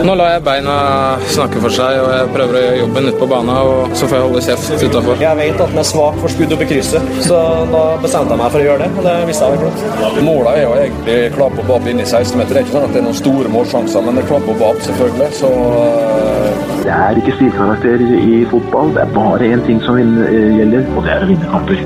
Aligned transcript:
Nå 0.00 0.14
lar 0.16 0.30
jeg 0.32 0.40
beina 0.40 0.74
snakke 1.28 1.60
for 1.60 1.74
seg, 1.76 1.98
og 2.00 2.06
jeg 2.14 2.28
prøver 2.32 2.56
å 2.56 2.60
gjøre 2.62 2.76
jobben 2.78 3.08
ute 3.10 3.18
på 3.20 3.26
banen. 3.28 3.50
Og 3.52 3.90
så 3.92 4.06
får 4.08 4.16
jeg 4.16 4.24
holde 4.24 4.40
kjeft 4.46 4.84
utafor. 4.86 5.18
Jeg 5.20 5.36
vet 5.36 5.58
at 5.60 5.74
den 5.74 5.80
er 5.82 5.84
svak 5.84 6.16
for 6.22 6.32
skudd 6.32 6.54
opp 6.56 6.62
i 6.64 6.68
krysset, 6.70 7.10
så 7.26 7.40
da 7.68 7.82
bestemte 8.00 8.32
jeg 8.32 8.40
meg 8.40 8.54
for 8.54 8.62
å 8.62 8.64
gjøre 8.64 8.86
det. 8.86 8.88
Og 8.96 9.04
det 9.04 9.16
visste 9.28 9.50
jeg 9.50 9.60
vel 9.60 9.74
flott. 9.76 10.22
Målet 10.24 10.48
er 10.54 10.64
jo 10.64 10.70
egentlig 10.78 11.18
klapp 11.34 11.60
og 11.60 11.90
inn 11.92 12.00
i 12.00 12.06
16-meter. 12.06 12.54
Det 12.54 12.62
er 12.62 12.64
ikke 12.64 12.76
sånn 12.78 12.86
at 12.86 12.96
det 12.96 13.02
er 13.02 13.06
noen 13.10 13.18
store 13.20 13.52
målsjanser, 13.52 14.06
men 14.06 14.16
det 14.16 14.24
er 14.24 14.30
klapp 14.30 14.48
og 14.48 14.62
bap, 14.64 14.80
selvfølgelig. 14.86 15.28
Så 15.42 15.50
uh... 15.60 16.64
Det 16.86 16.96
er 16.96 17.20
ikke 17.20 17.36
stilkarakter 17.36 18.06
i 18.16 18.40
fotball. 18.48 18.96
Det 18.96 19.04
er 19.04 19.12
bare 19.12 19.52
én 19.52 19.66
ting 19.68 19.84
som 19.84 20.00
gjelder, 20.00 20.88
og 20.96 21.04
det 21.04 21.12
er 21.18 21.28
å 21.28 21.30
vinne 21.34 21.52
kamper. 21.52 21.84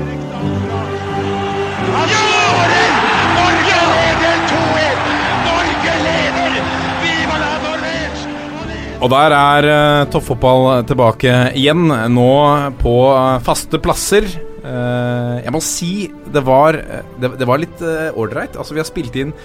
Og 8.97 9.11
der 9.13 9.33
er 9.35 9.65
uh, 9.69 10.07
toppfotball 10.09 10.81
tilbake 10.89 11.29
igjen, 11.57 11.85
nå 12.09 12.31
på 12.79 12.93
uh, 13.13 13.37
faste 13.45 13.77
plasser. 13.81 14.25
Uh, 14.63 15.37
jeg 15.43 15.53
må 15.53 15.61
si 15.61 15.91
det 16.33 16.41
var, 16.45 16.79
det, 17.21 17.35
det 17.37 17.47
var 17.47 17.61
litt 17.61 17.83
ålreit. 18.17 18.57
altså, 18.57 18.73
vi 18.73 18.81
har 18.81 18.89
spilt 18.89 19.19
inn 19.21 19.35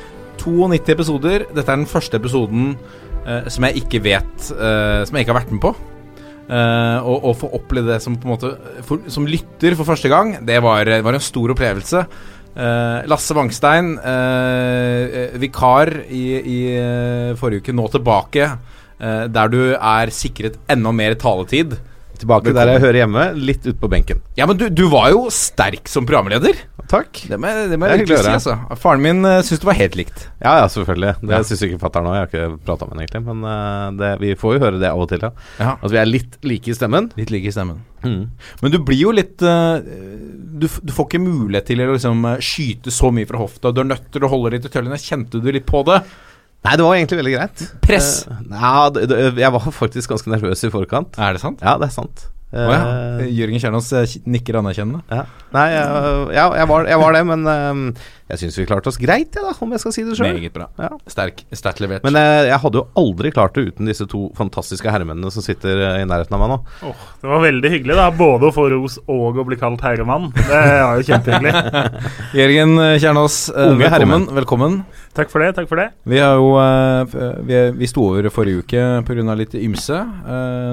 92 0.41 0.95
episoder. 0.97 1.45
Dette 1.53 1.69
er 1.69 1.83
den 1.83 1.91
første 1.91 2.19
episoden 2.19 2.75
som 3.23 3.63
jeg 3.69 3.85
ikke 3.85 4.01
vet 4.03 4.41
Som 4.43 5.15
jeg 5.15 5.23
ikke 5.23 5.31
har 5.31 5.37
vært 5.45 5.53
med 5.55 5.61
på. 5.63 5.71
og 6.51 7.27
å 7.31 7.35
få 7.39 7.53
oppleve 7.55 7.93
det 7.93 8.01
som 8.03 8.17
måte 8.27 8.51
for, 8.83 9.05
Som 9.07 9.29
lytter 9.31 9.77
for 9.79 9.87
første 9.87 10.11
gang, 10.11 10.41
det 10.43 10.59
var, 10.59 10.91
var 11.07 11.15
en 11.15 11.23
stor 11.23 11.55
opplevelse. 11.55 12.03
Lasse 13.07 13.37
Wangstein, 13.39 13.95
vikar 15.39 15.95
i, 16.11 16.25
i 16.43 16.59
forrige 17.39 17.63
uke, 17.63 17.77
nå 17.79 17.87
tilbake. 17.95 18.51
Uh, 19.03 19.25
der 19.33 19.51
du 19.51 19.63
er 19.75 20.13
sikret 20.15 20.61
enda 20.71 20.93
mer 20.95 21.19
taletid. 21.19 21.79
Tilbake 22.23 22.53
der 22.55 22.71
jeg 22.71 22.83
hører 22.85 23.01
hjemme, 23.01 23.23
litt 23.35 23.65
ute 23.67 23.79
på 23.81 23.89
benken. 23.91 24.21
Ja, 24.39 24.47
men 24.47 24.59
du, 24.59 24.69
du, 24.71 24.85
var 24.93 25.11
jo 25.11 25.25
sterk 25.35 25.89
som 25.91 26.07
programleder. 26.07 26.61
Takk. 26.91 27.23
Det 27.31 27.39
må, 27.41 27.51
det 27.71 27.79
må 27.81 27.89
jeg 27.89 28.03
virkelig 28.03 28.21
si, 28.23 28.35
altså. 28.37 28.57
Faren 28.79 29.03
min 29.03 29.25
uh, 29.27 29.41
syns 29.47 29.63
det 29.63 29.69
var 29.69 29.79
helt 29.79 29.97
likt. 29.99 30.27
Ja, 30.43 30.55
ja, 30.61 30.69
selvfølgelig. 30.71 31.17
Det 31.23 31.35
ja. 31.35 31.41
syns 31.49 31.65
ikke 31.67 31.81
fatter'n 31.83 32.11
òg. 32.11 32.17
Jeg 32.19 32.25
har 32.25 32.31
ikke 32.31 32.65
prata 32.69 32.87
med 32.87 32.95
henne 32.95 33.07
egentlig. 33.07 33.23
Men 33.27 33.47
uh, 33.49 33.89
det, 33.99 34.13
vi 34.23 34.35
får 34.39 34.57
jo 34.57 34.65
høre 34.67 34.83
det 34.83 34.91
av 34.93 35.03
og 35.03 35.09
til, 35.11 35.25
ja. 35.25 35.33
ja. 35.59 35.75
At 35.81 35.95
vi 35.95 36.03
er 36.03 36.11
litt 36.11 36.39
like 36.47 36.71
i 36.71 36.77
stemmen. 36.79 37.11
Litt 37.19 37.33
like 37.35 37.51
i 37.51 37.55
stemmen. 37.55 37.81
Mm. 38.05 38.23
Men 38.63 38.75
du 38.75 38.81
blir 38.83 39.03
jo 39.03 39.15
litt 39.15 39.43
uh, 39.47 39.79
du, 39.83 40.67
du, 40.67 40.93
får 40.95 41.09
ikke 41.09 41.23
mulighet 41.23 41.71
til 41.71 41.83
å 41.83 41.95
liksom, 41.95 42.29
skyte 42.43 42.95
så 42.95 43.11
mye 43.15 43.31
fra 43.31 43.41
hofta. 43.43 43.75
Du 43.75 43.83
er 43.83 43.91
nødt 43.97 44.13
til 44.15 44.27
å 44.27 44.31
holde 44.31 44.55
litt 44.55 44.69
i 44.69 44.73
tøllene. 44.73 45.01
Kjente 45.01 45.43
du 45.43 45.51
litt 45.51 45.67
på 45.67 45.83
det? 45.91 46.05
Nei, 46.63 46.77
det 46.79 46.85
var 46.87 46.95
egentlig 46.95 47.19
veldig 47.19 47.33
greit. 47.35 47.65
Press? 47.83 48.11
Uh, 48.31 48.43
ja, 48.55 48.75
jeg 49.43 49.55
var 49.57 49.73
faktisk 49.75 50.13
ganske 50.15 50.31
nervøs 50.31 50.63
i 50.63 50.71
forkant. 50.71 51.19
Er 51.19 51.35
det 51.35 51.43
sant? 51.43 51.65
Ja, 51.65 51.75
det 51.81 51.91
er 51.91 51.95
sant. 51.97 52.29
Oh, 52.53 52.69
ja. 52.69 52.81
Eh, 53.23 53.31
Jørgen 53.33 53.61
Kjernås 53.63 53.87
eh, 53.97 54.11
nikker 54.29 54.59
anerkjennende. 54.61 55.01
Ja. 55.09 55.23
Nei, 55.55 55.63
jeg, 55.73 55.85
ja, 56.37 56.45
jeg, 56.61 56.69
var, 56.69 56.89
jeg, 56.91 56.99
var, 57.01 57.15
det, 57.17 57.23
men 57.29 57.47
jeg 58.29 58.41
syns 58.43 58.59
vi 58.61 58.67
klarte 58.69 58.91
oss 58.93 58.99
greit, 59.01 59.33
jeg, 59.33 59.45
da, 59.45 59.53
om 59.65 59.73
jeg 59.73 59.81
skal 59.81 59.95
si 59.97 60.05
det 60.05 60.17
sjøl. 60.19 60.37
Meget 60.37 60.53
bra. 60.53 60.67
Ja. 60.81 60.91
Sterk, 61.09 61.41
sterkt 61.57 61.81
levert. 61.85 62.05
Men 62.05 62.19
jeg 62.21 62.59
hadde 62.61 62.83
jo 62.83 62.85
aldri 63.01 63.33
klart 63.33 63.57
det 63.57 63.65
uten 63.71 63.89
disse 63.89 64.05
to 64.09 64.27
fantastiske 64.37 64.93
herremennene 64.93 65.33
som 65.33 65.45
sitter 65.45 65.81
i 66.03 66.05
nærheten 66.09 66.37
av 66.37 66.43
meg 66.45 66.53
nå. 66.53 66.59
Oh, 66.91 67.07
det 67.23 67.33
var 67.33 67.45
veldig 67.47 67.73
hyggelig, 67.73 67.97
da. 68.03 68.11
Både 68.21 68.51
å 68.51 68.55
få 68.57 68.67
ros 68.75 68.99
og 69.07 69.41
å 69.41 69.47
bli 69.49 69.61
kalt 69.61 69.85
herremann. 69.89 70.29
Det 70.37 70.61
var 70.61 71.01
jo 71.01 71.09
kjempehyggelig. 71.09 71.55
Jørgen 72.43 72.77
Kjernås, 73.01 73.39
Unge 73.57 73.89
velkommen. 73.89 74.29
velkommen. 74.43 74.79
Takk 75.17 75.33
for 75.33 75.45
det. 75.45 75.51
takk 75.57 75.67
for 75.69 75.77
det 75.77 75.91
Vi 76.09 76.17
har 76.23 76.39
jo 76.41 76.55
Vi, 77.45 77.59
vi 77.77 77.89
sto 77.91 78.07
over 78.13 78.29
forrige 78.33 78.65
uke 78.65 78.87
pga. 79.09 79.41
litt 79.41 79.57
ymse. 79.61 80.05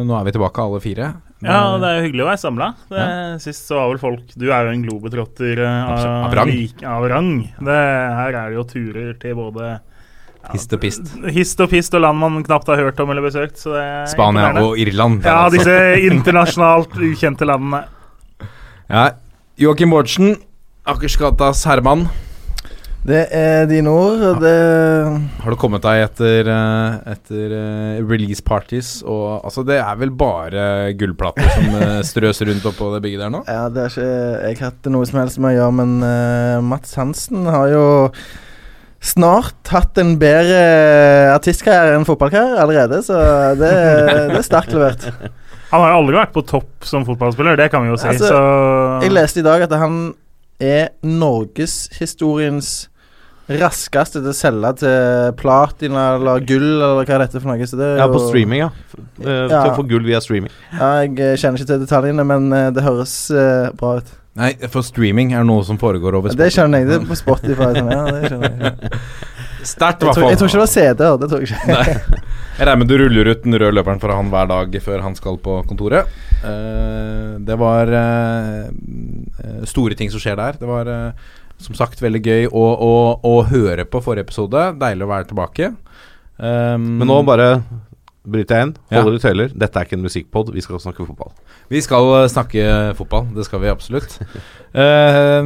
Nå 0.07 0.19
er 0.19 0.27
vi 0.27 0.35
tilbake 0.35 0.63
alle 0.67 0.83
fire. 0.83 1.11
Ja, 1.45 1.77
det 1.79 1.89
er 1.89 2.01
hyggelig 2.03 2.25
å 2.25 2.27
være 2.27 2.41
samla. 2.41 2.65
Ja. 2.91 3.03
Sist 3.39 3.69
så 3.69 3.77
var 3.77 3.93
vel 3.93 4.01
folk 4.01 4.33
Du 4.35 4.49
er 4.49 4.67
jo 4.67 4.73
en 4.73 4.81
globetrotter 4.83 5.61
uh, 5.63 5.69
av, 5.93 6.01
av, 6.27 6.33
rang. 6.35 6.51
av 6.83 7.05
rang. 7.07 7.29
Det, 7.55 7.77
her 8.19 8.39
er 8.41 8.51
det 8.51 8.57
jo 8.57 8.65
turer 8.67 9.13
til 9.21 9.37
både 9.37 9.69
ja, 9.69 10.51
Hist 10.51 10.75
og 10.75 10.83
pist. 10.83 11.13
Hist 11.35 11.63
og 11.63 11.71
pist 11.71 11.95
og 11.95 12.03
land 12.03 12.19
man 12.19 12.43
knapt 12.43 12.71
har 12.71 12.81
hørt 12.83 12.99
om 13.03 13.13
eller 13.13 13.23
besøkt. 13.23 13.63
Spania 14.11 14.51
og 14.63 14.79
Irland. 14.79 15.23
Ja, 15.23 15.45
altså. 15.45 15.59
disse 15.59 16.11
internasjonalt 16.11 16.99
ukjente 16.99 17.47
landene. 17.47 17.85
Ja, 18.89 19.03
Joakim 19.61 19.91
Bårdsen, 19.93 20.31
Akersgatas 20.89 21.59
herremann. 21.69 22.07
Det 22.99 23.21
er 23.31 23.63
dine 23.69 23.91
ord. 23.95 24.19
Det 24.41 24.55
Har 25.39 25.53
du 25.53 25.57
kommet 25.59 25.83
deg 25.85 26.01
etter, 26.03 26.49
eh, 26.51 26.97
etter 27.13 27.55
eh, 27.55 28.01
release 28.03 28.43
parties? 28.43 28.99
Og, 29.05 29.39
altså, 29.47 29.63
det 29.67 29.79
er 29.79 29.95
vel 30.01 30.11
bare 30.11 30.91
gullplater 30.99 31.47
som 31.55 31.79
eh, 31.79 31.95
strøs 32.09 32.43
rundt 32.43 32.67
oppå 32.67 32.91
det 32.95 33.01
bygget 33.05 33.23
der 33.23 33.33
nå? 33.37 33.43
Ja, 33.47 33.69
det 33.71 33.85
er 33.85 33.95
ikke 33.95 34.09
jeg 34.09 34.59
har 34.59 34.73
hatt 34.73 34.91
noe 34.91 35.07
som 35.07 35.21
helst 35.23 35.39
med 35.39 35.53
å 35.53 35.57
gjøre, 35.61 35.77
men 35.79 35.95
uh, 36.03 36.59
Mats 36.65 36.95
Hansen 36.99 37.47
har 37.47 37.71
jo 37.71 37.85
snart 38.99 39.71
hatt 39.71 39.99
en 40.01 40.17
bedre 40.19 40.59
artistkarriere 41.31 41.95
enn 41.95 42.07
fotballkarriere 42.07 42.59
allerede, 42.65 42.99
så 43.05 43.15
det, 43.55 43.69
det 44.33 44.41
er 44.41 44.43
sterkt 44.43 44.75
levert. 44.75 45.05
Han 45.69 45.85
har 45.85 45.93
jo 45.93 45.99
aldri 46.01 46.17
vært 46.17 46.33
på 46.35 46.43
topp 46.49 46.87
som 46.87 47.05
fotballspiller, 47.07 47.55
det 47.61 47.69
kan 47.71 47.85
vi 47.85 47.93
jo 47.93 47.99
si. 48.01 48.09
Altså, 48.11 48.41
jeg 49.05 49.15
leste 49.15 49.39
i 49.39 49.47
dag 49.47 49.63
at 49.69 49.77
han 49.79 50.01
er 50.59 50.89
norgeshistoriens 51.07 52.88
raskeste 53.57 54.21
til 54.21 54.29
å 54.29 54.35
selge 54.37 54.71
til 54.83 55.33
platina 55.39 56.05
eller 56.19 56.43
gull, 56.45 56.67
eller 56.77 57.01
hva 57.01 57.15
er 57.15 57.23
dette 57.25 57.41
for 57.41 57.49
noe? 57.49 57.69
Det 57.81 57.89
ja, 57.97 58.07
på 58.11 58.21
streaming, 58.27 58.65
ja. 58.65 58.69
Uh, 59.17 59.25
ja. 59.25 59.47
Til 59.49 59.71
å 59.71 59.77
få 59.79 59.87
gull 59.89 60.05
via 60.05 60.21
streaming. 60.21 60.53
Ja, 60.75 60.91
jeg 61.01 61.15
eh, 61.17 61.35
kjenner 61.39 61.57
ikke 61.57 61.71
til 61.73 61.83
detaljene, 61.85 62.25
men 62.29 62.49
uh, 62.53 62.67
det 62.75 62.85
høres 62.85 63.15
uh, 63.33 63.71
bra 63.79 63.97
ut. 63.99 64.13
Nei, 64.39 64.53
for 64.71 64.85
streaming 64.85 65.33
er 65.35 65.43
noe 65.47 65.65
som 65.67 65.79
foregår 65.81 66.15
over 66.19 66.31
Spotify. 66.31 66.45
Det 66.45 66.55
skjønner 66.55 66.83
jeg. 66.83 66.89
Det 66.91 66.97
er 66.99 67.09
på 67.09 67.17
Spotify. 67.17 67.71
Sånn, 67.75 67.89
ja, 67.91 68.03
det 68.07 68.29
skjønner 68.29 68.69
jeg. 68.69 69.01
Sterkt, 69.69 70.03
i 70.03 70.07
hvert 70.07 70.15
fall. 70.15 70.29
Jeg 70.31 70.39
tror 70.39 70.49
ikke 70.49 70.59
det 70.59 70.63
var 70.63 70.71
CD-er. 70.71 71.17
Det 71.19 71.27
tror 71.31 71.43
jeg 71.43 71.49
ikke. 71.49 71.73
Nei. 71.73 72.29
Jeg 72.59 72.67
regner 72.67 72.79
med 72.79 72.89
du 72.91 72.95
ruller 72.99 73.29
ut 73.31 73.43
den 73.43 73.55
røde 73.55 73.75
løperen 73.75 73.99
for 74.01 74.13
han 74.13 74.31
hver 74.31 74.47
dag 74.51 74.77
før 74.83 75.03
han 75.03 75.17
skal 75.17 75.39
på 75.43 75.57
kontoret. 75.67 76.07
Uh, 76.39 77.35
det 77.43 77.57
var 77.59 77.91
uh, 77.91 78.69
store 79.67 79.97
ting 79.99 80.11
som 80.13 80.23
skjer 80.23 80.39
der. 80.39 80.59
Det 80.61 80.69
var 80.69 80.87
uh, 80.87 81.29
som 81.59 81.75
sagt 81.77 82.01
veldig 82.03 82.23
gøy 82.23 82.47
å, 82.47 82.63
å, 82.71 82.95
å, 83.25 83.35
høre 83.49 83.85
på 83.85 84.01
forrige 84.03 84.29
episode. 84.29 84.71
Deilig 84.79 85.05
å 85.05 85.11
være 85.11 85.29
tilbake. 85.29 85.73
Um, 86.39 86.99
Men 87.01 87.09
nå 87.11 87.19
bare 87.27 87.51
bryter 88.29 88.59
jeg 88.59 88.67
inn. 88.67 88.73
Holder 88.93 89.15
ja. 89.15 89.19
i 89.19 89.23
tøyler. 89.23 89.53
Dette 89.63 89.79
er 89.79 89.87
ikke 89.87 89.97
en 89.97 90.05
musikkpod, 90.05 90.51
vi 90.53 90.63
skal 90.63 90.81
snakke 90.81 91.07
fotball. 91.07 91.31
Vi 91.71 91.81
skal 91.83 92.11
snakke 92.31 92.63
fotball, 92.97 93.27
det 93.35 93.45
skal 93.47 93.63
vi 93.63 93.71
absolutt. 93.71 94.17
uh, 94.77 95.41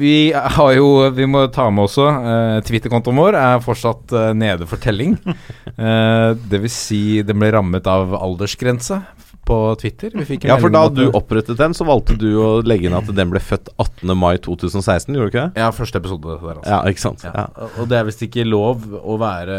vi 0.00 0.14
har 0.32 0.72
jo 0.76 0.88
Vi 1.14 1.26
må 1.28 1.44
ta 1.52 1.68
med 1.70 1.86
også 1.86 2.06
uh, 2.08 2.58
Twitter-kontoen 2.66 3.20
vår 3.20 3.38
er 3.38 3.64
fortsatt 3.64 4.14
uh, 4.16 4.30
nede 4.36 4.68
for 4.70 4.82
telling. 4.82 5.18
Uh, 5.76 6.36
det 6.50 6.62
vil 6.64 6.72
si 6.72 7.02
den 7.26 7.42
ble 7.42 7.52
rammet 7.54 7.90
av 7.90 8.16
aldersgrense 8.18 9.02
på 9.50 9.58
Twitter. 9.80 10.14
ja, 10.46 10.58
for 10.60 10.72
da 10.74 10.84
du 10.94 11.02
opprettet 11.08 11.58
den, 11.58 11.74
så 11.76 11.86
valgte 11.88 12.16
du 12.18 12.28
å 12.38 12.50
legge 12.62 12.88
inn 12.88 12.96
at 12.96 13.10
den 13.10 13.32
ble 13.32 13.42
født 13.42 13.72
18. 13.76 14.14
mai 14.18 14.36
2016, 14.38 15.10
gjorde 15.14 15.26
du 15.26 15.32
ikke 15.32 15.48
det? 15.48 15.64
Ja, 15.64 15.72
første 15.74 16.00
episode 16.02 16.36
der, 16.38 16.60
altså. 16.60 16.70
Ja, 16.70 16.80
ikke 16.90 17.04
sant. 17.04 17.26
Ja. 17.26 17.34
Ja. 17.34 17.68
Og 17.82 17.90
det 17.90 17.98
er 17.98 18.06
visst 18.08 18.24
ikke 18.26 18.46
lov 18.46 18.86
å 19.00 19.18
være 19.20 19.58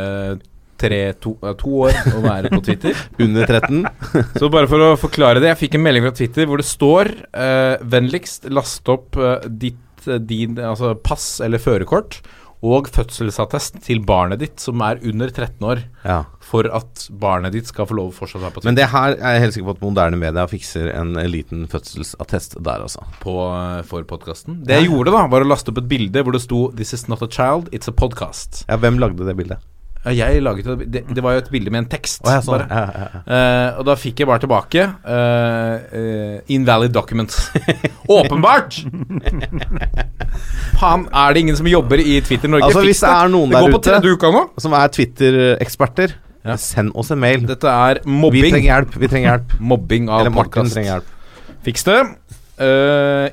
tre, 0.81 1.01
to, 1.21 1.35
to, 1.59 1.75
år 1.85 1.97
å 2.15 2.23
være 2.23 2.51
på 2.53 2.61
Twitter. 2.65 2.97
Under 3.25 3.47
13. 3.47 3.85
så 4.39 4.51
bare 4.53 4.69
for 4.71 4.85
å 4.85 4.91
forklare 4.99 5.41
det, 5.43 5.51
jeg 5.53 5.61
fikk 5.65 5.77
en 5.77 5.85
melding 5.85 6.07
fra 6.07 6.15
Twitter 6.17 6.49
hvor 6.49 6.61
det 6.61 6.69
står 6.69 7.13
uh, 7.35 7.75
vennligst 7.91 8.49
last 8.53 8.89
opp 8.91 9.19
uh, 9.19 9.37
ditt, 9.45 9.81
uh, 10.07 10.17
din 10.17 10.57
altså 10.57 10.95
pass 11.03 11.35
eller 11.45 11.61
førerkort 11.61 12.21
og 12.61 12.89
fødselsattest 12.93 13.79
til 13.87 14.03
barnet 14.05 14.41
ditt 14.43 14.61
som 14.61 14.81
er 14.85 15.01
under 15.07 15.31
13 15.31 15.65
år, 15.65 15.81
ja. 16.05 16.19
for 16.45 16.69
at 16.69 17.07
barnet 17.21 17.55
ditt 17.55 17.69
skal 17.71 17.87
få 17.89 17.97
lov 17.97 18.11
å 18.11 18.15
fortsatt 18.19 18.43
være 18.43 18.53
på 18.53 18.61
Twitter. 18.61 18.69
Men 18.69 18.77
det 18.77 18.89
her 18.93 19.15
er 19.17 19.35
jeg 19.35 19.43
helt 19.45 19.57
sikker 19.57 19.69
på 19.71 19.75
at 19.79 19.85
moderne 19.87 20.21
media 20.21 20.45
fikser 20.49 20.91
en 20.93 21.15
liten 21.33 21.65
fødselsattest 21.71 22.59
der, 22.61 22.85
altså. 22.85 23.07
På, 23.23 23.35
eh, 23.49 23.81
for 23.89 24.05
podkasten. 24.05 24.61
Det 24.67 24.77
jeg 24.77 24.91
gjorde, 24.91 25.15
da, 25.17 25.25
var 25.31 25.45
å 25.45 25.49
laste 25.49 25.73
opp 25.73 25.81
et 25.81 25.89
bilde 25.89 26.21
hvor 26.21 26.37
det 26.37 26.45
sto 26.45 26.69
'This 26.69 26.93
is 26.93 27.07
not 27.09 27.25
a 27.25 27.29
child, 27.29 27.69
it's 27.73 27.89
a 27.89 27.95
podcast'. 27.95 28.65
Ja, 28.69 28.77
Hvem 28.77 29.01
lagde 29.01 29.25
det 29.25 29.37
bildet? 29.37 29.70
Jeg 30.01 30.41
laget 30.41 30.65
det, 30.89 31.03
det 31.05 31.21
var 31.21 31.35
jo 31.35 31.41
et 31.43 31.49
bilde 31.53 31.69
med 31.69 31.83
en 31.83 31.89
tekst. 31.91 32.23
Oh, 32.25 32.31
ja, 32.33 32.39
sånn. 32.41 32.63
ja, 32.65 32.85
ja, 32.89 33.19
uh, 33.21 33.81
og 33.81 33.85
da 33.85 33.93
fikk 34.01 34.23
jeg 34.23 34.29
bare 34.31 34.41
tilbake 34.41 34.87
uh, 34.89 35.75
uh, 35.77 36.39
Invalid 36.55 36.95
documents. 36.95 37.51
Åpenbart! 38.17 38.79
Faen, 40.81 41.05
er 41.05 41.37
det 41.37 41.45
ingen 41.45 41.59
som 41.59 41.69
jobber 41.69 42.01
i 42.01 42.17
Twitter 42.25 42.49
Norge? 42.49 42.71
Altså 42.71 42.81
Hvis 42.87 43.03
det 43.05 43.13
er 43.13 43.31
noen 43.35 43.53
der 43.53 43.69
ute 43.69 44.33
som 44.65 44.77
er 44.79 44.91
Twitter-eksperter, 44.97 46.17
send 46.57 46.97
oss 46.97 47.13
en 47.13 47.21
mail. 47.21 47.45
Dette 47.45 47.69
er 47.69 48.01
mobbing. 48.09 48.41
Vi 48.41 48.55
trenger 48.55 48.69
hjelp. 48.71 48.97
Vi 48.97 49.11
trenger 49.11 49.35
hjelp. 49.35 49.57
mobbing 49.61 50.09
av 50.09 50.25
Eller 50.25 50.33
Martin 50.33 50.63
podcast. 50.63 50.79
trenger 50.79 50.95
hjelp. 50.95 51.15
Fiks 51.61 51.85
det. 51.85 52.01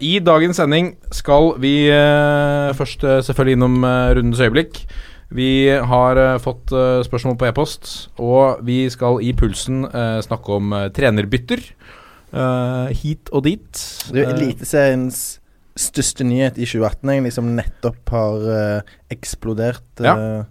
I 0.05 0.15
dagens 0.25 0.61
sending 0.61 0.95
skal 1.17 1.55
vi 1.65 1.75
først 2.77 3.09
selvfølgelig 3.25 3.57
innom 3.57 3.81
rundens 4.21 4.45
øyeblikk. 4.45 4.83
Vi 5.29 5.69
har 5.69 6.17
uh, 6.17 6.39
fått 6.41 6.73
uh, 6.73 7.03
spørsmål 7.05 7.37
på 7.41 7.49
e-post, 7.51 7.91
og 8.17 8.63
vi 8.65 8.87
skal 8.93 9.21
i 9.25 9.35
Pulsen 9.37 9.85
uh, 9.85 10.21
snakke 10.25 10.57
om 10.57 10.73
trenerbytter. 10.95 11.75
hit 12.93 13.31
og 13.33 13.45
dit. 13.47 13.79
Er 14.13 14.35
Eliteseriens 14.35 15.39
største 15.79 16.27
nyhet 16.29 16.59
i 16.59 16.67
2018, 16.69 17.09
egentlig, 17.09 17.33
som 17.33 17.47
nettopp 17.57 18.11
har 18.13 18.83
eksplodert. 19.09 20.03
Ja. 20.05 20.43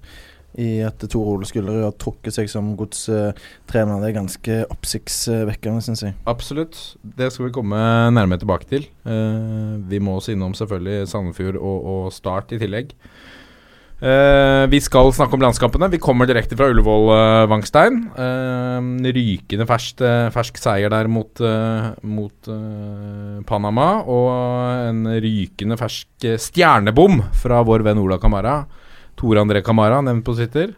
I 0.57 0.79
at 0.81 1.05
Tor 1.05 1.35
Ole 1.35 1.45
Skullerud 1.45 1.83
har 1.83 1.93
trukket 2.01 2.33
seg 2.33 2.49
som 2.49 2.71
godstrener. 2.79 4.01
Det 4.01 4.09
er 4.09 4.15
ganske 4.15 4.57
oppsiktsvekkende, 4.73 5.85
syns 5.85 6.01
jeg. 6.07 6.17
Absolutt. 6.25 6.79
Det 7.03 7.29
skal 7.29 7.51
vi 7.51 7.53
komme 7.59 7.77
nærmere 8.09 8.41
tilbake 8.41 8.65
til. 8.73 8.89
vi 9.05 10.01
må 10.01 10.17
også 10.17 10.33
innom 10.33 10.57
selvfølgelig 10.57 11.11
Sandefjord 11.13 11.61
og, 11.61 11.85
og 11.93 12.13
Start 12.17 12.57
i 12.57 12.61
tillegg. 12.63 12.97
Uh, 13.97 14.69
vi 14.69 14.77
skal 14.83 15.09
snakke 15.15 15.33
om 15.33 15.41
landskampene. 15.41 15.89
Vi 15.89 15.99
kommer 16.01 16.29
direkte 16.29 16.57
fra 16.57 16.67
Ullevål, 16.69 17.07
uh, 17.09 17.45
Vangstein. 17.49 18.03
Uh, 18.13 19.09
rykende 19.15 19.65
fersk, 19.69 20.03
fersk, 20.35 20.59
seier 20.61 20.93
der 20.93 21.09
mot, 21.09 21.41
mot 22.05 22.51
Panama. 23.49 23.87
Og 24.05 24.27
en 24.91 25.05
rykende 25.23 25.79
fersk 25.79 26.27
stjernebom 26.47 27.23
fra 27.41 27.63
vår 27.65 27.85
venn 27.87 28.03
Ola 28.03 28.19
Kamara. 28.21 28.59
Tore 29.17 29.41
André 29.41 29.63
Kamara, 29.65 30.03
nevnt 30.05 30.25
på 30.27 30.37
Twitter. 30.37 30.75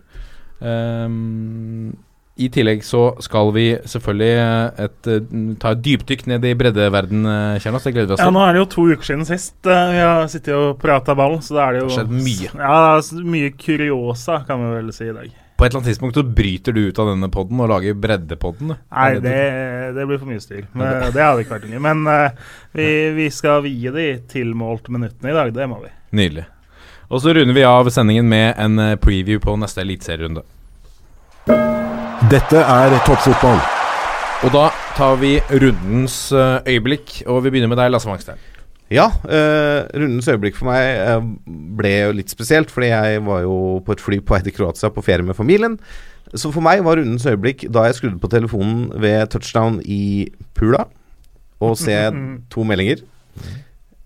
Um, 0.60 1.92
i 2.40 2.48
tillegg 2.54 2.84
så 2.88 3.02
skal 3.24 3.52
vi 3.56 3.66
selvfølgelig 3.90 4.30
eh, 4.40 4.86
et, 4.86 5.10
eh, 5.12 5.42
ta 5.60 5.74
et 5.76 5.82
dypdykk 5.84 6.26
ned 6.32 6.48
i 6.48 6.56
breddeverden, 6.60 7.26
eh, 7.28 7.60
Kjernos. 7.60 7.84
Det 7.84 7.94
gleder 7.96 8.14
vi 8.14 8.16
oss 8.16 8.22
til. 8.22 8.30
Ja, 8.30 8.36
nå 8.36 8.46
er 8.46 8.56
det 8.56 8.62
jo 8.62 8.70
to 8.76 8.86
uker 8.94 9.10
siden 9.10 9.28
sist 9.28 9.58
vi 9.68 10.00
har 10.00 10.30
sittet 10.32 10.56
og 10.56 10.80
prata 10.80 11.16
ball, 11.20 11.40
så 11.44 11.58
da 11.58 11.68
er 11.68 11.78
det 11.78 11.84
jo 11.84 11.92
Skjedd 11.98 12.14
mye. 12.16 12.52
Ja, 12.56 13.24
mye 13.36 13.54
kuriosa, 13.60 14.42
kan 14.48 14.64
vi 14.64 14.74
vel 14.78 14.94
si 14.96 15.10
i 15.10 15.16
dag. 15.16 15.34
På 15.60 15.66
et 15.66 15.74
eller 15.74 15.82
annet 15.82 15.90
tidspunkt 15.92 16.16
så 16.16 16.24
bryter 16.24 16.76
du 16.76 16.86
ut 16.88 17.02
av 17.04 17.10
denne 17.12 17.28
poden 17.34 17.60
og 17.60 17.68
lager 17.74 17.98
breddepodden? 18.00 18.72
Nei, 18.78 19.10
det, 19.20 19.40
det, 19.98 20.06
blir 20.08 20.22
for 20.22 20.30
mye 20.30 20.44
styr. 20.44 20.70
Men, 20.72 21.10
det 21.12 21.20
hadde 21.26 21.44
ikke 21.44 21.58
vært 21.58 21.68
mye. 21.68 21.82
Men 21.84 22.06
uh, 22.08 22.54
vi, 22.80 22.88
vi, 23.18 23.26
skal 23.34 23.66
vie 23.66 23.92
de 23.92 24.06
tilmålte 24.32 24.96
minuttene 24.96 25.34
i 25.34 25.36
dag. 25.36 25.52
Det 25.58 25.68
må 25.68 25.82
vi. 25.84 25.92
Nydelig. 26.16 26.46
Og 27.10 27.26
så 27.26 27.36
runder 27.36 27.58
vi 27.58 27.68
av 27.68 27.92
sendingen 27.92 28.32
med 28.32 28.54
en 28.56 28.80
preview 29.04 29.44
på 29.44 29.58
neste 29.60 29.84
eliteserierunde. 29.84 30.46
Dette 32.28 32.60
er 32.60 32.92
toppfotball. 33.08 33.62
Og 34.44 34.52
da 34.52 34.66
tar 34.98 35.14
vi 35.22 35.38
rundens 35.40 36.18
uh, 36.36 36.60
øyeblikk, 36.68 37.22
og 37.32 37.46
vi 37.46 37.54
begynner 37.54 37.72
med 37.72 37.80
deg, 37.80 37.94
Lasse 37.94 38.10
Mangstein. 38.10 38.42
Ja, 38.92 39.06
eh, 39.30 39.86
rundens 39.94 40.28
øyeblikk 40.28 40.58
for 40.58 40.68
meg 40.68 41.00
uh, 41.00 41.24
ble 41.80 41.94
jo 41.94 42.18
litt 42.18 42.34
spesielt, 42.34 42.74
fordi 42.74 42.90
jeg 42.90 43.22
var 43.24 43.46
jo 43.46 43.56
på 43.86 43.96
et 43.96 44.04
fly 44.04 44.20
på 44.20 44.36
vei 44.36 44.42
til 44.44 44.56
Kroatia 44.58 44.92
på 44.92 45.04
ferie 45.06 45.24
med 45.24 45.38
familien. 45.38 45.78
Så 46.36 46.52
for 46.52 46.66
meg 46.66 46.84
var 46.84 47.00
rundens 47.00 47.28
øyeblikk 47.30 47.70
da 47.72 47.86
jeg 47.88 48.02
skrudde 48.02 48.20
på 48.20 48.32
telefonen 48.36 48.90
ved 49.00 49.32
touchdown 49.32 49.80
i 49.86 50.28
Pula 50.60 50.90
og 51.64 51.80
se 51.80 51.96
to 52.52 52.68
meldinger. 52.68 53.06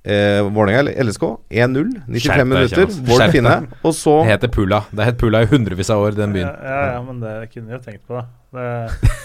Eh, 0.04 0.44
Vålerenga 0.52 0.92
LSK 1.04 1.24
1-0, 1.50 2.02
95 2.08 2.50
minutter. 2.50 2.86
Vård 3.08 3.32
Finne. 3.32 3.54
Og 3.88 3.94
så 3.96 4.18
Det 4.24 4.34
heter 4.34 4.52
Pula. 4.52 4.82
Det 4.92 5.06
het 5.08 5.18
Pula 5.18 5.42
i 5.46 5.48
hundrevis 5.48 5.90
av 5.90 6.04
år, 6.04 6.18
den 6.18 6.34
byen. 6.36 6.50
Ja, 6.50 6.72
ja, 6.72 6.88
ja, 6.94 7.02
men 7.06 7.22
det 7.22 7.36
kunne 7.54 7.72
vi 7.72 7.78
jo 7.78 7.80
tenkt 7.86 8.04
på, 8.08 8.20
da. 8.20 8.26
Det, 8.54 8.66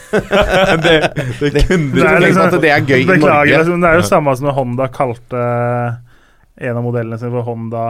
det, 0.85 1.51
det 1.53 1.65
kunne 1.67 1.91
det 1.97 2.07
er, 2.07 2.21
liksom, 2.23 2.45
at 2.47 2.63
det 2.63 2.71
er 2.71 2.87
gøy 2.87 3.03
beklager, 3.09 3.19
i 3.19 3.27
Norge. 3.27 3.59
Liksom, 3.59 3.83
det 3.83 3.91
er 3.91 3.99
jo 3.99 4.07
samme 4.07 4.37
som 4.39 4.49
når 4.49 4.57
Honda 4.61 4.89
kalte 4.95 5.43
en 6.59 6.79
av 6.79 6.87
modellene 6.87 7.19
sine 7.19 7.35
for 7.35 7.47
Honda 7.51 7.85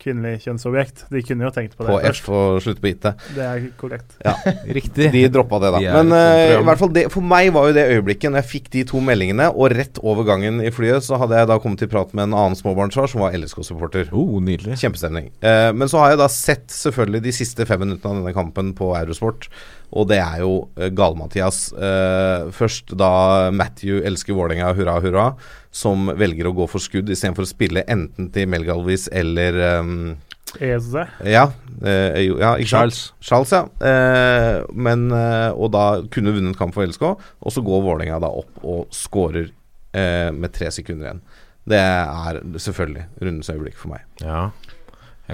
kvinnelig 0.00 0.42
kjønnsobjekt. 0.44 1.04
De 1.12 1.22
kunne 1.24 1.46
jo 1.46 1.50
tenkt 1.54 1.76
på 1.78 1.86
det 1.86 1.92
på 1.92 1.98
først. 2.02 2.24
På 2.26 2.34
F 2.34 2.38
og 2.38 2.62
slutte 2.64 2.82
på 2.82 2.90
IT. 2.90 3.06
Det 3.36 3.44
er 3.46 3.66
korrekt. 3.80 4.16
Ja, 4.24 4.34
Riktig. 4.78 5.10
De 5.14 5.22
droppa 5.32 5.60
det, 5.62 5.70
da. 5.76 5.82
De 5.82 5.92
Men 5.94 6.14
uh, 6.14 6.58
i 6.58 6.64
hvert 6.66 6.80
fall 6.80 6.92
det, 6.96 7.06
for 7.14 7.26
meg 7.34 7.52
var 7.54 7.68
jo 7.70 7.76
det 7.76 7.86
øyeblikket 7.94 8.32
når 8.32 8.42
jeg 8.42 8.50
fikk 8.50 8.68
de 8.74 8.84
to 8.90 9.02
meldingene, 9.04 9.48
og 9.52 9.74
rett 9.74 10.00
over 10.02 10.26
gangen 10.28 10.60
i 10.64 10.72
flyet 10.74 11.06
så 11.06 11.20
hadde 11.20 11.38
jeg 11.38 11.50
da 11.50 11.60
kommet 11.62 11.82
til 11.82 11.90
prat 11.92 12.12
med 12.16 12.28
en 12.28 12.36
annen 12.40 12.58
småbarnsfar 12.58 13.10
som 13.12 13.24
var 13.24 13.38
LSK-supporter. 13.38 14.10
Oh, 14.16 14.36
nydelig. 14.44 14.78
Kjempestemning. 14.82 15.30
Uh, 15.44 15.70
men 15.76 15.90
så 15.90 16.02
har 16.02 16.14
jeg 16.14 16.22
da 16.24 16.30
sett 16.32 16.68
selvfølgelig 16.74 17.24
de 17.28 17.36
siste 17.42 17.68
fem 17.68 17.86
minuttene 17.86 18.18
av 18.18 18.22
denne 18.22 18.36
kampen 18.36 18.74
på 18.76 18.92
Eurosport. 18.98 19.48
Og 19.94 20.08
det 20.10 20.18
er 20.18 20.42
jo 20.42 20.64
uh, 20.74 20.88
Gale-Mathias. 20.90 21.68
Uh, 21.76 22.50
først 22.54 22.96
da 22.98 23.52
Matthew 23.54 24.02
elsker 24.02 24.34
Vålerenga, 24.34 24.74
hurra, 24.74 24.98
hurra 25.04 25.28
som 25.74 26.06
velger 26.14 26.46
å 26.46 26.54
gå 26.54 26.68
for 26.70 26.82
skudd 26.82 27.10
istedenfor 27.10 27.46
å 27.46 27.50
spille 27.50 27.82
enten 27.90 28.28
til 28.34 28.46
Melgalvis 28.50 29.08
eller 29.10 29.58
um, 29.82 30.14
Eze? 30.62 31.06
Ja, 31.26 31.48
eh, 31.82 32.20
ja 32.38 32.54
Charles. 32.62 33.12
Charles, 33.20 33.52
ja. 33.52 33.64
Eh, 33.82 34.62
men, 34.70 35.08
eh, 35.10 35.50
og 35.50 35.72
da 35.74 35.86
kunne 36.14 36.34
vunnet 36.36 36.58
kamp 36.58 36.76
for 36.76 36.86
LSK, 36.86 37.02
og 37.14 37.54
så 37.54 37.62
går 37.64 37.82
Vålerenga 37.82 38.20
da 38.22 38.30
opp 38.30 38.60
og 38.62 38.92
skårer 38.94 39.48
eh, 39.94 40.30
med 40.30 40.54
tre 40.54 40.70
sekunder 40.74 41.08
igjen. 41.08 41.24
Det 41.64 41.80
er 41.80 42.38
selvfølgelig 42.60 43.08
rundens 43.22 43.50
øyeblikk 43.50 43.80
for 43.80 43.94
meg. 43.94 44.04
Ja, 44.20 44.50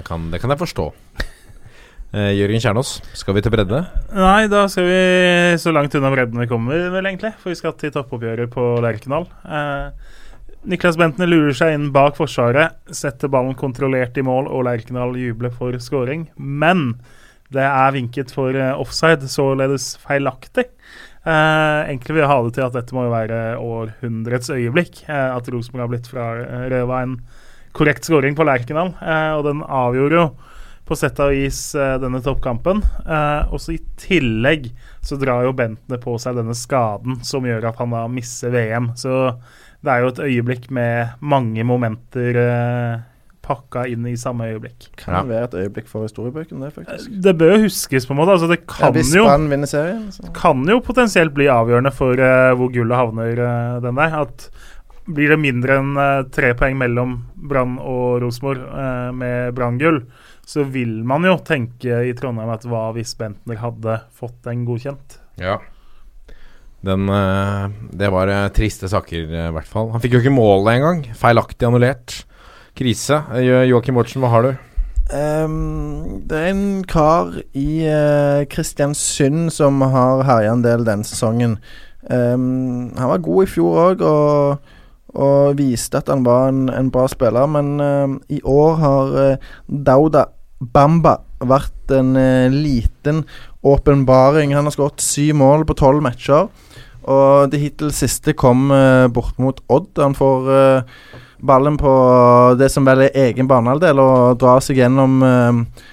kan, 0.07 0.29
det 0.31 0.39
kan 0.41 0.53
jeg 0.53 0.61
forstå. 0.61 0.87
Uh, 2.15 2.31
Jørgen 2.39 2.63
Kjernås, 2.63 2.95
skal 3.19 3.35
vi 3.35 3.43
til 3.43 3.51
bredde? 3.53 3.81
Nei, 4.15 4.47
da 4.51 4.63
skal 4.71 4.87
vi 4.87 5.01
så 5.59 5.73
langt 5.75 5.95
unna 5.99 6.11
bredden 6.13 6.39
vi 6.39 6.47
kommer, 6.47 6.87
vel 6.95 7.09
egentlig. 7.11 7.33
For 7.43 7.51
vi 7.51 7.59
skal 7.59 7.75
til 7.79 7.91
toppoppgjøret 7.93 8.51
på 8.55 8.65
Lerkendal. 8.83 9.27
Uh, 9.43 9.91
Niklas 10.61 10.97
Bentner 10.97 11.25
lurer 11.25 11.55
seg 11.57 11.73
inn 11.73 11.87
bak 11.93 12.13
forsvaret, 12.19 12.75
setter 12.93 13.31
ballen 13.33 13.55
kontrollert 13.57 14.17
i 14.19 14.23
mål, 14.25 14.45
og 14.45 14.67
Lerkendal 14.67 15.15
jubler 15.17 15.53
for 15.55 15.73
scoring. 15.81 16.27
Men 16.37 16.99
det 17.51 17.65
er 17.65 17.95
vinket 17.95 18.33
for 18.35 18.53
uh, 18.53 18.77
offside, 18.79 19.25
således 19.31 19.95
feilaktig. 20.03 20.67
Eh, 21.21 21.79
egentlig 21.85 22.15
vil 22.15 22.23
jeg 22.23 22.31
ha 22.31 22.37
det 22.41 22.53
til 22.55 22.63
at 22.65 22.73
dette 22.73 22.95
må 22.97 23.03
jo 23.05 23.11
være 23.13 23.39
århundrets 23.61 24.49
øyeblikk. 24.49 25.03
Eh, 25.05 25.27
at 25.35 25.49
Rosenborg 25.53 25.83
har 25.83 25.91
blitt 25.91 26.09
fra 26.09 26.29
røva 26.71 27.01
en 27.05 27.19
korrekt 27.77 28.07
scoring 28.07 28.33
på 28.37 28.45
Lerkendal. 28.47 28.95
og 29.37 29.43
den 29.45 29.61
avgjorde 29.61 30.17
jo 30.17 30.23
på 30.89 30.97
sett 30.97 31.21
og 31.21 31.29
vis 31.35 31.59
denne 32.01 32.23
toppkampen. 32.25 32.81
også 33.53 33.75
i 33.75 33.79
tillegg 34.01 34.71
så 35.05 35.15
drar 35.21 35.45
jo 35.45 35.53
Bentner 35.53 36.01
på 36.01 36.17
seg 36.17 36.41
denne 36.41 36.57
skaden 36.57 37.21
som 37.23 37.45
gjør 37.45 37.69
at 37.69 37.77
han 37.77 37.93
da 37.93 38.07
misser 38.09 38.49
VM. 38.49 38.91
Så 38.97 39.37
det 39.81 39.93
er 39.93 40.03
jo 40.03 40.11
et 40.11 40.19
øyeblikk 40.27 40.67
med 40.73 41.15
mange 41.25 41.63
momenter 41.65 42.37
eh, 42.37 42.99
pakka 43.41 43.87
inn 43.89 44.05
i 44.05 44.13
samme 44.19 44.51
øyeblikk. 44.51 44.91
Kan 44.99 45.15
ja. 45.15 45.21
være 45.27 45.47
et 45.49 45.55
øyeblikk 45.63 45.87
for 45.89 46.05
historiebøkene, 46.05 46.67
det, 46.67 46.73
faktisk. 46.75 47.09
Eh, 47.09 47.21
det 47.25 47.33
bør 47.39 47.55
huskes, 47.63 48.05
på 48.05 48.13
en 48.13 48.19
måte. 48.21 48.35
Altså, 48.35 48.49
det 48.51 48.59
kan, 48.69 48.93
ja, 48.93 49.05
jo, 49.17 49.65
serien, 49.69 50.03
kan 50.37 50.61
jo 50.69 50.81
potensielt 50.85 51.33
bli 51.37 51.49
avgjørende 51.51 51.93
for 51.95 52.21
uh, 52.21 52.51
hvor 52.59 52.69
gullet 52.73 52.99
havner, 52.99 53.41
uh, 53.41 53.79
den 53.83 53.97
der. 53.97 54.19
At 54.21 54.47
blir 55.09 55.33
det 55.33 55.41
mindre 55.41 55.79
enn 55.81 55.97
uh, 55.97 56.21
tre 56.33 56.53
poeng 56.57 56.77
mellom 56.79 57.17
Brann 57.49 57.79
og 57.81 58.21
Rosenborg 58.21 58.61
med 59.17 59.55
Brann-gull, 59.57 60.03
så 60.45 60.65
vil 60.67 60.99
man 61.07 61.25
jo 61.25 61.39
tenke 61.45 62.03
i 62.05 62.13
Trondheim 62.17 62.53
at 62.53 62.65
hva 62.69 62.89
hvis 62.93 63.15
Bentner 63.17 63.57
hadde 63.61 64.01
fått 64.13 64.43
den 64.45 64.65
godkjent? 64.67 65.17
Ja. 65.41 65.57
Den, 66.81 67.09
eh, 67.09 67.69
det 67.93 68.09
var 68.09 68.27
eh, 68.27 68.49
triste 68.55 68.89
saker, 68.89 69.29
eh, 69.29 69.47
i 69.49 69.53
hvert 69.53 69.69
fall. 69.69 69.91
Han 69.93 70.01
fikk 70.01 70.17
jo 70.17 70.23
ikke 70.23 70.33
målet 70.33 70.79
engang. 70.79 71.03
Feilaktig 71.17 71.67
annullert. 71.67 72.23
Krise. 72.77 73.19
Joakim 73.67 73.97
Mortsen, 73.99 74.21
hva 74.23 74.31
har 74.31 74.47
du? 74.47 74.51
Um, 75.11 76.21
det 76.23 76.37
er 76.39 76.53
en 76.53 76.83
kar 76.87 77.33
i 77.57 77.83
uh, 77.83 78.47
Kristiansund 78.47 79.49
som 79.51 79.81
har 79.83 80.23
herja 80.23 80.53
en 80.55 80.63
del 80.63 80.85
den 80.87 81.03
sesongen. 81.03 81.57
Um, 82.07 82.93
han 82.95 83.11
var 83.11 83.25
god 83.25 83.43
i 83.43 83.49
fjor 83.51 83.81
òg, 83.81 84.05
og, 84.07 84.71
og, 85.11 85.59
viste 85.59 85.99
at 85.99 86.07
han 86.09 86.23
var 86.23 86.47
en, 86.53 86.63
en 86.71 86.93
bra 86.95 87.09
spiller. 87.11 87.51
Men 87.51 87.73
uh, 87.83 88.15
i 88.31 88.39
år 88.39 88.79
har 88.79 89.13
uh, 89.17 89.51
Dauda 89.67 90.29
Bamba 90.61 91.17
vært 91.43 91.91
en 91.91 92.15
liten 92.53 93.25
åpenbaring. 93.67 94.55
Han 94.55 94.69
har 94.69 94.73
skåret 94.77 95.03
syv 95.03 95.35
mål 95.41 95.65
på 95.67 95.75
tolv 95.81 96.05
matcher. 96.05 96.47
Og 97.09 97.49
det 97.49 97.61
hittil 97.61 97.89
siste 97.95 98.35
kom 98.37 98.69
uh, 98.69 99.07
bort 99.13 99.39
mot 99.41 99.57
Odd. 99.71 99.89
Han 99.97 100.13
får 100.17 100.49
uh, 100.51 101.15
ballen 101.41 101.79
på 101.81 101.93
det 102.59 102.69
som 102.69 102.85
vel 102.85 103.07
er 103.07 103.17
egen 103.23 103.49
banehalvdel, 103.49 104.01
og 104.03 104.37
drar 104.41 104.61
seg 104.61 104.77
gjennom 104.81 105.17
uh, 105.25 105.87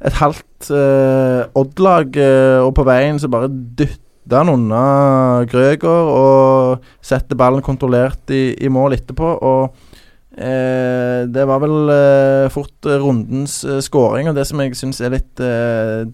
et 0.00 0.16
halvt 0.16 0.42
Odd-lag, 0.66 2.16
og 2.64 2.70
på 2.74 2.84
veien 2.88 3.18
så 3.20 3.28
bare 3.28 3.50
dytter 3.52 4.38
han 4.40 4.48
unna 4.48 5.44
Grøger 5.50 6.08
og 6.08 6.86
setter 7.04 7.36
ballen 7.36 7.60
kontrollert 7.62 8.32
i, 8.32 8.56
i 8.56 8.70
mål 8.72 8.96
etterpå. 8.96 9.34
Og 9.44 9.76
det 10.32 11.44
var 11.50 11.60
vel 11.60 11.92
fort 12.54 12.88
rundens 13.04 13.58
skåring, 13.84 14.30
og 14.30 14.38
det 14.38 14.46
som 14.48 14.64
jeg 14.64 14.78
syns 14.80 15.02
er 15.04 15.12
litt 15.18 15.44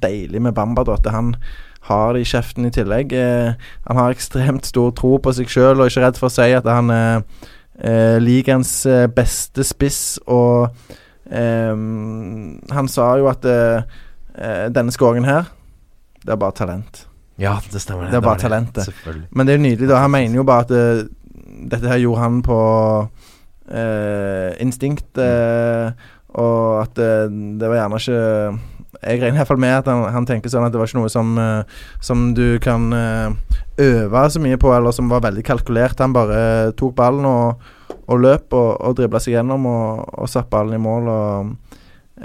deilig 0.03 0.43
med 0.43 0.59
Bamba, 0.59 0.83
da, 0.89 0.99
at 0.99 1.07
han 1.15 1.31
har 1.89 2.15
det 2.15 2.23
i 2.23 2.29
kjeften 2.31 2.69
i 2.69 2.73
tillegg. 2.75 3.13
Eh, 3.17 3.55
han 3.89 3.99
har 3.99 4.15
ekstremt 4.15 4.69
stor 4.69 4.93
tro 4.99 5.17
på 5.23 5.33
seg 5.35 5.51
sjøl 5.51 5.77
og 5.81 5.87
er 5.87 5.91
ikke 5.93 6.05
redd 6.07 6.21
for 6.21 6.31
å 6.31 6.35
si 6.35 6.49
at 6.55 6.69
han 6.71 6.93
er 6.95 7.23
eh, 7.83 8.19
ligaens 8.23 8.75
eh, 8.87 9.09
beste 9.11 9.67
spiss. 9.67 10.19
Og 10.31 10.69
eh, 11.31 11.75
han 11.75 12.93
sa 12.93 13.09
jo 13.19 13.31
at 13.33 13.49
eh, 13.51 13.83
eh, 14.37 14.69
denne 14.75 14.95
skåringen 14.95 15.27
her, 15.27 15.51
det 16.23 16.37
er 16.37 16.39
bare 16.39 16.55
talent. 16.55 17.07
Ja, 17.41 17.57
det 17.73 17.81
stemmer. 17.83 18.11
Det 18.13 18.21
er 18.21 18.23
bare 18.23 18.39
talentet. 18.39 18.93
Men 19.33 19.49
det 19.49 19.55
er 19.55 19.59
jo 19.59 19.67
nydelig, 19.67 19.89
da. 19.91 20.03
Han 20.05 20.13
mener 20.15 20.39
jo 20.39 20.47
bare 20.47 20.67
at 20.69 20.75
eh, 20.77 21.05
dette 21.73 21.89
her 21.91 21.99
gjorde 22.03 22.23
han 22.23 22.43
på 22.47 22.59
eh, 23.73 24.53
instinkt, 24.63 25.19
eh, 25.19 25.91
og 26.39 26.83
at 26.85 27.01
eh, 27.03 27.27
det 27.59 27.69
var 27.69 27.81
gjerne 27.81 27.99
ikke 28.03 28.21
Jeg 29.01 29.23
regner 29.23 29.39
i 29.39 29.41
hvert 29.41 29.49
fall 29.49 29.63
med 29.63 29.75
at 29.79 29.89
han, 29.89 30.03
han 30.13 30.27
tenker 30.29 30.53
sånn 30.53 30.67
at 30.67 30.75
det 30.75 30.81
var 30.81 30.91
ikke 30.91 31.01
noe 31.01 31.13
som, 31.13 31.33
eh, 31.41 31.85
som 32.05 32.27
du 32.37 32.59
kan 32.63 32.91
eh, 32.93 33.57
øve 33.81 34.25
så 34.31 34.43
mye 34.43 34.61
på, 34.61 34.73
eller 34.77 34.93
som 34.93 35.09
var 35.13 35.25
veldig 35.25 35.45
kalkulert. 35.47 36.03
Han 36.05 36.13
bare 36.17 36.73
tok 36.77 36.95
ballen 36.99 37.29
og, 37.29 37.63
og 38.05 38.21
løp 38.21 38.53
og, 38.53 38.71
og 38.85 38.99
dribla 38.99 39.23
seg 39.23 39.39
gjennom 39.39 39.65
og, 39.71 40.05
og 40.21 40.31
satt 40.31 40.51
ballen 40.53 40.77
i 40.77 40.83
mål. 40.83 41.13
og 41.13 41.55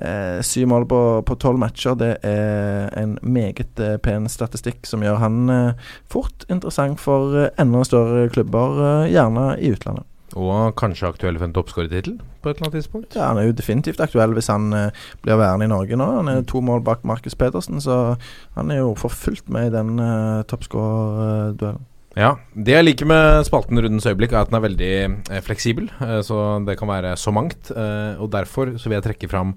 Eh, 0.02 0.42
syv 0.42 0.68
mål 0.68 0.84
på, 0.86 1.36
tolv 1.42 1.58
matcher, 1.58 1.96
det 1.98 2.18
er 2.28 2.92
en 3.00 3.16
meget 3.24 3.80
eh, 3.82 3.96
pen 4.04 4.28
statistikk 4.30 4.86
som 4.86 5.02
gjør 5.02 5.18
han 5.24 5.50
eh, 5.50 5.88
fort 6.12 6.46
interessant 6.54 7.02
for 7.02 7.34
eh, 7.34 7.50
enda 7.58 7.82
større 7.88 8.28
klubber, 8.30 8.78
eh, 8.84 9.14
gjerne 9.16 9.48
i 9.58 9.72
utlandet. 9.74 10.06
Og 10.38 10.76
kanskje 10.78 11.10
aktuell 11.10 11.40
for 11.40 11.48
en 11.48 11.56
toppskårertittel 11.56 12.20
på 12.44 12.52
et 12.52 12.60
eller 12.60 12.68
annet 12.70 12.78
tidspunkt. 12.78 13.18
Ja, 13.18 13.32
Han 13.32 13.42
er 13.42 13.50
jo 13.50 13.58
definitivt 13.58 14.02
aktuell 14.04 14.36
hvis 14.38 14.52
han 14.54 14.70
eh, 14.78 15.04
blir 15.26 15.40
værende 15.42 15.66
i 15.66 15.72
Norge 15.72 15.98
nå. 15.98 16.08
Han 16.20 16.30
er 16.32 16.46
to 16.48 16.62
mål 16.62 16.84
bak 16.86 17.02
Markus 17.08 17.36
Pedersen, 17.36 17.82
så 17.82 18.16
han 18.56 18.72
er 18.72 18.84
jo 18.84 18.94
for 19.00 19.10
fullt 19.10 19.50
med 19.50 19.72
i 19.72 19.76
den 19.76 19.98
uh, 20.00 20.44
toppskårerduellen. 20.48 21.82
Ja, 22.18 22.32
Det 22.56 22.74
jeg 22.74 22.86
liker 22.88 23.06
med 23.06 23.44
spalten 23.46 23.78
Rundens 23.78 24.08
øyeblikk, 24.10 24.32
er 24.34 24.42
at 24.42 24.50
den 24.50 24.58
er 24.58 24.64
veldig 24.66 24.94
eh, 25.30 25.42
fleksibel. 25.46 25.92
Eh, 26.02 26.22
så 26.26 26.58
det 26.66 26.78
kan 26.80 26.90
være 26.90 27.12
så 27.18 27.30
mangt. 27.34 27.70
Eh, 27.70 28.18
og 28.18 28.32
derfor 28.34 28.74
så 28.78 28.90
vil 28.90 28.98
jeg 28.98 29.06
trekke 29.06 29.30
fram 29.30 29.52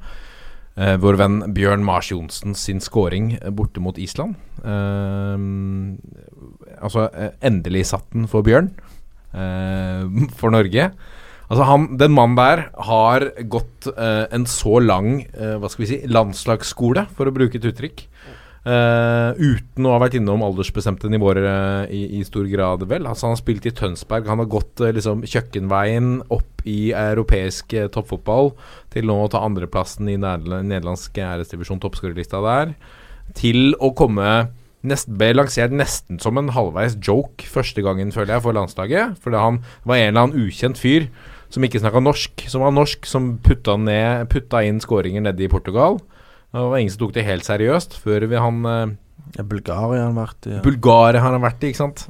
eh, 0.77 0.99
vår 1.01 1.17
venn 1.23 1.39
Bjørn 1.57 1.87
Mars 1.87 2.11
Johnsen 2.13 2.53
sin 2.55 2.83
scoring 2.85 3.33
eh, 3.39 3.49
borte 3.49 3.81
mot 3.81 3.97
Island. 3.97 4.37
Eh, 4.61 5.41
altså, 6.85 7.09
eh, 7.17 7.33
endelig 7.49 7.87
satt 7.95 8.13
den 8.13 8.29
for 8.29 8.45
Bjørn. 8.45 8.75
Eh, 9.35 10.29
for 10.41 10.55
Norge. 10.55 10.91
Altså 11.51 11.67
han, 11.67 11.89
Den 11.99 12.15
mannen 12.15 12.39
der 12.39 12.69
har 12.87 13.27
gått 13.51 13.89
eh, 13.91 14.27
en 14.31 14.47
så 14.47 14.79
lang 14.83 15.25
eh, 15.35 15.57
hva 15.59 15.71
skal 15.71 15.85
vi 15.85 15.91
si, 15.91 16.05
landslagsskole, 16.07 17.09
for 17.17 17.27
å 17.27 17.35
bruke 17.35 17.59
et 17.59 17.67
uttrykk. 17.73 18.05
Eh, 18.61 19.31
uten 19.41 19.87
å 19.89 19.95
ha 19.95 20.01
vært 20.03 20.19
innom 20.19 20.43
aldersbestemte 20.45 21.09
nivåer 21.11 21.41
eh, 21.41 21.95
i, 21.97 22.03
i 22.21 22.23
stor 22.29 22.47
grad, 22.51 22.85
vel. 22.87 23.09
Altså 23.09 23.27
Han 23.27 23.35
har 23.35 23.41
spilt 23.41 23.67
i 23.67 23.75
Tønsberg. 23.75 24.29
Han 24.31 24.45
har 24.45 24.51
gått 24.53 24.85
eh, 24.85 24.93
liksom 24.95 25.25
kjøkkenveien 25.27 26.21
opp 26.31 26.63
i 26.69 26.93
europeisk 26.93 27.73
toppfotball 27.95 28.53
til 28.93 29.09
nå 29.09 29.17
å 29.25 29.31
ta 29.33 29.41
andreplassen 29.47 30.13
i 30.13 30.19
nederl- 30.21 30.61
nederlandsk 30.61 31.19
æresdivisjon, 31.25 31.81
toppskårerlista 31.83 32.43
der. 32.45 32.75
Til 33.35 33.73
å 33.81 33.95
komme 33.97 34.29
Nest, 34.87 35.11
ble 35.13 35.35
lansert 35.37 35.75
nesten 35.77 36.21
som 36.23 36.39
en 36.41 36.55
halvveis 36.57 36.97
joke 37.05 37.45
første 37.45 37.85
gangen, 37.85 38.15
føler 38.15 38.37
jeg, 38.37 38.45
for 38.47 38.57
landslaget. 38.57 39.19
Fordi 39.21 39.43
han 39.43 39.61
var 39.85 40.01
en 40.01 40.09
eller 40.09 40.29
annen 40.29 40.47
ukjent 40.49 40.81
fyr 40.81 41.11
som 41.51 41.67
ikke 41.67 41.83
snakka 41.83 42.03
norsk, 42.03 42.47
som 42.51 42.65
var 42.65 42.75
norsk, 42.75 43.07
som 43.11 43.35
putta, 43.43 43.77
ned, 43.81 44.29
putta 44.33 44.63
inn 44.67 44.81
skåringer 44.83 45.27
nede 45.27 45.45
i 45.45 45.51
Portugal. 45.51 45.99
Det 46.51 46.67
var 46.67 46.81
ingen 46.81 46.93
som 46.95 47.05
tok 47.05 47.15
det 47.15 47.29
helt 47.29 47.47
seriøst 47.47 47.95
før 48.03 48.27
vi 48.31 48.39
han 48.43 48.65
eh, 48.67 48.97
Ja, 49.37 49.45
Bulgaria 49.47 50.01
har 50.01 50.09
han 50.09 50.17
vært 50.19 50.47
i. 50.49 50.55
Ja. 50.57 50.63
Bulgaria 50.65 51.21
har 51.23 51.35
han 51.37 51.45
vært 51.45 51.63
i, 51.63 51.69
ikke 51.71 51.79
sant? 51.79 52.01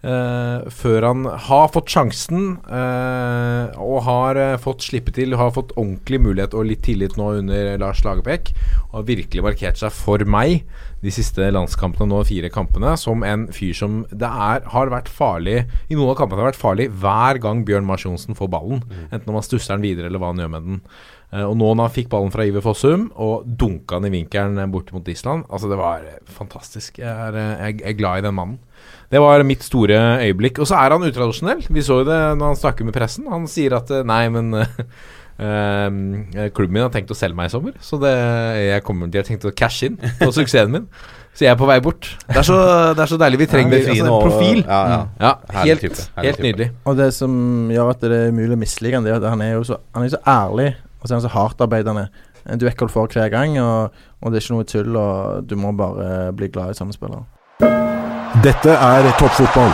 Eh, 0.00 0.70
før 0.72 1.08
han 1.10 1.26
har 1.48 1.66
fått 1.74 1.92
sjansen 1.92 2.54
uh, 2.64 3.74
og 3.76 3.98
har 4.06 4.40
uh, 4.40 4.60
fått 4.62 4.86
slippe 4.86 5.12
til, 5.12 5.36
har 5.36 5.52
fått 5.52 5.74
ordentlig 5.76 6.22
mulighet 6.24 6.56
og 6.56 6.70
litt 6.70 6.80
tillit 6.86 7.18
nå 7.20 7.28
under 7.42 7.74
Lars 7.82 8.00
Lagerbäck. 8.06 8.54
Og 8.88 9.02
har 9.02 9.10
virkelig 9.10 9.44
markert 9.44 9.82
seg 9.82 9.92
for 9.92 10.24
meg 10.24 10.64
de 11.02 11.12
siste 11.14 11.48
landskampene 11.50 12.08
nå, 12.10 12.20
fire 12.28 12.50
kampene, 12.52 12.94
som 13.00 13.24
en 13.26 13.48
fyr 13.54 13.74
som 13.76 14.02
det 14.10 14.28
er, 14.28 14.62
har 14.70 14.92
vært 14.92 15.10
farlig 15.10 15.64
I 15.90 15.96
noen 15.96 16.12
av 16.12 16.20
kampene 16.20 16.44
har 16.44 16.52
vært 16.52 16.60
farlig 16.60 16.88
hver 17.02 17.40
gang 17.42 17.64
Bjørn 17.66 17.88
Mars 17.88 18.06
Johnsen 18.06 18.38
får 18.38 18.52
ballen. 18.52 18.84
Enten 19.10 19.32
om 19.32 19.40
han 19.40 19.46
stusser 19.46 19.74
den 19.74 19.86
videre, 19.88 20.10
eller 20.10 20.22
hva 20.22 20.30
han 20.30 20.42
gjør 20.42 20.54
med 20.54 20.68
den. 20.68 20.80
Eh, 21.32 21.44
og 21.46 21.54
nå 21.56 21.70
når 21.72 21.88
han 21.88 21.94
fikk 21.94 22.10
ballen 22.12 22.32
fra 22.32 22.44
Iver 22.44 22.64
Fossum 22.64 23.06
og 23.24 23.46
dunka 23.46 23.98
den 23.98 24.10
i 24.10 24.16
vinkelen 24.18 24.60
bort 24.72 24.90
mot 24.92 25.06
Island 25.08 25.46
Altså, 25.48 25.70
det 25.70 25.78
var 25.80 26.04
eh, 26.04 26.20
fantastisk. 26.28 27.00
Jeg 27.00 27.08
er, 27.08 27.38
eh, 27.40 27.64
jeg 27.70 27.80
er 27.88 27.96
glad 27.96 28.20
i 28.20 28.26
den 28.28 28.36
mannen. 28.36 28.60
Det 29.12 29.20
var 29.20 29.44
mitt 29.46 29.64
store 29.64 29.98
øyeblikk. 30.24 30.60
Og 30.60 30.68
så 30.68 30.78
er 30.80 30.94
han 30.94 31.04
utradisjonell. 31.08 31.64
Vi 31.72 31.84
så 31.84 32.02
jo 32.02 32.08
det 32.08 32.20
når 32.36 32.52
han 32.52 32.60
snakker 32.60 32.88
med 32.88 32.96
pressen. 32.96 33.28
Han 33.32 33.48
sier 33.50 33.76
at 33.78 33.92
nei, 34.08 34.22
men 34.32 34.52
klubben 35.38 36.72
min 36.76 36.82
har 36.84 36.92
tenkt 36.94 37.10
å 37.12 37.16
selge 37.18 37.36
meg 37.38 37.50
i 37.50 37.54
sommer, 37.54 37.74
så 37.82 37.98
det, 38.02 38.12
jeg 38.66 38.84
kommer, 38.86 39.10
de 39.10 39.20
har 39.20 39.26
tenkt 39.26 39.46
å 39.48 39.52
cashe 39.56 39.90
inn 39.90 39.98
på 40.20 40.30
suksessen 40.34 40.72
min. 40.74 40.86
Så 41.32 41.46
jeg 41.46 41.54
er 41.54 41.56
på 41.56 41.64
vei 41.68 41.78
bort. 41.80 42.10
Det 42.28 42.36
er 42.42 42.44
så, 42.44 42.56
det 42.92 43.00
er 43.06 43.08
så 43.08 43.16
deilig. 43.20 43.38
Vi 43.40 43.46
trenger 43.48 43.78
altså, 43.78 43.94
en 44.04 44.10
og- 44.12 44.24
profil. 44.26 44.58
Ja, 44.66 44.80
ja. 44.90 44.98
Ja, 45.22 45.62
helt, 45.62 45.80
type, 45.80 46.04
helt 46.20 46.42
nydelig. 46.44 46.66
Og 46.84 46.98
det 46.98 47.08
som 47.16 47.70
gjør 47.72 47.94
at 47.94 48.04
det 48.04 48.18
er 48.26 48.34
mulig 48.36 48.52
å 48.52 48.60
mislike 48.60 48.98
han, 48.98 49.06
det 49.06 49.14
er 49.14 49.22
at 49.22 49.30
han 49.32 49.40
er 49.44 49.54
jo 49.54 49.62
så, 49.70 49.78
han 49.96 50.04
er 50.04 50.12
så 50.12 50.20
ærlig, 50.28 50.68
og 51.00 51.06
så 51.08 51.14
er 51.14 51.16
han 51.16 51.24
så 51.24 51.32
hardtarbeidende. 51.32 52.04
Du 52.58 52.66
er 52.66 52.74
du 52.76 52.88
får 52.90 53.08
hver 53.14 53.30
gang, 53.32 53.56
og, 53.62 53.96
og 54.20 54.32
det 54.32 54.40
er 54.40 54.44
ikke 54.44 54.56
noe 54.58 54.68
tull, 54.68 54.96
og 54.98 55.48
du 55.48 55.56
må 55.56 55.72
bare 55.78 56.32
bli 56.36 56.50
glad 56.52 56.74
i 56.74 56.76
sånne 56.76 56.92
spillere. 56.92 57.24
Dette 58.42 58.76
er 58.76 59.08
toppfotball. 59.16 59.72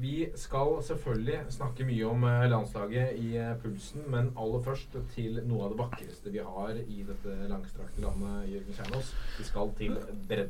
Vi 0.00 0.28
skal 0.38 0.78
selvfølgelig 0.84 1.38
snakke 1.52 1.84
mye 1.84 2.06
om 2.08 2.24
eh, 2.24 2.44
landslaget 2.50 3.18
i 3.20 3.34
eh, 3.36 3.52
pulsen, 3.60 4.04
men 4.08 4.30
aller 4.38 4.62
først 4.64 4.96
til 5.14 5.40
noe 5.48 5.66
av 5.66 5.74
det 5.74 5.78
vakreste 5.80 6.32
vi 6.32 6.40
har 6.44 6.72
i 6.80 7.02
dette 7.06 7.36
langstrakte 7.50 8.04
landet, 8.04 8.48
Jørgen 8.54 8.78
Kjernås. 8.78 9.12
Vi 9.38 9.46
skal 9.48 9.74
til. 9.78 9.98
Vær. 10.30 10.46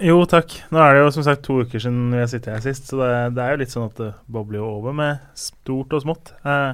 Jo, 0.00 0.16
takk. 0.28 0.56
Nå 0.72 0.80
er 0.80 0.96
det 0.96 1.04
jo 1.04 1.12
som 1.18 1.26
sagt 1.26 1.44
to 1.46 1.60
uker 1.66 1.84
siden 1.84 2.14
vi 2.14 2.22
har 2.22 2.32
sittet 2.32 2.54
her 2.54 2.64
sist, 2.64 2.88
så 2.88 3.02
det, 3.02 3.12
det 3.36 3.44
er 3.44 3.54
jo 3.54 3.62
litt 3.64 3.74
sånn 3.74 3.90
at 3.90 4.00
det 4.00 4.10
bobler 4.32 4.62
jo 4.62 4.72
over 4.78 4.96
med 4.96 5.28
stort 5.38 5.92
og 5.92 6.06
smått. 6.06 6.34
Eh, 6.48 6.72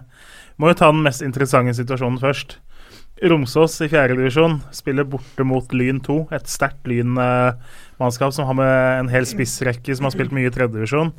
må 0.58 0.70
jo 0.70 0.78
ta 0.78 0.92
den 0.94 1.02
mest 1.06 1.26
interessante 1.26 1.74
situasjonen 1.78 2.22
først. 2.22 2.60
Romsås 3.22 3.80
i 3.82 3.88
fjerdedivisjon 3.90 4.60
spiller 4.74 5.06
borte 5.08 5.44
mot 5.46 5.72
Lyn 5.74 5.98
2, 6.04 6.18
et 6.36 6.50
sterkt 6.50 6.86
Lyn-mannskap 6.86 8.34
som 8.34 8.46
har 8.46 8.58
med 8.58 8.74
en 9.00 9.10
hel 9.10 9.26
spissrekke 9.26 9.96
som 9.96 10.06
har 10.06 10.14
spilt 10.14 10.34
mye 10.36 10.50
i 10.50 10.54
tredjedivisjon. 10.54 11.10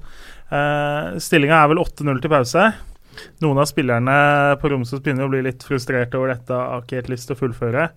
Uh, 0.51 1.17
Stillinga 1.19 1.59
er 1.59 1.73
vel 1.73 1.83
8-0 1.83 2.21
til 2.23 2.31
pause. 2.31 2.69
Noen 3.43 3.59
av 3.59 3.67
spillerne 3.69 4.15
på 4.61 4.71
Romsås 4.71 5.01
begynner 5.03 5.27
å 5.27 5.33
bli 5.33 5.43
litt 5.43 5.63
frustrerte 5.65 6.19
over 6.19 6.33
dette, 6.33 6.55
har 6.55 6.83
ikke 6.83 7.01
helt 7.01 7.11
lyst 7.13 7.29
til 7.29 7.35
å 7.35 7.41
fullføre. 7.41 7.89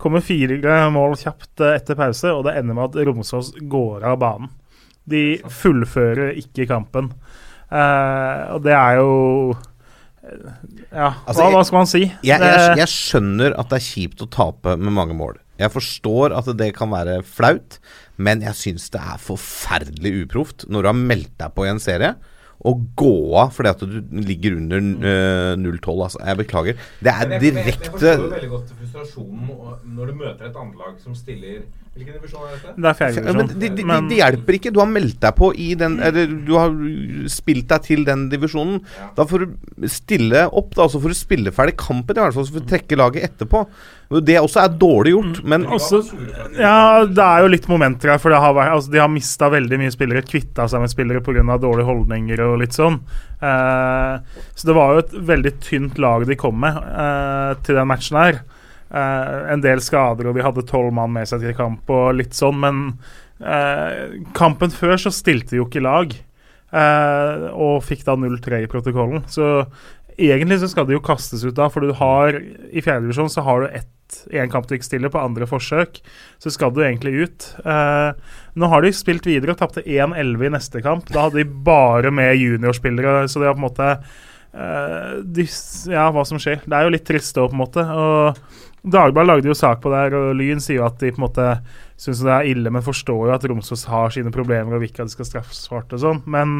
Kommer 0.00 0.24
fire 0.24 0.78
mål 0.94 1.18
kjapt 1.20 1.62
eh, 1.62 1.76
etter 1.78 1.98
pause, 1.98 2.32
og 2.32 2.46
det 2.46 2.56
ender 2.58 2.78
med 2.78 2.88
at 2.88 3.08
Romsås 3.08 3.52
går 3.60 4.06
av 4.08 4.20
banen. 4.22 4.52
De 5.04 5.42
fullfører 5.50 6.36
ikke 6.40 6.68
kampen. 6.70 7.10
Uh, 7.72 8.52
og 8.52 8.64
det 8.66 8.74
er 8.76 8.98
jo 9.00 9.12
eh, 9.54 9.71
Ja, 10.22 11.08
Altså, 11.26 11.42
hva, 11.42 11.48
hva 11.56 11.62
skal 11.66 11.80
man 11.80 11.88
si? 11.90 12.02
Jeg, 12.22 12.38
jeg, 12.38 12.74
jeg 12.78 12.90
skjønner 12.92 13.56
at 13.58 13.72
det 13.72 13.80
er 13.80 13.86
kjipt 13.88 14.22
å 14.22 14.28
tape 14.30 14.76
med 14.78 14.94
mange 14.94 15.16
mål. 15.18 15.40
Jeg 15.60 15.72
forstår 15.74 16.34
at 16.36 16.48
det 16.58 16.72
kan 16.76 16.92
være 16.92 17.20
flaut, 17.26 17.78
men 18.22 18.42
jeg 18.46 18.58
syns 18.58 18.86
det 18.94 19.02
er 19.02 19.22
forferdelig 19.22 20.14
uproft 20.24 20.66
når 20.70 20.84
du 20.86 20.90
har 20.92 21.00
meldt 21.00 21.34
deg 21.42 21.54
på 21.56 21.66
i 21.66 21.72
en 21.72 21.82
serie. 21.82 22.14
Å 22.62 22.72
gå 22.94 23.14
av 23.40 23.50
fordi 23.56 23.70
at 23.72 23.80
du 23.82 23.96
ligger 24.22 24.54
under 24.60 24.82
uh, 25.02 25.54
0-12, 25.58 26.02
altså. 26.06 26.20
Jeg 26.22 26.38
beklager. 26.44 26.84
Det 27.02 27.10
er 27.10 27.32
direkte 27.42 28.12
veldig 28.22 28.50
godt 28.52 28.74
frustrasjonen 28.78 29.96
når 29.96 30.12
du 30.12 30.20
møter 30.20 30.46
et 30.46 30.60
anlag 30.62 30.94
som 31.02 31.16
stiller 31.18 31.64
Hvilken 31.92 32.14
divisjon 32.16 32.44
er 32.46 32.52
dette? 32.56 32.70
det 32.72 32.88
er 32.88 33.16
Ja, 33.20 33.32
men 33.36 33.48
fjerdedivisjon. 33.48 33.48
det, 33.60 33.68
de, 33.76 33.82
de, 33.84 33.96
det 34.08 34.18
hjelper 34.22 34.56
ikke. 34.56 34.70
Du 34.72 34.78
har 34.80 34.88
meldt 34.88 35.18
deg 35.20 35.34
på 35.36 35.50
i 35.60 35.66
den 35.76 35.98
Eller 36.00 36.30
du 36.46 36.52
har 36.56 36.76
spilt 37.28 37.66
deg 37.68 37.84
til 37.84 38.06
den 38.08 38.22
divisjonen. 38.32 38.78
Da 39.18 39.26
får 39.28 39.44
du 39.44 39.88
stille 39.92 40.46
opp, 40.48 40.70
da. 40.78 40.86
Så 40.88 41.02
får 41.02 41.12
du 41.12 41.18
spille 41.18 41.52
ferdig 41.52 41.76
kampen, 41.82 42.16
i 42.16 42.24
hvert 42.24 42.38
fall. 42.38 42.46
Så 42.48 42.56
får 42.56 42.64
du 42.64 42.70
trekke 42.70 42.96
laget 42.96 43.26
etterpå. 43.28 43.66
Det 44.24 44.38
også 44.40 44.62
er 44.62 44.72
dårlig 44.80 45.12
gjort, 45.14 45.42
men 45.48 45.66
Også, 45.72 46.02
ja, 46.60 47.04
det 47.08 47.24
er 47.24 47.44
jo 47.44 47.52
litt 47.52 47.68
momenter 47.70 48.12
her, 48.12 48.20
for 48.20 48.32
det 48.32 48.40
har 48.44 48.52
vært, 48.56 48.74
altså, 48.74 48.92
de 48.92 49.00
har 49.00 49.08
mista 49.12 49.48
veldig 49.52 49.78
mye 49.80 49.92
spillere. 49.94 50.24
Kvitta 50.28 50.66
seg 50.68 50.84
med 50.84 50.92
spillere 50.92 51.22
pga. 51.24 51.56
dårlige 51.60 51.88
holdninger 51.88 52.44
og 52.44 52.58
litt 52.60 52.76
sånn. 52.76 53.00
Uh, 53.42 54.20
så 54.54 54.68
det 54.68 54.76
var 54.76 54.92
jo 54.92 55.04
et 55.04 55.14
veldig 55.32 55.54
tynt 55.64 56.00
lag 56.00 56.26
de 56.28 56.36
kom 56.40 56.60
med 56.62 56.76
uh, 56.76 57.52
til 57.64 57.76
den 57.76 57.88
matchen 57.88 58.20
her. 58.20 58.42
Eh, 58.92 59.52
en 59.54 59.62
del 59.64 59.80
skader, 59.80 60.28
og 60.28 60.36
de 60.36 60.44
hadde 60.44 60.66
tolv 60.68 60.92
mann 60.92 61.14
med 61.14 61.28
seg 61.30 61.40
til 61.40 61.54
kamp 61.56 61.88
og 61.92 62.10
litt 62.18 62.36
sånn, 62.36 62.58
men 62.60 62.82
eh, 63.40 64.18
kampen 64.36 64.74
før 64.74 64.98
så 65.00 65.12
stilte 65.14 65.54
de 65.54 65.62
jo 65.62 65.68
ikke 65.70 65.84
lag. 65.84 66.12
eh, 66.72 67.46
og 67.52 67.82
fikk 67.84 68.04
da 68.04 68.16
0-3 68.16 68.62
i 68.64 68.68
protokollen. 68.70 69.24
Så 69.32 69.64
egentlig 70.18 70.60
så 70.60 70.68
skal 70.68 70.86
de 70.88 70.96
jo 70.98 71.02
kastes 71.04 71.44
ut 71.44 71.56
da, 71.56 71.70
for 71.72 71.84
du 71.84 71.92
har 71.96 72.36
i 72.36 72.82
fjerdedivisjon 72.84 73.32
så 73.32 73.44
har 73.46 73.64
du 73.64 73.80
én 74.36 74.50
kamp 74.52 74.66
du 74.68 74.74
ikke 74.76 74.84
stiller, 74.84 75.08
på 75.08 75.20
andre 75.20 75.46
forsøk, 75.48 76.02
så 76.42 76.52
skal 76.52 76.72
du 76.76 76.82
egentlig 76.84 77.14
ut. 77.24 77.46
Eh, 77.64 78.10
nå 78.60 78.68
har 78.68 78.84
de 78.84 78.92
spilt 78.92 79.24
videre 79.28 79.54
og 79.54 79.60
tapte 79.62 79.84
1-11 79.88 80.44
i 80.48 80.52
neste 80.52 80.82
kamp. 80.84 81.08
Da 81.08 81.30
hadde 81.30 81.40
de 81.40 81.46
bare 81.64 82.12
med 82.12 82.36
juniorspillere, 82.36 83.24
så 83.28 83.40
det 83.40 83.48
var 83.48 83.56
på 83.56 83.62
en 83.62 83.68
måte 83.70 83.88
eh, 84.52 85.14
de, 85.24 85.48
Ja, 85.92 86.10
hva 86.12 86.26
som 86.28 86.40
skjer. 86.42 86.60
Det 86.66 86.76
er 86.76 86.84
jo 86.84 86.92
litt 86.92 87.08
trist 87.08 87.40
òg, 87.40 87.48
på 87.52 87.56
en 87.56 87.62
måte. 87.64 87.86
Og 87.88 88.60
Dagbladet 88.82 89.28
lagde 89.28 89.50
jo 89.50 89.54
sak 89.54 89.82
på 89.82 89.92
det 89.92 90.00
her, 90.00 90.16
og 90.18 90.34
Lyn 90.38 90.62
sier 90.62 90.80
jo 90.80 90.88
at 90.88 90.98
de 90.98 91.12
på 91.14 91.20
en 91.20 91.26
måte 91.28 91.46
syns 92.02 92.24
det 92.26 92.32
er 92.34 92.50
ille, 92.50 92.72
men 92.74 92.82
forstår 92.82 93.28
jo 93.28 93.36
at 93.36 93.46
Romsås 93.46 93.86
har 93.90 94.10
sine 94.10 94.32
problemer 94.34 94.74
og 94.74 94.82
vil 94.82 94.90
ikke 94.90 95.04
at 95.04 95.12
de 95.12 95.14
skal 95.14 95.28
straffes 95.28 95.64
for 95.70 95.86
det 95.86 96.00
og 96.00 96.02
sånn. 96.02 96.20
Men 96.34 96.54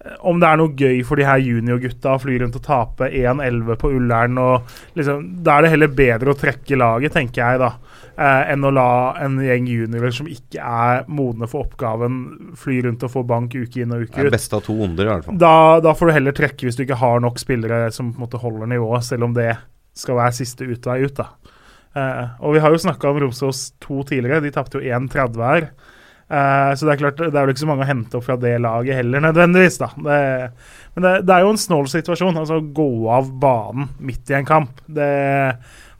eh, 0.00 0.16
om 0.24 0.40
det 0.40 0.48
er 0.48 0.60
noe 0.60 0.72
gøy 0.72 1.02
for 1.04 1.20
de 1.20 1.26
her 1.28 1.42
juniorgutta 1.44 2.14
å 2.16 2.22
fly 2.22 2.38
rundt 2.40 2.56
og 2.56 2.64
tape 2.64 3.10
1-11 3.10 3.76
på 3.82 3.92
Ullern 3.98 4.40
og 4.40 4.72
liksom, 4.96 5.26
Da 5.44 5.58
er 5.58 5.66
det 5.66 5.72
heller 5.74 5.92
bedre 6.00 6.32
å 6.32 6.38
trekke 6.40 6.78
laget, 6.80 7.12
tenker 7.18 7.44
jeg, 7.44 7.60
da. 7.60 7.74
Eh, 8.20 8.52
enn 8.54 8.64
å 8.64 8.72
la 8.72 8.90
en 9.20 9.36
gjeng 9.44 9.68
juniorer 9.68 10.12
som 10.16 10.26
ikke 10.28 10.64
er 10.64 11.04
modne 11.12 11.48
for 11.48 11.66
oppgaven, 11.66 12.54
fly 12.60 12.78
rundt 12.86 13.04
og 13.04 13.12
få 13.12 13.24
bank 13.28 13.54
uke 13.56 13.84
inn 13.84 13.92
og 13.92 14.06
uke 14.06 14.14
ut. 14.14 14.16
Det 14.16 14.30
er 14.30 14.32
best 14.32 14.48
beste 14.48 14.62
av 14.62 14.64
to 14.64 14.78
onder, 14.88 15.04
i 15.04 15.12
hvert 15.12 15.28
fall. 15.28 15.36
Da, 15.40 15.54
da 15.84 15.92
får 15.96 16.08
du 16.08 16.16
heller 16.16 16.36
trekke 16.36 16.64
hvis 16.64 16.80
du 16.80 16.86
ikke 16.86 17.00
har 17.00 17.20
nok 17.20 17.36
spillere 17.40 17.90
som 17.92 18.14
på 18.14 18.20
en 18.20 18.24
måte 18.24 18.40
holder 18.40 18.72
nivået, 18.72 19.04
selv 19.04 19.28
om 19.28 19.36
det 19.36 19.52
skal 20.00 20.18
være 20.18 20.36
siste 20.40 20.66
utvei 20.66 21.02
ut. 21.04 21.16
da. 21.20 21.54
Eh, 21.96 22.26
og 22.40 22.54
vi 22.56 22.62
har 22.62 22.72
jo 22.72 22.82
snakka 22.82 23.10
om 23.10 23.22
Romsås 23.24 23.70
2 23.84 24.02
tidligere, 24.12 24.42
de 24.44 24.52
tapte 24.54 24.78
jo 24.78 24.98
1-30 24.98 25.42
her. 25.44 25.70
Eh, 26.30 26.72
så 26.78 26.86
det 26.86 26.92
er 26.92 27.00
klart, 27.00 27.18
det 27.18 27.34
er 27.34 27.42
vel 27.42 27.52
ikke 27.54 27.64
så 27.64 27.70
mange 27.70 27.86
å 27.86 27.90
hente 27.90 28.18
opp 28.18 28.26
fra 28.28 28.36
det 28.38 28.54
laget 28.62 29.00
heller, 29.00 29.24
nødvendigvis. 29.24 29.80
da. 29.82 29.90
Det, 30.06 30.20
men 30.94 31.06
det, 31.06 31.14
det 31.26 31.34
er 31.34 31.46
jo 31.46 31.54
en 31.54 31.64
snål 31.64 31.90
situasjon. 31.90 32.38
altså 32.38 32.60
Å 32.60 32.68
gå 32.76 32.90
av 33.10 33.32
banen 33.42 33.90
midt 33.98 34.30
i 34.30 34.38
en 34.38 34.48
kamp, 34.48 34.78
det 34.86 35.10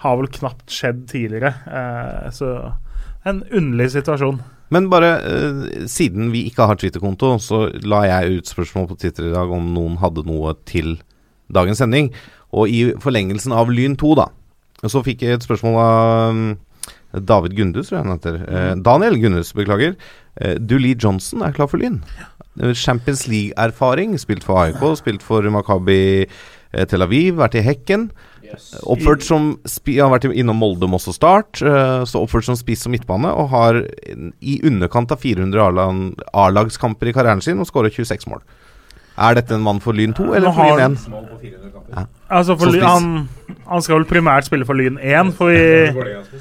har 0.01 0.17
vel 0.17 0.31
knapt 0.39 0.71
skjedd 0.73 1.05
tidligere. 1.11 1.53
Eh, 1.67 2.31
så 2.37 2.55
en 3.29 3.43
underlig 3.51 3.91
situasjon. 3.97 4.41
Men 4.71 4.87
bare 4.93 5.11
eh, 5.19 5.87
siden 5.91 6.31
vi 6.31 6.45
ikke 6.49 6.69
har 6.71 6.79
Twitter-konto, 6.79 7.35
så 7.43 7.67
la 7.83 8.05
jeg 8.07 8.39
ut 8.39 8.51
spørsmål 8.55 8.93
på 8.93 9.01
Twitter 9.03 9.29
i 9.29 9.35
dag 9.35 9.51
om 9.51 9.73
noen 9.75 9.99
hadde 10.01 10.25
noe 10.29 10.55
til 10.69 10.95
dagens 11.51 11.83
sending. 11.83 12.13
Og 12.53 12.69
i 12.69 12.81
forlengelsen 12.99 13.53
av 13.55 13.71
Lyn 13.71 13.97
2, 14.01 14.15
da, 14.19 14.27
så 14.91 15.03
fikk 15.07 15.23
jeg 15.23 15.37
et 15.39 15.45
spørsmål 15.47 15.77
av 15.79 16.35
mm, 16.35 16.51
David 17.27 17.55
Gundus, 17.59 17.91
tror 17.91 18.01
jeg 18.01 18.07
han 18.07 18.17
heter. 18.17 18.41
Eh, 18.49 18.73
Daniel 18.87 19.19
Gundus, 19.23 19.53
beklager. 19.55 19.95
Eh, 20.41 20.57
Dulee 20.59 20.97
Johnson 20.99 21.43
er 21.47 21.53
klar 21.57 21.71
for 21.71 21.79
Lyn. 21.83 22.01
Eh, 22.61 22.73
Champions 22.75 23.27
League-erfaring. 23.31 24.17
Spilt 24.19 24.43
for 24.47 24.59
AIK, 24.65 24.83
spilt 24.99 25.23
for 25.27 25.43
Makabi 25.55 26.01
eh, 26.27 26.85
Tel 26.91 27.07
Aviv, 27.07 27.37
vært 27.39 27.59
i 27.61 27.65
Hekken. 27.67 28.11
Oppført 28.91 29.23
som 29.23 29.53
spi 29.69 30.01
Han 30.01 30.09
har 30.11 30.17
vært 30.19 30.33
innom 30.35 30.59
Molde, 30.59 30.89
Moss 30.91 31.07
og 31.07 31.15
Start. 31.15 31.61
eh, 31.63 32.03
så 32.11 32.25
oppført 32.25 32.49
som 32.49 32.57
spiss 32.59 32.83
og 32.89 32.97
midtbane, 32.97 33.31
og 33.31 33.53
har 33.55 33.79
i 34.43 34.57
underkant 34.67 35.13
av 35.15 35.21
400 35.23 35.69
A-lag- 35.69 36.25
A-lagskamper 36.35 37.11
i 37.11 37.15
karrieren 37.15 37.43
sin 37.45 37.63
og 37.63 37.69
skårer 37.71 37.95
26 37.95 38.27
mål. 38.33 38.43
Er 39.21 39.35
dette 39.37 39.53
en 39.57 39.65
mann 39.67 39.81
for 39.85 39.93
Lyn 39.97 40.15
2 40.17 40.31
eller 40.39 40.53
for 40.57 40.65
Lyn 40.71 40.97
1? 40.97 41.11
han- 41.95 42.07
Altså 42.31 42.55
for 42.59 42.71
Lyn, 42.73 42.83
han, 42.87 43.29
han 43.67 43.83
skal 43.83 43.99
vel 44.01 44.07
primært 44.09 44.47
spille 44.49 44.65
for 44.65 44.79
Lyn 44.79 44.97
1, 45.03 45.33
får 45.37 45.51
vi, 45.51 46.41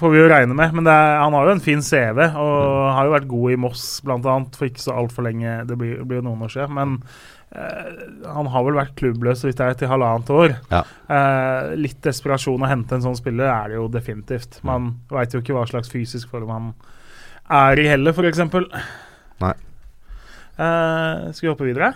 får 0.00 0.10
vi 0.12 0.18
jo 0.22 0.28
regne 0.32 0.54
med. 0.56 0.72
Men 0.74 0.84
det 0.88 0.92
er, 0.92 1.18
han 1.22 1.32
har 1.36 1.46
jo 1.46 1.54
en 1.56 1.60
fin 1.64 1.82
CV, 1.84 2.18
og 2.34 2.94
har 2.96 3.04
jo 3.08 3.12
vært 3.14 3.28
god 3.30 3.52
i 3.54 3.58
Moss 3.60 3.84
bl.a. 4.04 4.18
for 4.56 4.66
ikke 4.68 4.82
så 4.84 4.96
altfor 4.98 5.28
lenge. 5.28 5.58
Det 5.68 5.78
blir, 5.80 6.00
blir 6.08 6.20
jo 6.22 6.26
noen 6.28 6.42
år 6.48 6.52
siden. 6.56 6.74
Men 6.74 6.96
eh, 7.52 7.92
han 8.26 8.50
har 8.52 8.66
vel 8.66 8.78
vært 8.80 8.96
klubbløs 8.98 9.44
hvis 9.46 9.54
det 9.60 9.68
er 9.68 9.78
til 9.80 9.92
halvannet 9.92 10.32
år. 10.34 10.56
Ja. 10.72 10.82
Eh, 11.08 11.70
litt 11.78 12.00
desperasjon 12.04 12.64
å 12.66 12.72
hente 12.72 12.98
en 12.98 13.06
sånn 13.06 13.16
spiller 13.20 13.48
er 13.52 13.68
det 13.72 13.78
jo 13.78 13.86
definitivt. 13.92 14.58
Man 14.66 14.96
veit 15.12 15.36
jo 15.36 15.40
ikke 15.44 15.54
hva 15.56 15.66
slags 15.70 15.92
fysisk 15.92 16.32
form 16.34 16.50
han 16.52 16.72
er 17.48 17.80
i 17.80 17.86
heller, 17.88 18.12
f.eks. 18.16 18.42
Nei. 19.40 19.54
Uh, 20.58 21.30
skal 21.32 21.46
vi 21.46 21.52
hoppe 21.52 21.68
videre? 21.68 21.92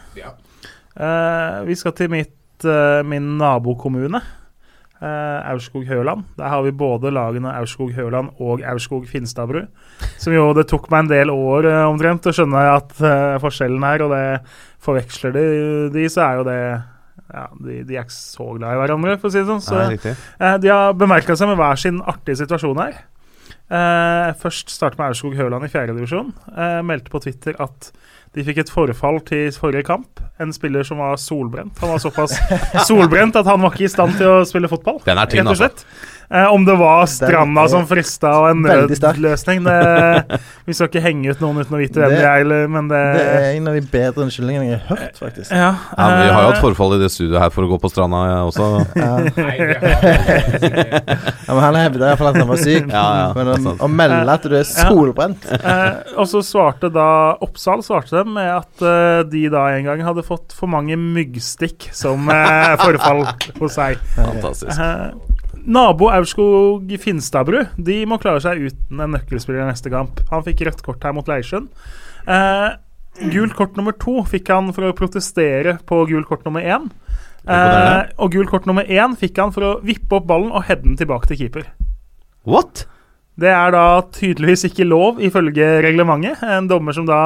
Eh, 0.92 1.58
vi 1.66 1.74
skal 1.74 1.94
til 1.98 2.10
mitt, 2.12 2.36
uh, 2.68 3.00
min 3.02 3.32
nabokommune, 3.40 4.20
uh, 5.00 5.40
Aurskog-Høland. 5.50 6.28
Der 6.38 6.52
har 6.52 6.62
vi 6.62 6.70
både 6.70 7.10
lagene 7.10 7.54
Aurskog-Høland 7.58 8.36
og 8.38 8.62
Aurskog-Finstadbru. 8.62 9.64
Som 10.22 10.36
jo 10.36 10.52
det 10.54 10.68
tok 10.70 10.86
meg 10.92 11.06
en 11.06 11.12
del 11.12 11.34
år 11.34 11.66
omtrent 11.88 12.30
å 12.30 12.36
skjønne 12.36 12.62
at 12.76 12.94
forskjellen 13.42 13.82
her, 13.82 14.06
og 14.06 14.14
det 14.14 14.24
forveksler 14.82 15.34
de, 15.34 15.46
de 15.94 16.06
så 16.10 16.26
er 16.28 16.40
jo 16.40 16.48
det 16.50 16.62
ja, 17.32 17.46
de, 17.64 17.80
de 17.88 17.96
er 17.96 18.04
ikke 18.04 18.14
så 18.14 18.46
glad 18.58 18.76
i 18.76 18.80
hverandre, 18.82 19.16
for 19.20 19.30
å 19.30 19.32
si 19.32 19.40
det 19.40 19.48
sånn. 19.48 19.64
Så, 19.64 19.78
Nei, 19.78 19.96
eh, 20.12 20.56
de 20.60 20.70
har 20.72 20.96
bemerka 20.98 21.36
seg 21.38 21.50
med 21.50 21.60
hver 21.60 21.80
sin 21.80 22.00
artige 22.12 22.42
situasjon 22.42 22.82
her. 22.82 22.98
Eh, 23.72 24.30
først 24.42 24.72
startet 24.72 25.00
med 25.00 25.12
Aurskog 25.12 25.36
Høland 25.38 25.64
i 25.64 25.70
fjerdedivisjon. 25.72 26.32
Uh, 26.52 26.80
meldte 26.84 27.12
på 27.12 27.22
Twitter 27.24 27.56
at 27.62 27.88
de 28.32 28.44
fikk 28.46 28.62
et 28.62 28.70
forfall 28.72 29.18
til 29.28 29.50
forrige 29.52 29.84
kamp. 29.84 30.22
En 30.40 30.52
spiller 30.56 30.86
som 30.88 31.02
var 31.02 31.18
solbrent. 31.20 31.76
Han 31.82 31.92
var 31.92 32.00
såpass 32.00 32.38
solbrent 32.88 33.36
at 33.36 33.48
han 33.48 33.60
var 33.60 33.74
ikke 33.74 33.84
i 33.84 33.92
stand 33.92 34.16
til 34.16 34.30
å 34.30 34.38
spille 34.48 34.70
fotball. 34.72 35.02
Den 35.04 35.20
er 35.20 35.28
tynn. 35.28 35.50
Eh, 35.52 35.74
om 36.52 36.64
det 36.64 36.76
var 36.80 37.06
stranda 37.10 37.62
er 37.66 37.70
som 37.72 37.84
frista 37.88 38.30
og 38.40 38.46
en 38.50 38.62
nødløsning 38.64 39.58
det, 39.66 39.78
Vi 40.68 40.72
skal 40.76 40.86
ikke 40.88 41.02
henge 41.04 41.30
ut 41.34 41.40
noen 41.42 41.56
uten 41.60 41.74
å 41.76 41.80
vite 41.80 41.98
hvem 42.00 42.10
Det- 42.14 42.20
de 42.22 42.24
er, 42.24 42.36
eller, 42.46 42.60
men 42.72 42.84
det, 42.88 43.02
Det 43.18 43.24
er 43.28 43.32
en 43.56 43.66
av 43.68 43.74
de 43.76 43.82
bedre 43.92 44.18
unnskyldningene 44.24 44.66
jeg 44.70 44.78
har 44.86 44.96
hørt, 44.96 45.16
faktisk. 45.20 45.50
ja, 45.50 45.72
Ja, 45.98 46.04
men 46.08 46.16
vi 46.22 46.28
har 46.32 46.40
jo 46.40 46.46
hatt 46.48 46.56
eh, 46.56 46.62
forfall 46.64 46.92
i 46.96 47.00
det 47.02 47.10
studioet 47.12 47.40
her 47.42 47.50
for 47.52 47.62
å 47.66 47.68
gå 47.74 47.78
på 47.82 47.88
stranda 47.92 48.18
ja, 48.30 48.40
også. 48.48 48.64
Ja, 48.96 49.12
men 51.52 51.60
han 51.66 51.76
hevder 51.82 52.06
iallfall 52.08 52.30
at 52.32 52.38
han 52.40 52.48
var 52.48 52.56
syk. 52.62 52.88
Ja, 52.92 53.04
ja, 53.20 53.28
men 53.36 53.46
å, 53.76 53.88
melde 53.92 54.32
at 54.38 54.44
du 54.48 54.54
er 54.58 54.64
solbrent 54.68 55.40
Eh, 55.52 55.92
og 56.18 56.26
så 56.30 56.40
svarte 56.44 56.88
da 56.92 57.06
Oppsal 57.44 57.82
svarte 57.84 58.16
dem 58.22 58.32
med 58.36 58.48
at 58.50 58.82
eh, 58.86 59.20
de 59.30 59.44
da 59.52 59.66
en 59.76 59.86
gang 59.90 60.00
hadde 60.06 60.24
fått 60.26 60.52
for 60.56 60.66
mange 60.70 60.96
myggstikk 60.98 61.88
som 61.96 62.28
eh, 62.32 62.74
forfall 62.80 63.24
hos 63.60 63.76
seg. 63.78 64.00
Fantastisk. 64.16 64.76
Nabo 65.62 66.08
Aurskog 66.10 66.90
Finstadbru 66.98 67.60
De 67.78 68.00
må 68.08 68.18
klare 68.22 68.42
seg 68.42 68.64
uten 68.66 69.02
en 69.02 69.12
nøkkelspiller 69.14 69.68
neste 69.68 69.92
kamp. 69.92 70.22
Han 70.32 70.42
fikk 70.46 70.64
rødt 70.66 70.82
kort 70.86 71.04
her 71.06 71.14
mot 71.14 71.28
Leirsund. 71.30 71.68
Eh, 72.26 72.70
gult 73.32 73.54
kort 73.58 73.76
nummer 73.78 73.94
to 73.94 74.22
fikk 74.28 74.50
han 74.50 74.72
for 74.74 74.88
å 74.88 74.96
protestere 74.96 75.78
på 75.86 76.02
gult 76.10 76.30
kort 76.30 76.46
nummer 76.48 76.64
én. 76.64 76.90
Eh, 77.42 78.02
og 78.18 78.34
gult 78.34 78.50
kort 78.50 78.66
nummer 78.70 78.86
én 78.86 79.14
fikk 79.18 79.38
han 79.42 79.54
for 79.54 79.66
å 79.66 79.76
vippe 79.86 80.18
opp 80.18 80.28
ballen 80.30 80.52
og 80.54 80.66
heade 80.68 80.86
den 80.86 80.98
tilbake 80.98 81.30
til 81.30 81.44
keeper. 81.44 81.68
What? 82.48 82.86
Det 83.38 83.48
er 83.48 83.72
da 83.72 84.02
tydeligvis 84.12 84.66
ikke 84.68 84.86
lov, 84.86 85.22
ifølge 85.24 85.78
reglementet. 85.86 86.42
En 86.44 86.68
dommer 86.70 86.94
som 86.96 87.06
da 87.08 87.22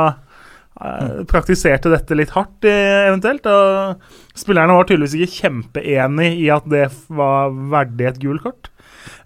praktiserte 1.31 1.91
dette 1.93 2.17
litt 2.19 2.33
hardt, 2.37 2.65
eh, 2.69 3.09
eventuelt. 3.09 3.47
Og 3.49 4.01
spillerne 4.37 4.77
var 4.77 4.89
tydeligvis 4.89 5.17
ikke 5.17 5.37
kjempeenig 5.41 6.33
i 6.43 6.49
at 6.53 6.67
det 6.69 6.89
var 7.09 7.51
verdig 7.51 8.11
et 8.11 8.19
gult 8.23 8.43
kort. 8.45 8.69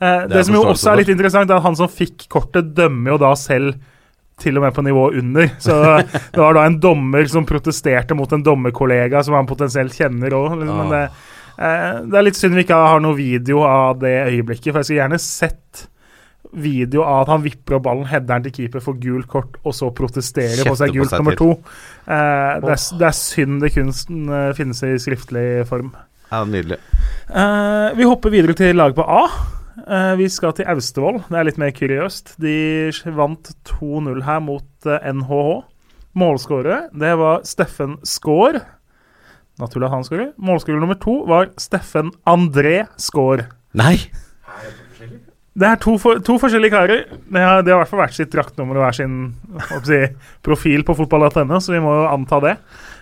Eh, 0.01 0.27
Det 0.27 0.31
det 0.31 0.47
som 0.47 0.55
jo 0.55 0.65
også 0.71 0.93
er 0.93 1.01
litt 1.03 1.13
interessant, 1.13 1.51
er 1.51 1.57
at 1.57 1.67
han 1.67 1.77
som 1.77 1.89
fikk 1.89 2.29
kortet, 2.29 2.75
dømmer 2.75 3.13
jo 3.15 3.19
da 3.19 3.35
selv 3.35 3.75
til 4.41 4.57
og 4.57 4.65
med 4.65 4.73
på 4.75 4.85
nivå 4.87 5.11
under. 5.19 5.51
Så 5.61 5.75
det 6.33 6.41
var 6.41 6.55
da 6.57 6.65
en 6.65 6.81
dommer 6.81 7.27
som 7.29 7.45
protesterte 7.49 8.17
mot 8.17 8.31
en 8.33 8.43
dommerkollega 8.47 9.23
som 9.25 9.35
han 9.37 9.47
potensielt 9.51 9.93
kjenner 9.93 10.31
òg. 10.31 10.55
Liksom, 10.63 10.77
men 10.79 10.95
det, 10.95 11.05
eh, 11.59 12.01
det 12.07 12.17
er 12.21 12.29
litt 12.31 12.41
synd 12.41 12.57
vi 12.57 12.65
ikke 12.65 12.79
har 12.87 13.01
noe 13.05 13.19
video 13.19 13.65
av 13.67 13.99
det 14.01 14.15
øyeblikket, 14.31 14.73
for 14.73 14.81
jeg 14.81 14.89
skulle 14.89 15.03
gjerne 15.03 15.21
sett 15.21 15.87
video 16.53 17.05
av 17.05 17.25
at 17.25 17.33
han 17.35 17.45
vipper 17.45 17.77
opp 17.79 17.85
ballen, 17.87 18.09
header 18.11 18.43
til 18.47 18.55
keeper, 18.57 18.83
får 18.85 18.99
gult 19.03 19.29
kort, 19.31 19.59
og 19.65 19.77
så 19.77 19.91
protesterer 19.95 20.67
på 20.67 20.75
seg 20.79 20.93
på 20.93 20.99
gult 21.01 21.13
seg 21.13 21.23
nummer 21.23 21.39
to. 21.39 21.51
Eh, 22.07 22.53
det, 22.65 22.75
er, 22.75 22.85
det 23.01 23.09
er 23.11 23.17
synd 23.19 23.63
det 23.65 23.73
kunsten 23.77 24.27
eh, 24.27 24.51
finnes 24.59 24.83
i 24.87 24.95
skriftlig 25.03 25.47
form. 25.71 25.93
Ja, 26.31 26.45
Nydelig. 26.47 26.79
Eh, 27.31 27.89
vi 27.99 28.07
hopper 28.07 28.35
videre 28.35 28.55
til 28.59 28.79
lag 28.79 28.95
på 28.95 29.07
A. 29.07 29.25
Eh, 29.81 30.13
vi 30.21 30.29
skal 30.31 30.55
til 30.55 30.69
Austevoll. 30.71 31.23
Det 31.27 31.39
er 31.39 31.49
litt 31.49 31.59
mer 31.61 31.73
kuriøst. 31.75 32.37
De 32.43 32.91
vant 33.17 33.53
2-0 33.71 34.23
her 34.27 34.43
mot 34.45 34.91
eh, 34.91 35.11
NHH. 35.11 35.43
Målskårere, 36.21 36.89
det 36.99 37.13
var 37.21 37.45
Steffen 37.47 37.95
Skaar. 38.03 38.59
Naturlig 39.61 39.87
at 39.87 39.95
han 39.95 40.07
skårer. 40.07 40.33
Målskårer 40.41 40.83
nummer 40.83 40.99
to 40.99 41.21
var 41.29 41.53
Steffen 41.61 42.11
André 42.29 42.89
Skaar. 42.99 43.45
Nei! 43.79 43.97
Det 45.61 45.68
er 45.68 45.81
to, 45.83 45.96
for, 46.01 46.20
to 46.25 46.38
forskjellige 46.40 46.73
karer. 46.73 47.03
Det 47.11 47.40
har, 47.44 47.64
det 47.64 47.73
har 47.73 47.81
i 47.81 47.83
hvert 47.83 47.90
fall 47.90 48.01
hvert 48.01 48.16
sitt 48.16 48.31
draktnummer 48.33 48.79
og 48.79 48.87
hver 48.87 48.96
sin 48.96 49.16
si, 49.85 49.99
profil 50.46 50.87
på 50.88 50.96
fotball.no, 51.03 51.61
så 51.61 51.75
vi 51.75 51.83
må 51.85 51.99
jo 51.99 52.07
anta 52.09 52.40
det. 52.46 52.55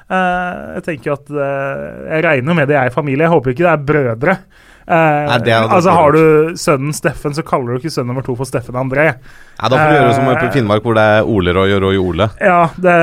Uh, 0.09 0.79
jeg 0.79 0.85
tenker 0.87 1.19
at 1.19 1.27
uh, 1.37 2.07
Jeg 2.09 2.23
regner 2.25 2.57
med 2.57 2.71
det 2.71 2.79
er 2.81 2.89
i 2.89 2.95
familie. 2.95 3.27
Jeg 3.27 3.35
håper 3.35 3.53
ikke 3.53 3.67
det 3.67 3.75
er 3.75 3.85
brødre. 3.91 4.37
Uh, 4.89 4.95
Nei, 5.29 5.37
det 5.45 5.53
er 5.53 5.67
altså 5.69 5.93
Har 5.93 6.17
du 6.17 6.57
sønnen 6.57 6.95
Steffen, 6.97 7.35
så 7.37 7.45
kaller 7.45 7.77
du 7.77 7.83
ikke 7.83 7.93
sønn 7.93 8.09
nummer 8.09 8.25
to 8.25 8.33
for 8.39 8.49
Steffen 8.49 8.79
André. 8.81 9.11
Nei, 9.13 9.69
da 9.69 9.77
får 9.77 9.93
du 9.93 9.97
gjøre 9.99 10.17
som 10.17 10.31
på 10.33 10.51
Finnmark, 10.57 10.87
hvor 10.87 10.97
det 10.97 11.05
er 11.13 11.29
Ole 11.29 11.53
Roy 11.55 11.77
og 11.77 11.85
Roy 11.85 12.01
Ole. 12.01 12.31
Ja, 12.41 12.63
det, 12.81 12.99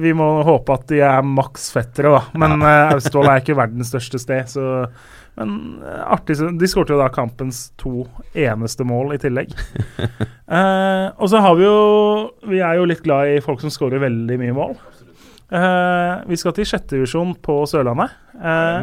vi- 0.00 0.16
må 0.16 0.32
håpe 0.48 0.80
at 0.80 0.88
de 0.90 1.02
er 1.04 1.20
maks 1.22 1.68
fettere, 1.76 2.16
da. 2.16 2.22
Men 2.40 2.64
Austevoll 2.64 3.28
er 3.28 3.44
ikke 3.44 3.58
verdens 3.60 3.92
største 3.92 4.22
sted, 4.22 4.48
så 4.50 4.64
Men 5.38 5.82
eh, 5.86 6.02
artig. 6.14 6.36
De 6.60 6.68
skårte 6.70 6.94
jo 6.94 7.00
da 7.00 7.10
kampens 7.12 7.68
to 7.80 8.04
eneste 8.34 8.86
mål 8.88 9.16
i 9.16 9.22
tillegg. 9.22 9.54
Eh, 10.50 11.06
og 11.22 11.28
så 11.30 11.38
har 11.44 11.52
vi 11.54 11.62
jo 11.62 11.74
Vi 12.50 12.58
er 12.58 12.80
jo 12.80 12.86
litt 12.90 13.04
glad 13.04 13.28
i 13.30 13.36
folk 13.44 13.60
som 13.62 13.70
skårer 13.70 14.02
veldig 14.02 14.38
mye 14.40 14.54
mål. 14.56 14.72
Eh, 15.54 16.24
vi 16.26 16.38
skal 16.40 16.56
til 16.56 16.66
sjette 16.66 16.96
divisjon 16.96 17.36
på 17.38 17.54
Sørlandet. 17.70 18.16
Eh, 18.34 18.80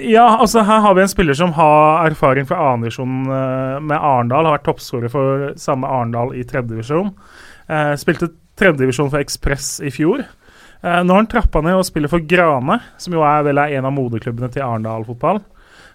Ja, 0.00 0.38
altså 0.40 0.64
her 0.64 0.80
har 0.80 0.94
vi 0.96 1.02
en 1.04 1.12
spiller 1.12 1.36
som 1.36 1.52
har 1.56 2.06
erfaring 2.08 2.48
fra 2.48 2.56
annendivisjon 2.70 3.28
uh, 3.28 3.80
med 3.84 3.98
Arendal. 3.98 4.48
Har 4.48 4.56
vært 4.56 4.66
toppskårer 4.70 5.12
for 5.12 5.44
samme 5.60 5.88
Arendal 5.88 6.32
i 6.36 6.44
tredjedivisjon. 6.48 7.12
Uh, 7.68 7.92
spilte 8.00 8.30
tredjedivisjon 8.60 9.12
for 9.12 9.20
Ekspress 9.20 9.76
i 9.84 9.92
fjor. 9.94 10.24
Uh, 10.84 11.00
nå 11.00 11.14
har 11.14 11.22
han 11.22 11.30
trappa 11.32 11.62
ned 11.64 11.78
og 11.78 11.86
spiller 11.88 12.12
for 12.12 12.20
Grane, 12.28 12.76
som 13.00 13.16
jo 13.16 13.24
er 13.24 13.44
vel 13.46 13.60
er 13.62 13.78
en 13.78 13.88
av 13.88 13.94
moderklubbene 13.96 14.50
til 14.52 14.66
Arendal 14.66 15.06
fotball. 15.08 15.40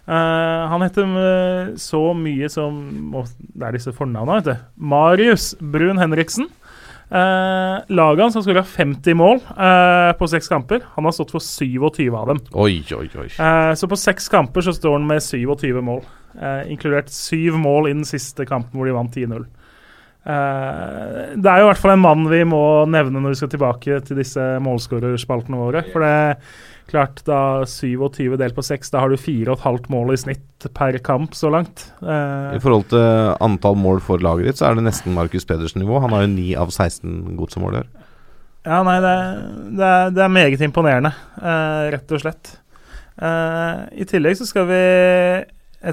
Uh, 0.09 0.65
han 0.71 0.81
heter 0.81 1.05
uh, 1.05 1.73
så 1.77 1.99
mye 2.17 2.47
som 2.49 3.11
og 3.13 3.27
Det 3.37 3.67
er 3.67 3.75
disse 3.75 3.93
fornavna, 3.93 4.39
vet 4.39 4.47
du. 4.47 4.63
Marius 4.89 5.51
Brun 5.61 6.01
Henriksen. 6.01 6.49
Uh, 7.09 7.81
laget 7.89 8.23
hans 8.23 8.37
har 8.37 8.45
skåra 8.45 8.63
50 8.65 9.17
mål 9.17 9.41
på 10.17 10.29
seks 10.29 10.49
kamper. 10.49 10.81
Han 10.95 11.05
har 11.05 11.13
stått 11.13 11.33
for 11.33 11.45
27 11.45 12.09
av 12.09 12.33
dem. 12.33 12.41
Oi, 12.53 12.81
oi, 12.97 13.05
oi. 13.21 13.29
så 13.77 13.89
på 13.89 13.97
seks 13.97 14.29
kamper 14.29 14.65
så 14.65 14.73
står 14.77 14.97
han 14.97 15.07
med 15.09 15.21
27 15.25 15.81
mål. 15.85 16.03
inkludert 16.69 17.09
syv 17.09 17.57
mål 17.57 17.89
i 17.89 17.95
den 17.97 18.05
siste 18.05 18.45
kampen 18.45 18.77
hvor 18.77 18.85
de 18.85 18.93
vant 18.93 19.15
10-0. 19.15 19.45
Det 20.19 21.47
er 21.47 21.61
jo 21.61 21.65
i 21.65 21.69
hvert 21.69 21.79
fall 21.79 21.93
en 21.95 22.01
mann 22.03 22.25
vi 22.29 22.41
må 22.45 22.59
nevne 22.91 23.21
når 23.23 23.31
vi 23.31 23.37
skal 23.39 23.51
tilbake 23.53 24.01
til 24.05 24.19
disse 24.19 24.43
målskårerspaltene 24.61 25.57
våre. 25.57 25.81
For 25.93 26.03
det 26.03 26.09
er 26.11 26.35
Klart, 26.89 27.21
da 27.27 27.67
27 27.69 28.33
delt 28.39 28.55
på 28.57 28.63
6, 28.65 28.89
da 28.89 29.03
har 29.03 29.11
du 29.11 29.17
4,5 29.19 29.89
mål 29.93 30.15
i 30.15 30.17
snitt 30.17 30.65
per 30.73 30.97
kamp 31.05 31.35
så 31.37 31.51
langt. 31.53 31.83
Eh. 32.01 32.55
I 32.57 32.61
forhold 32.63 32.87
til 32.89 33.35
antall 33.45 33.77
mål 33.77 34.01
for 34.05 34.21
laget 34.25 34.49
ditt, 34.49 34.59
så 34.61 34.69
er 34.69 34.79
det 34.79 34.87
nesten 34.87 35.13
Markus 35.13 35.45
Pedersen-nivå. 35.45 35.99
Han 36.01 36.15
har 36.15 36.25
jo 36.25 36.31
9 36.33 36.47
av 36.63 36.73
16 36.73 37.37
godsemål 37.37 37.77
i 37.77 37.81
år. 37.83 37.91
Ja, 38.65 38.81
nei, 38.87 38.97
det, 39.05 39.13
det, 39.77 39.85
er, 39.85 40.09
det, 40.15 40.23
er, 40.23 40.33
meget 40.33 40.65
imponerende, 40.65 41.13
eh, 41.37 41.83
rett 41.93 42.15
og 42.15 42.23
slett. 42.23 42.55
Eh, 43.21 43.85
I 44.01 44.09
tillegg 44.09 44.39
så 44.39 44.49
skal 44.49 44.65
vi 44.71 44.81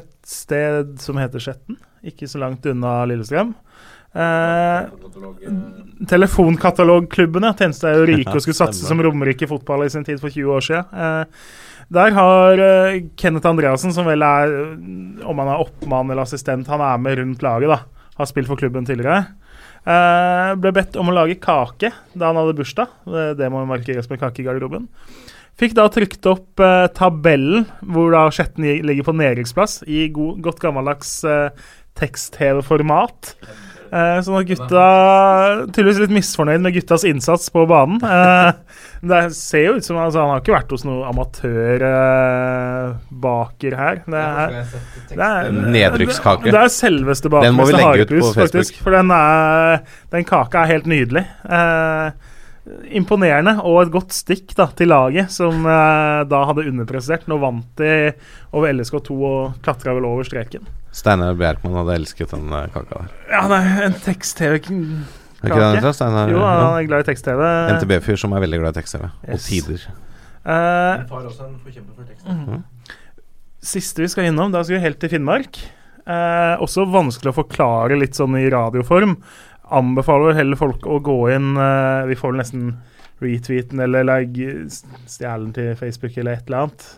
et 0.01 0.11
sted 0.27 0.97
som 1.03 1.21
heter 1.21 1.45
Skjetten, 1.45 1.77
ikke 2.09 2.29
så 2.31 2.41
langt 2.41 2.67
unna 2.73 3.03
Lillestrøm. 3.11 3.53
Eh, 4.17 4.81
telefonkatalogklubbene. 6.09 7.53
Tjeneste 7.59 7.89
er 7.91 8.01
jo 8.01 8.09
rike 8.11 8.33
og 8.33 8.43
skulle 8.45 8.59
satse 8.59 8.89
som 8.89 9.01
Romerike 9.05 9.49
fotball 9.51 9.85
i 9.87 9.93
sin 9.93 10.07
tid 10.07 10.21
for 10.23 10.33
20 10.33 10.57
år 10.57 10.65
siden. 10.65 10.87
Eh, 10.93 11.25
der 11.97 12.17
har 12.17 12.63
eh, 12.63 13.01
Kenneth 13.21 13.49
Andreassen, 13.49 13.93
som 13.95 14.09
vel 14.09 14.25
er 14.27 14.55
Om 15.23 15.43
han 15.43 15.53
er 15.53 15.63
oppmann 15.63 16.11
eller 16.11 16.25
assistent, 16.25 16.67
han 16.71 16.83
er 16.83 16.99
med 17.03 17.21
rundt 17.21 17.45
laget, 17.45 17.71
da. 17.71 18.09
Har 18.17 18.31
spilt 18.31 18.49
for 18.49 18.57
klubben 18.57 18.87
tidligere. 18.89 19.27
Uh, 19.87 20.57
ble 20.59 20.73
bedt 20.75 20.97
om 20.99 21.13
å 21.13 21.15
lage 21.15 21.37
kake 21.39 21.93
da 22.17 22.31
han 22.31 22.39
hadde 22.41 22.57
bursdag. 22.59 22.91
Det, 23.07 23.27
det 23.39 23.51
må 23.53 23.61
markeres 23.69 24.09
med 24.11 24.19
kake 24.19 24.43
i 24.43 24.47
garderoben. 24.49 24.89
Fikk 25.61 25.77
da 25.77 25.85
trykt 25.93 26.27
opp 26.29 26.61
eh, 26.61 26.89
tabellen 26.97 27.69
hvor 27.81 28.11
da 28.13 28.25
Skjetten 28.35 28.67
ligger 28.89 29.07
på 29.07 29.15
nedrykksplass 29.17 29.85
i 29.87 30.09
god, 30.13 30.41
godt 30.45 30.59
gammeldags 30.65 31.13
tekst-TV-format. 31.97 33.37
Eh, 33.87 34.18
sånn 34.27 34.40
at 34.40 34.49
gutta 34.49 34.87
Tydeligvis 35.70 36.01
litt 36.03 36.14
misfornøyd 36.16 36.62
med 36.64 36.75
guttas 36.77 37.05
innsats 37.09 37.44
på 37.55 37.61
banen. 37.70 37.99
Eh, 38.03 38.51
det 39.07 39.20
ser 39.37 39.62
jo 39.68 39.77
ut 39.79 39.87
som 39.87 39.96
altså, 40.01 40.18
Han 40.25 40.33
har 40.35 40.40
ikke 40.42 40.57
vært 40.57 40.72
hos 40.75 40.85
noen 40.87 41.03
amatørbaker 41.11 43.72
eh, 43.72 43.83
her. 43.83 43.96
Det 44.07 44.22
er, 44.22 44.49
det 45.12 45.27
er 45.27 45.42
Nedrykkskake. 45.77 46.51
Det 46.51 46.61
er 46.62 46.68
selveste 46.72 47.29
bakermester 47.33 47.53
Den 47.53 47.59
må 47.59 47.64
vi 47.68 47.72
legge 47.79 48.03
ut 48.07 48.11
på 48.11 48.14
Facebook. 48.33 48.57
Faktisk, 48.57 48.72
for 48.85 48.90
den, 48.96 49.09
er, 49.14 49.77
den 50.14 50.25
kaka 50.29 50.57
er 50.64 50.68
helt 50.75 50.88
nydelig. 50.90 51.25
Eh, 51.44 52.09
imponerende 52.99 53.55
og 53.62 53.77
et 53.85 53.92
godt 53.94 54.12
stikk 54.14 54.55
da, 54.59 54.66
til 54.77 54.88
laget, 54.90 55.31
som 55.35 55.55
eh, 55.62 56.20
da 56.31 56.38
hadde 56.49 56.68
underprestert. 56.70 57.25
Nå 57.31 57.37
vant 57.42 57.68
de 57.81 57.92
over 58.53 58.66
LSK2 58.72 59.11
og 59.14 59.40
klatra 59.66 59.90
vel 59.96 60.07
over 60.09 60.25
streken. 60.27 60.64
Steinar 60.97 61.37
Bjerkman 61.37 61.77
hadde 61.83 61.97
elsket 62.01 62.33
den 62.33 62.49
uh, 62.49 62.65
kaka 62.73 63.03
der. 63.03 63.15
Ja, 63.29 63.45
det 63.53 63.61
er 63.61 63.87
en 63.91 63.97
tekst-TV 64.07 64.57
Er 64.57 65.51
ikke 65.51 65.59
det 65.61 65.83
han 65.85 65.97
Steinar? 65.97 66.33
Jo, 66.33 66.41
han 66.41 66.79
er 66.79 66.87
glad 66.89 67.05
i 67.05 67.09
tekst-TV. 67.11 67.43
NTB-fyr 67.77 68.21
som 68.21 68.33
er 68.33 68.45
veldig 68.47 68.63
glad 68.63 68.77
i 68.77 68.81
tekst-TV. 68.81 69.09
Yes. 69.27 69.35
Og 69.35 69.45
tider. 69.45 69.89
Uh, 70.47 71.03
far 71.11 71.27
også 71.27 71.49
en 71.49 71.59
forkjemper 71.61 71.99
for 71.99 72.09
tekst. 72.09 72.25
Mm. 72.31 72.63
Siste 73.67 74.05
vi 74.05 74.09
skal 74.09 74.31
innom, 74.31 74.55
da 74.55 74.63
skal 74.65 74.79
vi 74.79 74.85
helt 74.87 75.01
til 75.03 75.13
Finnmark. 75.13 75.61
Uh, 76.07 76.55
også 76.63 76.87
vanskelig 76.89 77.33
å 77.33 77.41
forklare 77.43 77.99
litt 77.99 78.17
sånn 78.17 78.39
i 78.39 78.47
radioform. 78.53 79.19
Anbefaler 79.77 80.39
heller 80.39 80.59
folk 80.59 80.87
å 80.87 81.01
gå 81.03 81.17
inn 81.35 81.57
uh, 81.59 82.07
Vi 82.07 82.15
får 82.15 82.37
nesten 82.39 82.69
retweeten 83.19 83.81
eller 83.83 84.07
legge 84.07 84.69
stjelen 85.11 85.51
til 85.57 85.73
Facebook 85.81 86.17
eller 86.17 86.39
et 86.39 86.49
eller 86.49 86.67
annet. 86.67 86.89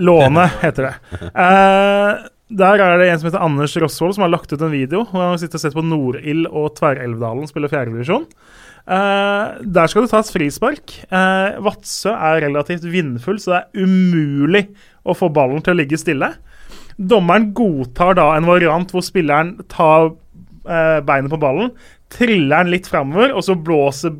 Låne, 0.00 0.46
heter 0.62 0.88
det. 0.88 0.94
Uh, 1.36 2.26
der 2.50 2.82
er 2.82 2.98
det 2.98 3.06
en 3.10 3.20
som 3.20 3.28
heter 3.28 3.44
Anders 3.44 3.76
Rosvold, 3.78 4.16
som 4.16 4.24
har 4.26 4.32
lagt 4.32 4.50
ut 4.50 4.62
en 4.62 4.72
video. 4.72 5.04
hvor 5.10 5.22
Han 5.22 5.38
sitter 5.38 5.60
og 5.60 5.62
sett 5.62 5.76
på 5.76 5.84
Nordild 5.86 6.48
og 6.50 6.72
Tverrelvdalen 6.78 7.46
spille 7.50 7.70
fjerdedivisjon. 7.70 8.26
Uh, 8.90 9.60
der 9.62 9.90
skal 9.90 10.06
det 10.06 10.10
tas 10.10 10.32
frispark. 10.34 10.96
Uh, 11.12 11.60
Vadsø 11.62 12.10
er 12.10 12.42
relativt 12.46 12.86
vindfull, 12.90 13.38
så 13.38 13.52
det 13.52 13.60
er 13.60 13.84
umulig 13.86 14.64
å 15.06 15.14
få 15.14 15.30
ballen 15.30 15.62
til 15.62 15.76
å 15.76 15.78
ligge 15.78 16.00
stille. 16.00 16.32
Dommeren 16.98 17.52
godtar 17.56 18.18
da 18.18 18.32
en 18.34 18.48
variant 18.50 18.90
hvor 18.90 19.04
spilleren 19.06 19.54
tar 19.70 20.10
uh, 20.10 20.98
beinet 21.06 21.30
på 21.30 21.40
ballen, 21.40 21.70
triller 22.10 22.64
den 22.64 22.74
litt 22.74 22.90
framover, 22.90 23.30
og 23.36 23.46
så 23.46 23.54
blåser 23.54 24.16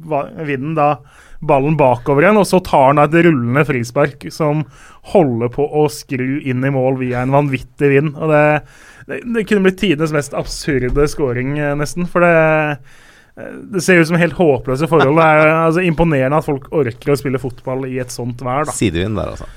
vinden 0.47 0.79
da 0.79 0.93
ballen 1.41 1.77
bakover 1.81 2.25
igjen, 2.25 2.39
og 2.41 2.47
så 2.49 2.61
tar 2.65 2.91
han 2.91 3.01
et 3.03 3.15
rullende 3.25 3.65
frispark 3.69 4.27
som 4.33 4.65
holder 5.15 5.53
på 5.55 5.65
å 5.65 5.87
skru 5.93 6.41
inn 6.45 6.65
i 6.65 6.73
mål 6.73 7.01
via 7.01 7.23
en 7.25 7.33
vanvittig 7.35 7.93
vind. 7.95 8.13
Og 8.17 8.33
det, 8.33 8.43
det, 9.09 9.23
det 9.37 9.47
kunne 9.49 9.65
blitt 9.69 9.81
tidenes 9.81 10.13
mest 10.15 10.37
absurde 10.37 11.07
scoring, 11.11 11.57
eh, 11.59 11.73
nesten. 11.79 12.09
For 12.11 12.25
det, 12.25 12.35
eh, 13.41 13.57
det 13.73 13.85
ser 13.87 14.03
ut 14.03 14.11
som 14.11 14.21
helt 14.21 14.37
håpløse 14.37 14.91
forhold. 14.91 15.17
Det 15.17 15.31
er 15.31 15.55
altså, 15.55 15.87
imponerende 15.87 16.43
at 16.43 16.49
folk 16.49 16.69
orker 16.77 17.15
å 17.15 17.19
spille 17.21 17.41
fotball 17.41 17.89
i 17.89 17.97
et 18.05 18.13
sånt 18.13 18.45
vær. 18.45 18.69
da. 18.69 18.77
Sidevind 18.77 19.17
der, 19.21 19.33
altså. 19.33 19.49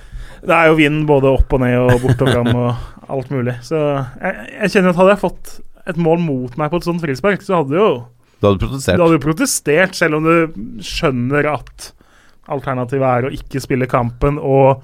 Det 0.44 0.56
er 0.56 0.72
jo 0.72 0.80
vind 0.80 1.06
både 1.08 1.30
opp 1.32 1.54
og 1.56 1.62
ned 1.64 1.78
og 1.80 2.02
bort 2.04 2.24
og 2.24 2.34
fram 2.34 2.50
og 2.52 3.12
alt 3.16 3.30
mulig. 3.32 3.54
Så 3.64 3.80
jeg, 3.80 4.50
jeg 4.58 4.74
kjenner 4.74 4.92
at 4.92 5.00
hadde 5.00 5.14
jeg 5.16 5.24
fått 5.24 5.54
et 5.88 6.00
mål 6.00 6.20
mot 6.24 6.58
meg 6.60 6.72
på 6.72 6.80
et 6.80 6.88
sånt 6.88 7.04
frispark, 7.04 7.44
så 7.44 7.62
hadde 7.62 7.76
jo 7.76 7.88
du 8.44 8.50
hadde 8.50 8.60
protestert? 8.60 9.00
Du 9.00 9.06
hadde 9.06 9.24
protestert, 9.24 9.96
selv 9.96 10.20
om 10.20 10.28
du 10.28 10.84
skjønner 10.84 11.48
at 11.54 11.94
alternativet 12.52 13.08
er 13.08 13.28
å 13.30 13.34
ikke 13.34 13.62
spille 13.64 13.88
kampen. 13.88 14.40
og 14.40 14.84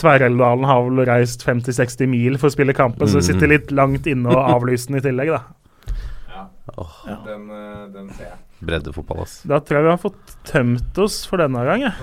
Tverreldalen 0.00 0.66
har 0.66 0.84
vel 0.86 1.02
reist 1.06 1.42
50-60 1.46 2.10
mil 2.10 2.38
for 2.38 2.50
å 2.50 2.54
spille 2.54 2.74
kampen, 2.76 3.06
mm. 3.06 3.10
så 3.10 3.18
det 3.20 3.26
sitter 3.26 3.46
mhm. 3.46 3.54
litt 3.54 3.72
langt 3.74 4.06
inne 4.10 4.30
og 4.30 4.42
avlyse 4.56 4.90
den 4.90 5.00
i 5.00 5.02
tillegg, 5.06 5.32
da. 5.34 5.96
Ja, 6.30 6.44
oh. 6.76 6.96
ja. 7.08 7.18
Den, 7.26 7.44
eh, 7.54 7.84
den, 7.94 8.08
ser 8.14 8.28
jeg. 8.28 8.38
Breddefotball, 8.60 9.22
ass. 9.24 9.38
Da 9.48 9.58
tror 9.64 9.78
jeg 9.78 9.86
vi 9.86 9.92
har 9.94 10.02
fått 10.02 10.34
tømt 10.46 10.98
oss 11.00 11.22
for 11.26 11.42
denne 11.42 11.62
gang. 11.66 11.86
Ja. 11.86 11.94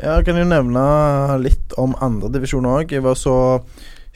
ja, 0.00 0.16
jeg 0.16 0.26
kan 0.26 0.40
jo 0.40 0.48
nevne 0.48 0.86
litt 1.38 1.76
om 1.80 1.94
andredivisjon 2.02 2.66
òg. 2.66 2.96
Jeg 2.96 3.04
var 3.06 3.16
så 3.20 3.36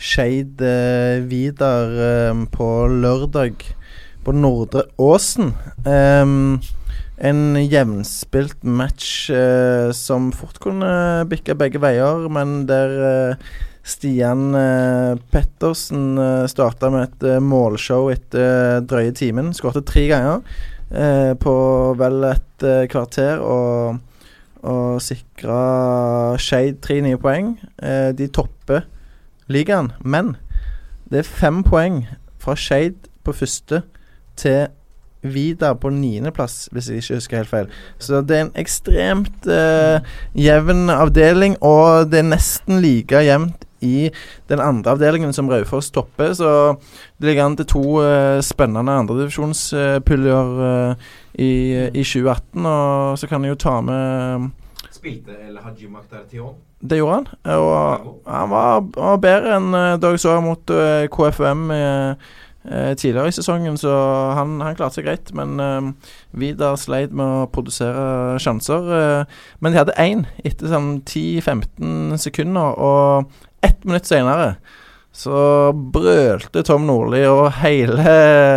Skeid 0.01 0.61
eh, 0.65 1.21
Vidar 1.29 1.93
eh, 1.93 2.45
på 2.51 2.71
lørdag 2.91 3.63
på 4.25 4.35
Nordre 4.37 4.85
Åsen. 5.01 5.55
Um, 5.87 6.61
en 7.21 7.57
jevnspilt 7.57 8.63
match 8.65 9.31
uh, 9.31 9.93
som 9.93 10.31
fort 10.33 10.61
kunne 10.63 11.27
bikke 11.29 11.57
begge 11.59 11.81
veier, 11.83 12.25
men 12.33 12.65
der 12.69 12.95
uh, 12.97 13.51
Stian 13.85 14.55
uh, 14.57 15.21
Pettersen 15.33 16.15
uh, 16.21 16.49
starta 16.49 16.89
med 16.93 17.09
et 17.11 17.43
målshow 17.45 18.09
etter 18.13 18.81
drøye 18.89 19.13
timen. 19.17 19.53
Skåret 19.57 19.89
tre 19.89 20.07
ganger 20.11 20.45
på 21.39 21.53
vel 21.95 22.25
et 22.27 22.65
kvarter 22.91 23.39
og, 23.39 24.01
og 24.67 24.97
sikra 24.99 25.59
Skeid 26.35 26.81
tre 26.83 26.97
nye 27.05 27.21
poeng. 27.23 27.53
de 28.19 28.27
topper 28.35 28.89
ligaen, 29.47 29.93
men 30.03 30.33
det 31.07 31.23
er 31.23 31.31
fem 31.31 31.63
poeng 31.63 32.01
fra 32.43 32.57
Skeid 32.59 33.07
på 33.23 33.37
første 33.39 33.85
til 34.41 34.69
Vidar 35.21 35.75
på 35.77 35.91
niendeplass, 35.93 36.71
hvis 36.73 36.89
jeg 36.89 37.03
ikke 37.03 37.17
husker 37.19 37.37
helt 37.43 37.51
feil. 37.51 37.67
Så 38.01 38.23
det 38.25 38.37
er 38.37 38.47
en 38.47 38.55
ekstremt 38.57 39.49
uh, 39.53 40.01
jevn 40.33 40.89
avdeling, 40.95 41.59
og 41.61 42.09
det 42.09 42.23
er 42.23 42.31
nesten 42.31 42.81
like 42.81 43.21
jevnt 43.27 43.67
i 43.85 44.09
den 44.49 44.61
andre 44.65 44.95
avdelingen 44.95 45.37
som 45.37 45.51
Raufoss 45.53 45.93
topper. 45.93 46.33
Så 46.33 46.49
det 47.21 47.29
ligger 47.29 47.45
an 47.45 47.59
til 47.61 47.69
to 47.69 47.85
uh, 48.01 48.41
spennende 48.41 48.97
andredivisjonspuljer 49.03 50.57
uh, 50.65 51.13
i, 51.37 51.53
i 51.93 52.05
2018. 52.05 52.65
Og 52.65 53.21
så 53.21 53.29
kan 53.29 53.45
jeg 53.45 53.57
jo 53.57 53.63
ta 53.69 53.77
med 53.85 54.51
Spilte 54.91 55.37
El 55.47 55.57
Haji 55.61 55.87
Makhtar 55.89 56.25
Det 56.81 56.97
gjorde 56.97 57.15
han. 57.15 57.29
Og 57.61 58.25
han 58.27 58.51
var, 58.51 58.85
var 58.97 59.21
bedre 59.21 59.57
enn 59.57 59.73
da 60.01 60.11
jeg 60.13 60.21
så 60.25 60.41
mot 60.45 60.73
KFM. 61.13 61.71
Eh, 61.77 62.31
tidligere 62.63 63.31
i 63.31 63.33
sesongen, 63.33 63.79
så 63.81 63.89
han, 64.37 64.59
han 64.61 64.77
klarte 64.77 64.99
seg 64.99 65.07
greit. 65.07 65.31
Men 65.37 65.61
eh, 65.65 66.13
Vidar 66.37 66.77
sleit 66.81 67.15
med 67.17 67.25
å 67.25 67.49
produsere 67.53 68.37
sjanser. 68.43 68.91
Eh, 68.99 69.41
men 69.61 69.73
de 69.73 69.81
hadde 69.81 69.97
én 70.01 70.27
etter 70.45 70.69
sånn 70.69 70.99
10-15 71.09 72.21
sekunder, 72.21 72.77
og 72.77 73.33
ett 73.65 73.85
minutt 73.85 74.09
senere 74.09 74.55
så 75.13 75.73
brølte 75.75 76.63
Tom 76.67 76.87
Nordli 76.87 77.25
og 77.27 77.49
hele 77.59 78.13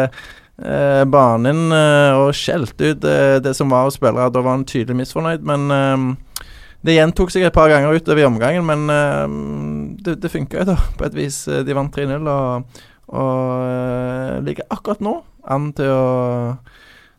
eh, 0.05 1.03
banen 1.09 1.73
eh, 1.73 2.19
og 2.19 2.35
skjelte 2.37 2.93
ut 2.93 3.07
eh, 3.09 3.39
det 3.43 3.55
som 3.57 3.73
var 3.73 3.87
av 3.87 3.95
spillere. 3.95 4.29
Da 4.33 4.43
var 4.43 4.59
han 4.59 4.67
tydelig 4.69 4.99
misfornøyd, 5.01 5.47
men 5.49 5.73
eh, 5.73 6.45
det 6.83 6.97
gjentok 6.97 7.31
seg 7.33 7.47
et 7.47 7.55
par 7.55 7.71
ganger 7.71 7.95
utover 7.95 8.21
i 8.21 8.27
omgangen, 8.27 8.67
men 8.67 8.85
eh, 8.93 9.97
det, 10.05 10.19
det 10.23 10.33
funka 10.33 10.61
jo 10.61 10.69
da, 10.73 10.77
på 10.99 11.07
et 11.07 11.17
vis. 11.17 11.43
De 11.47 11.77
vant 11.77 11.95
3-0 11.95 12.29
og, 12.29 12.81
og 13.11 13.63
eh, 13.67 14.43
ligger 14.45 14.69
akkurat 14.73 15.03
nå 15.03 15.17
an 15.51 15.71
til 15.75 15.91
å 15.91 16.03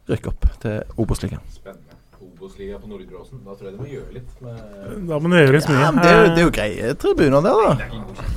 rykke 0.08 0.30
opp 0.30 0.46
til 0.62 1.00
Obos-ligaen. 1.00 1.42
Spennende. 1.52 1.98
Obos-liga 2.20 2.78
på 2.80 2.88
Nordgråsen. 2.88 3.42
Da 3.44 3.56
tror 3.56 3.70
jeg 3.70 3.76
de 3.76 3.82
må 3.82 3.90
gjøre 3.90 4.16
litt 4.16 4.40
med 4.44 5.10
Da 5.10 5.20
må 5.20 5.32
det 5.32 5.44
litt 5.52 5.68
mye. 5.70 5.82
Ja, 5.82 5.92
men 5.92 6.02
det, 6.04 6.10
er 6.10 6.18
jo, 6.20 6.30
det 6.30 6.40
er 6.42 6.48
jo 6.48 6.54
greie 6.60 6.94
tribuner 7.00 7.44
der, 7.44 7.62
da. 7.68 8.32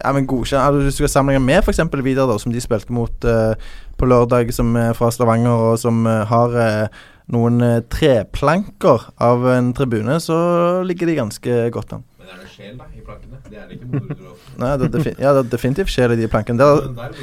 Ja, 0.00 0.14
men 0.16 0.26
godkjent 0.28 0.62
altså, 0.64 0.82
Du 0.86 0.96
skal 0.96 1.10
sammenligne 1.12 1.44
med 1.44 1.62
f.eks. 1.62 1.82
Vidar, 2.00 2.30
da, 2.30 2.38
som 2.40 2.54
de 2.54 2.62
spilte 2.62 2.94
mot 2.94 3.26
uh, 3.28 3.52
på 4.00 4.08
lørdag, 4.08 4.52
som 4.56 4.72
er 4.80 4.94
fra 4.96 5.10
Stavanger, 5.12 5.66
og 5.70 5.80
som 5.82 6.06
uh, 6.08 6.22
har 6.30 6.56
uh, 6.56 7.00
noen 7.30 7.62
eh, 7.62 7.80
treplanker 7.86 9.04
av 9.22 9.44
en 9.52 9.72
tribune, 9.76 10.16
så 10.20 10.38
ligger 10.86 11.10
de 11.10 11.18
ganske 11.20 11.58
godt 11.74 11.94
an. 11.94 12.06
Men 12.18 12.32
er 12.32 12.40
det 12.42 12.48
sjel 12.50 12.72
da, 12.78 12.88
i 12.90 13.04
plankene? 13.06 13.38
Det 13.46 13.58
er 13.58 13.68
det 13.68 13.78
ikke 13.78 13.90
på 13.92 14.00
Nordgråsen. 14.00 14.39
Nei, 14.60 14.74
det 14.80 14.90
defi 14.92 15.14
ja, 15.16 15.32
det 15.36 15.46
er 15.46 15.52
definitivt 15.54 15.92
skjer 15.92 16.14
i 16.14 16.18
de 16.20 16.28
plankene. 16.30 16.60
Der, 16.60 17.14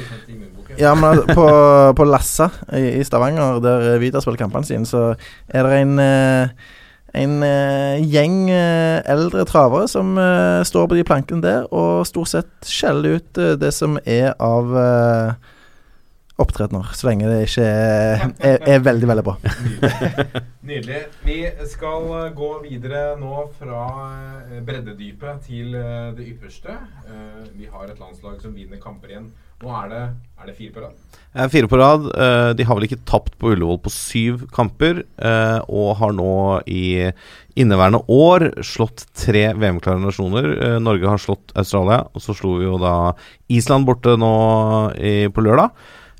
ja, 0.78 0.94
men 0.98 1.12
altså, 1.12 1.26
på, 1.34 1.46
på 1.98 2.08
Lassa 2.08 2.48
i, 2.74 2.98
i 2.98 3.04
Stavanger, 3.06 3.60
der 3.62 3.94
Vidar 4.02 4.24
spiller 4.24 4.40
kampene 4.40 4.66
sine, 4.66 4.88
så 4.88 5.12
er 5.48 5.68
det 5.68 5.80
en 5.82 5.94
eh, 6.02 6.66
en 7.18 7.38
eh, 7.42 8.02
gjeng 8.04 8.50
eh, 8.52 8.98
eldre 9.08 9.46
travere 9.48 9.88
som 9.88 10.18
står 10.68 10.90
på 10.90 10.98
de 10.98 11.06
plankene 11.08 11.40
der 11.42 11.64
og 11.72 12.04
stort 12.06 12.28
sett 12.34 12.68
skjeller 12.68 13.16
ut 13.16 13.40
det 13.62 13.70
som 13.74 13.96
er 14.04 14.34
av 14.36 14.74
opptredener, 16.38 16.92
så 16.94 17.08
lenge 17.08 17.26
det 17.30 17.40
ikke 17.48 17.64
er, 17.66 18.22
er, 18.38 18.58
er 18.76 18.84
veldig, 18.86 19.08
veldig 19.10 19.24
bra. 19.26 19.34
Nydelig. 20.68 21.00
Vi 21.26 21.38
skal 21.72 22.06
eh, 22.20 22.30
gå 22.36 22.50
videre 22.62 23.02
nå 23.18 23.42
fra 23.58 23.82
eh, 24.46 24.60
breddedypet 24.66 25.42
til 25.48 25.74
eh, 25.78 26.12
det 26.18 26.28
ypperste. 26.34 26.76
Eh, 27.08 27.44
Vi 27.58 27.66
har 27.72 27.88
et 27.90 27.98
landslag 28.00 28.40
som 28.42 28.54
vinner 28.54 28.80
kamper 28.82 29.12
igjen. 29.14 29.28
Nå 29.58 29.72
er 29.74 29.88
det, 29.90 30.02
er 30.38 30.46
det 30.52 30.54
fire 30.54 30.74
på 30.76 30.84
rad. 30.84 30.98
Eh, 31.34 31.48
Fire 31.50 31.70
på 31.72 31.80
rad. 31.80 32.06
Eh, 32.14 32.52
De 32.58 32.66
har 32.68 32.78
vel 32.78 32.86
ikke 32.86 33.00
tapt 33.08 33.34
på 33.40 33.50
Ullevål 33.56 33.80
på 33.82 33.90
syv 33.94 34.44
kamper, 34.54 35.02
eh, 35.18 35.58
og 35.66 35.96
har 35.98 36.14
nå 36.14 36.30
i 36.70 36.84
inneværende 37.58 38.04
år 38.14 38.50
slått 38.62 39.08
tre 39.18 39.48
VM-klare 39.58 39.98
nasjoner. 39.98 40.52
Norge 40.78 41.10
har 41.10 41.18
slått 41.18 41.50
Australia, 41.58 42.04
og 42.14 42.22
så 42.22 42.36
slo 42.38 42.54
vi 42.60 42.68
jo 42.68 42.78
da 42.78 42.92
Island 43.50 43.88
borte 43.88 44.14
nå 44.20 44.30
i, 44.94 45.16
på 45.34 45.42
lørdag. 45.42 45.72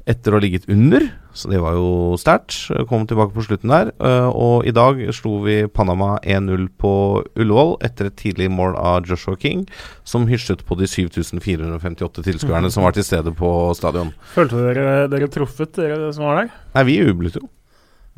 Etter 0.08 0.32
å 0.32 0.38
ha 0.38 0.40
ligget 0.40 0.64
under, 0.72 1.02
så 1.36 1.50
det 1.52 1.58
var 1.60 1.74
jo 1.76 2.14
sterkt. 2.16 2.54
Eh, 2.72 2.86
Kom 2.88 3.02
tilbake 3.06 3.34
på 3.34 3.42
slutten 3.44 3.68
der. 3.68 3.90
Eh, 4.00 4.28
Og 4.32 4.64
i 4.64 4.72
dag 4.72 5.02
slo 5.12 5.42
vi 5.44 5.66
Panama 5.68 6.14
1-0 6.24 6.64
på 6.80 6.92
Ullevål 7.36 7.74
etter 7.84 8.08
et 8.08 8.16
tidlig 8.16 8.48
mål 8.50 8.72
av 8.80 9.04
Joshua 9.04 9.36
King, 9.36 9.66
som 10.08 10.24
hysjet 10.30 10.64
på 10.64 10.78
de 10.80 10.88
7458 10.88 12.24
tilskuerne 12.24 12.70
som 12.72 12.84
var 12.88 12.96
til 12.96 13.04
stede 13.04 13.34
på 13.36 13.52
stadion. 13.76 14.14
Følte 14.34 14.64
dere 14.64 15.08
dere 15.12 15.28
truffet, 15.28 15.74
dere 15.76 16.08
som 16.16 16.24
var 16.24 16.42
der? 16.44 16.50
Nei, 16.74 16.84
vi 16.88 16.98
jublet 17.02 17.36
jo. 17.36 17.44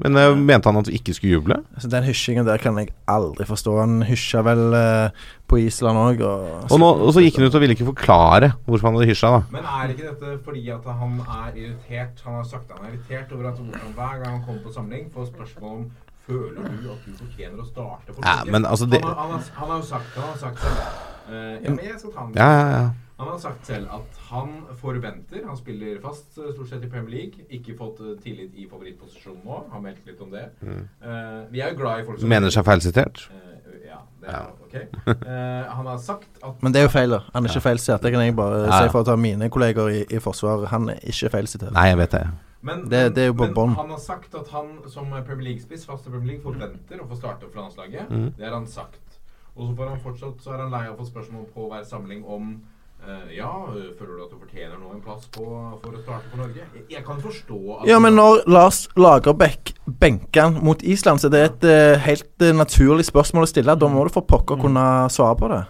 Men 0.03 0.17
uh, 0.17 0.35
mente 0.39 0.69
han 0.71 0.81
at 0.81 0.89
vi 0.91 0.97
ikke 0.99 1.15
skulle 1.17 1.37
juble? 1.39 1.57
Altså, 1.77 1.91
den 1.93 2.07
hysjingen 2.09 2.47
der 2.49 2.59
kan 2.63 2.79
jeg 2.81 2.91
aldri 3.11 3.47
forstå. 3.49 3.77
Han 3.81 4.03
hysja 4.09 4.43
vel 4.47 4.63
uh, 4.75 5.25
på 5.51 5.59
Island 5.63 5.99
òg, 6.01 6.21
og 6.27 6.71
Og, 6.73 6.85
og 7.07 7.13
så 7.17 7.25
gikk 7.25 7.37
han 7.41 7.49
ut 7.49 7.57
og 7.59 7.65
ville 7.65 7.77
ikke 7.77 7.89
forklare 7.91 8.53
hvorfor 8.67 8.89
han 8.91 8.99
hadde 9.01 9.11
hysja, 9.11 9.33
da. 9.37 9.41
Men 9.55 9.67
er 9.67 9.95
ikke 9.95 10.07
dette 10.11 10.37
fordi 10.45 10.69
at 10.75 10.87
han 11.01 11.19
er 11.25 11.51
irritert? 11.57 12.23
Han 12.27 12.39
har 12.41 12.47
sagt 12.49 12.71
han 12.75 12.87
er 12.87 12.95
irritert 12.95 13.33
over 13.37 13.51
at 13.53 13.59
hvordan 13.59 13.97
hver 13.99 14.15
gang 14.23 14.31
han 14.39 14.45
kommer 14.47 14.63
på 14.69 14.73
samling, 14.79 15.11
får 15.15 15.29
spørsmål 15.35 15.77
om 15.81 15.91
Føler 16.31 16.63
du 16.63 16.91
at 16.93 17.01
du 17.07 17.15
fortjener 17.19 17.59
å 17.59 17.65
starte 17.67 18.13
for 18.15 18.23
Ja, 18.23 18.45
men 18.47 18.63
altså 18.69 18.87
det- 18.87 19.01
han, 19.03 19.09
har, 19.11 19.17
han, 19.19 19.31
har, 19.35 19.47
han 19.57 19.71
har 19.73 19.79
jo 19.81 19.87
sagt, 19.89 20.11
han 20.15 20.29
har 20.29 20.37
sagt 20.39 20.61
selv 20.63 20.77
uh, 21.31 21.57
Ja, 21.65 21.71
men 21.75 21.81
jeg 21.89 21.97
skal 21.99 22.13
ta 22.15 22.27
den. 22.27 22.37
Ja, 22.37 22.51
ja, 22.61 22.69
ja. 22.77 22.91
Han 23.21 23.29
har 23.29 23.39
sagt 23.43 23.67
selv 23.69 23.91
at 23.93 24.19
han 24.31 24.55
forventer 24.81 25.43
Han 25.47 25.57
spiller 25.59 25.99
fast 26.01 26.39
eh, 26.41 26.51
stort 26.55 26.71
sett 26.71 26.85
i 26.87 26.89
Premier 26.91 27.13
League. 27.19 27.45
Ikke 27.53 27.75
fått 27.77 28.01
eh, 28.01 28.15
tillit 28.25 28.55
i 28.57 28.65
favorittposisjonen 28.71 29.43
nå. 29.45 29.59
Har 29.75 29.83
meldt 29.85 30.07
litt 30.09 30.21
om 30.25 30.33
det. 30.33 30.47
Mm. 30.65 30.83
Uh, 31.05 31.45
vi 31.53 31.61
er 31.61 31.75
jo 31.75 31.81
glad 31.83 32.01
i 32.03 32.07
folk 32.09 32.21
som 32.23 32.33
Mener 32.33 32.55
seg 32.55 32.65
feilsitert? 32.65 33.27
Uh, 33.29 33.75
ja, 33.91 33.99
det 34.23 34.33
er 34.33 34.47
ok. 34.65 34.77
Uh, 35.11 35.75
han 35.77 35.91
har 35.93 35.99
sagt 36.01 36.41
at 36.43 36.63
Men 36.65 36.73
det 36.73 36.81
er 36.81 36.89
jo 36.89 36.93
feil, 36.95 37.13
da. 37.13 37.21
Han 37.35 37.45
er 37.45 37.53
ikke 37.53 37.67
feilsitert. 37.69 38.03
Det 38.07 38.15
kan 38.15 38.25
jeg 38.25 38.37
bare 38.39 38.63
Ja, 38.63 38.71
ja. 38.71 38.79
si 38.87 38.95
for 38.95 39.05
å 39.05 39.09
ta 39.11 39.19
mine 39.21 39.51
kolleger 39.53 39.93
i, 39.93 40.01
i 40.09 40.23
forsvar. 40.23 40.65
Han 40.73 40.89
er 40.95 41.05
ikke 41.05 41.31
feilsitert. 41.37 41.75
Nei, 41.77 41.91
jeg 41.93 42.01
vet 42.01 42.17
det. 42.17 42.25
Men, 42.63 42.83
Det- 42.89 43.15
det 43.17 43.25
er 43.29 43.33
men 43.33 43.55
han 43.77 43.89
har 43.91 43.99
sagt 43.99 44.35
at 44.37 44.49
han 44.53 44.67
som 44.89 45.07
Premier 45.11 45.47
League-spiss 45.51 45.87
fast 45.89 46.07
i 46.07 46.11
Premier 46.11 46.35
League 46.35 46.45
forventer 46.45 47.01
å 47.01 47.07
få 47.09 47.17
starte 47.17 47.47
opp 47.47 47.55
for 47.55 47.63
landslaget. 47.63 48.09
Mm. 48.11 48.35
Det 48.37 48.45
har 48.45 48.53
han 48.57 48.67
sagt. 48.67 49.01
Og 49.57 49.69
så 49.69 49.77
får 49.77 49.89
han 49.89 50.01
fortsatt 50.01 50.41
Så 50.45 50.53
er 50.55 50.61
han 50.63 50.71
lei 50.71 50.87
av 50.89 50.95
å 50.95 50.99
få 51.01 51.09
spørsmål 51.09 51.47
på 51.55 51.69
hver 51.71 51.85
samling 51.85 52.25
om 52.25 52.53
Ja, 53.35 53.49
øh, 53.73 53.91
føler 53.99 54.13
du 54.19 54.23
at 54.23 54.31
du 54.31 54.39
fortjener 54.39 54.77
nå 54.79 54.91
en 54.95 55.01
plass 55.03 55.25
på, 55.33 55.45
for 55.83 55.95
å 55.97 56.01
starte 56.03 56.29
for 56.31 56.43
Norge? 56.43 56.63
Jeg, 56.77 56.83
jeg 56.93 57.05
kan 57.07 57.21
forstå 57.23 57.59
at 57.81 57.89
Ja, 57.89 57.99
men 58.03 58.15
når 58.19 58.43
Lars 58.51 58.83
Lagerbäck 59.01 59.73
benker 60.03 60.43
han 60.47 60.59
mot 60.65 60.83
Island, 60.83 61.23
så 61.23 61.31
det 61.33 61.41
er 61.41 61.49
et 61.51 61.67
uh, 61.67 62.01
helt 62.05 62.45
uh, 62.45 62.51
naturlig 62.55 63.07
spørsmål 63.09 63.47
å 63.47 63.51
stille. 63.51 63.77
Da 63.81 63.89
må 63.91 64.05
du 64.07 64.13
for 64.15 64.27
pokker 64.29 64.61
kunne 64.61 64.85
svare 65.11 65.39
på 65.41 65.49
det. 65.51 65.63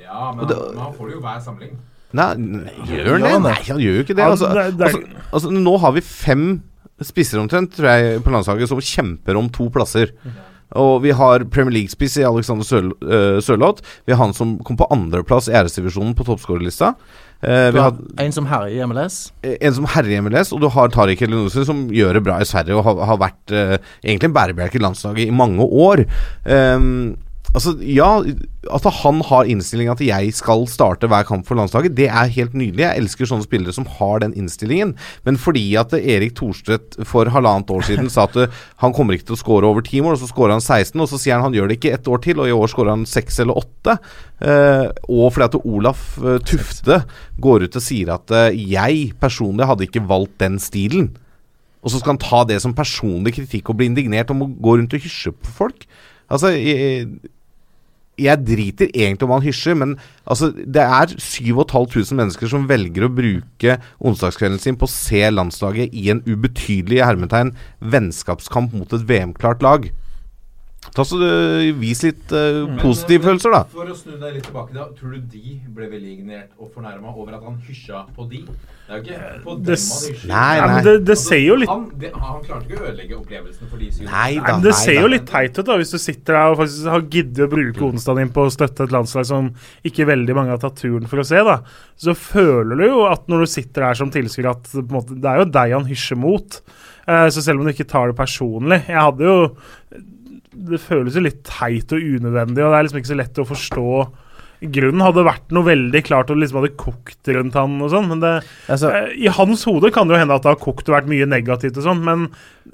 Ja, 0.00 0.32
men, 0.32 0.48
det- 0.48 0.56
han, 0.58 0.72
men 0.74 0.82
han 0.86 0.96
får 0.96 1.10
det 1.10 1.14
jo 1.18 1.20
hver 1.26 1.42
samling. 1.44 1.76
Nei, 2.14 2.28
gjør 2.88 3.12
han 3.18 3.26
det? 3.26 3.34
Nei, 3.42 3.56
han 3.68 3.82
gjør 3.82 3.96
jo 3.98 4.06
ikke 4.06 4.14
det. 4.18 4.24
Altså, 4.30 4.50
altså, 4.54 5.02
altså, 5.34 5.50
nå 5.50 5.76
har 5.82 5.94
vi 5.96 6.02
fem 6.06 6.44
spisser 7.02 7.40
omtrent, 7.42 7.72
tror 7.74 7.90
jeg, 7.90 8.20
på 8.22 8.30
landslaget 8.30 8.70
som 8.70 8.78
kjemper 8.80 9.36
om 9.40 9.48
to 9.52 9.66
plasser. 9.74 10.12
Og 10.72 11.02
vi 11.04 11.12
har 11.14 11.44
Premier 11.52 11.74
League-spiss 11.78 12.16
i 12.20 12.26
Alexander 12.26 12.66
Søl, 12.66 12.90
uh, 13.04 13.38
Sørloth. 13.44 13.84
Vi 14.06 14.14
har 14.14 14.22
han 14.22 14.34
som 14.36 14.56
kom 14.66 14.78
på 14.80 14.88
andreplass 14.94 15.50
i 15.50 15.54
æresdivisjonen 15.54 16.16
på 16.18 16.26
toppskårerlista. 16.26 16.94
Uh, 17.44 17.68
vi 17.74 17.82
har 17.82 17.98
en 18.24 18.32
som 18.32 18.46
herjer 18.48 18.78
i 18.78 18.86
MLS. 18.88 19.32
eh, 19.42 19.58
en 19.60 19.74
som 19.76 19.84
herjer 19.84 20.16
i 20.16 20.22
MLS, 20.24 20.52
og 20.52 20.62
du 20.64 20.68
har 20.72 20.88
Tariq 20.88 21.22
Elinoussi 21.26 21.66
som 21.68 21.86
gjør 21.92 22.16
det 22.18 22.24
bra 22.24 22.40
i 22.40 22.48
Sverige 22.48 22.78
og 22.78 22.86
har, 22.88 23.04
har 23.12 23.20
vært 23.20 23.52
uh, 23.52 23.76
egentlig 24.02 24.30
en 24.30 24.38
bærebjelke 24.38 24.80
i 24.80 24.84
landslaget 24.84 25.28
i 25.28 25.34
mange 25.34 25.62
år. 25.62 26.06
Ehm, 26.48 27.16
altså, 27.54 27.74
ja 27.80 28.10
At 28.74 28.86
han 29.00 29.20
har 29.28 29.48
innstillinga 29.50 29.94
at 29.94 30.02
jeg 30.04 30.32
skal 30.36 30.66
starte 30.70 31.08
hver 31.10 31.26
kamp 31.28 31.46
for 31.48 31.58
landslaget, 31.58 31.96
det 31.96 32.08
er 32.08 32.32
helt 32.32 32.54
nydelig. 32.56 32.82
Jeg 32.82 33.02
elsker 33.02 33.28
sånne 33.28 33.46
spillere 33.46 33.74
som 33.76 33.86
har 33.98 34.22
den 34.22 34.34
innstillingen. 34.38 34.94
Men 35.26 35.38
fordi 35.40 35.64
at 35.80 35.92
Erik 35.98 36.36
Thorstvedt 36.38 36.96
for 37.08 37.28
halvannet 37.32 37.70
år 37.74 37.84
siden 37.84 38.08
sa 38.12 38.24
at 38.28 38.38
eh, 38.40 38.62
han 38.80 38.94
kommer 38.96 39.16
ikke 39.16 39.28
til 39.30 39.36
å 39.36 39.42
skåre 39.42 39.68
over 39.68 39.84
ti 39.84 40.00
mål, 40.00 40.16
og 40.16 40.22
så 40.22 40.30
skårer 40.30 40.56
han 40.56 40.64
16, 40.64 40.96
og 40.96 41.10
så 41.10 41.20
sier 41.20 41.36
han 41.36 41.44
han 41.44 41.56
gjør 41.56 41.68
det 41.70 41.78
ikke 41.78 41.92
ett 41.98 42.08
år 42.08 42.22
til, 42.24 42.40
og 42.40 42.48
i 42.48 42.56
år 42.56 42.72
skårer 42.72 42.94
han 42.94 43.04
seks 43.08 43.42
eller 43.44 43.60
åtte. 43.60 43.98
Uh, 44.44 44.88
og 45.06 45.28
fordi 45.32 45.46
at 45.46 45.58
Olaf 45.60 46.00
uh, 46.20 46.38
Tufte 46.42 46.98
går 47.40 47.68
ut 47.68 47.76
og 47.78 47.84
sier 47.84 48.10
at 48.16 48.32
uh, 48.34 48.48
jeg 48.50 49.12
personlig 49.20 49.68
hadde 49.68 49.86
ikke 49.86 50.02
valgt 50.08 50.40
den 50.42 50.58
stilen. 50.62 51.12
Og 51.84 51.92
så 51.92 52.00
skal 52.00 52.14
han 52.14 52.22
ta 52.24 52.42
det 52.48 52.58
som 52.64 52.74
personlig 52.76 53.36
kritikk 53.36 53.68
og 53.70 53.78
bli 53.78 53.90
indignert 53.92 54.32
om 54.32 54.42
å 54.42 54.50
gå 54.50 54.78
rundt 54.80 54.96
og 54.96 55.04
hysje 55.04 55.34
på 55.36 55.54
folk. 55.60 55.84
Altså, 56.32 56.54
jeg, 56.56 57.06
jeg 58.20 58.44
driter 58.46 58.90
egentlig 58.92 59.26
om 59.26 59.34
han 59.36 59.44
hysjer, 59.44 59.76
men 59.78 59.96
altså, 60.26 60.50
det 60.54 60.84
er 60.84 61.14
7500 61.18 62.14
mennesker 62.18 62.50
som 62.50 62.68
velger 62.70 63.06
å 63.06 63.12
bruke 63.12 63.78
onsdagskvelden 63.98 64.62
sin 64.62 64.78
på 64.78 64.88
å 64.88 64.94
se 64.94 65.24
landslaget 65.32 65.94
i 65.96 66.10
en 66.14 66.22
ubetydelig 66.28 67.02
hermetegn 67.04 67.54
vennskapskamp 67.80 68.76
mot 68.76 68.94
et 68.94 69.06
VM-klart 69.08 69.64
lag. 69.64 69.90
Ta 70.94 71.04
så 71.08 71.16
uh, 71.18 71.72
Vis 71.80 72.02
litt 72.04 72.32
uh, 72.36 72.64
positive 72.82 73.24
men 73.24 73.30
følelser, 73.32 73.54
da. 73.56 73.62
For 73.72 73.88
å 73.90 73.96
snu 73.96 74.18
deg 74.20 74.36
litt 74.36 74.44
tilbake, 74.50 74.74
da. 74.76 74.84
Tror 74.98 75.16
du 75.16 75.20
de 75.32 75.56
ble 75.74 75.88
veldig 75.90 76.42
og 76.60 76.70
fornærma 76.74 77.14
over 77.14 77.34
at 77.38 77.42
han 77.46 77.56
hysja 77.66 78.04
på 78.14 78.26
de? 78.30 78.44
Det 78.84 78.92
er 78.92 78.98
jo 78.98 79.04
ikke 79.04 79.28
på 79.46 79.52
dem 79.56 79.62
Det 79.64 79.74
han 79.78 79.80
s- 79.80 80.08
hysjer. 80.10 80.28
Nei, 80.28 80.56
nei. 80.60 80.66
men 80.74 80.84
det, 80.84 80.92
det 81.08 81.16
ser 81.16 81.40
jo 81.40 81.54
litt 81.56 81.70
Han, 81.72 81.86
det, 82.02 82.10
han 82.12 82.42
klarte 82.44 82.68
ikke 82.68 82.82
å 82.82 82.88
ødelegge 82.90 83.16
opplevelsen 83.16 83.70
for 83.70 83.80
de 83.80 83.88
syv. 83.96 84.04
Nei 84.10 84.12
Nei, 84.12 84.34
da. 84.36 84.44
men 84.52 84.66
Det 84.66 84.74
nei 84.74 84.80
ser 84.82 84.94
da. 84.98 85.00
jo 85.00 85.10
litt 85.14 85.26
teit 85.30 85.58
ut 85.62 85.70
da 85.70 85.78
hvis 85.80 85.94
du 85.94 85.98
sitter 86.02 86.36
der 86.36 86.52
og 86.52 86.58
faktisk 86.60 86.90
har 86.92 87.06
giddet 87.16 87.46
å 87.46 87.50
bruke 87.54 87.86
onsdagen 87.88 88.20
din 88.26 88.34
på 88.36 88.44
å 88.44 88.52
støtte 88.52 88.84
et 88.84 88.92
landslag 88.94 89.28
som 89.30 89.48
ikke 89.88 90.06
veldig 90.12 90.36
mange 90.36 90.52
har 90.52 90.60
tatt 90.62 90.76
turen 90.84 91.08
for 91.08 91.24
å 91.24 91.26
se. 91.26 91.40
da 91.48 91.56
Så 91.96 92.12
føler 92.18 92.76
du 92.76 92.86
jo 92.90 93.06
at 93.08 93.24
når 93.32 93.46
du 93.46 93.52
sitter 93.56 93.88
der 93.88 93.98
som 94.02 94.12
tilskuer, 94.12 94.50
at 94.52 94.68
det, 94.68 94.84
på 94.84 94.92
en 94.92 94.98
måte, 95.00 95.16
det 95.16 95.32
er 95.32 95.40
jo 95.40 95.48
deg 95.56 95.74
han 95.78 95.88
hysjer 95.88 96.20
mot. 96.20 96.60
Uh, 97.08 97.26
så 97.32 97.40
selv 97.44 97.60
om 97.60 97.66
du 97.68 97.72
ikke 97.74 97.84
tar 97.84 98.08
det 98.08 98.14
personlig 98.16 98.78
Jeg 98.88 98.96
hadde 98.96 99.26
jo 99.28 99.34
Det 100.54 100.80
føles 100.80 101.14
jo 101.16 101.24
litt 101.24 101.42
teit 101.44 101.92
og 101.92 101.98
unødvendig, 102.00 102.62
og 102.62 102.70
det 102.70 102.78
er 102.78 102.86
liksom 102.88 103.00
ikke 103.02 103.12
så 103.14 103.18
lett 103.22 103.42
å 103.42 103.48
forstå 103.48 103.88
grunnen 104.72 105.02
hadde 105.04 105.24
vært 105.26 105.50
noe 105.52 105.66
veldig 105.66 106.00
klart 106.06 106.30
og 106.32 106.38
liksom 106.40 106.60
hadde 106.60 106.76
kokt 106.80 107.28
rundt 107.36 107.56
han 107.58 107.74
og 107.84 107.90
sånn. 107.92 108.06
Men 108.08 108.20
det, 108.22 108.32
Altså- 108.68 108.92
eh, 108.94 109.24
i 109.24 109.26
hans 109.28 109.64
hode 109.64 109.90
kan 109.92 110.08
det 110.08 110.14
jo 110.14 110.20
hende 110.20 110.34
at 110.34 110.42
det 110.42 110.48
har 110.52 110.56
kokt 110.62 110.88
og 110.88 110.94
vært 110.94 111.08
mye 111.08 111.26
negativt 111.28 111.76
og 111.76 111.84
sånn, 111.84 112.02
men 112.04 112.28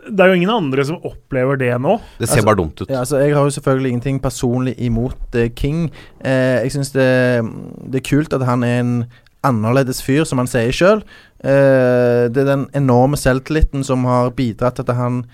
det 0.08 0.20
er 0.20 0.28
jo 0.28 0.38
ingen 0.38 0.50
andre 0.50 0.84
som 0.84 1.00
opplever 1.02 1.58
det 1.58 1.72
nå. 1.80 2.00
Det 2.18 2.28
ser 2.28 2.42
bare 2.42 2.56
dumt 2.56 2.80
ut. 2.80 2.88
Ja, 2.88 3.00
altså, 3.00 3.18
jeg 3.18 3.34
har 3.34 3.42
jo 3.42 3.50
selvfølgelig 3.60 3.90
ingenting 3.90 4.20
personlig 4.20 4.76
imot 4.78 5.34
eh, 5.34 5.48
King. 5.48 5.90
Eh, 6.22 6.62
jeg 6.62 6.72
syns 6.72 6.92
det, 6.92 7.42
det 7.90 8.00
er 8.04 8.08
kult 8.08 8.32
at 8.32 8.42
han 8.42 8.62
er 8.62 8.78
en 8.80 9.06
annerledes 9.42 10.02
fyr, 10.02 10.24
som 10.24 10.38
han 10.38 10.46
sier 10.46 10.70
sjøl. 10.70 11.02
Eh, 11.42 12.28
det 12.28 12.36
er 12.44 12.50
den 12.56 12.66
enorme 12.76 13.16
selvtilliten 13.16 13.82
som 13.84 14.04
har 14.04 14.30
bidratt 14.30 14.76
til 14.76 14.84
at 14.86 14.96
han 14.96 15.24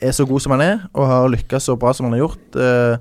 er 0.00 0.14
så 0.16 0.26
god 0.26 0.40
som 0.40 0.54
han 0.56 0.64
er, 0.64 0.82
og 0.92 1.06
har 1.10 1.28
lykkes 1.32 1.68
så 1.68 1.76
bra 1.80 1.92
som 1.94 2.08
han 2.08 2.16
har 2.16 2.24
gjort. 2.24 2.56
eh, 2.56 2.96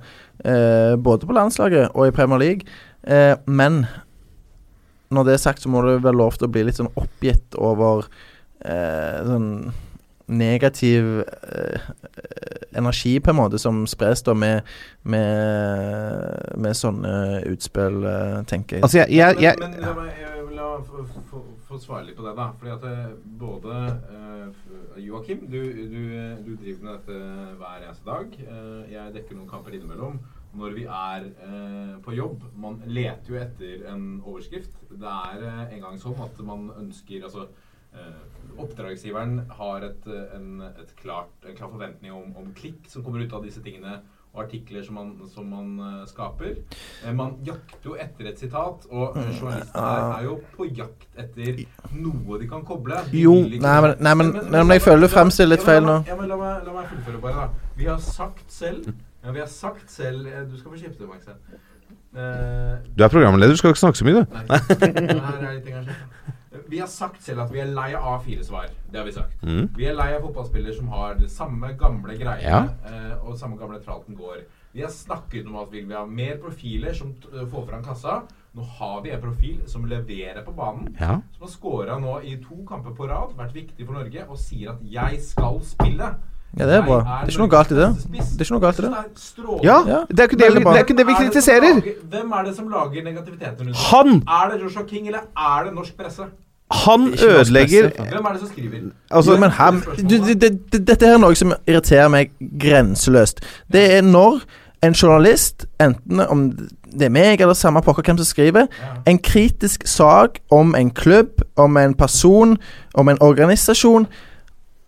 eh, 0.45 0.95
både 0.95 1.27
på 1.27 1.33
landslaget 1.33 1.91
og 1.93 2.07
i 2.07 2.11
Premier 2.15 2.39
League. 2.39 2.61
Eh, 3.03 3.35
men 3.45 3.85
når 5.13 5.23
det 5.27 5.33
er 5.33 5.37
sagt, 5.43 5.61
så 5.61 5.69
må 5.69 5.81
det 5.85 6.03
være 6.03 6.17
lov 6.17 6.37
til 6.37 6.47
å 6.47 6.51
bli 6.51 6.63
litt 6.65 6.79
sånn 6.79 6.91
oppgitt 6.95 7.57
over 7.59 8.07
eh, 8.65 9.19
sånn 9.27 9.73
negativ 10.33 11.19
eh, 11.21 11.89
energi, 12.79 13.19
på 13.19 13.29
en 13.29 13.37
måte, 13.37 13.59
som 13.61 13.83
spres 13.87 14.23
da 14.25 14.33
med, 14.33 14.63
med, 15.03 16.55
med 16.57 16.77
sånne 16.79 17.43
utspill, 17.51 17.99
eh, 18.07 18.39
tenker 18.49 18.79
jeg. 18.79 18.85
Altså, 18.87 19.03
jeg, 19.03 19.19
jeg, 19.19 19.41
jeg 19.43 19.59
men, 19.61 19.75
men 19.77 19.85
la 19.85 19.97
meg 19.99 20.23
jeg 20.23 20.47
la, 20.57 20.69
få, 21.73 21.81
svare 21.81 22.07
litt 22.07 22.17
på 22.17 22.25
det, 22.25 22.35
da. 22.37 22.51
Fordi 22.59 22.73
at 22.73 22.85
eh, 22.89 23.17
både 23.41 23.79
uh, 24.13 24.61
Joakim, 25.01 25.45
du, 25.49 25.59
du, 25.89 25.99
du 26.45 26.53
driver 26.53 26.85
med 26.85 26.93
dette 26.93 27.17
hver 27.59 27.83
eneste 27.87 28.07
dag. 28.07 28.39
Uh, 28.47 28.81
jeg 28.91 29.17
dekker 29.17 29.37
noen 29.37 29.51
kamper 29.51 29.75
innimellom. 29.75 30.21
Når 30.53 30.77
vi 30.77 30.85
er 30.85 31.23
uh, 31.41 31.95
på 32.05 32.13
jobb 32.13 32.43
Man 32.61 32.75
leter 32.85 33.31
jo 33.31 33.39
etter 33.41 33.87
en 33.89 34.07
overskrift. 34.21 34.75
Det 34.91 35.13
er 35.33 35.45
uh, 35.47 35.61
en 35.65 35.85
gang 35.87 36.01
sånn 36.01 36.19
at 36.23 36.41
man 36.45 36.71
ønsker 36.77 37.29
altså 37.29 37.49
Oppdragsgiveren 38.57 39.51
har 39.53 39.83
et, 39.85 40.05
en, 40.33 40.63
et 40.65 40.93
klart, 40.97 41.29
en 41.45 41.53
klar 41.53 41.69
forventning 41.69 42.09
om, 42.09 42.31
om 42.41 42.47
klikk 42.57 42.87
som 42.89 43.05
kommer 43.05 43.21
ut 43.21 43.35
av 43.37 43.45
disse 43.45 43.61
tingene 43.61 43.99
og 44.33 44.43
artikler 44.43 44.81
som 44.83 44.95
man, 44.97 45.09
som 45.33 45.45
man 45.45 45.67
eh, 45.79 46.05
skaper. 46.09 46.55
Eh, 47.05 47.13
man 47.13 47.35
jakter 47.45 47.85
jo 47.91 47.95
etter 48.01 48.31
et 48.31 48.39
sitat, 48.41 48.87
og 48.89 49.13
journalister 49.13 49.39
journalistene 49.39 49.83
her 49.83 50.15
er 50.17 50.23
jo 50.25 50.39
på 50.55 50.65
jakt 50.73 51.05
etter 51.21 51.59
noe 51.93 52.39
de 52.41 52.47
kan 52.49 52.63
koble. 52.65 52.97
De 53.11 53.21
Jo, 53.21 53.35
nei, 53.45 53.75
men- 53.85 53.95
nei, 53.99 54.13
men- 54.15 54.33
men, 54.33 54.49
men 54.51 54.73
jeg 54.73 54.81
føler 54.81 55.01
du 55.07 55.13
fremstiller 55.13 55.53
litt 55.55 55.65
feil 55.67 55.83
nå. 55.85 55.99
Ja, 56.07 56.15
men 56.15 56.27
la 56.33 56.35
meg, 56.41 56.65
la 56.65 56.73
meg 56.79 56.89
fullføre 56.89 57.21
bare, 57.21 57.33
da. 57.35 57.49
Vi 57.77 57.85
har 57.85 57.97
sagt 57.99 58.49
selv 58.51 58.89
ja, 59.23 59.31
Vi 59.31 59.39
har 59.39 59.47
sagt 59.47 59.89
selv 59.89 60.25
eh, 60.27 60.41
Du 60.49 60.57
skal 60.57 60.71
få 60.71 60.77
kjefte, 60.81 61.05
Max. 61.07 61.27
Uh, 62.13 62.77
Du 62.97 63.03
er 63.03 63.07
programleder, 63.09 63.53
du 63.53 63.57
skal 63.57 63.69
ikke 63.73 63.79
snakke 63.79 63.97
så 63.97 64.05
mye, 64.05 64.13
du. 64.13 64.25
Nei. 64.33 64.43
Her 64.49 65.47
er 65.47 65.53
litt 65.55 65.65
engasjert. 65.71 66.22
Vi 66.73 66.79
har 66.81 66.87
sagt 66.89 67.21
selv 67.21 67.43
at 67.43 67.51
vi 67.53 67.59
er 67.61 67.67
lei 67.69 67.91
av 67.93 68.05
A4-svar. 68.15 68.71
Det 68.89 68.97
har 68.97 69.05
vi 69.05 69.11
sagt. 69.13 69.35
Mm. 69.45 69.67
Vi 69.77 69.85
er 69.85 69.93
lei 69.93 70.07
av 70.15 70.23
fotballspillere 70.25 70.73
som 70.73 70.87
har 70.89 71.13
det 71.19 71.29
samme 71.29 71.69
gamle 71.77 72.15
greiene 72.17 72.41
Ja. 72.41 72.61
eh, 72.89 73.11
og 73.21 73.37
samme 73.37 73.59
gamle 73.59 73.77
tralten 73.83 74.17
går. 74.17 74.39
Vi 74.73 74.81
har 74.81 74.89
snakket 74.89 75.45
om 75.45 75.59
at 75.61 75.69
vi 75.69 75.83
vil 75.83 75.93
ha 75.95 76.05
mer 76.09 76.39
profiler 76.41 76.95
som 76.97 77.13
eh, 77.29 77.45
får 77.45 77.67
fram 77.69 77.83
kassa. 77.85 78.23
Nå 78.57 78.65
har 78.79 79.01
vi 79.03 79.11
en 79.13 79.21
profil 79.21 79.59
som 79.69 79.85
leverer 79.85 80.41
på 80.45 80.53
banen. 80.57 80.95
Ja. 80.99 81.19
Som 81.37 81.45
har 81.45 81.51
scora 81.53 81.99
nå 82.01 82.19
i 82.25 82.39
to 82.41 82.63
kamper 82.65 82.97
på 82.97 83.05
rad, 83.09 83.37
vært 83.37 83.53
viktig 83.53 83.85
for 83.85 83.93
Norge, 83.93 84.25
og 84.27 84.37
sier 84.37 84.71
at 84.73 84.81
'jeg 84.81 85.21
skal 85.21 85.61
spille'. 85.61 86.15
Ja, 86.57 86.65
det 86.69 86.75
er 86.75 86.81
bra. 86.85 86.99
Det 87.01 87.09
er 87.09 87.31
ikke 87.33 87.41
noe 87.41 87.49
galt 87.49 87.71
i 87.71 87.75
det. 87.75 87.89
Det 88.13 88.41
er 88.41 88.45
ikke 88.45 88.53
noe 88.53 88.61
galt 88.61 88.79
i 88.79 88.81
det. 88.81 88.91
Ja, 89.63 89.77
det 90.09 90.19
er 90.19 90.27
ikke 90.29 90.37
det 90.41 90.49
vi, 90.53 90.59
det, 90.59 90.73
er 90.73 90.83
ikke 90.85 90.97
det 90.97 91.07
vi 91.07 91.13
kritiserer. 91.17 91.81
Hvem 92.13 92.31
er 92.31 92.43
det 92.45 92.55
som 92.55 92.67
lager 92.69 93.03
negativiteten 93.03 93.73
Han! 93.73 94.23
Er 94.27 94.51
det 94.51 94.61
Joshua 94.61 94.85
King, 94.87 95.07
eller 95.07 95.21
er 95.37 95.63
det 95.65 95.73
norsk 95.73 95.97
presse? 95.97 96.29
Han 96.71 97.13
ødelegger 97.13 97.89
Hvem 97.97 98.25
er 98.25 98.31
det 98.31 98.39
som 98.39 98.49
skriver? 98.49 98.79
Altså, 99.11 99.37
men 99.37 99.49
han, 99.49 99.83
du, 100.09 100.17
det, 100.33 100.41
det, 100.71 100.87
dette 100.87 101.05
er 101.05 101.19
noe 101.21 101.35
som 101.35 101.53
irriterer 101.67 102.09
meg 102.09 102.31
grenseløst. 102.61 103.43
Det 103.73 103.83
er 103.97 104.01
når 104.01 104.41
en 104.83 104.93
journalist, 104.93 105.65
enten 105.81 106.19
om 106.19 106.47
det 106.93 107.07
er 107.07 107.13
meg 107.13 107.41
eller 107.41 107.55
samme 107.57 107.81
pokker 107.81 108.05
hvem 108.05 108.17
som 108.19 108.27
skriver, 108.27 108.67
en 109.07 109.19
kritisk 109.19 109.87
sak 109.87 110.39
om 110.51 110.75
en 110.75 110.91
klubb, 110.91 111.41
om 111.55 111.77
en 111.77 111.93
person, 111.93 112.57
om 112.93 113.09
en 113.09 113.21
organisasjon, 113.21 114.07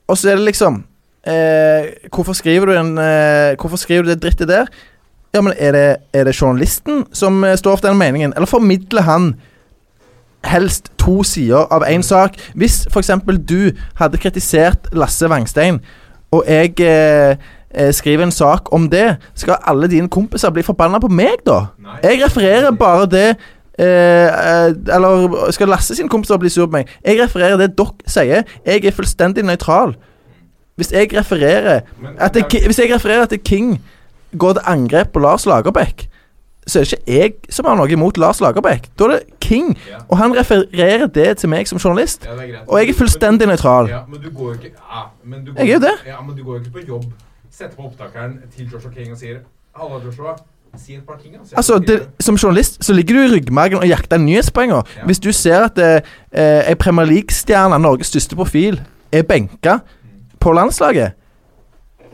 og 0.07 0.17
så 0.17 0.29
er 0.29 0.35
det 0.37 0.45
liksom 0.45 0.83
eh, 1.25 1.87
Hvorfor 2.13 2.33
skriver 2.37 2.69
du 2.69 2.73
en 2.77 2.97
eh, 3.01 3.55
Hvorfor 3.57 3.79
skriver 3.81 4.03
du 4.03 4.11
det 4.11 4.21
drittet 4.21 4.47
der? 4.47 4.67
Ja, 5.33 5.41
men 5.41 5.53
er 5.57 5.71
det, 5.71 5.95
er 6.13 6.23
det 6.23 6.35
journalisten 6.41 7.05
som 7.13 7.43
eh, 7.43 7.57
står 7.57 7.75
for 7.75 7.87
den 7.87 7.97
meningen, 7.97 8.33
eller 8.35 8.45
formidler 8.45 9.01
han 9.01 9.33
helst 10.45 10.91
to 10.97 11.23
sider 11.23 11.67
av 11.73 11.85
én 11.87 12.03
sak. 12.03 12.37
Hvis 12.55 12.85
f.eks. 12.91 13.11
du 13.49 13.71
hadde 13.99 14.17
kritisert 14.21 14.89
Lasse 14.93 15.29
Wangstein, 15.29 15.79
og 16.31 16.43
jeg 16.47 16.79
eh, 16.79 17.35
eh, 17.71 17.91
skriver 17.93 18.23
en 18.23 18.31
sak 18.31 18.73
om 18.73 18.89
det, 18.89 19.15
skal 19.35 19.61
alle 19.67 19.87
dine 19.87 20.09
kompiser 20.09 20.49
bli 20.49 20.63
forbanna 20.63 20.99
på 20.99 21.07
meg, 21.07 21.43
da? 21.45 21.65
Jeg 22.03 22.23
refererer 22.23 22.71
bare 22.71 23.05
det 23.09 23.27
eh, 23.79 23.85
eh, 23.85 24.95
Eller 24.95 25.51
skal 25.51 25.69
Lasse 25.69 25.95
sine 25.95 26.09
kompiser 26.09 26.37
bli 26.37 26.49
sur 26.49 26.65
på 26.65 26.79
meg? 26.79 26.91
Jeg 27.05 27.21
refererer 27.21 27.57
det 27.57 27.73
dere 27.77 28.09
sier. 28.09 28.43
Jeg 28.65 28.85
er 28.85 28.95
fullstendig 28.95 29.45
nøytral. 29.45 29.95
Hvis 30.75 30.91
jeg 30.91 31.13
refererer 31.15 31.81
at 32.17 32.33
det, 32.33 32.45
Hvis 32.65 32.79
jeg 32.79 32.93
refererer 32.93 33.23
at 33.23 33.33
King 33.45 33.81
går 34.37 34.53
til 34.53 34.61
angrep 34.65 35.13
på 35.13 35.19
Lars 35.19 35.45
Lagerbäck 35.45 36.09
så 36.67 36.79
er 36.79 36.83
det 36.83 36.91
ikke 36.91 37.13
jeg 37.13 37.33
som 37.53 37.67
har 37.69 37.77
noe 37.77 37.91
imot 37.91 38.17
Lars 38.17 38.41
Lagerbäck. 38.41 38.89
Da 38.97 39.05
er 39.05 39.15
det 39.15 39.34
King. 39.45 39.73
Og 40.09 40.17
han 40.17 40.33
refererer 40.37 41.05
det 41.07 41.29
til 41.41 41.49
meg 41.53 41.69
som 41.69 41.79
journalist. 41.81 42.25
Ja. 42.25 42.63
Og 42.67 42.79
jeg 42.81 42.89
er 42.93 42.97
fullstendig 42.97 43.47
nøytral. 43.49 43.89
Ja, 43.91 44.01
men 44.09 44.21
du 44.23 44.29
går 44.33 44.53
jo 44.53 44.57
ikke 44.59 44.73
ja, 44.75 45.05
men 45.23 45.45
du 45.45 45.53
går, 45.53 45.61
Jeg 45.61 45.69
er 45.69 45.73
jo 45.73 45.85
det. 45.85 45.95
Ja, 46.07 46.21
men 46.25 46.35
du 46.37 46.43
går 46.43 46.57
jo 46.57 46.63
ikke 46.63 46.75
på 46.79 46.85
jobb, 46.87 47.05
setter 47.51 47.75
på 47.77 47.87
opptakeren 47.91 48.39
til 48.55 48.69
Joshua 48.73 48.91
King 48.95 49.13
og 49.15 49.21
sier 49.21 49.41
Halla, 49.75 50.01
Joshua. 50.05 50.35
Si 50.77 50.95
et 50.95 51.03
par 51.07 51.15
ting. 51.23 51.35
altså, 51.39 51.55
Altså, 51.55 51.79
det. 51.79 52.07
Som 52.19 52.35
journalist 52.35 52.83
så 52.83 52.93
ligger 52.93 53.15
du 53.15 53.21
i 53.21 53.35
ryggmargen 53.35 53.77
og 53.77 53.87
jakter 53.87 54.17
nyhetspoenger. 54.17 54.81
Hvis 55.05 55.19
du 55.23 55.31
ser 55.31 55.69
at 55.69 55.77
eh, 55.79 56.01
eh, 56.31 56.69
ei 56.69 56.75
Premier 56.75 57.05
League-stjerne, 57.07 57.79
Norges 57.79 58.07
største 58.11 58.35
profil, 58.35 58.81
er 59.11 59.23
benka 59.23 59.77
på 60.39 60.51
landslaget, 60.51 61.11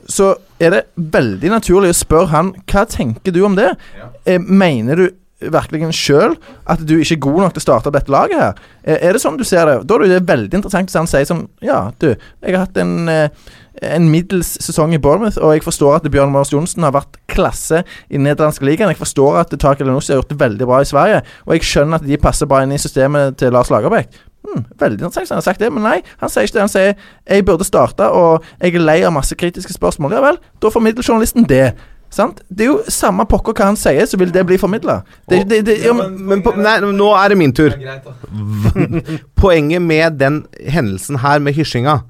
så 0.09 0.35
er 0.59 0.69
det 0.69 0.81
veldig 0.95 1.49
naturlig 1.49 1.89
å 1.89 1.97
spørre 1.97 2.29
han 2.35 2.53
hva 2.69 2.85
tenker 2.89 3.33
du 3.33 3.41
om 3.47 3.55
det. 3.57 3.71
Eh, 4.25 4.37
mener 4.39 4.95
du 4.95 5.09
virkelig 5.41 5.93
sjøl 5.97 6.35
at 6.69 6.83
du 6.85 6.97
ikke 6.99 7.17
er 7.17 7.25
god 7.25 7.39
nok 7.45 7.55
til 7.55 7.63
å 7.63 7.67
starte 7.67 7.93
dette 7.93 8.13
laget 8.13 8.39
her? 8.41 8.61
Er 8.83 9.15
det 9.15 9.23
sånn 9.23 9.39
du 9.39 9.45
ser 9.47 9.65
det? 9.69 9.79
Da 9.89 9.97
er 9.97 10.13
det 10.15 10.21
veldig 10.29 10.61
interessant 10.61 10.91
hvis 10.91 10.99
han 10.99 11.09
sier 11.09 11.27
som 11.29 11.47
Ja, 11.65 11.89
du, 12.01 12.13
jeg 12.13 12.55
har 12.55 12.65
hatt 12.65 12.79
en 12.81 13.09
eh, 13.11 13.49
en 13.81 14.09
middels 14.11 14.57
sesong 14.61 14.91
i 14.93 14.99
Bournemouth, 15.01 15.39
og 15.39 15.53
jeg 15.55 15.63
forstår 15.63 15.95
at 15.95 16.07
Bjørn 16.11 16.33
Mars 16.33 16.51
Johnsen 16.51 16.83
har 16.83 16.91
vært 16.93 17.15
klasse 17.31 17.85
i 18.09 18.17
den 18.17 18.25
nederlandske 18.27 18.65
ligaen. 18.67 18.91
Jeg 18.91 18.99
forstår 18.99 19.39
at 19.41 19.55
Takel 19.55 19.87
Lenossi 19.87 20.11
har 20.11 20.19
gjort 20.19 20.33
det 20.33 20.41
veldig 20.41 20.67
bra 20.67 20.81
i 20.83 20.89
Sverige, 20.89 21.21
og 21.47 21.55
jeg 21.55 21.69
skjønner 21.69 22.01
at 22.01 22.09
de 22.09 22.19
passer 22.21 22.49
bra 22.51 22.61
inn 22.65 22.75
i 22.75 22.81
systemet 22.81 23.39
til 23.39 23.55
Lars 23.55 23.71
Lagerbäck. 23.71 24.11
Hmm, 24.41 24.65
veldig 24.81 24.99
interessant 24.99 25.29
at 25.29 25.35
han 25.35 25.39
har 25.39 25.47
sagt 25.47 25.63
det, 25.63 25.71
men 25.71 25.85
nei, 25.85 25.97
han 26.19 26.31
sier 26.33 26.49
ikke 26.49 26.57
det. 26.57 26.65
Han 26.65 26.73
sier 26.73 26.93
jeg 27.29 27.45
burde 27.47 27.67
starte, 27.67 28.09
og 28.09 28.45
jeg 28.59 28.75
er 28.75 28.85
lei 28.85 28.99
av 29.07 29.15
masse 29.15 29.37
kritiske 29.37 29.77
spørsmål. 29.77 30.17
Ja 30.17 30.23
vel, 30.25 30.41
da 30.61 30.73
formidler 30.73 31.05
journalisten 31.05 31.47
det. 31.47 31.71
Sant? 32.11 32.41
Det 32.51 32.65
er 32.65 32.71
jo 32.73 32.91
samme 32.91 33.23
pokker 33.29 33.55
hva 33.55 33.69
han 33.69 33.79
sier, 33.79 34.03
så 34.09 34.19
vil 34.19 34.33
det 34.35 34.43
bli 34.49 34.57
formidla. 34.59 34.99
Det, 35.31 35.45
det, 35.47 35.61
det, 35.69 35.77
ja, 35.85 35.93
men, 35.95 36.17
Men 36.27 36.43
på, 36.43 36.51
nei, 36.59 36.75
nå 36.83 37.07
er 37.15 37.31
det 37.31 37.37
min 37.39 37.55
tur. 37.55 37.75
Poenget 39.41 39.81
med 39.85 40.19
den 40.19 40.41
hendelsen 40.59 41.21
her 41.23 41.39
med 41.43 41.55
hysjinga 41.55 42.01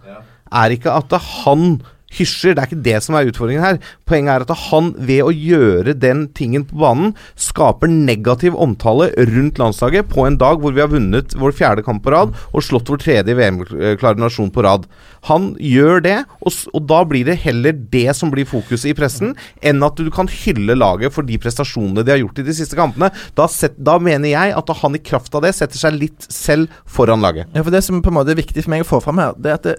er 0.51 0.73
ikke 0.73 0.91
at 0.97 1.13
han 1.43 1.81
hysjer. 2.17 2.55
Det 2.55 2.63
er 2.63 2.69
ikke 2.69 2.85
det 2.87 2.97
som 3.05 3.17
er 3.17 3.29
utfordringen 3.29 3.65
her. 3.65 3.79
Poenget 4.09 4.33
er 4.33 4.45
at 4.45 4.65
han 4.67 4.91
ved 4.97 5.23
å 5.25 5.31
gjøre 5.33 5.95
den 5.97 6.25
tingen 6.37 6.65
på 6.67 6.79
banen, 6.81 7.13
skaper 7.39 7.91
negativ 7.91 8.57
omtale 8.59 9.11
rundt 9.31 9.61
landslaget 9.61 10.09
på 10.11 10.25
en 10.27 10.39
dag 10.41 10.61
hvor 10.61 10.75
vi 10.75 10.83
har 10.83 10.91
vunnet 10.91 11.35
vår 11.39 11.55
fjerde 11.57 11.85
kamp 11.85 12.03
på 12.05 12.13
rad 12.13 12.35
og 12.51 12.65
slått 12.65 12.89
vår 12.91 13.01
tredje 13.01 13.35
VM-klare 13.37 14.19
nasjon 14.19 14.51
på 14.53 14.65
rad. 14.65 14.87
Han 15.29 15.51
gjør 15.61 16.01
det, 16.03 16.17
og, 16.41 16.55
og 16.73 16.85
da 16.89 17.01
blir 17.07 17.27
det 17.27 17.37
heller 17.43 17.75
det 17.93 18.09
som 18.17 18.31
blir 18.33 18.47
fokuset 18.49 18.91
i 18.91 18.95
pressen, 18.97 19.35
enn 19.61 19.85
at 19.85 19.99
du 19.99 20.09
kan 20.13 20.29
hylle 20.31 20.75
laget 20.77 21.13
for 21.13 21.27
de 21.27 21.37
prestasjonene 21.41 22.05
de 22.05 22.15
har 22.15 22.21
gjort 22.23 22.41
i 22.41 22.47
de 22.47 22.55
siste 22.57 22.77
kampene. 22.79 23.11
Da, 23.37 23.47
set, 23.51 23.77
da 23.77 23.97
mener 24.01 24.33
jeg 24.33 24.55
at 24.57 24.75
han 24.81 24.97
i 24.97 25.03
kraft 25.03 25.35
av 25.37 25.45
det 25.45 25.53
setter 25.57 25.79
seg 25.79 25.99
litt 25.99 26.27
selv 26.31 26.71
foran 26.89 27.23
laget. 27.23 27.49
Ja, 27.55 27.63
for 27.63 27.73
Det 27.73 27.83
som 27.85 28.01
på 28.01 28.11
en 28.11 28.19
måte 28.19 28.33
er 28.33 28.41
viktig 28.41 28.65
for 28.65 28.73
meg 28.73 28.85
å 28.85 28.89
få 28.89 29.01
fram 29.03 29.21
her, 29.21 29.37
det 29.37 29.53
er 29.53 29.59
at 29.59 29.67
det, 29.67 29.77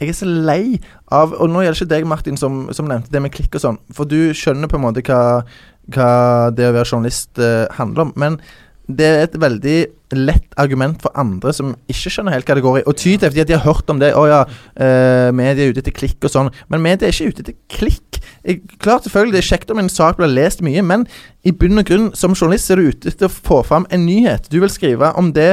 jeg 0.00 0.10
er 0.10 0.16
så 0.18 0.26
lei 0.26 0.80
av 1.14 1.34
Og 1.38 1.50
nå 1.50 1.62
gjelder 1.62 1.84
ikke 1.84 1.92
deg, 1.92 2.08
Martin, 2.10 2.38
som, 2.40 2.64
som 2.74 2.88
nevnte 2.90 3.12
det 3.14 3.22
med 3.22 3.34
klikk 3.34 3.54
og 3.54 3.62
sånn. 3.62 3.80
For 3.94 4.08
du 4.08 4.34
skjønner 4.34 4.70
på 4.70 4.80
en 4.80 4.86
måte 4.88 5.04
hva, 5.06 5.44
hva 5.94 6.10
det 6.54 6.66
å 6.66 6.74
være 6.74 6.88
journalist 6.88 7.38
uh, 7.38 7.70
handler 7.76 8.08
om. 8.08 8.14
Men 8.18 8.38
det 8.84 9.06
er 9.06 9.22
et 9.24 9.36
veldig 9.40 9.76
lett 10.14 10.58
argument 10.60 10.98
for 11.02 11.14
andre 11.18 11.54
som 11.56 11.70
ikke 11.90 12.10
skjønner 12.12 12.34
helt 12.34 12.50
hva 12.50 12.56
det 12.58 12.64
går 12.64 12.80
i. 12.80 12.84
Og 12.90 12.98
ty 12.98 13.14
til 13.14 13.30
fordi 13.30 13.44
at 13.44 13.52
de 13.52 13.56
har 13.56 13.64
hørt 13.64 13.92
om 13.92 14.02
det. 14.02 14.10
Å 14.18 14.24
ja, 14.28 14.40
uh, 14.48 15.30
media 15.36 15.62
er 15.62 15.70
ute 15.70 15.84
etter 15.84 15.94
klikk 15.94 16.26
og 16.26 16.34
sånn. 16.34 16.50
Men 16.72 16.82
media 16.84 17.06
er 17.06 17.14
ikke 17.14 17.30
ute 17.30 17.46
etter 17.46 17.58
klikk. 17.76 18.20
jeg, 18.42 18.64
Klart 18.82 19.06
selvfølgelig 19.06 19.36
det 19.38 19.44
er 19.44 19.50
kjekt 19.52 19.72
om 19.72 19.84
en 19.84 19.92
sak 19.92 20.18
blir 20.18 20.32
lest 20.32 20.64
mye, 20.64 20.82
men 20.82 21.06
i 21.46 21.54
bunn 21.54 21.80
og 21.80 21.86
grunn, 21.88 22.10
som 22.18 22.34
journalist, 22.34 22.72
er 22.74 22.82
du 22.82 22.90
ute 22.90 23.14
etter 23.14 23.30
å 23.30 23.34
få 23.34 23.62
fram 23.66 23.86
en 23.94 24.06
nyhet. 24.08 24.50
Du 24.50 24.58
vil 24.58 24.72
skrive 24.72 25.14
om 25.20 25.30
det 25.36 25.52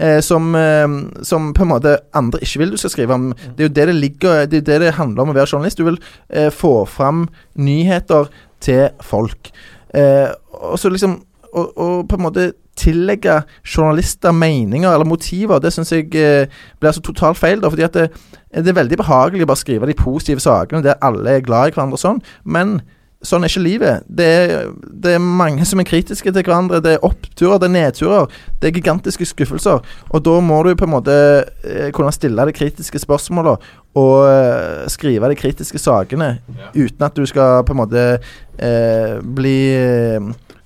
eh, 0.00 0.20
som, 0.24 0.54
eh, 0.56 0.88
som 1.22 1.52
på 1.54 1.66
en 1.66 1.72
måte 1.72 1.96
andre 2.16 2.40
ikke 2.42 2.62
vil 2.64 2.74
du 2.74 2.80
skal 2.80 2.94
skrive 2.94 3.14
om. 3.14 3.30
Det 3.56 3.64
er 3.64 3.68
jo 3.68 3.74
det 3.78 3.88
det 3.92 3.96
ligger 3.98 4.46
Det 4.46 4.62
er 4.62 4.68
det 4.68 4.80
det 4.86 4.94
handler 4.98 5.22
om 5.22 5.34
å 5.34 5.36
være 5.36 5.52
journalist. 5.52 5.78
Du 5.78 5.84
vil 5.84 6.00
eh, 6.28 6.50
få 6.50 6.84
fram 6.88 7.28
nyheter 7.54 8.30
til 8.60 8.88
folk. 9.00 9.52
Eh, 9.94 10.30
og 10.60 10.78
så 10.78 10.88
liksom 10.88 11.22
og, 11.52 11.78
og 11.78 12.08
på 12.08 12.16
en 12.16 12.22
måte 12.22 12.52
tillegge 12.78 13.42
journalister 13.66 14.32
meninger 14.32 14.88
eller 14.90 15.08
motiver, 15.08 15.58
det 15.58 15.72
syns 15.74 15.92
jeg 15.92 16.14
eh, 16.16 16.60
blir 16.80 16.94
så 16.94 17.02
totalt 17.04 17.38
feil. 17.38 17.60
da, 17.60 17.68
fordi 17.68 17.82
at 17.82 17.94
det, 17.94 18.06
det 18.54 18.70
er 18.70 18.78
veldig 18.78 19.00
behagelig 19.00 19.44
å 19.44 19.50
bare 19.50 19.62
skrive 19.62 19.90
de 19.90 19.98
positive 19.98 20.40
sakene 20.40 20.84
der 20.84 21.00
alle 21.04 21.36
er 21.36 21.44
glad 21.44 21.70
i 21.70 21.74
hverandre 21.74 21.98
og 21.98 22.04
sånn, 22.04 22.22
men 22.44 22.80
sånn 23.26 23.44
er 23.44 23.52
ikke 23.52 23.62
livet. 23.62 24.06
Det 24.08 24.26
er, 24.26 24.70
det 25.04 25.14
er 25.16 25.22
mange 25.22 25.64
som 25.68 25.80
er 25.82 25.88
kritiske 25.88 26.32
til 26.32 26.44
hverandre. 26.46 26.80
Det 26.84 26.96
er 26.96 27.06
oppturer, 27.06 27.60
det 27.60 27.68
er 27.68 27.74
nedturer. 27.74 28.36
Det 28.60 28.70
er 28.70 28.76
gigantiske 28.78 29.28
skuffelser. 29.28 29.82
Og 30.08 30.24
da 30.24 30.36
må 30.44 30.62
du 30.64 30.72
på 30.78 30.88
en 30.88 30.94
måte 30.94 31.16
eh, 31.64 31.90
kunne 31.96 32.12
stille 32.16 32.48
de 32.48 32.56
kritiske 32.56 33.02
spørsmåla 33.04 33.56
og 34.00 34.14
eh, 34.30 34.86
skrive 34.92 35.32
de 35.32 35.38
kritiske 35.38 35.80
sakene 35.82 36.36
uten 36.76 37.06
at 37.06 37.16
du 37.16 37.26
skal 37.28 37.64
på 37.66 37.74
en 37.74 37.82
måte 37.82 38.04
eh, 38.16 39.18
bli 39.20 39.58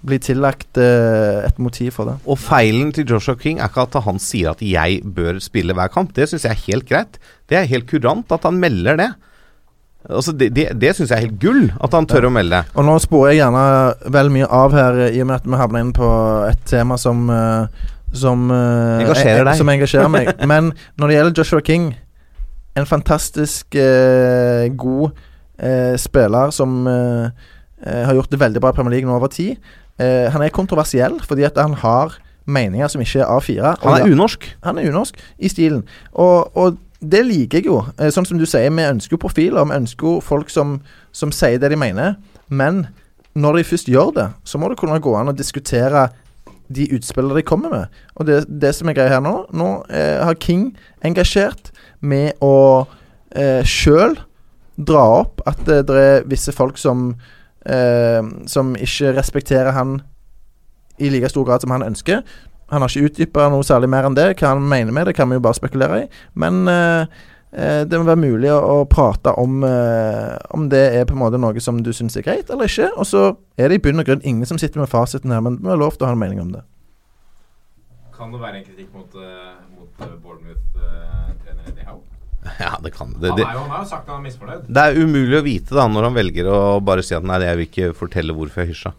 bli 0.05 0.19
tillagt 0.21 0.79
eh, 0.81 1.45
et 1.47 1.61
motiv 1.63 1.95
for 1.97 2.11
det. 2.11 2.19
Og 2.29 2.39
feilen 2.41 2.93
til 2.95 3.09
Joshua 3.09 3.39
King 3.41 3.61
er 3.61 3.71
ikke 3.73 3.87
at 3.89 4.03
han 4.05 4.21
sier 4.21 4.53
at 4.53 4.61
'jeg 4.63 5.01
bør 5.01 5.41
spille 5.41 5.73
hver 5.73 5.89
kamp'. 5.89 6.13
Det 6.13 6.29
syns 6.29 6.45
jeg 6.45 6.53
er 6.53 6.67
helt 6.69 6.89
greit. 6.89 7.19
Det 7.49 7.59
er 7.59 7.71
helt 7.71 7.89
kurant 7.89 8.33
at 8.33 8.45
han 8.45 8.61
melder 8.61 8.97
det. 9.01 9.11
Altså 10.11 10.33
Det, 10.37 10.51
det, 10.53 10.67
det 10.81 10.91
syns 10.97 11.11
jeg 11.11 11.17
er 11.17 11.25
helt 11.27 11.39
gull, 11.41 11.71
at 11.81 11.95
han 11.97 12.07
tør 12.07 12.27
å 12.29 12.31
melde. 12.35 12.59
det. 12.61 12.75
Og 12.77 12.85
nå 12.85 12.95
sporer 13.01 13.33
jeg 13.33 13.41
gjerne 13.41 13.65
vel 14.13 14.31
mye 14.35 14.49
av 14.53 14.75
her, 14.77 14.99
i 15.09 15.21
og 15.23 15.29
med 15.31 15.37
at 15.41 15.47
vi 15.49 15.61
havner 15.61 15.85
inn 15.85 15.93
på 15.97 16.09
et 16.51 16.65
tema 16.69 16.99
som 17.01 17.29
eh, 17.33 17.85
Som 18.15 18.51
eh, 18.53 19.01
Engasjerer 19.03 19.45
deg. 19.49 19.57
Som 19.59 19.71
engasjerer 19.73 20.11
meg. 20.13 20.29
Men 20.53 20.73
når 21.01 21.09
det 21.09 21.17
gjelder 21.17 21.39
Joshua 21.41 21.63
King, 21.67 21.89
en 22.77 22.87
fantastisk 22.87 23.75
eh, 23.79 24.69
god 24.77 25.17
eh, 25.59 25.95
spiller 25.99 26.53
som 26.55 26.85
eh, 26.91 27.33
eh, 27.87 28.05
har 28.07 28.15
gjort 28.19 28.31
det 28.31 28.41
veldig 28.43 28.61
bra 28.63 28.71
i 28.71 28.77
Premier 28.77 28.97
League 28.99 29.09
nå 29.09 29.17
over 29.17 29.33
tid. 29.33 29.57
Eh, 29.99 30.29
han 30.35 30.43
er 30.43 30.51
kontroversiell 30.55 31.21
fordi 31.27 31.47
at 31.49 31.59
han 31.59 31.75
har 31.83 32.17
meninger 32.47 32.91
som 32.93 33.01
ikke 33.01 33.23
er 33.25 33.31
A4. 33.31 33.75
Han 33.83 33.95
er 34.03 34.11
unorsk. 34.13 34.47
Han 34.67 34.79
er 34.79 34.91
unorsk 34.91 35.19
i 35.39 35.49
stilen. 35.49 35.85
Og, 36.13 36.51
og 36.59 36.77
det 37.11 37.23
liker 37.27 37.61
jeg 37.61 37.69
jo. 37.71 37.79
Eh, 37.99 38.11
Sånn 38.15 38.27
som 38.29 38.39
du 38.41 38.47
sier, 38.49 38.73
vi 38.73 38.85
ønsker 38.89 39.17
jo 39.17 39.23
profiler. 39.25 39.65
Vi 39.69 39.79
ønsker 39.79 40.09
jo 40.09 40.19
folk 40.25 40.53
som, 40.53 40.79
som 41.13 41.33
sier 41.35 41.61
det 41.63 41.73
de 41.73 41.79
mener. 41.81 42.19
Men 42.49 42.87
når 43.35 43.59
de 43.59 43.65
først 43.71 43.89
gjør 43.91 44.13
det, 44.15 44.29
så 44.45 44.59
må 44.59 44.69
det 44.71 44.79
kunne 44.79 45.01
gå 45.03 45.15
an 45.19 45.33
å 45.33 45.37
diskutere 45.37 46.09
de 46.75 46.87
utspillene 46.97 47.37
de 47.37 47.45
kommer 47.47 47.73
med. 47.73 47.97
Og 48.17 48.29
det, 48.29 48.45
det 48.49 48.73
som 48.77 48.89
er 48.89 48.97
greia 48.97 49.17
her 49.17 49.25
nå 49.25 49.35
Nå 49.53 49.69
eh, 49.93 50.21
har 50.25 50.39
King 50.41 50.71
engasjert 51.05 51.73
med 52.01 52.41
å 52.45 52.87
eh, 53.37 53.61
sjøl 53.69 54.17
dra 54.75 55.05
opp 55.21 55.43
at 55.47 55.61
det, 55.69 55.83
det 55.91 56.01
er 56.01 56.25
visse 56.27 56.55
folk 56.57 56.81
som 56.81 57.13
eh, 57.69 58.23
Som 58.51 58.75
ikke 58.81 59.13
respekterer 59.19 59.77
han 59.77 60.01
i 61.03 61.11
like 61.11 61.29
stor 61.29 61.43
grad 61.43 61.61
som 61.61 61.73
han 61.75 61.83
ønsker. 61.83 62.21
Han 62.75 62.83
har 62.83 62.91
ikke 62.91 63.11
utdypa 63.11 63.47
noe 63.53 63.67
særlig 63.67 63.91
mer 63.93 64.09
enn 64.09 64.17
det. 64.19 64.33
Hva 64.41 64.55
han 64.55 64.67
mener 64.67 64.95
med 64.95 65.09
det, 65.09 65.15
kan 65.17 65.31
vi 65.31 65.39
jo 65.39 65.45
bare 65.45 65.59
spekulere 65.59 66.03
i. 66.03 66.07
Men 66.41 66.65
eh, 66.71 67.17
eh, 67.55 67.83
det 67.87 68.01
må 68.01 68.09
være 68.09 68.23
mulig 68.25 68.51
å, 68.51 68.59
å 68.59 68.79
prate 68.91 69.35
om 69.41 69.63
eh, 69.69 70.35
Om 70.57 70.69
det 70.73 70.85
er 70.99 71.07
på 71.09 71.17
en 71.17 71.23
måte 71.23 71.41
noe 71.41 71.63
som 71.63 71.79
du 71.87 71.93
syns 71.95 72.19
er 72.19 72.27
greit 72.27 72.51
eller 72.51 72.71
ikke. 72.71 72.91
Og 72.99 73.09
så 73.09 73.27
er 73.57 73.71
det 73.71 73.79
i 73.79 73.85
bunn 73.85 74.03
og 74.03 74.09
grunn 74.11 74.25
ingen 74.27 74.51
som 74.51 74.61
sitter 74.61 74.83
med 74.83 74.91
fasiten 74.93 75.35
her, 75.35 75.45
men 75.45 75.61
vi 75.63 75.71
har 75.71 75.81
lov 75.81 75.95
til 75.95 76.07
å 76.07 76.11
ha 76.11 76.17
en 76.17 76.25
mening 76.25 76.43
om 76.43 76.55
det. 76.57 76.65
Kan 78.15 78.35
det 78.35 78.43
være 78.43 78.61
en 78.61 78.67
kritikk 78.67 78.91
mot, 78.95 79.15
uh, 79.19 79.55
mot 79.75 80.03
Bournemouth-trener 80.23 81.71
Eddie 81.71 81.87
Howe? 81.89 82.03
Ja, 82.61 82.77
det 82.83 82.93
kan 82.95 83.15
det. 83.19 83.31
Han, 83.33 83.39
det. 83.39 83.47
er 83.47 83.57
jo, 83.57 83.63
han 83.65 83.73
har 83.73 83.83
jo 83.83 83.89
sagt 83.89 84.11
han 84.11 84.21
er 84.21 84.27
misfornøyd. 84.29 84.67
Det 84.69 84.85
er 84.85 84.99
umulig 85.01 85.39
å 85.39 85.45
vite 85.47 85.77
da 85.77 85.87
når 85.91 86.09
han 86.11 86.19
velger 86.19 86.51
å 86.51 86.61
bare 86.85 87.03
si 87.07 87.17
at 87.17 87.27
nei, 87.27 87.41
jeg 87.43 87.59
vil 87.59 87.69
ikke 87.71 87.91
fortelle 87.97 88.37
hvorfor 88.37 88.63
jeg 88.63 88.75
hysja. 88.75 88.93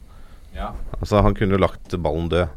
Ja. 0.55 0.71
Altså, 0.99 1.19
han 1.21 1.35
kunne 1.37 1.57
jo 1.57 1.61
lagt 1.61 1.95
ballen 2.01 2.29
død. 2.31 2.53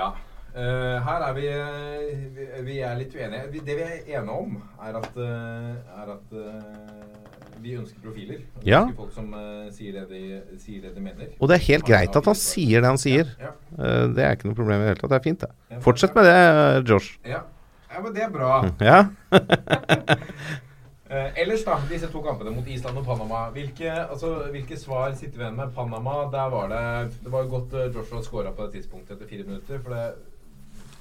Ja. 0.00 0.10
Uh, 0.50 0.96
her 1.06 1.22
er 1.28 1.34
vi, 1.36 1.44
eh, 1.46 2.22
vi 2.34 2.62
Vi 2.66 2.78
er 2.82 2.96
litt 2.98 3.12
uenige. 3.14 3.44
Vi, 3.52 3.60
det 3.68 3.76
vi 3.78 3.84
er 3.86 4.00
enige 4.18 4.34
om, 4.34 4.56
er 4.82 4.96
at, 4.98 5.12
uh, 5.14 6.00
er 6.02 6.10
at 6.16 6.32
uh, 6.34 7.60
vi 7.62 7.76
ønsker 7.78 8.02
profiler. 8.02 8.40
Vi 8.64 8.70
Ja. 8.72 8.80
ønsker 8.82 8.96
folk 9.04 9.12
som 9.14 9.28
sier, 9.76 9.92
det 10.00 10.08
de, 10.10 10.58
sier 10.58 10.82
det 10.88 10.94
de 10.96 11.04
mener. 11.04 11.30
Og 11.38 11.48
det 11.52 11.58
er 11.60 11.66
helt 11.68 11.86
greit 11.86 12.16
at 12.18 12.24
han 12.32 12.38
sier 12.40 12.80
det 12.82 12.90
han 12.90 12.98
sier. 12.98 13.30
Ja, 13.38 13.52
Eh, 13.78 14.06
det 14.16 14.24
er 14.26 14.32
ikke 14.34 14.48
noe 14.48 14.56
problem 14.58 14.80
i 14.80 14.82
det 14.82 14.88
hele 14.90 15.00
tatt. 15.00 15.10
Det 15.12 15.18
er 15.20 15.22
fint, 15.28 15.44
det. 15.44 15.78
Fortsett 15.84 16.14
med 16.18 16.24
det, 16.26 16.88
Josh. 16.90 17.12
ja. 17.24 17.44
ja, 17.92 18.00
men 18.02 18.12
det 18.16 18.24
er 18.26 18.32
bra. 18.34 18.56
Ja. 18.82 19.04
Eh, 21.10 21.42
ellers, 21.42 21.64
da, 21.66 21.74
disse 21.90 22.06
to 22.06 22.20
kampene 22.22 22.52
mot 22.54 22.66
Island 22.70 23.00
og 23.00 23.06
Panama. 23.06 23.48
Hvilke, 23.50 23.90
altså, 23.90 24.28
hvilke 24.54 24.76
svar 24.78 25.10
sitter 25.18 25.40
vi 25.40 25.42
igjen 25.42 25.56
med? 25.58 25.72
Panama, 25.74 26.20
der 26.30 26.52
var 26.52 26.68
det 26.70 26.82
Det 27.24 27.32
var 27.32 27.48
godt 27.50 27.74
eh, 27.74 27.88
Joshua 27.90 28.22
scora 28.22 28.52
på 28.54 28.68
det 28.68 28.78
tidspunktet 28.78 29.16
etter 29.16 29.26
fire 29.26 29.46
minutter. 29.48 29.80
For 29.82 29.96
det 29.96 30.04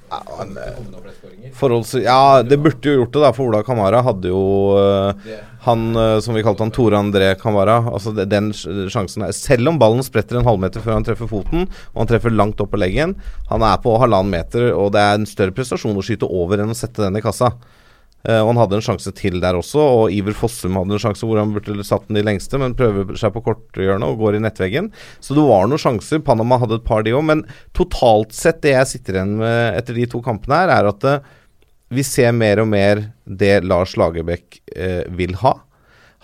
ja, 0.09 0.23
skåringer. 1.13 1.51
Forholds, 1.53 1.93
ja, 2.01 2.41
det 2.41 2.57
burde 2.57 2.89
jo 2.89 3.03
gjort 3.03 3.13
det, 3.13 3.21
da, 3.21 3.29
for 3.37 3.51
Ola 3.51 3.61
Kamara 3.61 3.99
hadde 4.01 4.31
jo 4.31 4.41
uh, 4.73 5.33
Han 5.67 5.91
uh, 5.93 6.17
som 6.25 6.33
vi 6.33 6.41
kalte 6.41 6.65
han 6.65 6.73
Tore 6.73 6.97
André 6.97 7.27
Kamara. 7.37 7.77
Altså 7.91 8.15
det, 8.17 8.25
Den 8.31 8.49
sjansen 8.49 9.27
er 9.27 9.35
Selv 9.37 9.69
om 9.69 9.77
ballen 9.77 10.01
spretter 10.01 10.39
en 10.39 10.47
halvmeter 10.47 10.81
før 10.81 10.97
han 10.97 11.05
treffer 11.05 11.29
foten, 11.29 11.67
og 11.93 12.01
han 12.01 12.09
treffer 12.09 12.33
langt 12.33 12.61
opp 12.65 12.73
på 12.73 12.81
leggen 12.81 13.13
Han 13.51 13.61
er 13.61 13.77
på 13.83 13.93
halvannen 14.01 14.33
meter, 14.33 14.71
og 14.73 14.95
det 14.97 15.05
er 15.05 15.19
en 15.19 15.29
større 15.29 15.53
prestasjon 15.53 16.01
å 16.01 16.05
skyte 16.05 16.25
over 16.25 16.63
enn 16.63 16.73
å 16.73 16.79
sette 16.81 17.05
den 17.05 17.21
i 17.21 17.21
kassa. 17.21 17.53
Eh, 18.27 18.41
og 18.41 18.51
han 18.51 18.59
hadde 18.59 18.79
en 18.79 18.83
sjanse 18.83 19.13
til 19.15 19.39
der 19.43 19.57
også, 19.59 19.79
og 19.79 20.15
Iver 20.15 20.35
Fossum 20.35 20.75
hadde 20.79 20.97
en 20.97 21.03
sjanse 21.05 21.27
hvor 21.27 21.39
han 21.39 21.53
burde 21.55 21.85
satt 21.87 22.09
den 22.09 22.19
i 22.19 22.25
lengste, 22.25 22.59
men 22.59 22.75
prøver 22.79 23.15
seg 23.19 23.31
på 23.35 23.43
korthjørnet 23.45 24.07
og 24.07 24.19
går 24.23 24.39
i 24.39 24.43
nettveggen. 24.43 24.91
Så 25.23 25.37
det 25.37 25.45
var 25.47 25.69
noen 25.69 25.81
sjanser. 25.81 26.23
Panama 26.25 26.59
hadde 26.59 26.81
et 26.81 26.87
par, 26.87 27.05
de 27.05 27.15
òg. 27.15 27.23
Men 27.29 27.45
totalt 27.77 28.35
sett, 28.35 28.61
det 28.65 28.75
jeg 28.75 28.91
sitter 28.93 29.19
igjen 29.19 29.37
med 29.39 29.79
etter 29.79 29.97
de 29.97 30.09
to 30.11 30.23
kampene 30.25 30.63
her, 30.63 30.75
er 30.79 30.91
at 30.91 31.07
eh, 31.07 31.33
vi 31.95 32.05
ser 32.05 32.35
mer 32.35 32.61
og 32.61 32.69
mer 32.69 33.07
det 33.25 33.63
Lars 33.65 33.95
Lagerbäck 33.97 34.61
eh, 34.75 35.07
vil 35.17 35.39
ha. 35.41 35.55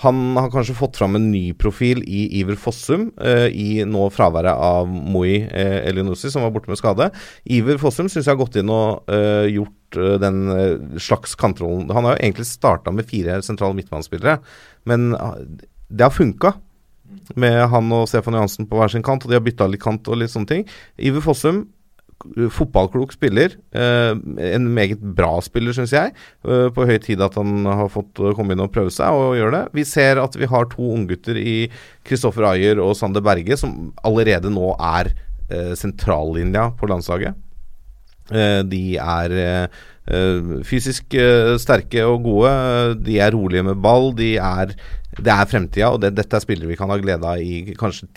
Han 0.03 0.35
har 0.35 0.51
kanskje 0.51 0.75
fått 0.75 0.97
fram 0.99 1.15
en 1.15 1.29
ny 1.31 1.53
profil 1.55 2.01
i 2.03 2.25
Iver 2.41 2.57
Fossum, 2.59 3.07
eh, 3.21 3.47
i 3.47 3.69
nå 3.87 4.09
fraværet 4.11 4.51
av 4.51 4.89
Moi 4.91 5.37
eh, 5.39 5.87
Elionussi, 5.87 6.27
som 6.31 6.43
var 6.43 6.51
borte 6.51 6.71
med 6.71 6.79
skade. 6.81 7.07
Iver 7.47 7.79
Fossum 7.79 8.09
syns 8.11 8.27
jeg 8.27 8.33
har 8.33 8.41
gått 8.41 8.59
inn 8.59 8.71
og 8.73 9.07
eh, 9.07 9.47
gjort 9.55 9.73
eh, 9.99 10.17
den 10.21 10.41
eh, 10.51 10.99
slags 11.01 11.35
kantrollen 11.39 11.91
Han 11.93 12.07
har 12.07 12.15
jo 12.15 12.23
egentlig 12.23 12.47
starta 12.49 12.93
med 12.93 13.07
fire 13.09 13.41
sentrale 13.45 13.77
midtbanespillere, 13.77 14.39
men 14.89 15.13
ah, 15.15 15.37
det 15.89 16.07
har 16.07 16.13
funka. 16.13 16.55
Med 17.37 17.59
han 17.71 17.91
og 17.93 18.09
Stefan 18.09 18.35
Johansen 18.37 18.67
på 18.69 18.77
hver 18.79 18.91
sin 18.91 19.05
kant, 19.05 19.23
og 19.25 19.31
de 19.31 19.37
har 19.37 19.45
bytta 19.45 19.67
litt 19.69 19.83
kant 19.83 20.07
og 20.09 20.19
litt 20.19 20.33
sånne 20.33 20.49
ting. 20.49 20.69
Iver 20.97 21.23
Fossum 21.23 21.65
fotballklok 22.55 23.11
spiller. 23.13 23.53
En 23.75 24.67
meget 24.73 25.01
bra 25.17 25.35
spiller, 25.43 25.75
syns 25.75 25.93
jeg. 25.93 26.13
På 26.41 26.85
høy 26.87 26.95
tid 27.03 27.21
at 27.21 27.35
han 27.37 27.67
har 27.67 27.91
fått 27.93 28.21
komme 28.37 28.55
inn 28.55 28.63
og 28.63 28.71
prøve 28.73 28.93
seg 28.93 29.13
og 29.13 29.35
gjøre 29.37 29.53
det. 29.57 29.63
Vi 29.77 29.85
ser 29.85 30.21
at 30.23 30.37
vi 30.39 30.49
har 30.49 30.69
to 30.71 30.87
unggutter 30.95 31.37
i 31.37 31.67
Kristoffer 32.07 32.47
Ayer 32.53 32.81
og 32.81 32.95
Sander 32.97 33.21
Berge 33.25 33.59
som 33.59 33.91
allerede 34.07 34.49
nå 34.53 34.71
er 34.79 35.11
sentrallinja 35.77 36.71
på 36.79 36.89
landslaget. 36.89 37.35
Eh, 38.33 38.61
de 38.65 38.97
er 38.97 39.33
eh, 39.37 39.81
eh, 40.09 40.53
fysisk 40.65 41.17
sterke 41.61 42.05
og 42.09 42.23
gode. 42.25 42.53
De 43.05 43.19
er 43.21 43.35
rolige 43.35 43.65
med 43.67 43.81
ball. 43.83 44.09
De 44.17 44.35
er, 44.41 44.73
det 45.15 45.31
er 45.31 45.49
fremtida, 45.49 45.91
og 45.93 46.01
det, 46.01 46.15
dette 46.17 46.35
er 46.35 46.43
spillere 46.43 46.71
vi 46.71 46.77
kan 46.79 46.89
ha 46.89 46.97
glede 46.99 47.29
av 47.29 47.39
i 47.39 47.75
kanskje 47.77 48.09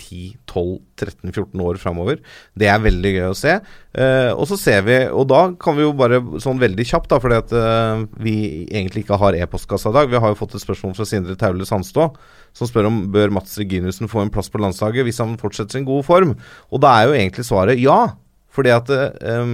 10-12-13-14 0.48 1.64
år 1.68 1.80
framover. 1.82 2.22
Det 2.58 2.70
er 2.72 2.80
veldig 2.82 3.12
gøy 3.18 3.28
å 3.28 3.36
se. 3.36 3.58
Og 4.34 4.44
så 4.50 4.58
ser 4.58 4.82
vi, 4.86 4.98
og 5.12 5.28
da 5.30 5.44
kan 5.60 5.76
vi 5.78 5.84
jo 5.84 5.94
bare 5.96 6.18
sånn 6.42 6.60
veldig 6.62 6.88
kjapt, 6.88 7.10
da, 7.12 7.20
fordi 7.22 7.38
at 7.38 7.54
vi 8.18 8.34
egentlig 8.66 9.04
ikke 9.04 9.20
har 9.20 9.38
e-postkassa 9.38 9.92
i 9.92 9.98
dag. 10.00 10.10
Vi 10.10 10.22
har 10.24 10.34
jo 10.34 10.40
fått 10.40 10.58
et 10.58 10.64
spørsmål 10.64 10.96
fra 10.98 11.06
Sindre 11.08 11.38
Taule 11.38 11.68
Sandstå, 11.68 12.10
som 12.56 12.70
spør 12.70 12.90
om 12.90 13.04
bør 13.14 13.30
Mats 13.36 13.54
Reginussen 13.60 14.10
få 14.10 14.24
en 14.24 14.32
plass 14.34 14.50
på 14.50 14.60
landslaget 14.62 15.06
hvis 15.06 15.22
han 15.22 15.38
fortsetter 15.38 15.78
sin 15.78 15.86
gode 15.86 16.06
form. 16.08 16.34
Og 16.72 16.82
da 16.82 16.96
er 16.96 17.10
jo 17.10 17.20
egentlig 17.20 17.46
svaret 17.46 17.78
ja. 17.82 18.00
Fordi 18.58 18.72
at 18.74 18.90
eh, 18.90 19.50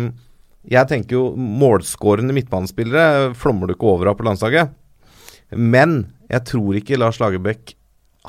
jeg 0.71 0.89
tenker 0.89 1.19
jo 1.19 1.25
målskårende 1.37 2.35
midtbanespillere 2.37 3.35
flommer 3.37 3.69
du 3.69 3.75
ikke 3.75 3.91
over 3.91 4.11
av 4.11 4.19
på 4.19 4.27
landslaget. 4.27 4.73
Men 5.53 6.07
jeg 6.31 6.47
tror 6.49 6.79
ikke 6.79 6.99
Lars 7.01 7.21
Lagerbäck 7.21 7.75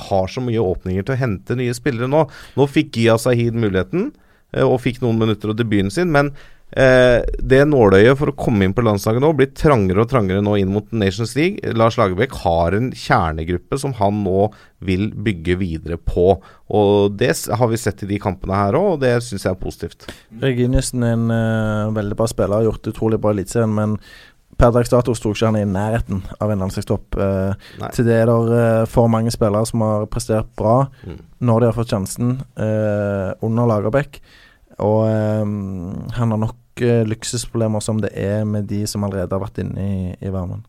har 0.09 0.27
så 0.27 0.43
mye 0.43 0.59
åpninger 0.59 1.05
til 1.05 1.15
å 1.15 1.19
hente 1.21 1.55
nye 1.55 1.75
spillere 1.75 2.09
nå. 2.11 2.25
Nå 2.59 2.67
fikk 2.67 2.97
Gia 2.99 3.15
Sahid 3.21 3.55
muligheten, 3.55 4.09
eh, 4.51 4.65
og 4.65 4.81
fikk 4.83 4.99
noen 5.03 5.21
minutter 5.21 5.53
av 5.53 5.59
debuten 5.59 5.93
sin, 5.93 6.11
men 6.11 6.33
Eh, 6.75 7.21
det 7.39 7.61
nåløyet 7.69 8.17
for 8.19 8.31
å 8.31 8.35
komme 8.35 8.65
inn 8.67 8.73
på 8.75 8.83
landslaget 8.83 9.23
nå 9.23 9.29
blir 9.37 9.53
trangere 9.55 10.03
og 10.03 10.09
trangere 10.11 10.43
nå 10.43 10.57
inn 10.59 10.73
mot 10.73 10.89
Nations 10.91 11.31
League. 11.37 11.73
Lars 11.77 11.95
Lagerbäck 11.95 12.35
har 12.43 12.75
en 12.75 12.89
kjernegruppe 12.91 13.79
som 13.79 13.93
han 13.95 14.23
nå 14.25 14.49
vil 14.83 15.07
bygge 15.15 15.55
videre 15.61 15.95
på. 15.97 16.33
Og 16.75 17.15
Det 17.15 17.31
har 17.47 17.71
vi 17.71 17.79
sett 17.79 18.03
i 18.03 18.09
de 18.11 18.19
kampene 18.19 18.59
her 18.59 18.75
òg, 18.75 18.89
og 18.97 18.99
det 19.05 19.13
syns 19.23 19.47
jeg 19.47 19.55
er 19.55 19.61
positivt. 19.61 20.07
Reginiussen 20.43 21.03
er 21.07 21.15
en 21.15 21.27
uh, 21.31 21.93
veldig 21.95 22.17
bra 22.19 22.27
spiller, 22.27 22.59
har 22.59 22.67
gjort 22.67 22.83
det 22.83 22.93
utrolig 22.95 23.21
bra 23.23 23.31
i 23.31 23.37
Eliteserien, 23.39 23.71
men 23.75 23.95
per 24.59 24.71
dags 24.71 24.91
dato 24.91 25.11
sto 25.15 25.31
ikke 25.35 25.49
han 25.49 25.57
i 25.59 25.65
nærheten 25.67 26.21
av 26.39 26.51
en 26.51 26.61
landslagstopp. 26.63 27.17
Eh, 27.19 27.89
til 27.91 28.05
det 28.07 28.19
er 28.21 28.29
det 28.29 28.59
eh, 28.61 28.85
for 28.87 29.09
mange 29.11 29.31
spillere 29.35 29.67
som 29.67 29.81
har 29.83 30.05
prestert 30.07 30.47
bra 30.55 30.85
Mm. 31.05 31.17
når 31.43 31.59
de 31.59 31.67
har 31.67 31.75
fått 31.75 31.91
sjansen 31.91 32.29
eh, 32.55 33.33
under 33.43 33.67
Lagerbäck. 33.67 34.21
Og 34.79 35.01
eh, 35.09 35.43
han 36.15 36.31
har 36.31 36.39
nok 36.39 36.55
luksusproblemer 36.81 37.79
som 37.79 37.99
det 38.01 38.09
er 38.13 38.43
med 38.43 38.63
de 38.67 38.87
som 38.87 39.03
allerede 39.03 39.31
har 39.31 39.39
vært 39.39 39.57
inne 39.63 39.85
i, 39.85 40.15
i 40.21 40.31
varmen. 40.33 40.65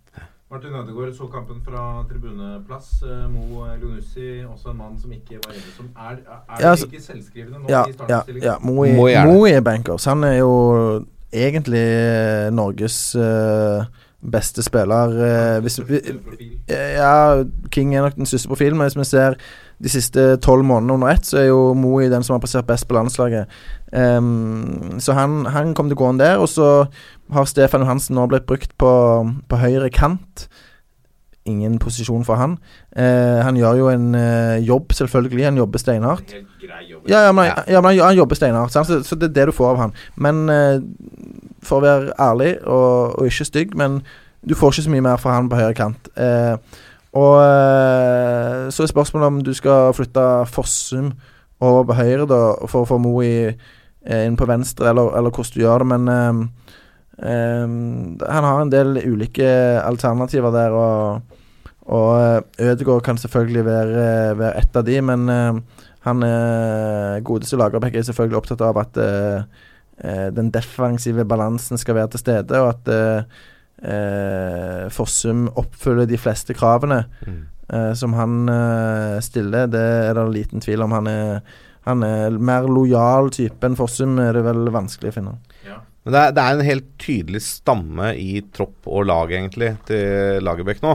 Martin 0.50 0.74
Ødegaard 0.78 1.12
så 1.16 1.26
kampen 1.26 1.56
fra 1.64 2.04
tribuneplass. 2.08 3.02
Eh, 3.02 3.24
Mo 3.30 3.64
Elionussi, 3.66 4.44
også 4.46 4.70
en 4.70 4.76
mann 4.78 4.94
som 5.02 5.10
ikke 5.12 5.40
var 5.42 5.52
inne. 5.52 5.72
Som 5.76 5.88
er, 5.96 6.12
er 6.12 6.38
Ja, 6.48 6.56
det 6.58 6.70
altså- 6.70 6.86
ikke 6.86 7.02
selvskrivende 7.02 7.58
nå 7.58 7.66
Ja, 7.68 7.82
i 7.84 7.88
ja, 7.88 7.92
startoppstillingen? 7.92 8.42
ja. 8.52 8.58
Moi, 8.60 8.92
Må 8.96 9.08
gjerne. 9.08 9.32
Mo, 9.32 9.44
er 9.46 9.60
bankers. 9.60 10.04
Han 10.04 10.24
er 10.24 10.38
jo 10.38 11.04
egentlig 11.32 11.82
eh, 11.82 12.50
Norges 12.54 13.16
uh, 13.16 13.84
beste 14.30 14.62
spiller. 14.62 15.08
Uh, 15.56 15.60
hvis, 15.62 15.80
vi, 15.88 16.00
ja, 16.70 17.42
King 17.70 17.96
er 17.96 18.02
nok 18.02 18.14
den 18.14 18.26
største 18.26 18.48
profilen, 18.48 18.78
men 18.78 18.86
hvis 18.86 18.96
vi 18.98 19.04
ser 19.04 19.34
de 19.82 19.92
siste 19.92 20.22
tolv 20.44 20.64
månedene 20.64 20.96
under 20.96 21.12
ett, 21.12 21.26
så 21.28 21.40
er 21.42 21.48
jo 21.50 21.74
Moi 21.76 22.08
den 22.08 22.24
som 22.24 22.36
har 22.36 22.42
prestert 22.44 22.68
best 22.68 22.88
på 22.88 22.96
landslaget. 22.96 23.50
Um, 23.92 24.96
så 25.00 25.12
han, 25.12 25.44
han 25.52 25.74
kom 25.76 25.90
til 25.90 25.98
å 25.98 26.00
gå 26.00 26.12
inn 26.12 26.22
der. 26.22 26.40
Og 26.40 26.48
så 26.48 26.86
har 27.32 27.50
Stefan 27.50 27.84
Johansen 27.84 28.16
nå 28.16 28.24
blitt 28.30 28.48
brukt 28.48 28.72
på, 28.80 28.92
på 29.48 29.60
høyre 29.60 29.90
kant. 29.92 30.46
Ingen 31.46 31.76
posisjon 31.78 32.24
for 32.26 32.40
han. 32.40 32.56
Uh, 32.96 33.44
han 33.44 33.60
gjør 33.60 33.82
jo 33.82 33.88
en 33.92 34.10
uh, 34.16 34.56
jobb, 34.64 34.96
selvfølgelig. 34.96 35.44
Han 35.50 35.60
jobber 35.60 35.82
steinhardt. 35.84 36.36
Ja, 37.06 37.26
ja, 37.28 37.32
men, 37.36 37.52
ja. 37.68 37.80
men 37.80 37.92
han, 37.92 38.04
han 38.08 38.18
jobber 38.18 38.38
steinhardt, 38.38 38.74
så, 38.74 39.02
så 39.04 39.18
det 39.20 39.30
er 39.30 39.40
det 39.40 39.50
du 39.52 39.56
får 39.56 39.74
av 39.74 39.82
han. 39.84 39.98
Men 40.16 40.46
uh, 40.48 40.80
for 41.66 41.82
å 41.82 41.84
være 41.84 42.16
ærlig 42.22 42.56
og, 42.64 43.20
og 43.20 43.28
ikke 43.28 43.46
stygg, 43.52 43.76
men 43.78 44.00
du 44.46 44.54
får 44.54 44.74
ikke 44.74 44.86
så 44.86 44.92
mye 44.94 45.04
mer 45.04 45.20
fra 45.20 45.36
han 45.36 45.48
på 45.50 45.58
høyre 45.58 45.74
kant. 45.76 46.10
Eh, 46.14 46.54
og 47.16 47.38
eh, 47.40 48.66
så 48.74 48.84
er 48.84 48.90
spørsmålet 48.92 49.30
om 49.30 49.40
du 49.44 49.52
skal 49.56 49.94
flytte 49.96 50.24
Fossum 50.52 51.12
over 51.64 51.86
på 51.88 51.96
høyre 51.96 52.26
da, 52.28 52.40
for 52.68 52.84
å 52.84 52.88
få 52.90 52.98
Mo 53.00 53.14
i, 53.24 53.48
eh, 53.48 54.24
inn 54.26 54.36
på 54.36 54.48
venstre, 54.48 54.90
eller, 54.90 55.14
eller 55.16 55.32
hvordan 55.32 55.54
du 55.54 55.62
gjør 55.62 55.84
det, 55.84 55.88
men 55.94 56.10
um, 56.12 56.42
um, 57.16 57.78
han 58.20 58.48
har 58.48 58.60
en 58.60 58.72
del 58.74 59.00
ulike 59.06 59.48
alternativer 59.80 60.52
der, 60.52 60.76
og, 60.76 61.40
og 61.88 62.60
Ødegaard 62.60 63.06
kan 63.06 63.20
selvfølgelig 63.22 63.64
være, 63.64 64.10
være 64.42 64.60
ett 64.60 64.76
av 64.76 64.84
de, 64.88 65.00
men 65.12 65.30
um, 65.32 65.62
han 66.06 66.22
godeste 67.26 67.58
Lagerbäck 67.58 67.96
er 67.98 68.04
selvfølgelig 68.06 68.38
opptatt 68.38 68.60
av 68.62 68.76
at 68.78 69.00
eh, 70.04 70.28
den 70.36 70.52
defensive 70.54 71.24
balansen 71.24 71.78
skal 71.78 71.98
være 71.98 72.14
til 72.14 72.22
stede, 72.22 72.60
og 72.60 72.74
at 72.74 72.90
eh, 72.92 73.44
eh, 73.82 74.86
Fossum 74.94 75.46
oppfyller 75.58 76.08
de 76.08 76.18
fleste 76.20 76.54
kravene 76.56 77.04
Mm. 77.26 77.42
eh, 77.72 77.92
som 77.94 78.12
han 78.14 78.48
eh, 78.48 79.20
stiller. 79.20 79.66
Det 79.72 79.82
er 80.10 80.14
det 80.14 80.26
liten 80.34 80.60
tvil 80.62 80.82
om. 80.86 80.92
Han 80.92 81.06
er, 81.10 81.40
han 81.86 82.02
er 82.06 82.30
mer 82.38 82.62
lojal 82.70 83.30
type 83.34 83.66
enn 83.66 83.76
Fossum, 83.78 84.18
er 84.22 84.32
det 84.32 84.44
vel 84.46 84.66
vanskelig 84.74 85.12
å 85.12 85.16
finne. 85.20 85.36
Men 86.06 86.12
det 86.14 86.20
er, 86.22 86.32
det 86.36 86.42
er 86.44 86.54
en 86.54 86.66
helt 86.68 86.90
tydelig 87.02 87.40
stamme 87.42 88.12
i 88.14 88.40
tropp 88.54 88.86
og 88.86 89.08
lag, 89.08 89.32
egentlig, 89.34 89.72
til 89.88 90.38
Lagerbäck 90.46 90.78
nå. 90.84 90.92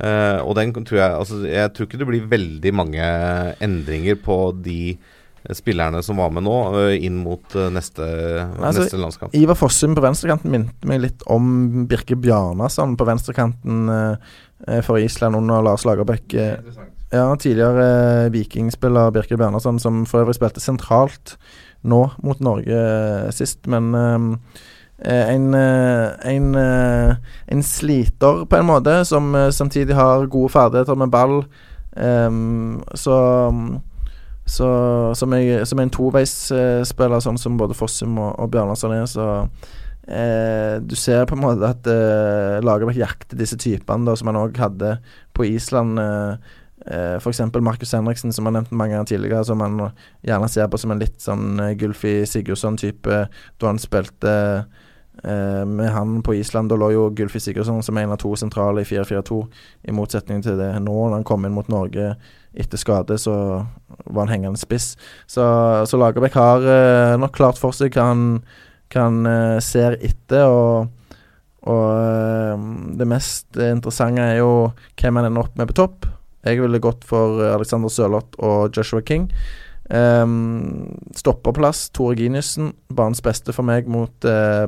Eh, 0.00 0.38
og 0.44 0.54
den 0.56 0.72
tror 0.76 0.98
jeg 0.98 1.12
Altså, 1.16 1.42
jeg 1.48 1.72
tror 1.72 1.86
ikke 1.86 1.98
det 2.00 2.06
blir 2.08 2.26
veldig 2.28 2.72
mange 2.76 3.04
endringer 3.64 4.16
på 4.20 4.36
de 4.64 4.96
spillerne 5.54 6.02
som 6.02 6.18
var 6.20 6.32
med 6.34 6.46
nå, 6.46 6.56
eh, 6.80 7.04
inn 7.06 7.18
mot 7.22 7.54
eh, 7.54 7.70
neste, 7.74 8.06
Altså, 8.58 8.86
neste 8.86 9.00
landskamp. 9.00 9.36
Ivar 9.36 9.58
Fossum 9.58 9.94
på 9.96 10.04
venstrekanten 10.04 10.52
minte 10.52 10.88
meg 10.88 11.02
litt 11.04 11.24
om 11.30 11.86
Birke 11.90 12.18
Bjarnason 12.18 12.96
på 12.98 13.08
venstrekanten 13.08 13.88
eh, 13.92 14.80
for 14.86 14.98
Island 14.98 15.38
under 15.38 15.62
Lars 15.62 15.86
Lagerbäck. 15.86 16.34
Ja, 17.12 17.28
tidligere 17.38 17.86
eh, 18.26 18.30
vikingspiller 18.34 19.14
Birke 19.14 19.38
Bjarnason, 19.38 19.78
som 19.82 20.04
for 20.08 20.24
øvrig 20.24 20.38
spilte 20.38 20.64
sentralt 20.64 21.36
nå 21.86 22.08
mot 22.24 22.40
Norge 22.42 22.80
eh, 22.80 23.28
sist, 23.36 23.66
men 23.70 23.92
en, 24.98 25.54
eh, 25.54 26.12
en, 26.34 26.54
eh, 26.54 27.16
en 27.46 27.62
sliter 27.62 28.46
på 28.46 28.56
en 28.56 28.66
måte, 28.66 29.04
som 29.04 29.34
eh, 29.34 29.50
samtidig 29.50 29.94
har 29.94 30.26
gode 30.26 30.52
ferdigheter 30.52 30.96
med 30.96 31.10
ball. 31.10 31.44
Em, 31.96 32.82
så 32.94 33.52
så 34.46 34.68
som, 35.18 35.32
jeg, 35.34 35.66
som 35.66 35.80
en 35.82 35.90
toveisspiller, 35.90 37.22
sånn 37.22 37.38
som 37.40 37.56
både 37.58 37.74
Fossum 37.74 38.14
og, 38.22 38.36
og 38.38 38.52
Bjarnason 38.54 38.94
er, 38.94 39.08
så 39.10 39.26
eh, 40.06 40.78
Du 40.86 40.94
ser 40.98 41.26
på 41.26 41.34
en 41.34 41.42
måte 41.42 41.72
at 41.74 41.88
eh, 41.90 42.62
Lagerbäck 42.62 43.00
jakter 43.00 43.40
disse 43.40 43.58
typene, 43.58 44.06
da, 44.06 44.14
som 44.14 44.30
han 44.30 44.38
òg 44.44 44.60
hadde 44.62 44.96
på 45.34 45.48
Island. 45.50 45.98
Eh, 45.98 46.54
eh, 46.86 47.16
F.eks. 47.18 47.42
Markus 47.58 47.96
Henriksen, 47.98 48.32
som 48.32 48.46
har 48.46 48.54
nevnt 48.54 48.70
mange 48.70 48.94
ganger 48.94 49.10
tidligere, 49.10 49.44
som 49.50 49.58
man 49.58 49.90
gjerne 50.22 50.48
ser 50.52 50.70
på 50.70 50.78
som 50.78 50.94
en 50.94 51.02
litt 51.02 51.18
sånn 51.26 51.58
eh, 51.58 51.74
Gulfi 51.82 52.20
Sigurdsson-type, 52.30 53.20
da 53.58 53.72
han 53.72 53.82
spilte 53.82 54.32
eh, 55.26 55.62
med 55.66 55.90
han 55.90 56.20
på 56.22 56.38
Island. 56.38 56.70
Da 56.70 56.78
lå 56.78 56.94
jo 56.94 57.10
Gulfi 57.18 57.42
Sigurdsson 57.42 57.82
som 57.82 57.98
en 57.98 58.14
av 58.14 58.22
to 58.22 58.36
sentrale 58.38 58.86
i 58.86 58.90
4-4-2, 58.94 59.44
i 59.90 59.98
motsetning 59.98 60.46
til 60.46 60.62
det 60.62 60.70
nå, 60.78 61.00
når 61.08 61.18
han 61.18 61.30
kom 61.34 61.50
inn 61.50 61.58
mot 61.58 61.72
Norge 61.72 62.14
etter 62.56 62.80
skade, 62.80 63.18
så 63.20 63.34
var 64.04 64.26
han 64.26 64.32
hengende 64.32 64.60
spiss. 64.60 64.94
Så, 65.26 65.44
så 65.86 66.00
Lagerbäck 66.00 66.36
har 66.38 66.64
uh, 66.64 67.16
nok 67.20 67.34
klart 67.36 67.60
for 67.60 67.76
seg 67.76 67.96
hva 67.96 68.10
han, 68.12 68.24
kan 68.92 69.24
han 69.24 69.26
eh, 69.26 69.60
ser 69.64 69.96
etter, 70.06 70.46
og, 70.46 71.22
og 71.66 71.86
uh, 71.90 72.66
det 72.98 73.08
mest 73.10 73.58
interessante 73.58 74.22
er 74.22 74.40
jo 74.40 74.70
hvem 74.94 75.18
han 75.18 75.30
ender 75.30 75.46
opp 75.46 75.58
med 75.58 75.70
på 75.72 75.78
topp. 75.82 76.06
Jeg 76.46 76.62
ville 76.62 76.78
gått 76.78 77.02
for 77.02 77.40
Alexander 77.50 77.90
Sørloth 77.90 78.38
og 78.38 78.70
Joshua 78.76 79.02
King. 79.02 79.26
Um, 79.90 80.94
stopperplass, 81.14 81.88
Tore 81.90 82.14
Giniussen. 82.18 82.70
Banens 82.86 83.22
beste 83.22 83.50
for 83.54 83.66
meg 83.66 83.90
mot 83.90 84.14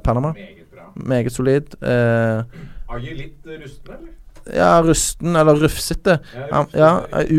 Panama. 0.03 0.32
Meget 0.34 0.66
bra. 0.74 0.91
Meget 0.99 1.30
solid. 1.36 1.78
Uh, 1.78 2.43
Are 2.91 2.99
you 2.99 3.14
litt 3.14 3.47
rusten, 3.47 3.95
eller? 3.95 4.18
Ja, 4.55 4.80
rusten, 4.84 5.36
eller 5.36 5.59
rufsete. 5.61 6.18
Ja, 6.34 6.46
Han, 6.53 6.66
ja, 6.72 6.90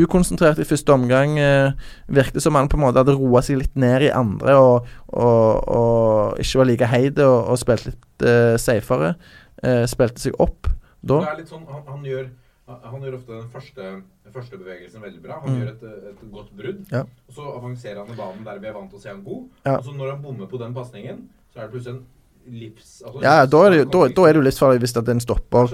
ukonsentrert 0.03 0.59
i 0.61 0.67
første 0.67 0.93
omgang. 0.93 1.37
Eh, 1.39 1.71
virket 2.07 2.41
som 2.43 2.55
han 2.59 2.69
på 2.69 2.77
en 2.77 2.83
måte 2.85 3.01
hadde 3.01 3.15
roa 3.17 3.41
seg 3.45 3.57
litt 3.61 3.75
ned 3.79 4.07
i 4.07 4.11
andre 4.13 4.55
og, 4.59 4.87
og, 5.09 5.69
og 5.69 6.39
ikke 6.43 6.61
var 6.61 6.69
like 6.69 6.89
heid 6.91 7.19
og, 7.25 7.37
og 7.53 7.57
spilte 7.61 7.91
litt 7.93 8.27
eh, 8.29 8.57
safere. 8.61 9.15
Eh, 9.63 9.85
spilte 9.89 10.21
seg 10.27 10.37
opp 10.39 10.69
da. 11.01 11.19
Det 11.23 11.31
er 11.33 11.41
litt 11.41 11.51
sånn, 11.51 11.65
han, 11.71 11.83
han, 11.87 12.03
gjør, 12.07 12.29
han 12.67 13.03
gjør 13.05 13.17
ofte 13.19 13.33
den 13.37 13.49
første, 13.53 13.89
den 14.27 14.33
første 14.35 14.57
bevegelsen 14.59 15.01
veldig 15.03 15.21
bra. 15.23 15.39
Han 15.43 15.53
Mm. 15.55 15.59
gjør 15.63 15.69
et, 15.73 15.83
et 16.13 16.23
godt 16.31 16.49
brudd. 16.59 16.81
Ja. 16.91 17.03
Og 17.27 17.33
så 17.39 17.45
avanserer 17.55 18.01
han 18.03 18.11
i 18.13 18.17
banen 18.19 18.43
der 18.45 18.59
vi 18.61 18.67
er 18.69 18.75
vant 18.75 18.91
til 18.91 18.99
å 18.99 19.03
se 19.03 19.09
han 19.13 19.23
god. 19.25 19.45
Ja. 19.65 19.77
Og 19.79 19.85
så 19.87 19.95
når 19.95 20.11
han 20.15 20.21
bommer 20.23 20.49
på 20.51 20.59
den 20.61 20.73
pasningen, 20.75 21.23
så 21.53 21.59
er 21.59 21.67
det 21.67 21.73
plutselig 21.73 21.95
en 21.97 22.03
livs... 22.51 23.01
Altså, 23.05 23.21
Ja, 23.23 23.35
da 23.49 23.61
er 23.65 23.75
det, 23.75 23.83
da, 23.93 24.05
da 24.15 24.25
er 24.25 24.33
det 24.33 24.41
jo 24.41 24.47
livsfarlig 24.47 24.81
hvis 24.83 24.95
den 24.97 25.13
en 25.15 25.21
stopper. 25.23 25.71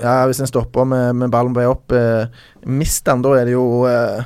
Ja, 0.00 0.16
hvis 0.28 0.42
den 0.42 0.50
stopper 0.50 0.88
med, 0.88 1.14
med 1.20 1.32
ballen 1.32 1.54
på 1.54 1.62
vei 1.62 1.70
opp, 1.70 1.94
eh, 1.96 2.26
mister 2.66 3.14
den, 3.14 3.24
da 3.26 3.36
er 3.38 3.48
det 3.48 3.56
jo 3.56 3.64
eh, 3.88 4.22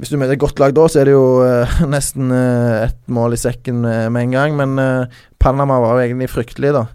Hvis 0.00 0.08
du 0.08 0.16
møter 0.16 0.34
et 0.34 0.40
godt 0.40 0.58
lag 0.62 0.72
da, 0.74 0.86
så 0.88 1.02
er 1.02 1.10
det 1.10 1.14
jo 1.14 1.26
eh, 1.44 1.78
nesten 1.94 2.32
eh, 2.32 2.88
et 2.88 2.98
mål 3.12 3.36
i 3.36 3.42
sekken 3.42 3.82
med, 3.84 4.08
med 4.14 4.28
en 4.28 4.36
gang. 4.38 4.58
Men 4.58 4.78
eh, 4.80 5.22
Panama 5.42 5.78
var 5.82 5.98
jo 5.98 6.06
egentlig 6.06 6.30
fryktelig, 6.32 6.72
da. 6.78 6.86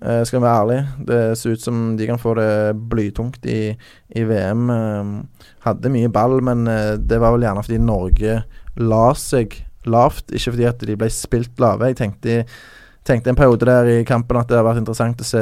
Eh, 0.00 0.22
skal 0.24 0.38
vi 0.38 0.44
være 0.46 0.62
ærlig. 0.62 0.78
Det 1.08 1.20
ser 1.38 1.56
ut 1.56 1.62
som 1.62 1.96
de 1.98 2.06
kan 2.06 2.20
få 2.22 2.34
det 2.38 2.50
blytungt 2.90 3.46
i, 3.50 3.74
i 4.14 4.24
VM. 4.28 4.68
Eh, 4.70 5.12
hadde 5.66 5.92
mye 5.92 6.10
ball, 6.14 6.38
men 6.46 6.66
eh, 6.70 6.94
det 6.98 7.18
var 7.20 7.34
vel 7.34 7.46
gjerne 7.48 7.64
fordi 7.66 7.80
Norge 7.82 8.36
la 8.78 9.06
seg 9.18 9.58
lavt. 9.88 10.30
Ikke 10.30 10.54
fordi 10.54 10.68
at 10.70 10.84
de 10.86 10.96
ble 10.98 11.10
spilt 11.12 11.58
lave. 11.62 11.90
Jeg 11.90 11.98
tenkte 11.98 12.44
tenkte 13.08 13.32
en 13.32 13.38
periode 13.38 13.66
der 13.68 13.88
i 13.96 14.04
kampen 14.08 14.36
at 14.40 14.48
det 14.50 14.58
har 14.60 14.66
vært 14.68 14.82
interessant 14.82 15.24
å 15.24 15.26
se 15.26 15.40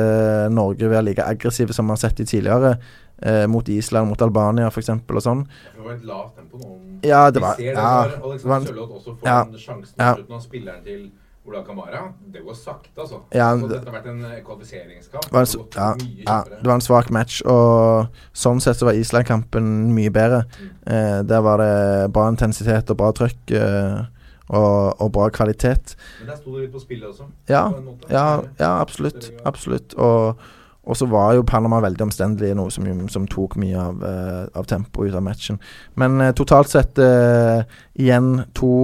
Norge 0.54 0.88
være 0.88 1.04
like 1.10 1.26
aggressive 1.26 1.74
som 1.76 1.86
man 1.88 1.96
har 1.98 2.04
sett 2.06 2.16
de 2.22 2.24
tidligere. 2.28 2.76
Eh, 3.22 3.46
mot 3.48 3.68
Island, 3.72 4.10
mot 4.10 4.20
Albania 4.22 4.66
f.eks. 4.68 4.90
og 4.92 5.22
sånn. 5.24 5.44
Det 5.74 5.84
var 5.84 5.92
et 5.94 6.02
lavt 6.04 6.34
tempo 6.36 6.58
nå. 6.60 6.74
Ja, 7.02 7.30
det 7.30 7.40
var- 7.42 7.56
Vi 7.56 7.64
ser 7.64 7.74
det 7.74 7.82
ja, 7.82 8.02
Alexander 8.24 8.56
en- 8.56 8.66
Sørloth 8.66 8.92
også 8.98 9.14
får 9.16 9.24
ja, 9.24 9.38
sjansen 9.56 9.94
ja. 9.98 10.14
slutten 10.14 10.34
av 10.36 10.42
spilleren 10.44 10.82
til 10.84 11.06
Ola 11.46 11.62
Kamara. 11.62 12.00
Det 12.32 12.42
går 12.44 12.54
sakte, 12.58 12.90
altså. 12.98 13.20
Ja, 13.32 13.54
det- 13.56 13.68
dette 13.70 13.88
har 13.90 13.94
vært 14.02 14.08
en 14.10 14.24
eh, 14.24 14.40
kvalifiseringskamp. 14.44 15.30
Var, 15.32 15.40
en, 15.40 15.66
ja, 15.76 15.94
ja, 16.26 16.44
det 16.44 16.66
var 16.66 16.74
en 16.74 16.80
svak 16.80 17.10
match, 17.10 17.40
og 17.46 18.08
sånn 18.34 18.60
sett 18.60 18.76
så 18.76 18.84
var 18.90 18.92
Island-kampen 19.00 19.94
mye 19.94 20.10
bedre. 20.10 20.44
Eh, 20.86 21.22
der 21.22 21.40
var 21.40 21.56
det 21.58 22.12
bra 22.12 22.28
intensitet 22.28 22.90
og 22.90 22.96
bra 22.98 23.12
trøkk. 23.12 23.38
Eh, 23.50 24.04
og, 24.48 25.00
og 25.02 25.12
bra 25.12 25.28
kvalitet. 25.34 25.96
Men 26.20 26.30
der 26.30 26.38
sto 26.38 26.54
det 26.54 26.66
litt 26.66 26.74
på 26.74 26.82
spillet 26.82 27.08
også. 27.10 27.26
Ja, 27.50 27.64
ja, 28.10 28.26
ja 28.60 28.70
absolutt. 28.78 29.30
Absolutt. 29.48 29.94
Og, 29.98 30.42
og 30.86 30.98
så 30.98 31.08
var 31.10 31.34
jo 31.34 31.46
Panama 31.46 31.80
veldig 31.82 32.06
omstendelig, 32.06 32.52
noe 32.58 32.70
som, 32.70 32.86
som 33.10 33.26
tok 33.30 33.56
mye 33.58 33.78
av, 33.80 34.02
uh, 34.02 34.44
av 34.58 34.68
tempoet 34.70 35.10
ut 35.10 35.18
av 35.18 35.24
matchen. 35.26 35.58
Men 35.98 36.20
uh, 36.22 36.30
totalt 36.36 36.70
sett 36.70 37.00
uh, 37.02 37.64
igjen 37.98 38.46
to 38.54 38.74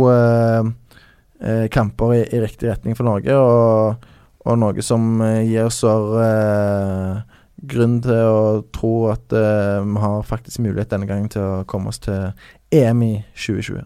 kamper 1.74 2.12
i, 2.14 2.18
i 2.36 2.38
riktig 2.38 2.68
retning 2.68 2.94
for 2.94 3.02
Norge, 3.02 3.34
og, 3.34 4.04
og 4.46 4.58
noe 4.62 4.84
som 4.86 5.18
gir 5.42 5.66
oss 5.66 5.80
grunn 7.72 7.96
til 8.04 8.28
å 8.30 8.44
tro 8.70 8.92
at 9.10 9.34
vi 9.34 10.04
har 10.04 10.22
faktisk 10.28 10.62
mulighet 10.62 10.94
denne 10.94 11.08
gangen 11.10 11.26
til 11.34 11.42
å 11.42 11.64
komme 11.66 11.90
oss 11.90 11.98
til 12.06 12.30
EM 12.70 13.02
i 13.08 13.16
2020. 13.34 13.82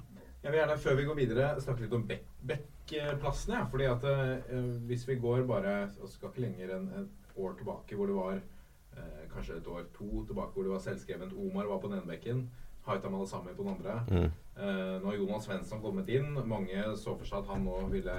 Jeg 0.47 0.53
vil 0.53 0.61
gjerne, 0.61 0.75
før 0.79 0.95
vi 0.95 1.05
går 1.09 1.17
videre, 1.19 1.47
snakke 1.59 1.83
litt 1.83 1.95
om 1.97 2.05
bekkplassene. 2.07 3.57
Ja. 3.57 3.65
Fordi 3.71 3.87
at 3.91 4.05
eh, 4.07 4.53
hvis 4.87 5.03
vi 5.09 5.17
går 5.19 5.41
bare 5.49 5.73
og 5.99 6.11
skal 6.13 6.31
ikke 6.31 6.45
lenger 6.45 6.77
enn 6.77 6.85
et 7.01 7.33
år 7.35 7.57
tilbake, 7.59 7.97
hvor 7.99 8.07
det 8.07 8.15
var 8.15 8.37
eh, 8.39 9.25
kanskje 9.33 9.57
et 9.59 9.67
år 9.67 9.89
to 9.97 10.23
tilbake, 10.29 10.55
hvor 10.55 10.69
det 10.69 10.71
var 10.71 10.85
selvskrevent 10.85 11.35
Omar 11.35 11.67
var 11.67 11.81
på 11.83 11.91
den 11.91 11.99
ene 11.99 12.13
bekken, 12.13 12.45
Haitam 12.87 13.17
Alasami 13.19 13.57
på 13.57 13.67
den 13.67 13.73
andre. 13.73 13.97
Mm. 14.07 14.29
Eh, 14.29 14.93
nå 15.03 15.09
har 15.09 15.17
Jonas 15.19 15.49
Svensson 15.49 15.83
kommet 15.83 16.15
inn. 16.15 16.31
Mange 16.47 16.85
så 16.95 17.17
for 17.17 17.27
seg 17.27 17.43
at 17.43 17.51
han 17.51 17.67
nå 17.67 17.81
ville 17.91 18.15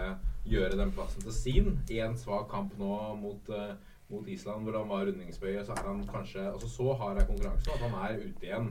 gjøre 0.51 0.81
den 0.81 0.91
plassen 0.97 1.23
til 1.23 1.37
sin. 1.37 1.77
Én 1.87 2.19
svak 2.19 2.49
kamp 2.51 2.75
nå 2.75 2.91
mot, 3.21 3.53
eh, 3.55 3.77
mot 4.11 4.27
Island, 4.27 4.67
hvor 4.67 4.81
han 4.81 4.91
var 4.91 5.07
rundingsbøye, 5.07 5.63
så 5.63 5.79
er 5.79 5.87
han 5.87 6.03
kanskje 6.11 6.43
altså 6.51 6.67
Så 6.75 6.91
hard 6.99 7.23
er 7.23 7.31
konkurransen 7.31 7.71
at 7.71 7.87
han 7.87 7.97
er 8.03 8.19
ute 8.27 8.51
igjen. 8.51 8.69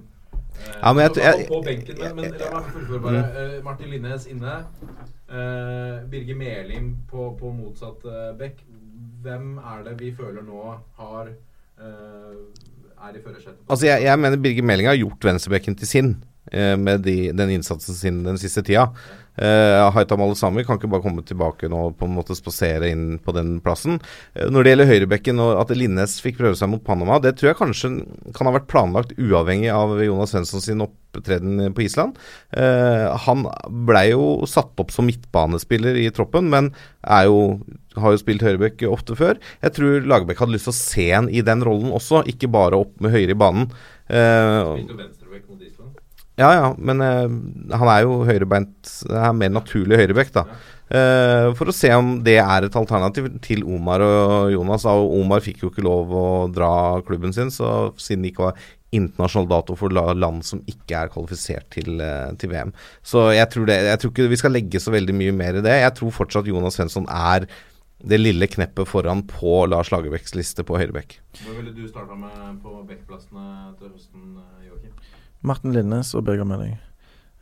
Eh, 0.57 0.77
Ja, 0.83 0.93
men 0.93 1.03
jeg 1.07 1.17
jeg, 1.17 1.39
jeg- 1.41 1.49
på 1.49 1.63
benken, 1.65 1.99
men, 2.01 2.17
men 2.17 2.39
la 2.41 2.51
meg 2.61 2.71
fullføre 2.73 3.01
bare. 3.03 3.25
Eh, 3.57 3.59
Martin 3.65 3.91
Linnes 3.91 4.27
inne. 4.31 4.57
Uh, 5.27 6.05
Birger 6.11 6.37
Melim 6.39 6.93
på, 7.11 7.33
på 7.41 7.51
motsatt 7.51 8.05
uh, 8.07 8.31
bekk. 8.39 8.61
Hvem 9.27 9.57
er 9.59 9.81
det 9.89 9.97
vi 10.01 10.13
føler 10.15 10.45
nå 10.47 10.77
har 11.01 11.33
uh, 11.81 12.37
er 13.09 13.17
i 13.19 13.23
førersetet? 13.25 13.59
Altså, 13.69 13.87
jeg, 13.89 14.03
jeg 14.07 14.19
mener 14.23 14.37
Birger 14.39 14.63
Meling 14.63 14.87
har 14.89 14.95
gjort 15.01 15.25
venstrebekken 15.27 15.75
til 15.81 15.87
sin. 15.91 16.13
Eh, 16.53 16.75
Med 16.77 17.07
de, 17.07 17.33
den 17.37 17.57
innsatsen 17.59 17.95
sin 17.95 18.25
den 18.27 18.41
siste 18.41 18.65
tida. 18.67 18.91
Uh, 19.37 19.93
Haitam 19.93 20.23
Alesami 20.25 20.63
kan 20.65 20.79
ikke 20.79 20.89
bare 20.89 21.05
komme 21.05 21.21
tilbake 21.27 21.69
nå 21.69 21.91
på 21.99 22.07
en 22.07 22.15
måte 22.17 22.33
spasere 22.33 22.89
inn 22.89 23.19
på 23.21 23.35
den 23.37 23.59
plassen. 23.61 23.99
Uh, 24.33 24.47
når 24.49 24.65
det 24.65 24.73
gjelder 24.73 24.89
høyrebekken 24.89 25.43
og 25.45 25.61
at 25.61 25.75
Linnes 25.77 26.15
fikk 26.25 26.39
prøve 26.39 26.57
seg 26.57 26.71
mot 26.73 26.81
Panama, 26.87 27.19
det 27.21 27.35
tror 27.37 27.51
jeg 27.51 27.59
kanskje 27.59 27.91
kan 28.33 28.49
ha 28.49 28.55
vært 28.57 28.71
planlagt 28.73 29.13
uavhengig 29.21 29.69
av 29.75 29.93
Jonas 30.01 30.33
Svensson 30.33 30.65
sin 30.65 30.81
opptreden 30.87 31.67
på 31.77 31.85
Island. 31.85 32.17
Uh, 32.57 33.13
han 33.27 33.45
blei 33.85 34.07
jo 34.15 34.49
satt 34.49 34.73
opp 34.81 34.95
som 34.95 35.05
midtbanespiller 35.11 36.01
i 36.01 36.09
troppen, 36.17 36.49
men 36.53 36.73
jo 37.29 37.61
har 38.01 38.15
jo 38.15 38.21
spilt 38.21 38.45
høyrebekk 38.45 38.87
ofte 38.91 39.17
før. 39.19 39.41
Jeg 39.65 39.77
tror 39.77 40.09
Lagerbäck 40.09 40.41
hadde 40.43 40.57
lyst 40.57 40.69
til 40.69 40.75
å 40.75 40.79
se 40.79 41.07
han 41.13 41.31
i 41.33 41.45
den 41.45 41.65
rollen 41.67 41.95
også, 41.97 42.25
ikke 42.29 42.51
bare 42.53 42.81
opp 42.85 42.97
med 43.03 43.15
høyre 43.15 43.33
i 43.33 43.39
banen. 43.39 43.71
Eh, 44.09 44.73
Spilte 44.77 44.99
venstrebekk 45.01 45.47
mot 45.49 45.63
Island. 45.65 46.03
Ja, 46.37 46.49
ja, 46.53 46.71
men 46.77 47.01
uh, 47.01 47.27
han 47.73 47.91
er 47.93 48.03
jo 48.05 48.19
høyrebeint 48.29 48.91
Det 49.09 49.21
er 49.25 49.37
mer 49.37 49.53
naturlig 49.55 50.01
høyrebekk, 50.03 50.35
da. 50.37 50.47
Uh, 50.87 51.51
for 51.59 51.73
å 51.73 51.75
se 51.75 51.89
om 51.97 52.19
det 52.23 52.37
er 52.39 52.67
et 52.67 52.77
alternativ 52.79 53.27
til 53.43 53.65
Omar 53.67 54.05
og 54.05 54.53
Jonas. 54.55 54.85
Da. 54.87 54.95
Og 54.95 55.17
Omar 55.23 55.43
fikk 55.45 55.65
jo 55.65 55.73
ikke 55.73 55.87
lov 55.87 56.13
å 56.15 56.27
dra 56.53 56.73
klubben 57.07 57.35
sin, 57.35 57.51
så 57.51 57.91
siden 57.99 58.27
det 58.27 58.35
ikke 58.35 58.51
var 58.51 58.67
internasjonal 58.95 59.49
dato 59.51 59.77
for 59.79 59.93
land 59.93 60.45
som 60.47 60.63
ikke 60.71 60.99
er 60.99 61.13
kvalifisert 61.13 61.69
til, 61.75 62.01
eh, 62.01 62.33
til 62.39 62.53
VM. 62.53 62.73
Så 63.03 63.33
jeg 63.35 63.49
tror, 63.53 63.67
det, 63.67 63.79
jeg 63.85 63.99
tror 64.01 64.13
ikke 64.13 64.29
vi 64.31 64.41
skal 64.41 64.55
legge 64.55 64.83
så 64.83 64.95
veldig 64.95 65.15
mye 65.15 65.35
mer 65.35 65.59
i 65.59 65.65
det. 65.65 65.81
Jeg 65.83 65.95
tror 65.99 66.15
fortsatt 66.15 66.47
Jonas 66.47 66.79
Svensson 66.79 67.09
er 67.11 67.49
det 68.07 68.21
lille 68.21 68.47
kneppet 68.47 68.87
foran 68.89 69.25
på 69.27 69.65
Lars 69.67 69.91
Lagerbäcks 69.91 70.37
liste 70.37 70.65
på 70.67 70.77
høyrebekk. 70.79 71.19
Hva 71.43 71.57
ville 71.57 71.73
du 71.75 71.87
starta 71.89 72.15
med 72.15 72.61
på 72.63 72.83
bekkplassene 72.89 73.75
til 73.81 73.91
høsten, 73.91 74.37
eh, 74.39 74.69
Joakim? 74.69 74.93
Martin 75.43 75.73
Linnes 75.75 76.15
og 76.17 76.25
Birger 76.27 76.47
Meling. 76.49 76.77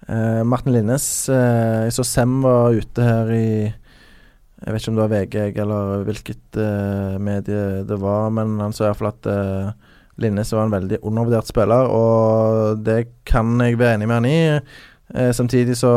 Eh, 0.09 0.43
Martin 0.45 0.75
Linnes 0.75 1.29
eh, 1.33 1.87
Jeg 1.87 1.95
så 1.97 2.05
Sem 2.05 2.43
var 2.45 2.75
ute 2.77 3.01
her 3.07 3.31
i 3.33 3.47
Jeg 3.65 4.67
vet 4.67 4.83
ikke 4.83 4.91
om 4.93 4.99
det 4.99 5.05
var 5.05 5.13
VG 5.15 5.61
eller 5.63 6.05
hvilket 6.05 6.59
eh, 6.61 7.15
medie 7.21 7.85
det 7.89 7.99
var, 8.01 8.29
men 8.33 8.59
han 8.61 8.73
sa 8.77 8.89
iallfall 8.89 9.11
at 9.13 9.29
eh, 9.29 9.73
Linnes 10.21 10.53
var 10.55 10.69
en 10.69 10.73
veldig 10.73 11.01
undervurdert 11.03 11.49
spiller, 11.51 11.89
og 11.91 12.85
det 12.87 13.01
kan 13.27 13.59
jeg 13.61 13.79
være 13.81 13.99
enig 13.99 14.07
med 14.09 14.15
han 14.15 14.29
i. 14.29 14.39
Eh, 15.15 15.33
samtidig 15.35 15.75
så 15.77 15.91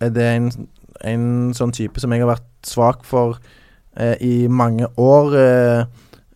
er 0.00 0.12
det 0.14 0.28
en, 0.30 0.46
en 1.04 1.26
sånn 1.58 1.74
type 1.74 2.00
som 2.00 2.14
jeg 2.14 2.22
har 2.22 2.30
vært 2.30 2.70
svak 2.70 3.02
for 3.08 3.40
eh, 3.98 4.14
i 4.22 4.46
mange 4.46 4.86
år. 4.94 5.34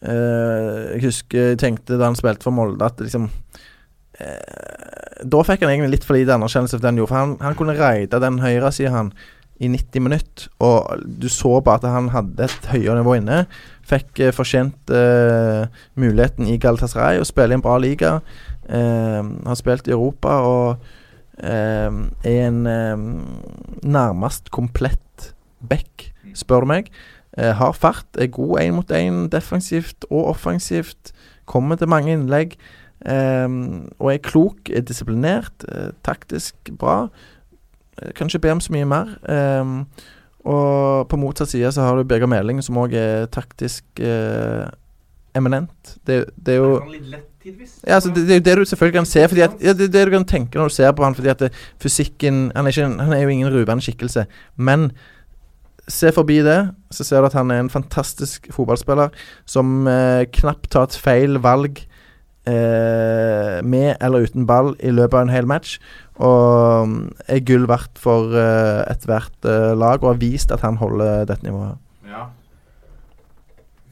Jeg 0.02 1.00
husker 1.06 1.52
jeg 1.52 1.62
tenkte 1.62 1.96
da 1.98 2.10
han 2.10 2.18
spilte 2.18 2.44
for 2.46 2.54
Molde, 2.54 2.84
at 2.84 3.00
liksom 3.02 3.30
Da 5.24 5.42
fikk 5.46 5.64
han 5.64 5.72
egentlig 5.72 5.96
litt 5.96 6.06
for 6.06 6.18
lite 6.18 6.36
anerkjennelse 6.36 6.78
for 6.78 6.88
han 6.88 7.00
gjorde. 7.00 7.10
For 7.10 7.20
han, 7.20 7.34
han 7.42 7.58
kunne 7.58 7.76
raide 7.78 8.20
den 8.22 8.38
høyre, 8.42 8.70
sier 8.74 8.94
han 8.94 9.12
i 9.58 9.66
90 9.66 10.04
minutter, 10.04 10.46
og 10.62 11.02
du 11.02 11.26
så 11.32 11.56
bare 11.64 11.80
at 11.80 11.90
han 11.90 12.12
hadde 12.14 12.46
et 12.46 12.68
høyere 12.70 13.00
nivå 13.00 13.16
inne. 13.18 13.40
Fikk 13.88 14.20
eh, 14.22 14.34
fortjent 14.34 14.92
eh, 14.94 15.66
muligheten 15.98 16.46
i 16.46 16.58
Galatasaray 16.62 17.18
å 17.18 17.26
spille 17.26 17.56
i 17.56 17.58
en 17.58 17.64
bra 17.64 17.74
liga. 17.82 18.18
Eh, 18.70 19.18
har 19.48 19.58
spilt 19.58 19.90
i 19.90 19.96
Europa 19.96 20.38
og 20.46 20.86
eh, 21.42 21.90
er 21.90 22.40
en 22.46 22.60
eh, 22.70 23.04
nærmest 23.82 24.52
komplett 24.54 25.32
back, 25.58 26.12
spør 26.38 26.62
du 26.62 26.72
meg. 26.76 26.92
Eh, 27.38 27.50
har 27.58 27.74
fart, 27.74 28.06
er 28.14 28.30
god 28.34 28.60
én 28.62 28.78
mot 28.78 28.94
én 28.94 29.26
defensivt 29.32 30.06
og 30.10 30.36
offensivt. 30.36 31.12
Kommer 31.50 31.80
til 31.80 31.90
mange 31.90 32.14
innlegg. 32.14 32.54
Um, 33.06 33.88
og 33.98 34.12
er 34.12 34.22
klok, 34.22 34.70
er 34.74 34.82
disiplinert, 34.82 35.64
eh, 35.70 35.90
taktisk 36.04 36.54
bra. 36.78 37.08
Eh, 38.02 38.12
kan 38.16 38.26
ikke 38.26 38.42
be 38.46 38.52
om 38.56 38.60
så 38.60 38.74
mye 38.74 38.88
mer. 38.88 39.14
Um, 39.28 39.86
og 40.48 41.08
på 41.08 41.16
motsatt 41.16 41.52
side 41.52 41.72
så 41.72 41.86
har 41.86 41.96
du 41.96 42.04
Birger 42.08 42.30
Meling, 42.30 42.62
som 42.64 42.78
òg 42.80 42.94
er 42.96 43.26
taktisk 43.30 43.84
uh, 44.00 44.66
eminent. 45.36 45.98
Det, 46.06 46.24
det 46.36 46.56
er 46.56 46.62
jo 46.62 46.78
sånn 46.82 47.24
ja, 47.86 47.94
altså 47.94 48.10
det, 48.12 48.26
det 48.26 48.34
er 48.34 48.40
jo 48.40 48.44
det 48.44 48.56
du 48.58 48.64
selvfølgelig 48.68 48.98
kan 48.98 49.06
se. 49.08 49.28
Fordi 49.28 49.40
at, 49.40 49.54
ja, 49.62 49.72
det 49.72 49.88
er 49.88 49.92
det 49.94 50.06
du 50.08 50.16
kan 50.16 50.26
tenke 50.28 50.58
når 50.58 50.68
du 50.68 50.74
ser 50.74 50.92
på 50.92 51.04
han 51.04 51.14
Fordi 51.14 51.30
at 51.32 51.44
fysikken 51.80 52.50
han 52.56 52.66
er, 52.66 52.74
ikke, 52.74 53.04
han 53.04 53.14
er 53.14 53.22
jo 53.22 53.28
ingen 53.32 53.52
ruvende 53.52 53.84
skikkelse. 53.84 54.26
Men 54.56 54.90
se 55.88 56.12
forbi 56.12 56.42
det, 56.44 56.58
så 56.92 57.04
ser 57.04 57.22
du 57.22 57.30
at 57.30 57.36
han 57.38 57.50
er 57.50 57.62
en 57.62 57.72
fantastisk 57.72 58.50
fotballspiller 58.52 59.14
som 59.48 59.88
eh, 59.88 60.26
knapt 60.36 60.68
tar 60.74 60.88
et 60.88 60.98
feil 61.00 61.40
valg 61.40 61.80
eh, 62.48 63.58
med 63.62 63.96
eller 64.00 64.24
uten 64.26 64.46
ball 64.48 64.72
i 64.80 64.92
løpet 64.94 65.18
av 65.18 65.26
en 65.26 65.34
hel 65.34 65.48
match. 65.50 65.76
Og 66.18 66.88
mm, 66.88 66.96
er 67.30 67.44
gull 67.46 67.68
verdt 67.70 68.00
for 68.00 68.34
eh, 68.34 68.82
ethvert 68.90 69.46
eh, 69.46 69.74
lag, 69.78 70.02
og 70.02 70.14
har 70.14 70.22
vist 70.22 70.54
at 70.54 70.64
han 70.66 70.80
holder 70.80 71.28
dette 71.28 71.46
nivået. 71.46 71.78
Ja. 72.08 72.26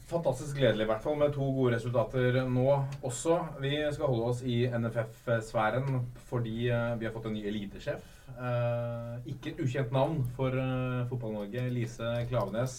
Fantastisk 0.07 0.55
gledelig 0.55 0.85
i 0.85 0.87
hvert 0.87 1.03
fall 1.03 1.17
med 1.19 1.33
to 1.35 1.45
gode 1.51 1.73
resultater 1.75 2.37
nå 2.47 2.67
også. 3.03 3.41
Vi 3.59 3.73
skal 3.91 4.07
holde 4.07 4.29
oss 4.31 4.43
i 4.47 4.61
NFF-sfæren 4.67 6.05
fordi 6.29 6.69
eh, 6.71 6.93
vi 6.99 7.07
har 7.07 7.15
fått 7.15 7.27
en 7.27 7.35
ny 7.35 7.43
elitesjef. 7.49 8.05
Eh, 8.37 9.31
ikke 9.33 9.51
et 9.51 9.59
ukjent 9.65 9.91
navn 9.91 10.21
for 10.37 10.55
eh, 10.55 11.03
Fotball-Norge. 11.09 11.67
Lise 11.75 12.13
Klavenes. 12.29 12.77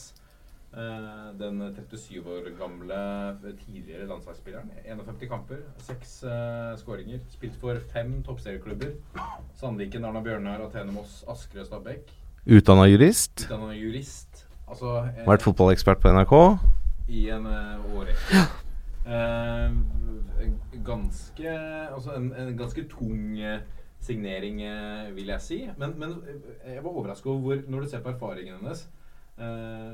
Eh, 0.76 1.38
den 1.40 1.62
37 1.74 2.20
år 2.28 2.50
gamle 2.58 2.96
tidligere 3.64 4.06
landslagsspilleren. 4.06 4.70
51 4.84 5.28
kamper, 5.30 5.62
seks 5.80 6.18
uh, 6.28 6.74
skåringer. 6.76 7.22
Spilt 7.32 7.56
for 7.60 7.80
fem 7.92 8.18
toppserieklubber. 8.26 8.92
Sandviken, 9.56 10.04
Arna 10.04 10.20
Bjørnar, 10.20 10.60
Athene 10.66 10.92
Moss, 10.92 11.24
Asker 11.28 11.60
og 11.64 11.66
Stabæk. 11.70 12.12
Utdanna 12.46 12.84
jurist. 12.88 13.46
Utdanna 13.46 13.72
jurist. 13.78 14.44
Altså, 14.68 14.92
eh, 15.08 15.24
Vært 15.26 15.42
fotballekspert 15.46 16.04
på 16.04 16.12
NRK. 16.12 16.36
i 17.08 17.28
en 17.32 17.46
uh, 17.48 17.96
årrekke. 17.96 18.44
Eh, 19.08 19.72
ganske 20.84 21.48
Altså 21.94 22.12
en, 22.12 22.32
en 22.36 22.56
ganske 22.58 22.84
tung 22.92 23.38
eh, 23.40 23.60
signering, 24.04 24.60
eh, 24.62 25.16
vil 25.16 25.32
jeg 25.32 25.40
si. 25.40 25.58
Men, 25.78 25.94
men 25.96 26.10
eh, 26.28 26.74
jeg 26.74 26.84
var 26.84 26.90
overraska 26.90 27.30
over 27.30 27.40
hvor, 27.40 27.62
når 27.68 27.80
du 27.80 27.88
ser 27.88 28.04
på 28.04 28.12
erfaringen 28.12 28.60
hennes 28.60 28.84
eh, 28.84 28.88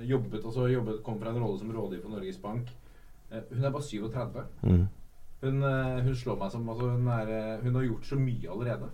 Jobbet, 0.08 0.44
altså 0.44 0.68
jobbet, 0.72 1.02
kom 1.04 1.20
fra 1.20 1.30
en 1.30 1.42
rolle 1.42 1.60
som 1.60 1.72
rådgiver 1.72 2.02
for 2.02 2.16
Norges 2.16 2.40
Bank. 2.40 2.72
Eh, 3.30 3.56
hun 3.56 3.64
er 3.64 3.70
bare 3.70 3.82
37. 3.82 4.44
Mm. 4.62 4.86
Hun, 5.44 5.62
eh, 5.62 6.04
hun 6.04 6.16
slår 6.16 6.38
meg 6.40 6.52
som 6.52 6.68
altså 6.68 6.90
hun, 6.90 7.08
er, 7.08 7.28
eh, 7.28 7.64
hun 7.64 7.74
har 7.74 7.88
gjort 7.88 8.06
så 8.06 8.16
mye 8.20 8.50
allerede. 8.50 8.88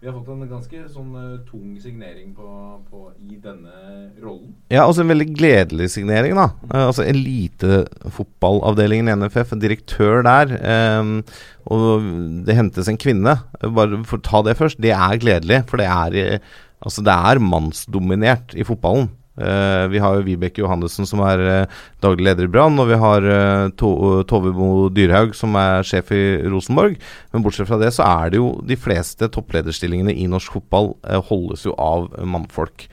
Vi 0.00 0.08
har 0.08 0.14
fått 0.16 0.30
en 0.32 0.48
ganske 0.48 0.78
sånn 0.88 1.12
eh, 1.20 1.42
tung 1.44 1.74
signering 1.76 2.30
på, 2.32 2.46
på, 2.88 3.10
i 3.20 3.36
denne 3.42 4.08
rollen. 4.22 4.54
Ja, 4.72 4.86
også 4.86 5.04
en 5.04 5.12
veldig 5.12 5.26
gledelig 5.36 5.90
signering, 5.92 6.32
da. 6.38 6.46
Eh, 6.70 6.86
altså 6.86 7.04
Elitefotballavdelingen 7.04 9.10
i 9.10 9.16
NFF, 9.20 9.52
en 9.52 9.60
direktør 9.60 10.24
der. 10.24 10.56
Um, 11.00 11.20
og 11.68 12.00
det 12.48 12.56
hentes 12.56 12.88
en 12.88 12.96
kvinne. 13.00 13.36
Bare 13.60 14.00
for 14.08 14.16
å 14.16 14.24
ta 14.24 14.40
det 14.46 14.56
først. 14.56 14.80
Det 14.80 14.94
er 14.96 15.20
gledelig, 15.20 15.68
for 15.68 15.76
det 15.82 15.88
er, 15.92 16.10
eh, 16.24 16.40
Altså, 16.80 17.04
det 17.04 17.12
er 17.12 17.36
mannsdominert 17.44 18.54
i 18.56 18.64
fotballen. 18.64 19.10
Eh, 19.38 19.86
vi 19.88 20.00
har 20.02 20.16
jo 20.18 20.24
Vibeke 20.26 20.60
Johannessen 20.60 21.06
som 21.08 21.22
er 21.24 21.42
eh, 21.46 21.76
daglig 22.02 22.26
leder 22.26 22.48
i 22.48 22.50
Brann, 22.50 22.78
og 22.82 22.90
vi 22.90 22.98
har 23.00 23.24
eh, 23.24 23.68
Tove 23.78 24.52
Mo 24.56 24.88
Dyrhaug 24.92 25.36
som 25.38 25.54
er 25.60 25.86
sjef 25.86 26.10
i 26.16 26.22
Rosenborg. 26.50 26.98
Men 27.32 27.44
bortsett 27.44 27.70
fra 27.70 27.78
det 27.80 27.92
så 27.96 28.08
er 28.08 28.34
det 28.34 28.42
jo 28.42 28.52
de 28.66 28.78
fleste 28.80 29.30
topplederstillingene 29.32 30.16
i 30.16 30.28
norsk 30.30 30.58
fotball 30.58 30.92
holdes 31.30 31.64
jo 31.68 31.76
av 31.78 32.10
mannfolk. 32.26 32.88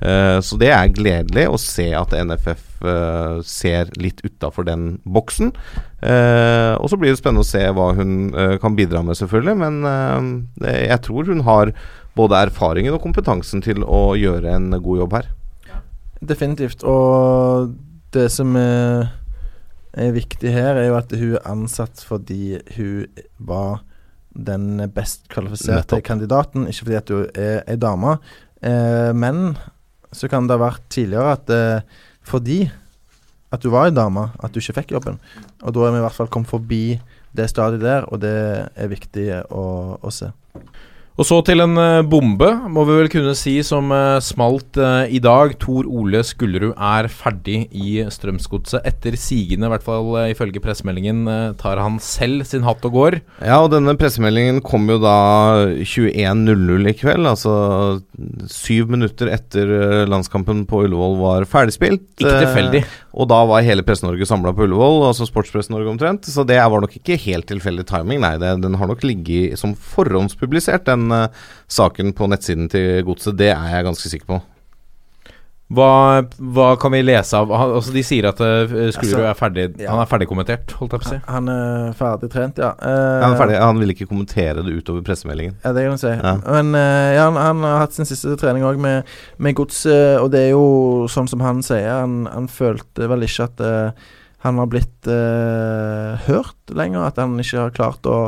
Så 0.00 0.56
det 0.56 0.70
er 0.72 0.94
gledelig 0.96 1.42
å 1.52 1.58
se 1.60 1.90
at 1.92 2.14
NFF 2.16 2.78
ser 3.44 3.90
litt 4.00 4.22
utafor 4.24 4.64
den 4.64 4.94
boksen. 5.04 5.50
Og 5.52 6.86
så 6.88 6.96
blir 6.96 7.12
det 7.12 7.18
spennende 7.20 7.44
å 7.44 7.50
se 7.50 7.60
hva 7.76 7.90
hun 7.98 8.14
kan 8.62 8.78
bidra 8.78 9.02
med, 9.04 9.18
selvfølgelig. 9.20 9.58
Men 9.60 10.48
jeg 10.64 11.02
tror 11.04 11.28
hun 11.28 11.44
har 11.44 11.74
både 12.16 12.40
erfaringen 12.46 12.96
og 12.96 13.04
kompetansen 13.04 13.60
til 13.66 13.84
å 13.84 14.16
gjøre 14.16 14.56
en 14.56 14.72
god 14.80 15.04
jobb 15.04 15.18
her. 15.18 15.28
Definitivt. 16.20 16.84
Og 16.84 17.72
det 18.14 18.26
som 18.32 18.56
er, 18.58 19.08
er 19.92 20.12
viktig 20.16 20.52
her, 20.52 20.76
er 20.76 20.90
jo 20.90 20.98
at 20.98 21.14
hun 21.16 21.36
er 21.38 21.46
ansatt 21.48 22.04
fordi 22.06 22.58
hun 22.76 23.06
var 23.38 23.80
den 24.30 24.78
best 24.94 25.26
kvalifiserte 25.32 25.96
Nettopp. 25.96 26.04
kandidaten, 26.06 26.68
ikke 26.70 26.86
fordi 26.86 26.98
at 27.00 27.10
hun 27.10 27.26
er 27.34 27.62
ei 27.66 27.78
dame. 27.80 28.18
Eh, 28.62 29.10
men 29.16 29.56
så 30.12 30.28
kan 30.30 30.46
det 30.46 30.58
ha 30.58 30.66
vært 30.66 30.86
tidligere 30.92 31.34
at 31.38 31.50
eh, 31.54 32.04
fordi 32.26 32.60
at 33.50 33.62
du 33.64 33.70
var 33.72 33.88
ei 33.88 33.94
dame, 33.94 34.28
at 34.38 34.52
du 34.54 34.60
ikke 34.60 34.76
fikk 34.80 34.92
jobben. 34.94 35.18
Og 35.64 35.74
da 35.74 35.86
er 35.86 35.96
vi 35.96 36.02
i 36.02 36.04
hvert 36.04 36.18
fall 36.18 36.30
kommet 36.30 36.50
forbi 36.52 37.00
det 37.34 37.48
stadiet 37.50 37.82
der, 37.82 38.06
og 38.10 38.20
det 38.22 38.36
er 38.74 38.90
viktig 38.90 39.26
å, 39.50 39.64
å 39.98 40.12
se. 40.14 40.30
Og 41.18 41.26
så 41.28 41.40
til 41.44 41.60
en 41.60 41.76
eh, 41.76 42.02
bombe, 42.06 42.48
må 42.72 42.86
vi 42.88 42.94
vel 42.96 43.10
kunne 43.12 43.34
si, 43.36 43.58
som 43.66 43.90
eh, 43.92 44.22
smalt 44.24 44.78
eh, 44.80 45.10
i 45.12 45.20
dag. 45.20 45.52
Tor 45.60 45.84
Ole 45.84 46.22
Skullerud 46.24 46.72
er 46.72 47.10
ferdig 47.12 47.66
i 47.76 47.98
Strømsgodset. 48.08 48.86
Etter 48.88 49.18
sigende, 49.20 49.68
i 49.68 49.72
hvert 49.74 49.84
fall 49.84 50.08
ifølge 50.30 50.62
pressemeldingen, 50.64 51.26
tar 51.60 51.80
han 51.82 51.98
selv 52.02 52.46
sin 52.48 52.64
hatt 52.64 52.86
og 52.88 52.96
går. 52.96 53.18
Ja, 53.44 53.58
og 53.60 53.72
denne 53.74 53.96
pressemeldingen 54.00 54.62
kom 54.64 54.88
jo 54.88 54.96
da 55.02 55.16
21.00 55.82 56.88
i 56.88 56.96
kveld, 56.96 57.28
altså 57.28 57.52
syv 58.50 58.90
minutter 58.94 59.30
etter 59.34 60.06
landskampen 60.08 60.64
på 60.70 60.84
Ullevål 60.86 61.18
var 61.20 61.48
ferdigspilt. 61.50 62.06
Ikke 62.16 62.38
tilfeldig. 62.46 62.84
Og 63.10 63.26
da 63.30 63.40
var 63.48 63.64
hele 63.66 63.82
Presse-Norge 63.86 64.28
samla 64.28 64.52
på 64.54 64.66
Ullevål, 64.66 65.08
altså 65.08 65.26
Sportspresse-Norge 65.26 65.90
omtrent. 65.90 66.28
Så 66.30 66.44
det 66.46 66.60
var 66.60 66.84
nok 66.84 66.94
ikke 67.00 67.18
helt 67.24 67.48
tilfeldig 67.50 67.86
timing, 67.88 68.22
nei. 68.22 68.36
Det, 68.38 68.52
den 68.62 68.78
har 68.78 68.90
nok 68.90 69.02
ligget 69.06 69.58
som 69.58 69.74
forhåndspublisert, 69.74 70.86
den 70.86 71.10
uh, 71.10 71.26
saken 71.70 72.14
på 72.16 72.30
nettsiden 72.30 72.70
til 72.70 73.02
Godset. 73.08 73.38
Det 73.40 73.50
er 73.54 73.74
jeg 73.74 73.88
ganske 73.88 74.12
sikker 74.12 74.30
på. 74.30 74.40
Hva, 75.70 75.90
hva 76.50 76.72
kan 76.82 76.90
vi 76.90 76.98
lese 77.04 77.38
av 77.38 77.52
han, 77.54 77.76
altså 77.78 77.92
De 77.94 78.02
sier 78.02 78.26
at 78.26 78.40
uh, 78.42 78.66
Skullerud 78.90 79.20
Altså, 79.20 79.20
er 79.22 79.36
ferdig 79.38 79.66
ja. 79.78 79.92
Han 79.92 80.00
er 80.02 80.08
ferdigkommentert, 80.10 80.74
holdt 80.80 80.96
jeg 80.96 81.04
på 81.04 81.06
å 81.06 81.12
si. 81.12 81.18
Han 81.30 81.50
er 81.52 81.92
ferdig 81.98 82.30
trent, 82.32 82.58
ja. 82.58 82.72
Uh, 82.74 83.20
Han, 83.22 83.36
er 83.36 83.38
ferdig, 83.38 83.58
han 83.62 83.82
vil 83.84 83.94
ikke 83.94 84.08
kommentere 84.10 84.64
det 84.66 84.74
utover 84.74 85.04
pressemeldingen. 85.06 85.54
Ja, 85.62 85.74
det 85.76 85.86
kan 85.86 85.94
du 85.94 86.02
si. 86.02 86.10
Ja. 86.10 86.34
Men 86.42 86.74
uh, 86.74 87.10
ja, 87.14 87.28
han, 87.28 87.38
han 87.38 87.62
har 87.68 87.84
hatt 87.84 87.94
sin 87.94 88.08
siste 88.08 88.34
trening 88.40 88.66
òg 88.66 88.80
med, 88.82 89.06
med 89.38 89.56
godset, 89.60 90.18
og 90.18 90.32
det 90.34 90.48
er 90.48 90.52
jo 90.56 91.06
sånn 91.10 91.30
som 91.30 91.44
han 91.44 91.62
sier. 91.66 91.86
Han, 92.02 92.24
han 92.30 92.50
følte 92.50 93.08
vel 93.10 93.26
ikke 93.26 93.46
at 93.46 93.62
eh, 93.64 94.08
han 94.44 94.60
har 94.60 94.68
blitt 94.72 95.08
eh, 95.10 96.26
hørt 96.26 96.74
lenger. 96.74 97.06
At 97.08 97.20
han 97.20 97.38
ikke 97.40 97.66
har 97.66 97.74
klart 97.76 98.08
å, 98.08 98.18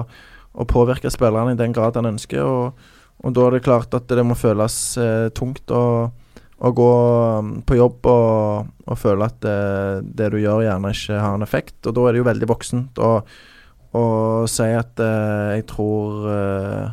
å 0.53 0.68
påvirke 0.68 1.12
spillerne 1.12 1.55
i 1.55 1.61
den 1.61 1.74
grad 1.76 1.99
han 1.99 2.11
ønsker. 2.12 2.43
Og, 2.45 2.90
og 3.22 3.36
da 3.36 3.47
er 3.47 3.57
det 3.57 3.64
klart 3.66 3.95
at 3.97 4.11
det 4.11 4.26
må 4.26 4.38
føles 4.38 4.78
eh, 5.01 5.28
tungt 5.36 5.72
å, 5.72 5.84
å 6.62 6.70
gå 6.76 6.90
um, 7.42 7.52
på 7.66 7.76
jobb 7.78 8.06
og, 8.06 8.72
og 8.86 8.98
føle 9.00 9.26
at 9.26 9.40
det, 9.42 9.58
det 10.14 10.30
du 10.34 10.38
gjør, 10.38 10.62
gjerne 10.66 10.92
ikke 10.94 11.18
har 11.18 11.36
en 11.36 11.46
effekt. 11.46 11.78
Og 11.86 11.96
da 11.96 12.06
er 12.06 12.14
det 12.14 12.22
jo 12.22 12.28
veldig 12.30 12.48
voksent 12.50 13.02
å, 13.02 13.12
si 14.48 14.68
at 14.72 15.00
eh, 15.04 15.48
jeg 15.58 15.66
tror 15.68 16.28
eh, 16.32 16.84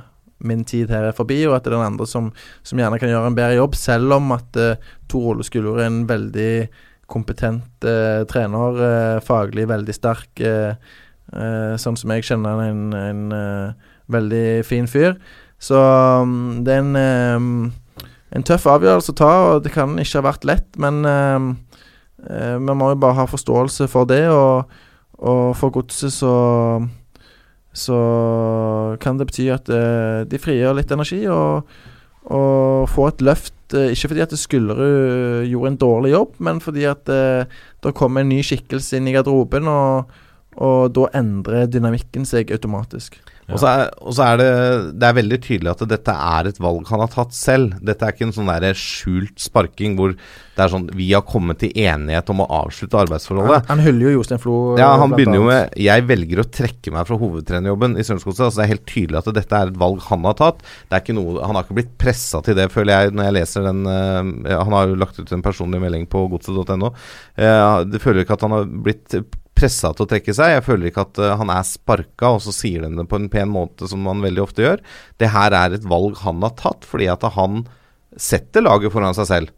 min 0.49 0.65
tid 0.67 0.89
her 0.91 1.05
er 1.07 1.15
forbi, 1.15 1.38
og 1.47 1.53
at 1.55 1.63
det 1.63 1.72
er 1.72 1.78
den 1.78 1.86
andre 1.93 2.07
som, 2.09 2.28
som 2.65 2.82
gjerne 2.82 2.99
kan 2.99 3.11
gjøre 3.11 3.30
en 3.32 3.38
bedre 3.38 3.55
jobb, 3.55 3.78
selv 3.80 4.17
om 4.17 4.34
at 4.36 4.59
uh, 4.59 4.89
Tor 5.07 5.30
Ole 5.32 5.45
Skuller 5.47 5.80
er 5.80 5.88
en 5.88 6.01
veldig 6.09 6.51
kompetent 7.09 7.88
eh, 7.88 8.24
trener, 8.30 8.82
eh, 8.86 9.20
faglig 9.26 9.67
veldig 9.70 9.95
sterk, 9.95 10.30
eh, 10.45 10.76
eh, 11.34 11.76
sånn 11.82 11.97
som 11.99 12.13
jeg 12.13 12.28
kjenner 12.28 12.63
en, 12.67 12.84
en 12.95 13.24
eh, 13.36 13.93
veldig 14.13 14.47
fin 14.67 14.89
fyr. 14.89 15.17
Så 15.59 15.80
um, 15.80 16.61
det 16.63 16.76
er 16.76 16.84
en, 16.84 16.95
eh, 16.99 17.47
en 18.36 18.46
tøff 18.46 18.68
avgjørelse 18.70 19.16
å 19.16 19.18
ta, 19.18 19.32
og 19.50 19.64
det 19.66 19.74
kan 19.74 19.96
ikke 19.98 20.20
ha 20.22 20.28
vært 20.30 20.48
lett, 20.48 20.70
men 20.82 21.02
eh, 21.08 21.50
eh, 22.30 22.56
vi 22.62 22.78
må 22.78 22.94
jo 22.94 23.02
bare 23.02 23.22
ha 23.22 23.28
forståelse 23.30 23.90
for 23.92 24.10
det, 24.10 24.26
og, 24.30 24.70
og 25.20 25.44
for 25.58 25.74
godset 25.74 26.14
så 26.14 26.34
så 27.80 28.00
kan 29.02 29.20
det 29.20 29.30
bety 29.30 29.48
at 29.54 29.70
uh, 29.70 30.26
de 30.28 30.42
frigjør 30.42 30.80
litt 30.80 30.92
energi 30.94 31.22
og, 31.30 31.70
og 32.34 32.90
får 32.90 33.14
et 33.14 33.26
løft. 33.30 33.58
Uh, 33.76 33.92
ikke 33.94 34.12
fordi 34.12 34.24
at 34.26 34.34
Skullerud 34.42 35.46
gjorde 35.50 35.74
en 35.74 35.82
dårlig 35.84 36.14
jobb, 36.16 36.34
men 36.48 36.62
fordi 36.64 36.88
at 36.90 37.12
uh, 37.14 37.46
det 37.84 37.96
kommer 37.98 38.26
en 38.26 38.32
ny 38.34 38.42
skikkelse 38.46 38.98
inn 38.98 39.10
i 39.10 39.14
garderoben, 39.16 39.70
og, 39.70 40.10
og 40.58 40.90
da 40.98 41.10
endrer 41.22 41.70
dynamikken 41.70 42.26
seg 42.28 42.52
automatisk. 42.56 43.20
Og 43.50 43.62
så 43.62 43.70
er, 43.70 43.88
og 44.02 44.14
så 44.16 44.26
er 44.28 44.39
det, 44.41 44.50
det 45.02 45.08
er 45.08 45.18
veldig 45.18 45.39
tydelig 45.45 45.72
at 45.72 45.88
dette 45.89 46.14
er 46.14 46.50
et 46.50 46.62
valg 46.62 46.86
han 46.89 47.04
har 47.04 47.12
tatt 47.14 47.34
selv. 47.36 47.78
Dette 47.86 48.06
er 48.06 48.14
ikke 48.14 48.28
en 48.28 48.36
sånn 48.36 48.52
der 48.52 48.78
skjult 48.78 49.39
sparking 49.41 49.97
hvor 49.97 50.14
det 50.60 50.66
er 50.66 50.72
sånn 50.74 50.89
Vi 50.97 51.08
har 51.14 51.24
kommet 51.28 51.62
til 51.62 51.72
enighet 51.80 52.30
om 52.34 52.43
å 52.43 52.47
avslutte 52.60 53.00
arbeidsforholdet. 53.00 53.70
han 53.70 53.84
hyller 53.84 54.10
jo 54.10 54.20
Jostein 54.20 54.41
Flo. 54.43 54.56
Ja, 54.78 54.91
eh, 54.93 55.00
Han 55.00 55.16
begynner 55.16 55.39
jo 55.39 55.47
med 55.47 55.74
'Jeg 55.76 56.06
velger 56.08 56.43
å 56.43 56.50
trekke 56.52 56.91
meg 56.91 57.08
fra 57.08 57.18
hovedtrenerjobben 57.18 57.97
i 57.97 58.04
Strømsgodset'. 58.04 58.45
Altså, 58.50 58.60
det 58.60 58.66
er 58.66 58.74
helt 58.76 58.86
tydelig 58.86 59.18
at 59.18 59.34
dette 59.34 59.56
er 59.56 59.68
et 59.68 59.80
valg 59.80 60.02
han 60.10 60.24
har 60.24 60.34
tatt. 60.34 60.60
Det 60.60 60.93
er 60.93 61.02
ikke 61.02 61.16
noe, 61.16 61.39
Han 61.39 61.56
har 61.56 61.64
ikke 61.64 61.80
blitt 61.80 61.97
pressa 61.97 62.43
til 62.43 62.56
det, 62.56 62.72
føler 62.72 62.91
jeg, 62.93 63.14
når 63.14 63.24
jeg 63.24 63.34
leser 63.34 63.64
den 63.64 63.86
uh, 63.88 64.64
Han 64.64 64.74
har 64.74 64.88
jo 64.88 64.95
lagt 64.95 65.20
ut 65.20 65.32
en 65.32 65.41
personlig 65.41 65.80
melding 65.80 66.08
på 66.08 66.28
godset.no. 66.30 66.93
Uh, 67.38 67.84
det 67.86 68.02
føler 68.02 68.26
ikke 68.26 68.34
at 68.34 68.41
han 68.41 68.52
har 68.52 68.66
blitt 68.66 69.16
pressa 69.60 69.91
til 69.93 70.05
å 70.05 70.10
trekke 70.10 70.36
seg. 70.36 70.55
Jeg 70.55 70.66
føler 70.66 70.89
ikke 70.89 71.05
at 71.05 71.22
eh, 71.22 71.36
han 71.41 71.53
er 71.53 71.68
sparka, 71.68 72.34
og 72.36 72.41
så 72.45 72.55
sier 72.55 72.86
de 72.86 72.93
det 72.95 73.07
på 73.12 73.20
en 73.20 73.30
pen 73.32 73.51
måte, 73.53 73.89
som 73.91 74.07
han 74.10 74.24
veldig 74.26 74.45
ofte 74.45 74.66
gjør. 74.66 74.84
Det 75.22 75.32
her 75.36 75.55
er 75.57 75.78
et 75.78 75.88
valg 75.88 76.20
han 76.24 76.41
har 76.45 76.55
tatt, 76.60 76.88
fordi 76.88 77.10
at 77.12 77.26
han 77.36 77.64
setter 78.20 78.66
laget 78.66 78.93
foran 78.93 79.18
seg 79.18 79.30
selv. 79.30 79.55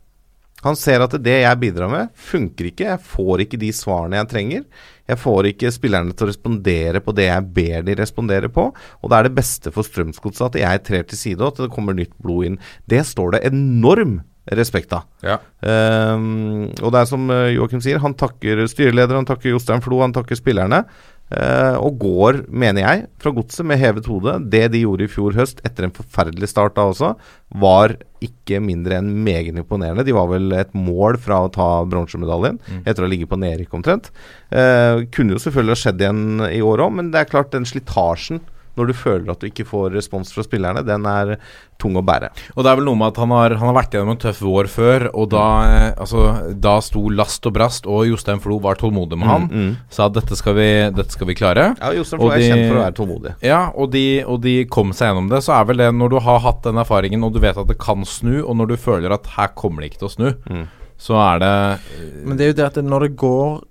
Han 0.62 0.78
ser 0.78 1.02
at 1.02 1.16
det 1.26 1.40
jeg 1.42 1.58
bidrar 1.58 1.90
med, 1.90 2.10
funker 2.14 2.68
ikke. 2.70 2.90
Jeg 2.92 3.02
får 3.14 3.46
ikke 3.46 3.60
de 3.62 3.72
svarene 3.74 4.20
jeg 4.20 4.30
trenger. 4.30 4.66
Jeg 5.10 5.18
får 5.18 5.48
ikke 5.50 5.72
spillerne 5.74 6.14
til 6.14 6.28
å 6.28 6.30
respondere 6.30 7.02
på 7.02 7.16
det 7.18 7.26
jeg 7.32 7.48
ber 7.56 7.88
de 7.88 7.96
respondere 7.98 8.52
på. 8.54 8.68
Og 9.02 9.10
det 9.10 9.18
er 9.18 9.28
det 9.28 9.38
beste 9.40 9.74
for 9.74 9.88
Strømsgodset 9.88 10.52
at 10.52 10.60
jeg 10.62 10.84
trer 10.86 11.08
til 11.10 11.18
side, 11.20 11.42
og 11.42 11.56
at 11.56 11.64
det 11.66 11.74
kommer 11.74 11.98
nytt 11.98 12.14
blod 12.22 12.52
inn. 12.52 12.60
Det 12.86 13.02
står 13.10 13.36
det 13.36 13.46
enorm 13.50 14.20
respekt 14.50 14.94
av. 14.96 15.06
Ja. 15.22 15.38
Um, 15.62 16.72
og 16.82 16.92
det 16.94 17.02
er 17.02 17.10
som 17.10 17.30
uh, 17.30 17.48
Joakim 17.54 17.82
sier, 17.84 18.02
han 18.02 18.18
takker 18.18 18.64
styreleder, 18.70 19.20
han 19.20 19.28
takker 19.30 19.54
Jostein 19.54 19.84
Flo, 19.86 20.02
han 20.02 20.16
takker 20.16 20.40
spillerne. 20.40 20.84
Uh, 21.32 21.78
og 21.80 21.96
går, 22.02 22.42
mener 22.52 22.84
jeg, 22.84 23.04
fra 23.22 23.32
godset 23.32 23.64
med 23.64 23.80
hevet 23.80 24.08
hode. 24.10 24.34
Det 24.52 24.66
de 24.74 24.82
gjorde 24.82 25.06
i 25.06 25.12
fjor 25.12 25.38
høst, 25.38 25.62
etter 25.68 25.88
en 25.88 25.94
forferdelig 25.96 26.50
start 26.52 26.76
da 26.76 26.90
også, 26.90 27.14
var 27.62 27.94
ikke 28.20 28.60
mindre 28.60 28.98
enn 29.00 29.14
meget 29.24 29.56
imponerende. 29.56 30.04
De 30.04 30.16
var 30.18 30.28
vel 30.34 30.52
et 30.58 30.74
mål 30.76 31.16
fra 31.24 31.40
å 31.46 31.52
ta 31.54 31.70
bronsemedaljen, 31.88 32.60
etter 32.84 33.06
å 33.06 33.12
ligge 33.12 33.30
på 33.32 33.40
nedrykk 33.40 33.78
omtrent. 33.80 34.12
Uh, 34.52 35.08
kunne 35.14 35.38
jo 35.38 35.44
selvfølgelig 35.46 35.78
ha 35.78 35.84
skjedd 35.86 36.04
igjen 36.04 36.50
i 36.50 36.60
år 36.66 36.84
òg, 36.84 36.98
men 36.98 37.14
det 37.14 37.22
er 37.22 37.32
klart 37.32 37.54
den 37.56 37.70
slitasjen 37.70 38.44
når 38.78 38.88
du 38.88 38.94
føler 38.94 39.32
at 39.34 39.40
du 39.42 39.48
ikke 39.50 39.66
får 39.68 39.92
respons 39.96 40.32
fra 40.34 40.44
spillerne, 40.46 40.84
den 40.88 41.06
er 41.06 41.38
tung 41.82 41.96
å 41.98 42.04
bære. 42.06 42.30
Og 42.56 42.64
det 42.64 42.70
er 42.72 42.78
vel 42.78 42.86
noe 42.86 42.96
med 42.96 43.08
at 43.12 43.18
han 43.20 43.32
har, 43.34 43.56
han 43.58 43.68
har 43.72 43.76
vært 43.76 43.96
gjennom 43.98 44.12
en 44.14 44.20
tøff 44.22 44.40
vår 44.46 44.70
før, 44.72 45.06
og 45.18 45.30
da, 45.34 45.46
eh, 45.66 45.94
altså, 46.00 46.22
da 46.62 46.76
sto 46.86 47.02
last 47.10 47.46
og 47.50 47.54
brast, 47.58 47.88
og 47.90 48.06
Jostein 48.08 48.40
Flo 48.40 48.60
var 48.64 48.76
tålmodig 48.80 49.18
med 49.20 49.28
han. 49.28 49.48
Mm, 49.50 49.64
mm. 49.66 49.74
Sa 49.90 50.06
at 50.08 50.14
dette 50.20 50.38
skal 50.40 50.56
vi, 50.56 50.68
dette 50.96 51.12
skal 51.18 51.28
vi 51.28 51.36
klare. 51.36 51.66
Ja, 51.82 51.92
Jostein 51.98 52.22
Flo 52.22 52.30
er 52.32 52.38
de- 52.38 52.50
kjent 52.52 52.68
for 52.70 52.78
å 52.78 52.84
være 52.86 52.98
tålmodig. 53.02 53.34
Ja, 53.44 53.62
og 53.76 53.92
de, 53.92 54.06
og 54.24 54.42
de 54.46 54.56
kom 54.72 54.94
seg 54.94 55.10
gjennom 55.12 55.28
det. 55.34 55.42
Så 55.44 55.56
er 55.58 55.66
vel 55.66 55.78
det 55.84 55.90
når 55.98 56.10
du 56.16 56.20
har 56.20 56.40
hatt 56.46 56.62
den 56.64 56.78
erfaringen, 56.82 57.24
og 57.28 57.34
du 57.34 57.40
vet 57.44 57.58
at 57.58 57.68
det 57.68 57.80
kan 57.82 58.06
snu, 58.06 58.44
og 58.46 58.56
når 58.62 58.68
du 58.72 58.78
føler 58.78 59.12
at 59.18 59.26
her 59.36 59.52
kommer 59.58 59.82
det 59.82 59.92
ikke 59.92 60.06
til 60.06 60.12
å 60.12 60.16
snu, 60.16 60.30
Mm. 60.52 60.68
så 61.02 61.18
er 61.18 61.40
det 61.42 61.80
Men 62.28 62.38
det 62.38 62.46
er 62.46 62.52
jo 62.54 62.60
det 62.62 62.66
at 62.78 62.84
når 62.86 63.00
det 63.08 63.16
går 63.18 63.62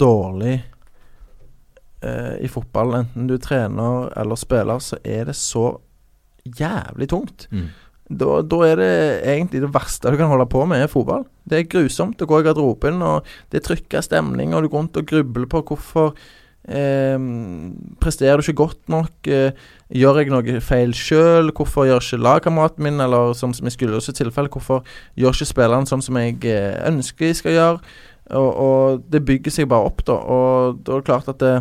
dårlig 0.00 0.62
eh, 2.02 2.34
i 2.44 2.50
fotball, 2.50 2.96
enten 3.02 3.28
du 3.30 3.36
trener 3.42 4.10
eller 4.18 4.40
spiller, 4.40 4.82
så 4.82 4.98
er 5.04 5.30
det 5.30 5.36
så 5.38 5.72
jævlig 6.44 7.10
tungt. 7.10 7.46
Mm. 7.52 7.68
Da, 8.10 8.40
da 8.42 8.58
er 8.66 8.80
det 8.80 8.92
egentlig 9.30 9.62
det 9.62 9.70
verste 9.74 10.10
du 10.10 10.18
kan 10.18 10.30
holde 10.32 10.48
på 10.50 10.64
med, 10.66 10.82
er 10.82 10.90
fotball. 10.90 11.28
Det 11.46 11.60
er 11.60 11.70
grusomt 11.70 12.22
å 12.22 12.26
gå 12.26 12.40
i 12.40 12.46
garderoben, 12.46 12.98
og 13.06 13.28
det 13.52 13.60
er 13.60 13.66
trykka 13.68 14.02
stemning, 14.02 14.54
og 14.54 14.64
du 14.64 14.70
går 14.70 14.82
rundt 14.82 14.98
og 14.98 15.06
grubler 15.06 15.46
på 15.50 15.62
hvorfor 15.68 16.10
eh, 16.66 17.18
Presterer 18.02 18.40
du 18.40 18.48
ikke 18.48 18.64
godt 18.64 18.90
nok? 18.90 19.30
Eh, 19.30 19.54
gjør 19.94 20.20
jeg 20.20 20.32
noe 20.34 20.58
feil 20.64 20.94
sjøl? 20.96 21.52
Hvorfor 21.54 21.86
gjør 21.86 22.02
ikke 22.02 22.22
lagkameraten 22.26 22.86
min, 22.86 22.98
eller 23.04 23.34
som, 23.38 23.54
som 23.54 23.70
i 23.70 23.74
Skuldres 23.74 24.10
tilfelle, 24.10 24.50
hvorfor 24.50 24.82
gjør 25.14 25.36
ikke 25.36 25.52
spillerne 25.52 25.90
sånn 25.90 26.02
som 26.02 26.18
jeg 26.18 26.40
eh, 26.50 26.80
ønsker 26.90 27.30
de 27.30 27.38
skal 27.38 27.58
gjøre? 27.60 27.94
Og, 28.36 28.50
og 28.50 29.08
det 29.10 29.24
bygger 29.26 29.54
seg 29.54 29.70
bare 29.70 29.90
opp, 29.90 30.04
da. 30.08 30.18
Og 30.20 30.84
da 30.84 30.96
er 30.96 31.02
det 31.02 31.08
klart 31.08 31.30
at 31.32 31.42
det, 31.42 31.56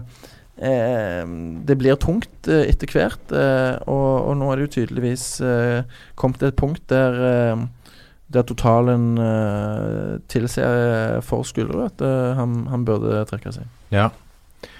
eh, 0.58 1.24
det 1.66 1.80
blir 1.80 2.00
tungt 2.02 2.50
eh, 2.52 2.68
etter 2.70 2.94
hvert. 2.94 3.34
Eh, 3.34 3.76
og, 3.88 4.30
og 4.30 4.40
nå 4.40 4.52
er 4.52 4.60
det 4.60 4.70
jo 4.70 4.76
tydeligvis 4.80 5.28
eh, 5.42 6.00
kommet 6.20 6.42
til 6.42 6.52
et 6.52 6.60
punkt 6.60 6.86
der 6.92 7.20
eh, 7.32 7.68
der 8.30 8.46
totalen 8.46 9.18
uh, 9.18 10.22
tilsier 10.30 11.20
for 11.26 11.46
Skulderud 11.48 11.88
at 11.88 12.02
eh, 12.06 12.34
han, 12.38 12.66
han 12.70 12.84
burde 12.86 13.24
trekke 13.30 13.54
seg. 13.56 13.70
Ja. 13.94 14.12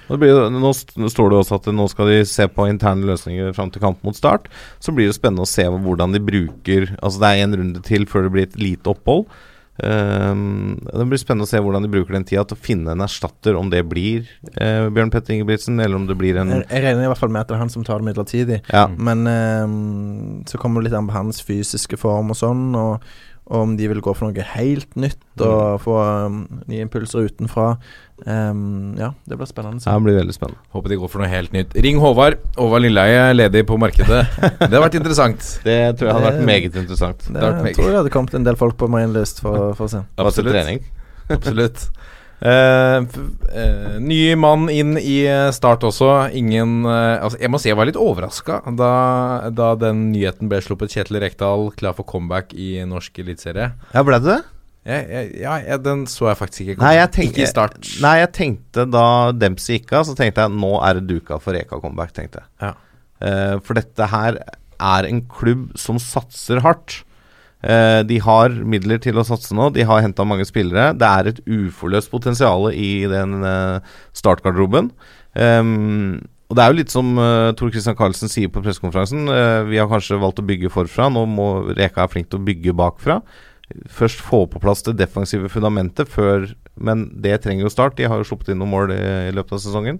Det 0.10 0.30
nå 0.54 0.72
står 0.74 1.30
det 1.30 1.38
også 1.38 1.60
at 1.60 1.68
nå 1.74 1.86
skal 1.90 2.10
de 2.10 2.20
se 2.26 2.48
på 2.50 2.66
interne 2.70 3.06
løsninger 3.06 3.54
fram 3.54 3.70
til 3.74 3.82
kamp 3.84 4.02
mot 4.06 4.18
start. 4.18 4.48
Så 4.82 4.94
blir 4.94 5.10
det 5.10 5.18
spennende 5.18 5.46
å 5.46 5.50
se 5.50 5.68
hvordan 5.70 6.16
de 6.16 6.22
bruker 6.24 6.90
Altså 6.98 7.22
det 7.22 7.30
er 7.30 7.44
en 7.44 7.58
runde 7.62 7.84
til 7.86 8.08
før 8.10 8.26
det 8.26 8.34
blir 8.34 8.48
et 8.50 8.58
lite 8.58 8.90
opphold. 8.90 9.28
Ehm, 9.84 10.80
det 10.84 11.06
blir 11.08 11.22
spennende 11.22 11.48
å 11.48 11.50
se 11.50 11.60
hvordan 11.64 11.86
de 11.86 11.92
bruker 11.92 12.18
den 12.18 12.26
tida 12.28 12.44
til 12.48 12.58
å 12.58 12.64
finne 12.64 12.94
en 12.96 13.04
erstatter, 13.06 13.56
om 13.60 13.72
det 13.72 13.82
blir 13.88 14.28
eh, 14.56 14.90
Bjørn 14.92 15.14
Petter 15.14 15.36
Ingebrigtsen, 15.36 15.80
eller 15.80 16.00
om 16.00 16.08
det 16.10 16.18
blir 16.20 16.40
en 16.42 16.52
Jeg, 16.58 16.68
jeg 16.68 16.86
regner 16.86 17.08
i 17.08 17.12
hvert 17.12 17.22
fall 17.22 17.34
med 17.34 17.46
at 17.46 17.52
det 17.52 17.58
er 17.58 17.64
han 17.64 17.74
som 17.74 17.86
tar 17.88 18.02
det 18.02 18.10
midlertidig. 18.10 18.62
Ja. 18.74 18.88
Men 18.98 19.26
eh, 19.30 20.44
så 20.50 20.60
kommer 20.62 20.82
det 20.82 20.90
litt 20.90 21.00
an 21.00 21.10
på 21.10 21.16
hans 21.16 21.44
fysiske 21.46 22.00
form 22.00 22.34
og 22.34 22.40
sånn, 22.40 22.70
og, 22.76 23.00
og 23.00 23.29
om 23.50 23.72
de 23.80 23.88
vil 23.90 24.00
gå 24.06 24.12
for 24.14 24.30
noe 24.30 24.44
helt 24.54 24.92
nytt 25.00 25.42
og 25.42 25.80
få 25.82 25.96
um, 26.28 26.36
nye 26.70 26.84
impulser 26.86 27.26
utenfra. 27.26 27.72
Um, 28.28 28.94
ja, 29.00 29.08
det 29.26 29.38
blir 29.40 29.50
spennende. 29.50 29.82
Så. 29.82 29.90
Ja, 29.90 29.96
det 29.98 30.06
blir 30.06 30.18
veldig 30.20 30.36
spennende. 30.36 30.60
Håper 30.76 30.92
de 30.94 30.98
går 31.02 31.10
for 31.10 31.24
noe 31.24 31.30
helt 31.32 31.56
nytt. 31.56 31.74
Ring 31.82 31.98
Håvard. 32.04 32.38
Håvard 32.60 32.84
Lilleheie 32.86 33.24
er 33.32 33.34
ledig 33.40 33.64
på 33.70 33.78
markedet. 33.82 34.22
Det 34.60 34.70
har 34.70 34.84
vært 34.86 34.98
interessant. 35.02 35.48
Det 35.66 35.80
tror 35.98 36.12
jeg 36.12 36.18
hadde 36.20 36.28
vært 36.30 36.46
meget 36.52 36.78
interessant. 36.84 37.26
Det, 37.26 37.34
det 37.34 37.42
vært 37.42 37.56
jeg 37.56 37.68
meget- 37.70 37.80
tror 37.82 37.90
det 37.90 38.00
hadde 38.04 38.14
kommet 38.20 38.38
en 38.38 38.46
del 38.52 38.60
folk 38.60 38.78
på 38.78 38.92
Marienlyst 38.92 39.42
for, 39.42 39.72
for 39.80 39.88
å 39.88 39.94
se. 39.96 40.04
Absolutt. 40.22 40.92
Absolutt. 41.30 41.88
Eh, 42.40 43.04
ny 44.00 44.20
mann 44.40 44.70
inn 44.72 44.96
i 45.00 45.18
eh, 45.28 45.50
Start 45.56 45.84
også. 45.88 46.12
Ingen 46.40 46.86
uh, 46.88 47.20
altså 47.20 47.40
Jeg 47.42 47.52
må 47.52 47.60
si 47.60 47.68
jeg 47.68 47.76
var 47.76 47.90
litt 47.90 48.00
overraska 48.00 48.62
da, 48.80 48.92
da 49.52 49.74
den 49.80 50.10
nyheten 50.14 50.52
ble 50.52 50.62
sluppet. 50.64 50.94
Kjetil 50.96 51.20
Rekdal 51.24 51.70
klar 51.80 51.98
for 51.98 52.08
comeback 52.08 52.56
i 52.56 52.78
norsk 52.88 53.20
eliteserie. 53.24 53.74
Ja, 53.94 54.06
ble 54.08 54.22
det 54.24 54.32
det? 54.32 54.40
Ja, 54.90 55.00
ja, 55.36 55.56
ja, 55.68 55.78
den 55.84 56.06
så 56.10 56.30
jeg 56.30 56.40
faktisk 56.40 56.64
ikke. 56.64 56.82
Nei 56.82 56.96
jeg, 56.96 57.12
tenkte, 57.14 57.36
ikke 57.36 57.44
i 57.44 57.52
Start. 57.52 57.92
nei, 58.02 58.16
jeg 58.22 58.32
tenkte 58.38 58.86
da 58.90 59.06
Dempsey 59.36 59.78
gikk 59.78 59.92
av, 60.00 60.08
så 60.08 60.16
tenkte 60.18 60.46
jeg 60.46 60.56
nå 60.56 60.72
er 60.80 60.98
det 60.98 61.10
duka 61.12 61.38
for 61.44 61.54
Reka 61.54 61.82
comeback, 61.84 62.16
tenkte 62.16 62.42
jeg. 62.42 62.50
Ja. 62.64 63.60
For 63.68 63.76
dette 63.76 64.08
her 64.10 64.40
er 64.40 65.10
en 65.10 65.20
klubb 65.30 65.68
som 65.78 66.00
satser 66.02 66.64
hardt. 66.64 67.02
Eh, 67.60 68.02
de 68.08 68.20
har 68.24 68.54
midler 68.64 69.02
til 69.04 69.20
å 69.20 69.26
satse 69.28 69.56
nå. 69.56 69.70
De 69.76 69.84
har 69.88 70.04
henta 70.06 70.26
mange 70.28 70.48
spillere. 70.48 70.94
Det 70.96 71.08
er 71.08 71.32
et 71.32 71.42
uforløst 71.44 72.12
potensial 72.12 72.70
i 72.72 73.06
den 73.12 73.40
eh, 73.44 73.96
startgarderoben. 74.16 74.92
Um, 75.36 76.20
og 76.50 76.58
det 76.58 76.64
er 76.64 76.72
jo 76.72 76.78
litt 76.80 76.90
som 76.90 77.12
uh, 77.22 77.52
Tor 77.54 77.70
Christian 77.70 77.94
Karlsen 77.94 78.32
sier 78.32 78.50
på 78.50 78.64
pressekonferansen. 78.66 79.28
vi 79.70 79.78
har 79.78 79.86
kanskje 79.92 80.18
valgt 80.18 80.42
å 80.42 80.48
bygge 80.48 80.72
forfra. 80.74 81.06
Nå 81.14 81.28
må 81.30 81.50
Reka 81.78 82.02
er 82.02 82.10
flink 82.10 82.32
til 82.32 82.42
å 82.42 82.48
bygge 82.48 82.74
bakfra. 82.74 83.20
Først 83.94 84.22
få 84.26 84.44
på 84.50 84.60
plass 84.62 84.82
det 84.88 84.96
defensive 84.98 85.50
fundamentet 85.52 86.10
før 86.10 86.48
Men 86.80 87.04
det 87.22 87.36
trenger 87.44 87.68
jo 87.68 87.72
start. 87.74 87.98
De 87.98 88.08
har 88.08 88.18
jo 88.18 88.26
sluppet 88.26 88.54
inn 88.54 88.60
noen 88.62 88.72
mål 88.72 88.94
i, 88.96 89.00
i 89.30 89.34
løpet 89.36 89.58
av 89.58 89.60
sesongen. 89.62 89.98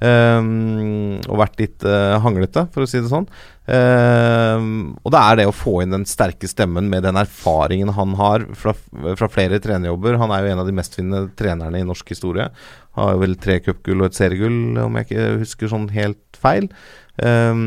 Um, 0.00 1.18
og 1.28 1.42
vært 1.42 1.60
litt 1.60 1.84
uh, 1.84 2.16
hanglete, 2.24 2.64
for 2.72 2.86
å 2.86 2.88
si 2.88 3.02
det 3.02 3.10
sånn. 3.12 3.26
Um, 3.68 4.94
og 5.04 5.12
det 5.12 5.20
er 5.20 5.36
det 5.38 5.46
å 5.50 5.52
få 5.54 5.74
inn 5.84 5.92
den 5.92 6.06
sterke 6.08 6.48
stemmen 6.48 6.88
med 6.90 7.04
den 7.04 7.20
erfaringen 7.20 7.92
han 7.98 8.16
har 8.16 8.46
fra, 8.56 8.72
fra 9.20 9.28
flere 9.28 9.60
trenerjobber. 9.62 10.16
Han 10.22 10.32
er 10.32 10.46
jo 10.46 10.54
en 10.54 10.64
av 10.64 10.70
de 10.70 10.78
mestvinnende 10.80 11.36
trenerne 11.36 11.84
i 11.84 11.86
norsk 11.86 12.14
historie. 12.16 12.48
Har 12.96 13.12
jo 13.12 13.22
vel 13.26 13.36
tre 13.44 13.60
cupgull 13.60 14.00
og 14.00 14.08
et 14.08 14.22
seriegull, 14.22 14.58
om 14.86 14.96
jeg 14.98 15.10
ikke 15.10 15.28
husker 15.44 15.74
sånn 15.74 15.90
helt 15.92 16.40
feil. 16.40 16.72
Eh, 17.20 17.62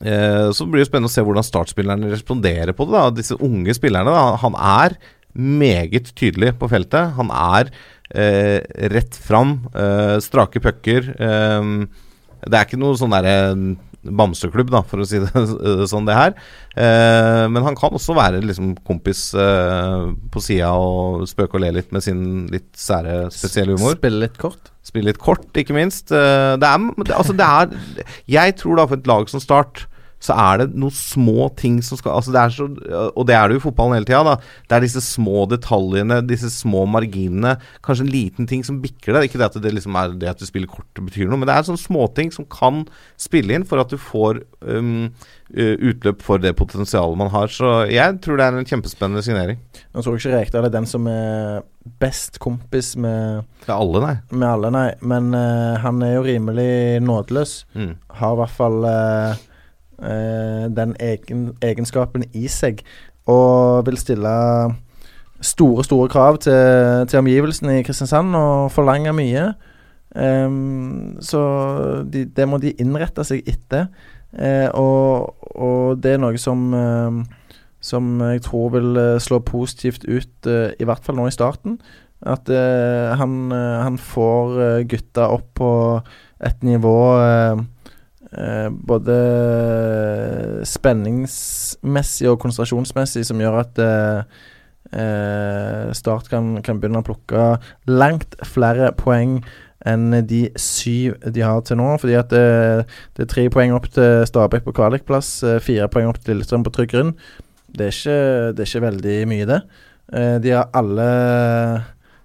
så 0.00 0.64
blir 0.64 0.80
det 0.80 0.86
spennende 0.88 1.10
å 1.10 1.12
se 1.12 1.22
hvordan 1.26 1.44
startspillerne 1.44 2.08
responderer 2.08 2.72
på 2.72 2.86
det. 2.88 2.94
da 2.94 3.10
Disse 3.12 3.36
unge 3.36 3.74
spillerne. 3.76 4.08
da 4.08 4.38
Han 4.40 4.54
er 4.56 4.94
meget 5.34 6.12
tydelig 6.16 6.54
på 6.58 6.68
feltet. 6.70 7.12
Han 7.18 7.30
er 7.30 7.70
eh, 8.14 8.60
rett 8.90 9.14
fram, 9.14 9.58
eh, 9.74 10.16
strake 10.22 10.62
pucker. 10.62 11.12
Eh, 11.14 11.70
det 12.46 12.56
er 12.56 12.66
ikke 12.66 12.80
noe 12.80 12.98
sånn 12.98 13.12
derre 13.12 13.54
bamseklubb, 14.02 14.70
da, 14.72 14.80
for 14.86 15.02
å 15.02 15.06
si 15.08 15.18
det 15.20 15.30
sånn, 15.92 16.06
det 16.08 16.16
her. 16.16 16.34
Eh, 16.78 17.44
men 17.52 17.64
han 17.66 17.76
kan 17.78 17.92
også 17.96 18.16
være 18.16 18.40
liksom 18.44 18.72
kompis 18.88 19.26
eh, 19.36 20.06
på 20.32 20.42
sida 20.44 20.72
og 20.80 21.26
spøke 21.30 21.58
og 21.58 21.64
le 21.66 21.72
litt 21.76 21.92
med 21.92 22.04
sin 22.06 22.22
litt 22.52 22.70
sære, 22.78 23.26
spesielle 23.34 23.76
humor. 23.76 23.98
Spille 23.98 24.24
litt 24.24 24.40
kort. 24.40 24.72
Spille 24.86 25.10
litt 25.12 25.20
kort, 25.20 25.50
ikke 25.60 25.76
minst. 25.76 26.08
Eh, 26.14 26.56
Det 26.60 26.70
er, 26.70 26.88
altså 27.12 27.36
det 27.36 27.46
er 27.46 28.04
Jeg 28.30 28.56
tror 28.62 28.80
da 28.80 28.86
for 28.88 28.96
et 29.00 29.10
lag 29.10 29.28
som 29.28 29.42
Start 29.42 29.84
så 30.20 30.36
er 30.36 30.60
det 30.60 30.66
noen 30.76 30.94
små 30.94 31.48
ting 31.56 31.78
som 31.84 31.98
skal 31.98 32.18
altså 32.18 32.34
det 32.34 32.40
er 32.42 32.52
så, 32.52 32.66
Og 33.16 33.24
det 33.28 33.36
er 33.36 33.48
det 33.48 33.56
jo 33.56 33.62
i 33.62 33.64
fotballen 33.64 33.96
hele 33.96 34.08
tida. 34.08 34.36
Det 34.68 34.76
er 34.76 34.84
disse 34.84 35.02
små 35.04 35.46
detaljene, 35.48 36.20
disse 36.28 36.50
små 36.52 36.84
marginene. 36.90 37.56
Kanskje 37.86 38.04
en 38.06 38.12
liten 38.12 38.50
ting 38.50 38.64
som 38.66 38.82
bikker 38.84 39.16
det. 39.16 39.26
Ikke 39.28 39.40
det 39.40 39.48
at 39.48 39.58
det 39.64 39.74
liksom 39.76 39.96
er 39.96 40.14
det 40.20 40.30
at 40.34 40.42
du 40.42 40.46
spiller 40.48 40.70
kort 40.70 41.00
betyr 41.00 41.30
noe, 41.30 41.40
men 41.40 41.48
det 41.48 41.56
er 41.56 41.66
sånne 41.66 41.80
småting 41.80 42.32
som 42.34 42.48
kan 42.52 42.84
spille 43.20 43.56
inn 43.56 43.66
for 43.68 43.80
at 43.80 43.92
du 43.92 43.96
får 44.00 44.42
um, 44.60 45.08
uh, 45.56 45.74
utløp 45.90 46.22
for 46.24 46.42
det 46.42 46.52
potensialet 46.58 47.20
man 47.20 47.32
har. 47.32 47.48
Så 47.52 47.86
jeg 47.90 48.20
tror 48.24 48.40
det 48.40 48.46
er 48.46 48.60
en 48.60 48.68
kjempespennende 48.68 49.24
signering. 49.24 49.60
Nå 49.94 50.04
tror 50.04 50.16
jeg 50.18 50.26
ikke 50.26 50.36
Rekdal 50.36 50.68
er 50.68 50.74
den 50.76 50.88
som 50.88 51.08
er 51.10 51.62
best 52.00 52.38
kompis 52.42 52.92
med 53.00 53.40
er 53.66 53.72
alle, 53.74 54.00
nei. 54.04 54.14
Med 54.34 54.48
alle, 54.48 54.70
nei. 54.74 54.88
Men 55.00 55.32
uh, 55.34 55.78
han 55.80 56.02
er 56.04 56.16
jo 56.18 56.26
rimelig 56.26 57.00
nådeløs. 57.04 57.54
Mm. 57.74 57.94
Har 58.20 58.34
i 58.36 58.40
hvert 58.42 58.56
fall 58.56 58.84
eh, 58.88 59.30
eh, 59.30 59.46
den 60.00 60.94
egen, 60.96 61.50
egenskapen 61.60 62.24
i 62.32 62.46
seg. 62.48 62.80
Og 63.28 63.84
vil 63.86 63.98
stille 64.00 64.30
store, 65.40 65.84
store 65.84 66.08
krav 66.08 66.38
til, 66.38 67.06
til 67.08 67.20
omgivelsene 67.20 67.78
i 67.78 67.82
Kristiansand 67.84 68.36
og 68.36 68.70
forlange 68.72 69.12
mye. 69.12 69.50
Um, 70.10 71.18
så 71.22 71.40
de, 72.02 72.24
det 72.24 72.48
må 72.48 72.58
de 72.58 72.72
innrette 72.82 73.24
seg 73.28 73.46
etter. 73.48 73.86
Eh, 74.30 74.68
og, 74.78 75.34
og 75.58 75.98
det 76.02 76.14
er 76.14 76.20
noe 76.22 76.38
som 76.38 76.68
eh, 76.70 77.16
Som 77.82 78.20
jeg 78.22 78.44
tror 78.44 78.68
vil 78.76 78.98
eh, 79.00 79.16
slå 79.18 79.40
positivt 79.42 80.04
ut, 80.04 80.46
eh, 80.46 80.70
i 80.78 80.86
hvert 80.86 81.02
fall 81.02 81.16
nå 81.16 81.24
i 81.26 81.32
starten. 81.34 81.78
At 82.20 82.50
eh, 82.52 83.16
han, 83.16 83.50
eh, 83.56 83.78
han 83.80 83.96
får 83.98 84.60
eh, 84.60 84.82
gutta 84.84 85.30
opp 85.32 85.48
på 85.56 85.70
et 86.44 86.62
nivå 86.62 86.98
eh, 88.32 88.66
eh, 88.66 88.68
både 88.70 89.16
spenningsmessig 90.68 92.30
og 92.30 92.38
konsentrasjonsmessig 92.42 93.24
som 93.28 93.40
gjør 93.42 93.60
at 93.64 93.82
eh, 93.84 94.38
eh, 94.92 95.90
Start 95.96 96.30
kan, 96.30 96.58
kan 96.66 96.80
begynne 96.80 97.02
å 97.02 97.06
plukke 97.06 97.50
langt 97.90 98.38
flere 98.46 98.92
poeng 98.98 99.40
enn 99.88 100.12
de 100.28 100.42
syv 100.60 101.16
de 101.32 101.44
har 101.44 101.62
til 101.64 101.80
nå. 101.80 101.92
Fordi 102.00 102.16
at 102.18 102.32
det, 102.32 102.88
det 103.16 103.24
er 103.24 103.30
tre 103.32 103.46
poeng 103.52 103.74
opp 103.76 103.88
til 103.94 104.26
Stabæk 104.28 104.66
på 104.66 104.76
kvalikplass, 104.76 105.38
eh, 105.46 105.60
fire 105.64 105.88
poeng 105.92 106.10
opp 106.10 106.20
til 106.20 106.36
Lillestrøm 106.36 106.66
på 106.66 106.74
trygg 106.76 106.92
grunn. 106.94 107.14
Det 107.70 107.86
er 107.86 107.94
ikke, 107.94 108.18
det 108.56 108.64
er 108.64 108.68
ikke 108.68 108.86
veldig 108.88 109.16
mye, 109.30 109.46
det. 109.48 109.60
Eh, 110.12 110.36
de 110.42 110.54
har 110.56 110.70
alle 110.76 111.06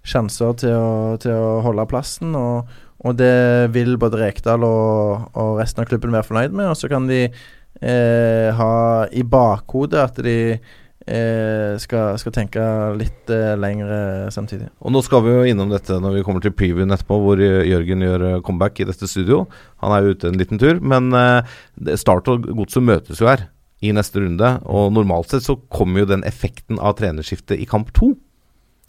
sjanser 0.06 0.58
til 0.62 0.74
å, 0.76 0.89
til 1.22 1.34
å 1.34 1.62
holde 1.66 1.88
plassen, 1.89 2.36
og, 2.38 2.74
og 3.03 3.17
det 3.19 3.73
vil 3.75 3.97
både 3.99 4.21
Rekdal 4.21 4.63
og, 4.65 5.27
og 5.35 5.59
resten 5.59 5.83
av 5.83 5.89
klubben 5.89 6.15
være 6.15 6.27
fornøyd 6.29 6.55
med. 6.55 6.71
Og 6.71 6.79
så 6.79 6.89
kan 6.91 7.09
de 7.09 7.25
eh, 7.27 8.49
ha 8.55 8.73
i 9.11 9.25
bakhodet 9.27 10.01
at 10.01 10.21
de 10.25 10.37
eh, 10.55 11.75
skal, 11.81 12.15
skal 12.21 12.35
tenke 12.35 12.63
litt 12.99 13.33
eh, 13.33 13.53
lengre 13.59 14.31
samtidig. 14.33 14.69
Og 14.81 14.95
nå 14.95 15.03
skal 15.05 15.25
vi 15.25 15.35
jo 15.35 15.47
innom 15.51 15.73
dette 15.73 15.99
når 16.01 16.19
vi 16.19 16.25
kommer 16.27 16.43
til 16.43 16.55
previewen 16.55 16.95
etterpå, 16.95 17.19
hvor 17.21 17.41
Jørgen 17.41 18.05
gjør 18.07 18.27
eh, 18.29 18.39
comeback 18.45 18.81
i 18.81 18.89
dette 18.89 19.09
studio. 19.11 19.43
Han 19.83 19.95
er 19.95 20.05
jo 20.05 20.15
ute 20.15 20.31
en 20.31 20.39
liten 20.41 20.61
tur, 20.61 20.79
men 20.81 21.11
eh, 21.19 21.57
Start 21.99 22.31
og 22.31 22.47
Godset 22.53 22.85
møtes 22.85 23.21
jo 23.21 23.29
her 23.29 23.49
i 23.83 23.91
neste 23.93 24.23
runde. 24.23 24.55
Og 24.71 24.93
normalt 24.95 25.33
sett 25.33 25.45
så 25.45 25.59
kommer 25.69 26.03
jo 26.03 26.13
den 26.15 26.25
effekten 26.27 26.79
av 26.79 26.97
trenerskiftet 27.01 27.59
i 27.59 27.67
kamp 27.69 27.91
to. 27.97 28.15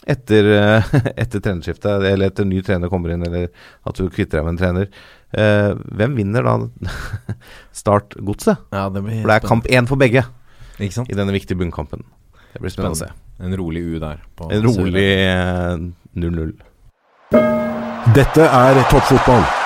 Etter, 0.07 0.47
eh, 0.55 0.91
etter 1.23 1.43
trenerskiftet, 1.43 2.05
eller 2.13 2.31
etter 2.31 2.47
ny 2.47 2.61
trener 2.63 2.91
kommer 2.93 3.11
inn, 3.15 3.25
eller 3.27 3.49
at 3.51 3.99
du 3.99 4.07
kvitter 4.07 4.39
deg 4.39 4.47
med 4.47 4.55
en 4.55 4.61
trener. 4.61 4.91
Eh, 5.35 5.73
hvem 5.99 6.15
vinner 6.15 6.47
da 6.47 6.55
Start 7.81 8.15
Godset? 8.23 8.63
Ja, 8.71 8.87
det 8.95 9.03
blir 9.03 9.19
For 9.25 9.33
det 9.33 9.41
er 9.41 9.49
kamp 9.51 9.67
én 9.67 9.89
for 9.91 9.99
begge 9.99 10.23
Ikke 10.79 10.95
sant? 11.01 11.11
i 11.11 11.19
denne 11.19 11.35
viktige 11.35 11.59
bunnkampen. 11.59 12.07
Det 12.55 12.63
blir 12.63 12.73
spennende 12.73 12.95
å 12.95 13.03
se. 13.03 13.11
En 13.43 13.59
rolig 13.59 13.83
U 13.83 13.99
der. 14.01 14.23
på 14.39 14.49
En 14.55 14.65
rolig 14.71 15.09
eh, 15.27 15.75
0-0. 16.17 16.57
Dette 18.15 18.47
er 18.47 18.85
toppfotball. 18.89 19.66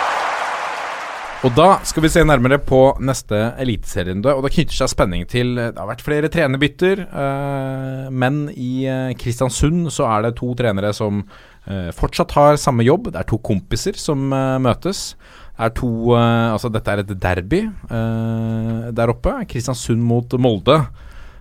Og 1.40 1.54
da 1.56 1.78
skal 1.88 2.04
vi 2.04 2.10
se 2.12 2.20
nærmere 2.26 2.58
på 2.60 2.78
neste 3.00 3.36
eliteserierunde. 3.62 4.34
Og 4.36 4.44
det 4.44 4.50
knytter 4.52 4.76
seg 4.76 4.90
spenning 4.92 5.22
til 5.28 5.54
Det 5.56 5.78
har 5.78 5.88
vært 5.88 6.02
flere 6.04 6.28
trenerbytter, 6.32 7.00
eh, 7.08 8.10
men 8.12 8.42
i 8.52 8.84
eh, 8.84 9.14
Kristiansund 9.16 9.88
så 9.94 10.04
er 10.10 10.26
det 10.26 10.34
to 10.36 10.50
trenere 10.58 10.92
som 10.96 11.22
eh, 11.64 11.88
fortsatt 11.96 12.36
har 12.36 12.60
samme 12.60 12.84
jobb. 12.84 13.08
Det 13.14 13.22
er 13.22 13.30
to 13.30 13.40
kompiser 13.40 13.96
som 13.96 14.28
eh, 14.36 14.58
møtes. 14.60 15.14
Er 15.56 15.72
to 15.72 15.88
eh, 16.12 16.52
Altså, 16.52 16.68
dette 16.76 16.92
er 16.92 17.04
et 17.06 17.16
derby 17.24 17.62
eh, 17.64 18.90
der 18.92 19.14
oppe. 19.14 19.38
Kristiansund 19.48 20.04
mot 20.04 20.36
Molde. 20.36 20.82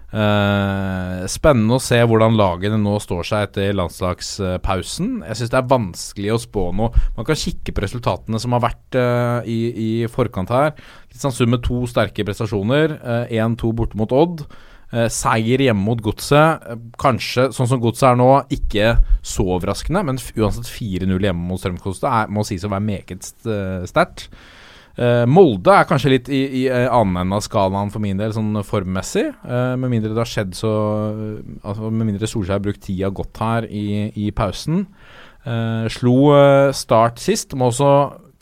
Eh, 0.10 1.26
spennende 1.30 1.78
å 1.78 1.84
se 1.84 2.00
hvordan 2.02 2.38
lagene 2.40 2.80
nå 2.82 2.96
står 3.04 3.28
seg 3.30 3.50
etter 3.50 3.76
landslagspausen. 3.78 5.20
Jeg 5.28 5.40
syns 5.40 5.54
det 5.54 5.60
er 5.60 5.70
vanskelig 5.70 6.34
å 6.34 6.42
spå 6.42 6.70
noe. 6.78 7.04
Man 7.18 7.28
kan 7.28 7.38
kikke 7.40 7.76
på 7.76 7.86
resultatene 7.86 8.42
som 8.42 8.56
har 8.58 8.66
vært 8.66 8.98
uh, 8.98 9.46
i, 9.46 9.60
i, 9.70 9.92
forkant 10.10 10.50
her. 10.54 10.74
Kristiansund 11.12 11.54
med 11.54 11.64
to 11.68 11.84
sterke 11.90 12.26
prestasjoner. 12.26 12.98
1-2 13.30 13.76
borte 13.78 14.00
mot 14.00 14.14
Odd. 14.16 14.48
Eh, 14.90 15.06
seier 15.14 15.62
hjemme 15.62 15.86
mot 15.86 16.00
Godset. 16.02 16.64
Eh, 16.66 16.80
kanskje, 17.02 17.50
sånn 17.54 17.70
som 17.70 17.82
Godset 17.82 18.08
er 18.10 18.16
nå, 18.18 18.30
ikke 18.56 18.96
så 19.22 19.46
overraskende, 19.54 20.02
men 20.08 20.18
uansett 20.18 20.70
4-0 20.72 21.28
hjemme 21.28 21.46
mot 21.52 21.62
Strømsgodset 21.62 22.32
må 22.34 22.46
sies 22.48 22.66
å 22.66 22.72
være 22.74 22.88
meget 22.88 23.30
eh, 23.46 23.86
sterkt. 23.90 24.32
Uh, 25.00 25.24
Molde 25.32 25.72
er 25.72 25.86
kanskje 25.88 26.10
litt 26.12 26.28
i, 26.28 26.42
i 26.60 26.64
annen 26.68 27.22
enden 27.22 27.38
av 27.38 27.44
skalaen 27.46 27.92
for 27.94 28.04
min 28.04 28.20
del, 28.20 28.34
sånn 28.36 28.52
formmessig. 28.68 29.30
Uh, 29.46 29.78
med 29.80 29.94
mindre 29.94 30.12
det 30.12 30.20
har 30.20 30.28
skjedd 30.28 30.58
så 30.58 30.72
altså, 31.64 31.88
Med 31.88 32.10
mindre 32.10 32.28
Solskjær 32.28 32.58
har 32.58 32.66
brukt 32.66 32.84
tida 32.84 33.08
godt 33.16 33.40
her 33.40 33.68
i, 33.72 34.10
i 34.20 34.28
pausen. 34.36 34.84
Uh, 35.46 35.88
slo 35.94 36.34
Start 36.76 37.22
sist, 37.24 37.56
må 37.56 37.70
også 37.72 37.92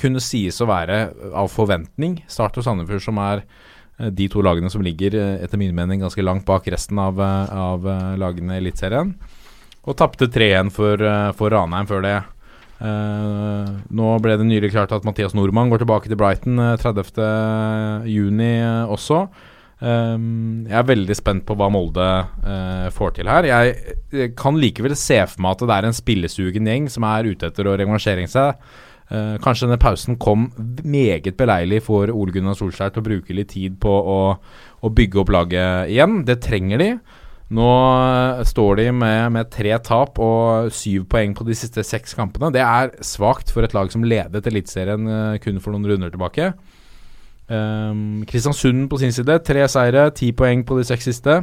kunne 0.01 0.21
sies 0.21 0.57
å 0.61 0.69
være 0.69 0.97
av 1.37 1.51
forventning. 1.53 2.23
Start 2.29 2.57
og 2.57 2.65
Sandefjord 2.65 3.05
som 3.05 3.21
er 3.21 3.45
de 4.13 4.27
to 4.29 4.43
lagene 4.45 4.69
som 4.69 4.83
ligger 4.85 5.15
etter 5.17 5.57
min 5.57 5.73
mening 5.73 6.03
ganske 6.03 6.21
langt 6.21 6.45
bak 6.45 6.67
resten 6.69 6.99
av, 7.01 7.17
av 7.17 7.85
lagene 8.21 8.53
i 8.53 8.61
Eliteserien. 8.61 9.15
Og 9.89 9.97
tapte 9.97 10.27
3-1 10.29 10.69
for, 10.75 11.01
for 11.33 11.49
Ranheim 11.49 11.89
før 11.89 12.05
det. 12.05 12.17
Uh, 12.77 13.79
nå 13.89 14.09
ble 14.21 14.35
det 14.37 14.45
nylig 14.45 14.69
klart 14.69 14.91
at 14.93 15.05
Mathias 15.07 15.33
Nordmann 15.33 15.71
går 15.71 15.81
tilbake 15.81 16.11
til 16.11 16.19
Brighton 16.19 16.59
uh, 16.61 16.75
30.6 16.77 17.17
uh, 18.05 18.91
også. 18.93 19.23
Um, 19.77 20.65
jeg 20.65 20.77
er 20.77 20.89
veldig 20.89 21.15
spent 21.17 21.43
på 21.45 21.53
hva 21.57 21.69
Molde 21.73 22.05
uh, 22.05 22.87
får 22.93 23.17
til 23.17 23.29
her. 23.29 23.49
Jeg, 23.49 23.95
jeg, 24.13 24.33
kan 24.37 24.57
likevel 24.57 24.97
se 24.97 25.19
for 25.29 25.45
meg 25.45 25.57
at 25.57 25.65
det 25.65 25.77
er 25.77 25.89
en 25.89 25.97
spillesugen 25.97 26.69
gjeng 26.69 26.87
som 26.93 27.05
er 27.09 27.29
ute 27.29 27.49
etter 27.49 27.69
å 27.69 27.77
revansjere 27.77 28.25
seg. 28.29 28.69
Kanskje 29.07 29.69
denne 29.69 29.79
pausen 29.79 30.17
kom 30.19 30.49
meget 30.83 31.37
beleilig 31.39 31.77
for 31.85 32.11
Ole 32.11 32.33
Gunnar 32.35 32.57
Solskjær 32.59 32.91
til 32.91 32.99
å 32.99 33.05
bruke 33.05 33.37
litt 33.37 33.53
tid 33.53 33.77
på 33.79 33.87
å, 33.87 34.17
å 34.83 34.89
bygge 34.91 35.21
opp 35.21 35.31
laget 35.31 35.93
igjen. 35.93 36.25
Det 36.27 36.41
trenger 36.43 36.81
de. 36.81 36.89
Nå 37.47 37.67
eh, 37.71 38.41
står 38.47 38.81
de 38.81 38.87
med, 38.91 39.31
med, 39.31 39.47
tre 39.53 39.71
tap 39.79 40.19
og 40.19 40.71
syv 40.75 41.05
poeng 41.11 41.35
på 41.35 41.45
de 41.47 41.55
siste 41.55 41.83
seks 41.87 42.15
kampene. 42.17 42.51
Det 42.51 42.63
er 42.63 42.91
svakt 43.05 43.53
for 43.53 43.63
et 43.63 43.75
lag 43.75 43.91
som 43.93 44.03
ledet 44.03 44.49
Eliteserien 44.51 45.07
uh, 45.07 45.37
kun 45.43 45.61
for 45.63 45.71
noen 45.71 45.87
runder 45.87 46.11
tilbake. 46.11 46.51
Um, 47.47 48.25
Kristiansund 48.27 48.89
på 48.91 48.99
sin 48.99 49.15
side, 49.15 49.39
tre 49.47 49.63
seire, 49.71 50.09
ti 50.11 50.33
poeng 50.35 50.65
på 50.67 50.75
de 50.79 50.83
seks 50.89 51.07
siste. 51.07 51.39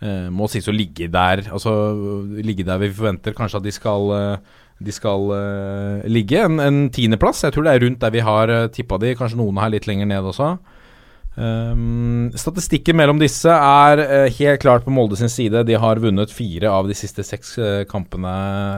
Uh, 0.00 0.32
må 0.32 0.48
sies 0.50 0.66
å 0.68 0.74
ligge 0.74 1.06
der 1.12 1.44
Altså 1.54 1.70
ligge 2.42 2.64
der 2.66 2.80
vi 2.82 2.90
forventer 2.92 3.32
kanskje 3.36 3.60
at 3.60 3.64
de 3.64 3.72
skal, 3.72 4.08
uh, 4.10 4.64
de 4.80 4.94
skal 4.96 5.28
ligge. 6.08 6.40
En, 6.40 6.56
en 6.64 6.80
tiendeplass. 6.88 7.44
Jeg 7.44 7.52
tror 7.52 7.68
det 7.68 7.76
er 7.76 7.84
rundt 7.84 8.00
der 8.00 8.16
vi 8.16 8.24
har 8.24 8.48
uh, 8.48 8.64
tippa 8.72 8.96
de. 9.04 9.12
Kanskje 9.20 9.42
noen 9.44 9.60
her 9.60 9.76
litt 9.76 9.90
lenger 9.90 10.08
ned 10.08 10.32
også. 10.32 10.54
Um, 11.34 12.28
statistikken 12.38 12.94
mellom 12.94 13.18
disse 13.18 13.50
er 13.50 14.02
uh, 14.02 14.26
helt 14.36 14.60
klart 14.62 14.84
på 14.86 14.92
Molde 14.94 15.18
sin 15.18 15.32
side. 15.32 15.64
De 15.66 15.74
har 15.80 15.98
vunnet 16.02 16.30
fire 16.30 16.70
av 16.70 16.86
de 16.86 16.94
siste 16.94 17.24
seks 17.26 17.56
uh, 17.58 17.82
kampene 17.90 18.34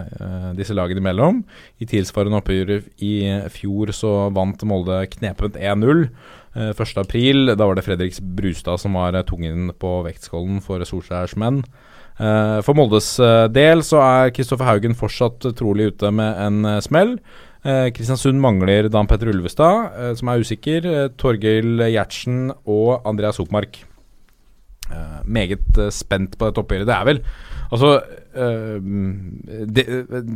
uh, 0.09 0.51
disse 0.57 0.77
lagene 0.77 1.03
imellom. 1.03 1.43
I 1.83 1.89
tilsvarende 1.91 2.41
oppgjør 2.41 2.79
i 3.05 3.13
fjor 3.53 3.93
så 3.97 4.15
vant 4.37 4.65
Molde 4.69 5.03
knepent 5.19 5.61
1-0. 5.61 6.09
1.4. 6.57 7.53
Da 7.53 7.67
var 7.69 7.77
det 7.77 7.85
Fredriks 7.85 8.23
Brustad 8.23 8.81
som 8.81 8.97
var 8.97 9.19
tungen 9.29 9.69
på 9.77 9.99
vektskålen 10.07 10.63
for 10.65 10.81
Solskjærs 10.89 11.37
menn. 11.37 11.61
For 12.17 12.73
Moldes 12.79 13.11
del 13.53 13.83
så 13.85 13.99
er 14.01 14.31
Kristoffer 14.33 14.65
Haugen 14.65 14.95
fortsatt 14.97 15.45
trolig 15.59 15.91
ute 15.93 16.09
med 16.17 16.39
en 16.41 16.81
smell. 16.81 17.19
Eh, 17.67 17.91
Kristiansund 17.91 18.39
mangler 18.39 18.89
Dan 18.93 19.09
Petter 19.11 19.33
Ulvestad, 19.33 19.91
eh, 19.99 20.15
som 20.15 20.29
er 20.29 20.43
usikker. 20.43 20.87
Eh, 20.87 21.09
Torgeir 21.19 21.65
Gjertsen 21.91 22.53
og 22.65 23.03
Andreas 23.05 23.41
Hopmark. 23.41 23.81
Eh, 24.91 25.23
meget 25.25 25.79
eh, 25.79 25.91
spent 25.91 26.39
på 26.39 26.47
dette 26.47 26.63
oppgjøret. 26.63 26.87
Det 26.87 26.95
er 26.95 27.05
vel 27.05 27.23
Altså 27.67 28.01
eh, 28.39 28.79
det, 29.67 29.87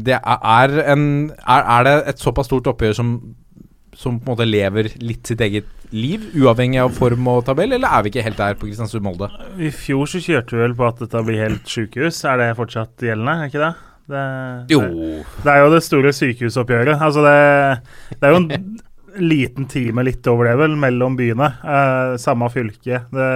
det, 0.07 0.17
er 0.19 0.73
en 0.93 1.31
er, 1.31 1.61
er, 1.61 1.85
det 1.87 1.93
et 2.11 2.19
såpass 2.19 2.51
stort 2.51 2.67
oppgjør 2.67 2.97
som 2.99 3.13
som 3.95 4.19
på 4.19 4.31
en 4.31 4.33
måte 4.33 4.47
lever 4.49 4.89
litt 5.03 5.27
sitt 5.27 5.41
eget 5.41 5.67
liv, 5.95 6.25
uavhengig 6.39 6.81
av 6.83 6.93
form 6.97 7.29
og 7.33 7.45
tabell, 7.49 7.75
eller 7.77 7.91
er 7.91 8.05
vi 8.05 8.13
ikke 8.13 8.25
helt 8.27 8.41
der 8.41 8.59
på 8.59 8.69
Kristiansund-Molde? 8.69 9.31
I 9.59 9.71
fjor 9.75 10.11
så 10.11 10.23
kjørte 10.23 10.57
vi 10.57 10.63
vel 10.65 10.77
på 10.79 10.87
at 10.87 11.03
dette 11.03 11.25
blir 11.27 11.43
helt 11.43 11.71
sjukehus. 11.71 12.23
Er 12.29 12.41
det 12.41 12.51
fortsatt 12.59 13.07
gjeldende, 13.07 13.37
er 13.37 13.51
ikke 13.51 13.65
det? 13.65 13.73
Det, 14.11 14.23
jo. 14.73 14.81
Det, 14.83 15.19
det, 15.45 15.51
er 15.53 15.61
jo 15.63 15.75
det 15.75 15.83
store 15.87 16.15
sykehusoppgjøret. 16.17 16.97
Altså 16.99 17.23
det, 17.27 17.37
det 18.17 18.27
er 18.27 18.35
jo 18.35 18.41
en 18.41 19.29
liten 19.31 19.69
time, 19.71 20.05
litt 20.07 20.27
over 20.31 20.51
det 20.51 20.57
vel, 20.61 20.75
mellom 20.81 21.19
byene. 21.19 21.53
Eh, 21.63 22.17
samme 22.23 22.51
fylke. 22.55 23.05
Det, 23.11 23.31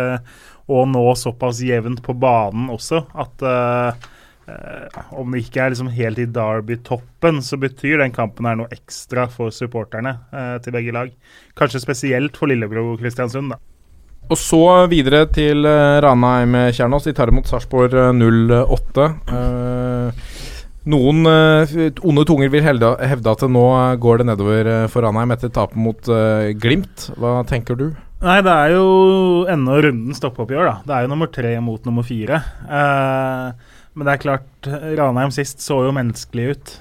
og 0.73 0.89
nå 0.91 1.05
såpass 1.19 1.61
jevnt 1.65 2.03
på 2.05 2.15
banen 2.17 2.71
også 2.73 3.05
at 3.21 3.45
eh, 3.45 4.07
eh, 4.49 5.03
om 5.17 5.35
det 5.35 5.45
ikke 5.45 5.63
er 5.65 5.75
liksom 5.75 5.91
helt 5.95 6.21
i 6.23 6.27
Derby-toppen, 6.31 7.43
så 7.45 7.59
betyr 7.61 8.03
den 8.03 8.15
kampen 8.15 8.49
her 8.49 8.59
noe 8.61 8.73
ekstra 8.75 9.27
for 9.33 9.55
supporterne 9.55 10.17
uh, 10.35 10.57
til 10.65 10.75
begge 10.77 10.95
lag. 10.95 11.13
Kanskje 11.59 11.83
spesielt 11.83 12.37
for 12.41 12.51
lillebror 12.51 12.97
Kristiansund, 13.01 13.55
da. 13.55 13.61
Og 14.33 14.41
så 14.41 14.63
videre 14.89 15.27
til 15.29 15.67
uh, 15.69 16.01
Ranheim-Kjernås. 16.05 17.11
De 17.11 17.13
tar 17.17 17.33
imot 17.33 17.51
Sarpsborg 17.51 17.93
08. 18.17 19.09
Uh, 19.29 20.25
noen 20.85 21.25
uh, 21.25 21.77
onde 22.05 22.25
tunger 22.29 22.51
vil 22.53 22.65
hevde, 22.65 22.91
hevde, 23.09 23.33
at 23.33 23.45
nå 23.49 23.67
går 24.01 24.21
det 24.21 24.27
nedover 24.29 24.69
uh, 24.69 24.81
for 24.93 25.05
Ranheim 25.05 25.33
etter 25.33 25.53
tapet 25.53 25.81
mot 25.81 26.11
uh, 26.13 26.51
Glimt. 26.61 27.09
Hva 27.21 27.39
tenker 27.49 27.79
du? 27.81 27.87
Nei, 28.25 28.39
det 28.45 28.53
er 28.53 28.75
jo 28.77 28.85
ennå 29.53 29.79
rundens 29.85 30.21
toppoppgjør, 30.25 30.69
da. 30.69 30.75
Det 30.85 30.97
er 30.97 31.05
jo 31.05 31.13
nummer 31.13 31.29
tre 31.33 31.55
mot 31.61 31.89
nummer 31.89 32.05
fire. 32.07 32.41
Men 33.95 34.07
det 34.07 34.13
er 34.13 34.23
klart, 34.23 34.69
Ranheim 34.99 35.33
sist 35.35 35.63
så 35.63 35.81
jo 35.87 35.95
menneskelig 35.95 36.47
ut. 36.51 36.77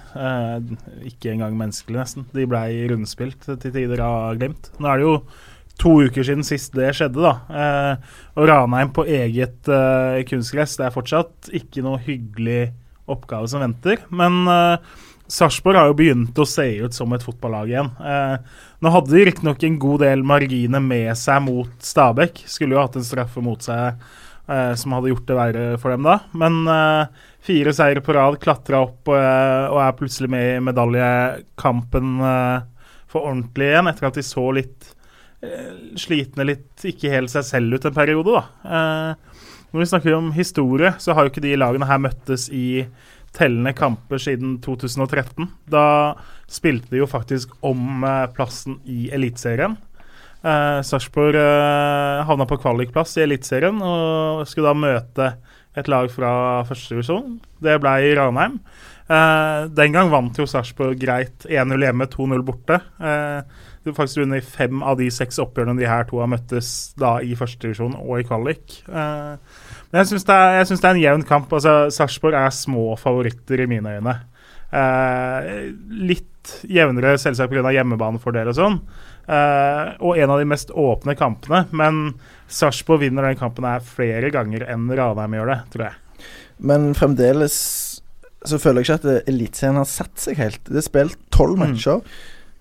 ikke 1.06 1.32
engang 1.34 1.58
menneskelig, 1.60 2.00
nesten. 2.00 2.28
De 2.34 2.48
blei 2.50 2.88
rundspilt 2.90 3.46
til 3.48 3.74
tider 3.74 4.02
av 4.02 4.40
Glimt. 4.40 4.72
Nå 4.82 4.90
er 4.90 5.02
det 5.02 5.08
jo 5.08 5.18
to 5.82 5.96
uker 6.06 6.26
siden 6.26 6.46
sist 6.46 6.74
det 6.78 6.92
skjedde, 6.98 7.22
da. 7.22 7.98
og 8.38 8.50
Ranheim 8.50 8.94
på 8.94 9.06
eget 9.06 9.70
kunstgress, 10.30 10.78
det 10.78 10.88
er 10.88 10.96
fortsatt 10.96 11.54
ikke 11.54 11.86
noe 11.86 12.02
hyggelig 12.02 12.72
oppgave 13.10 13.48
som 13.48 13.64
venter. 13.64 14.04
Men 14.10 14.44
eh, 14.48 14.78
Sarpsborg 15.32 15.80
har 15.80 15.90
jo 15.90 15.98
begynt 15.98 16.40
å 16.40 16.48
se 16.48 16.66
ut 16.84 16.96
som 16.96 17.14
et 17.16 17.26
fotballag 17.26 17.72
igjen. 17.72 17.92
Eh, 18.00 18.36
nå 18.84 18.94
hadde 18.94 19.14
de 19.14 19.26
riktignok 19.30 19.64
en 19.64 19.80
god 19.82 20.04
del 20.06 20.26
marginer 20.28 20.84
med 20.84 21.12
seg 21.20 21.44
mot 21.46 21.74
Stabæk. 21.84 22.44
Skulle 22.50 22.78
jo 22.78 22.84
hatt 22.84 23.00
en 23.00 23.08
straffe 23.08 23.44
mot 23.44 23.64
seg 23.64 24.04
som 24.44 24.92
hadde 24.92 25.08
gjort 25.14 25.28
det 25.30 25.36
verre 25.38 25.66
for 25.80 25.94
dem 25.94 26.04
da. 26.04 26.18
Men 26.36 26.58
fire 27.44 27.72
seire 27.76 28.02
på 28.04 28.12
rad, 28.18 28.36
klatra 28.44 28.82
opp 28.84 29.08
og 29.08 29.78
er 29.80 29.96
plutselig 29.96 30.28
med 30.34 30.48
i 30.50 30.64
medaljekampen 30.68 32.18
for 33.08 33.30
ordentlig 33.30 33.70
igjen, 33.70 33.88
etter 33.88 34.10
at 34.10 34.20
de 34.20 34.26
så 34.28 34.44
litt 34.60 34.90
slitne, 35.96 36.44
litt 36.50 36.84
ikke 36.92 37.14
helt 37.16 37.32
seg 37.32 37.48
selv 37.48 37.80
ut 37.80 37.88
en 37.88 37.96
periode, 37.96 38.36
da. 38.36 39.16
Når 39.74 39.80
vi 39.80 39.90
snakker 39.90 40.14
om 40.14 40.30
historie, 40.36 40.92
så 41.00 41.16
har 41.16 41.26
jo 41.26 41.32
ikke 41.32 41.42
de 41.48 41.56
lagene 41.58 41.88
her 41.90 42.04
møttes 42.04 42.46
i 42.54 42.84
tellende 43.34 43.74
kamper 43.74 44.22
siden 44.22 44.60
2013. 44.62 45.48
Da 45.74 46.14
spilte 46.46 46.94
de 46.94 47.02
jo 47.02 47.10
faktisk 47.10 47.56
om 47.66 48.06
eh, 48.06 48.28
plassen 48.36 48.78
i 48.86 49.08
Eliteserien. 49.14 49.80
Eh, 50.44 50.80
Sarpsborg 50.84 51.40
eh, 51.40 52.24
havna 52.28 52.48
på 52.50 52.60
kvalikplass 52.60 53.16
i 53.18 53.24
Eliteserien 53.24 53.78
og 53.80 54.44
skulle 54.50 54.74
da 54.74 54.76
møte 54.76 55.30
et 55.80 55.90
lag 55.90 56.10
fra 56.14 56.32
førstedivisjon. 56.68 57.38
Det 57.64 57.78
ble 57.82 57.94
i 58.04 58.16
Ranheim. 58.18 58.60
Eh, 59.08 59.68
den 59.76 59.96
gang 59.96 60.12
vant 60.12 60.38
jo 60.40 60.48
Sarpsborg 60.48 61.00
greit 61.00 61.48
1-0 61.50 61.88
hjemme, 61.88 62.08
2-0 62.12 62.44
borte. 62.46 62.80
Eh, 63.00 63.72
det 63.84 63.92
var 63.92 63.98
faktisk 64.02 64.22
vunnet 64.22 64.48
fem 64.48 64.84
av 64.84 65.00
de 65.00 65.10
seks 65.12 65.40
oppgjørene 65.44 65.80
de 65.80 65.88
her 65.90 66.06
to 66.08 66.22
har 66.22 66.30
møttes 66.32 66.94
da 67.00 67.18
i 67.24 67.34
førstedivisjon 67.40 67.98
og 68.00 68.22
i 68.22 68.28
kvalik. 68.28 68.78
Eh, 68.88 69.64
men 69.92 70.02
jeg 70.02 70.14
syns 70.14 70.28
det, 70.30 70.38
det, 70.70 70.78
er 70.84 70.92
en 70.94 71.02
jevn 71.02 71.26
kamp. 71.28 71.52
altså 71.52 71.90
Sarpsborg 71.92 72.38
er 72.40 72.54
små 72.56 72.94
favoritter 73.00 73.64
i 73.64 73.70
mine 73.72 73.98
øyne. 73.98 74.20
Eh, 74.74 75.50
litt 76.10 76.56
jevnere, 76.68 77.18
selvsagt 77.22 77.52
pga. 77.52 77.72
hjemmebanefordel 77.76 78.52
og 78.52 78.58
sånn. 78.58 78.80
Eh, 79.24 79.94
og 80.04 80.18
en 80.20 80.30
av 80.34 80.40
de 80.42 80.46
mest 80.50 80.72
åpne 80.76 81.16
kampene. 81.20 81.64
Men 81.72 82.14
Sarpsborg 82.52 83.00
vinner 83.06 83.24
den 83.30 83.40
kampen 83.40 83.64
her 83.68 83.80
flere 83.86 84.30
ganger 84.34 84.66
enn 84.70 84.90
Ranheim 84.92 85.38
gjør 85.40 85.52
det, 85.54 85.60
tror 85.74 85.86
jeg. 85.88 86.28
Men 86.60 86.92
fremdeles 86.98 87.56
så 88.44 88.58
føler 88.60 88.84
jeg 88.84 88.90
ikke 89.00 89.00
at 89.22 89.28
Eliteserien 89.32 89.78
har 89.80 89.88
satt 89.88 90.20
seg 90.20 90.36
helt. 90.42 90.64
Det 90.68 90.82
er 90.82 90.88
spilt 90.90 91.18
tolv 91.32 91.56
Mm. 91.56 91.64
matcher. 91.64 92.02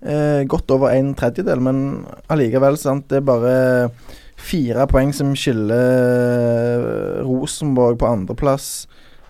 Eh, 0.03 0.43
godt 0.47 0.71
over 0.71 0.91
en 0.95 1.13
tredjedel, 1.15 1.59
men 1.63 2.05
allikevel, 2.31 2.77
sant, 2.79 3.07
det 3.11 3.17
er 3.17 3.27
bare 3.27 3.91
fire 4.39 4.87
poeng 4.87 5.13
som 5.15 5.33
skiller 5.35 7.19
eh, 7.19 7.23
Rosenborg 7.23 7.99
på 7.99 8.07
andreplass 8.09 8.87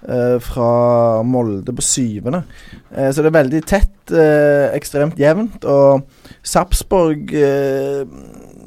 eh, 0.07 0.37
fra 0.43 1.21
Molde 1.25 1.75
på 1.75 1.85
syvende. 1.85 2.43
Uh, 2.91 3.09
så 3.11 3.23
det 3.23 3.31
er 3.31 3.37
veldig 3.39 3.61
tett, 3.69 3.95
eh, 4.11 4.67
ekstremt 4.75 5.19
jevnt. 5.19 5.65
Og 5.65 6.03
Sarpsborg 6.43 7.31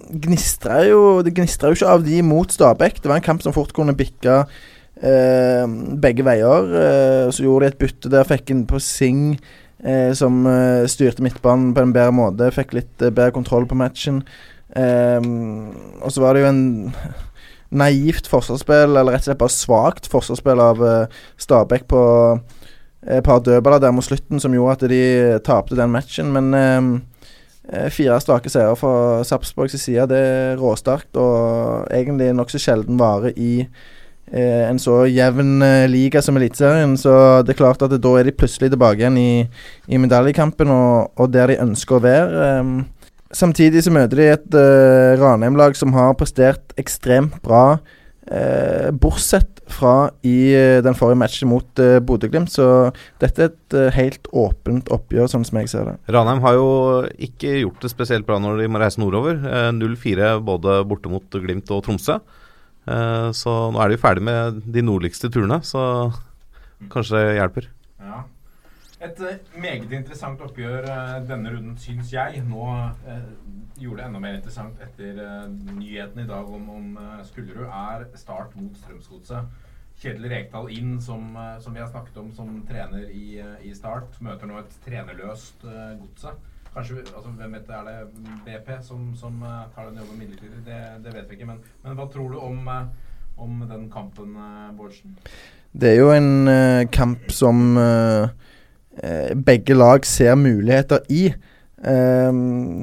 gnistra 0.06 0.84
jo 0.86 1.20
Det 1.26 1.32
gnistra 1.34 1.68
jo 1.68 1.76
ikke 1.76 1.92
av 1.92 2.06
de 2.06 2.22
mot 2.22 2.52
Stabæk. 2.52 3.02
Det 3.02 3.10
var 3.10 3.18
en 3.18 3.28
kamp 3.28 3.42
som 3.42 3.54
fort 3.54 3.74
kunne 3.76 3.96
bikka 3.96 4.44
begge 4.96 6.24
veier. 6.24 6.70
Så 7.28 7.44
gjorde 7.44 7.66
de 7.66 7.72
et 7.74 7.78
bytte 7.82 8.08
der, 8.08 8.24
fikk 8.24 8.54
inn 8.54 8.62
på 8.64 8.78
Sing, 8.80 9.34
eh, 9.84 10.12
som 10.16 10.46
eh, 10.48 10.86
styrte 10.88 11.24
midtbanen 11.26 11.74
på 11.76 11.84
en 11.84 11.92
bedre 11.92 12.14
måte. 12.16 12.48
Fikk 12.54 12.72
litt 12.78 13.02
eh, 13.02 13.12
bedre 13.12 13.34
kontroll 13.36 13.68
på 13.68 13.76
matchen. 13.76 14.22
Og 14.76 16.12
så 16.12 16.20
var 16.20 16.34
det 16.34 16.42
jo 16.42 16.48
en 16.50 16.64
naivt 17.70 18.28
forsvarsspill, 18.30 18.94
eller 18.94 19.14
rett 19.14 19.24
og 19.24 19.30
slett 19.30 19.42
bare 19.42 19.54
svakt 19.54 20.10
forsvarsspill 20.12 20.62
av 20.62 20.82
uh, 20.82 21.24
Stabæk 21.40 21.88
på 21.90 22.04
et 23.06 23.24
par 23.24 23.38
dødballer 23.38 23.82
der 23.82 23.94
mot 23.94 24.04
slutten 24.04 24.40
som 24.42 24.54
gjorde 24.54 24.78
at 24.78 24.90
de 24.90 25.02
tapte 25.46 25.76
den 25.78 25.92
matchen. 25.92 26.32
Men 26.34 26.54
eh, 26.54 26.88
eh, 27.72 27.90
fire 27.90 28.20
strake 28.20 28.50
seire 28.50 28.76
fra 28.76 29.22
Sarpsborgs 29.24 29.78
side, 29.80 30.08
det 30.10 30.22
er 30.22 30.56
råsterkt 30.60 31.18
og 31.20 31.86
egentlig 31.94 32.32
nokså 32.34 32.60
sjelden 32.62 32.98
vare 32.98 33.32
i 33.38 33.60
eh, 33.62 34.64
en 34.66 34.80
så 34.82 35.04
jevn 35.06 35.62
eh, 35.62 35.86
liga 35.90 36.22
som 36.22 36.36
Eliteserien. 36.36 36.96
Så 36.98 37.14
det 37.46 37.54
er 37.54 37.62
klart 37.62 37.82
at 37.82 37.94
det, 37.94 38.02
da 38.02 38.16
er 38.18 38.26
de 38.26 38.34
plutselig 38.34 38.72
tilbake 38.74 39.04
igjen 39.04 39.20
i, 39.22 39.46
i 39.86 40.02
medaljekampen 40.02 40.72
og, 40.74 41.12
og 41.14 41.32
der 41.32 41.54
de 41.54 41.62
ønsker 41.62 41.98
å 41.98 42.04
være. 42.08 42.50
Eh, 42.50 42.84
Samtidig 43.36 43.84
så 43.84 43.92
møter 43.92 44.20
de 44.22 44.30
et 44.32 44.56
uh, 44.56 45.12
Ranheim-lag 45.20 45.76
som 45.76 45.92
har 45.96 46.16
prestert 46.18 46.76
ekstremt 46.80 47.38
bra, 47.44 47.78
Uh, 48.26 48.90
bortsett 48.90 49.60
fra 49.70 50.08
i 50.26 50.50
uh, 50.50 50.80
den 50.82 50.96
forrige 50.98 51.20
matchen 51.20 51.46
mot 51.46 51.78
uh, 51.78 52.00
Bodø-Glimt. 52.02 52.50
Så 52.50 52.64
dette 53.22 53.44
er 53.44 53.52
et 53.52 53.76
uh, 53.78 53.92
helt 53.94 54.26
åpent 54.34 54.90
oppgjør, 54.90 55.28
sånn 55.30 55.46
som 55.46 55.60
jeg 55.60 55.70
ser 55.70 55.86
det. 55.86 55.94
Ranheim 56.10 56.42
har 56.42 56.56
jo 56.58 56.66
ikke 57.22 57.52
gjort 57.60 57.86
det 57.86 57.92
spesielt 57.92 58.26
bra 58.26 58.40
når 58.42 58.64
de 58.64 58.66
må 58.66 58.82
reise 58.82 58.98
nordover. 58.98 59.38
Eh, 59.38 59.68
0-4 59.78 60.32
både 60.42 60.80
borte 60.90 61.12
mot 61.12 61.38
Glimt 61.38 61.70
og 61.70 61.84
Tromsø. 61.86 62.18
Eh, 62.86 63.28
så 63.30 63.54
nå 63.70 63.82
er 63.84 63.94
de 63.94 64.00
ferdig 64.02 64.26
med 64.26 64.58
de 64.74 64.82
nordligste 64.82 65.30
turene, 65.30 65.60
så 65.62 66.10
kanskje 66.90 67.22
det 67.22 67.38
hjelper. 67.38 67.70
Ja. 68.02 68.24
Et 69.06 69.20
eh, 69.22 69.60
meget 69.60 69.92
interessant 69.92 70.40
oppgjør 70.42 70.88
eh, 70.90 71.12
denne 71.28 71.52
runden, 71.54 71.76
syns 71.78 72.10
jeg. 72.14 72.42
Nå 72.46 72.64
eh, 73.06 73.28
gjorde 73.78 74.00
det 74.00 74.08
enda 74.08 74.22
mer 74.22 74.38
interessant 74.38 74.82
etter 74.82 75.20
eh, 75.22 75.44
nyheten 75.76 76.24
i 76.24 76.26
dag 76.28 76.50
om, 76.58 76.66
om 76.78 76.98
eh, 77.02 77.22
Skullerud, 77.28 77.68
er 77.68 78.06
start 78.18 78.56
mot 78.58 78.74
Strømsgodset. 78.82 79.62
Kjetil 79.96 80.28
Rekdal 80.28 80.68
inn, 80.74 80.98
som, 81.00 81.30
som 81.62 81.72
vi 81.72 81.80
har 81.80 81.88
snakket 81.88 82.18
om 82.20 82.28
som 82.36 82.50
trener 82.68 83.06
i, 83.08 83.38
i 83.64 83.70
Start. 83.72 84.18
Møter 84.20 84.50
nå 84.50 84.58
et 84.60 84.74
trenerløst 84.84 85.64
eh, 85.64 85.94
Godset. 86.02 86.52
Kanskje, 86.74 86.98
altså, 87.06 87.30
hvem 87.38 87.54
vet 87.56 87.70
det, 87.70 87.76
Er 87.78 87.86
det 87.86 88.34
BP 88.44 88.74
som, 88.84 89.06
som 89.16 89.38
tar 89.72 89.86
den 89.88 90.02
jobben 90.02 90.18
midlertidig? 90.20 90.60
Det, 90.66 90.80
det 91.04 91.14
vet 91.14 91.30
vi 91.30 91.38
ikke. 91.38 91.48
Men, 91.48 91.62
men 91.84 91.96
hva 91.96 92.04
tror 92.12 92.34
du 92.34 92.36
om, 92.44 92.68
om 93.40 93.62
den 93.70 93.86
kampen, 93.92 94.34
uh, 94.36 94.74
Bårdsen? 94.76 95.16
Det 95.72 95.94
er 95.94 96.02
jo 96.02 96.10
en 96.12 96.48
uh, 96.48 96.84
kamp 96.92 97.32
som 97.32 97.78
eh, 97.80 98.28
begge 99.46 99.74
lag 99.76 100.06
ser 100.08 100.38
muligheter 100.40 101.02
i. 101.12 101.26
Eh, 101.84 102.32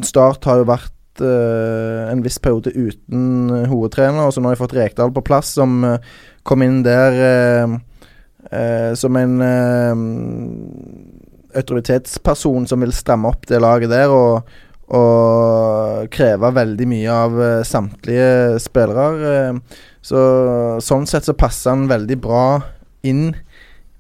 start 0.06 0.46
har 0.46 0.62
jo 0.62 0.68
vært 0.70 1.24
eh, 1.24 2.12
en 2.12 2.22
viss 2.26 2.40
periode 2.44 2.74
uten 2.76 3.50
eh, 3.50 3.70
hovedtrener, 3.72 4.28
og 4.28 4.34
så 4.34 4.42
nå 4.42 4.52
har 4.52 4.58
de 4.58 4.62
fått 4.62 4.76
Rekdal 4.78 5.14
på 5.16 5.26
plass, 5.26 5.56
som 5.58 5.82
eh, 5.88 6.12
kom 6.46 6.64
inn 6.66 6.84
der 6.86 7.18
eh, 7.30 7.78
eh, 8.52 8.92
som 9.00 9.18
en 9.20 9.42
eh, 9.48 10.04
autoritetsperson 11.60 12.70
som 12.70 12.86
vil 12.86 12.94
stramme 12.96 13.30
opp 13.34 13.50
det 13.50 13.62
laget 13.64 13.94
der. 13.94 14.14
og 14.14 14.54
og 14.94 16.10
kreve 16.14 16.50
veldig 16.54 16.86
mye 16.92 17.10
av 17.10 17.38
eh, 17.42 17.62
samtlige 17.66 18.60
spillere. 18.62 19.30
Eh, 19.30 19.86
så 20.04 20.20
sånn 20.84 21.08
sett 21.10 21.26
så 21.26 21.34
passer 21.40 21.72
han 21.72 21.88
veldig 21.90 22.18
bra 22.22 22.46
inn 23.08 23.32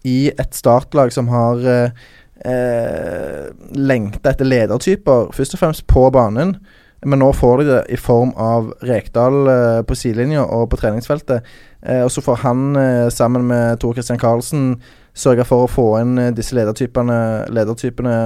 i 0.03 0.31
et 0.31 0.55
startlag 0.55 1.13
som 1.15 1.29
har 1.31 1.63
eh, 1.67 2.05
eh, 2.45 3.51
lengta 3.75 4.33
etter 4.33 4.47
ledertyper, 4.47 5.31
først 5.35 5.55
og 5.55 5.61
fremst 5.61 5.85
på 5.87 6.07
banen. 6.13 6.57
Men 7.03 7.19
nå 7.19 7.33
får 7.35 7.59
de 7.59 7.67
det 7.67 7.79
i 7.91 7.99
form 7.99 8.31
av 8.39 8.71
Rekdal 8.87 9.47
eh, 9.51 9.79
på 9.87 9.95
sidelinja 9.97 10.45
og 10.45 10.69
på 10.71 10.79
treningsfeltet. 10.79 11.43
Eh, 11.83 12.03
og 12.03 12.11
så 12.11 12.23
får 12.23 12.43
han, 12.45 12.75
eh, 12.79 13.07
sammen 13.11 13.47
med 13.49 13.79
Tor 13.79 13.95
Christian 13.97 14.19
Karlsen, 14.19 14.77
sørge 15.13 15.45
for 15.45 15.65
å 15.65 15.71
få 15.71 15.87
inn 15.99 16.17
eh, 16.17 16.31
disse 16.35 16.55
ledertypene, 16.55 17.49
ledertypene 17.51 18.17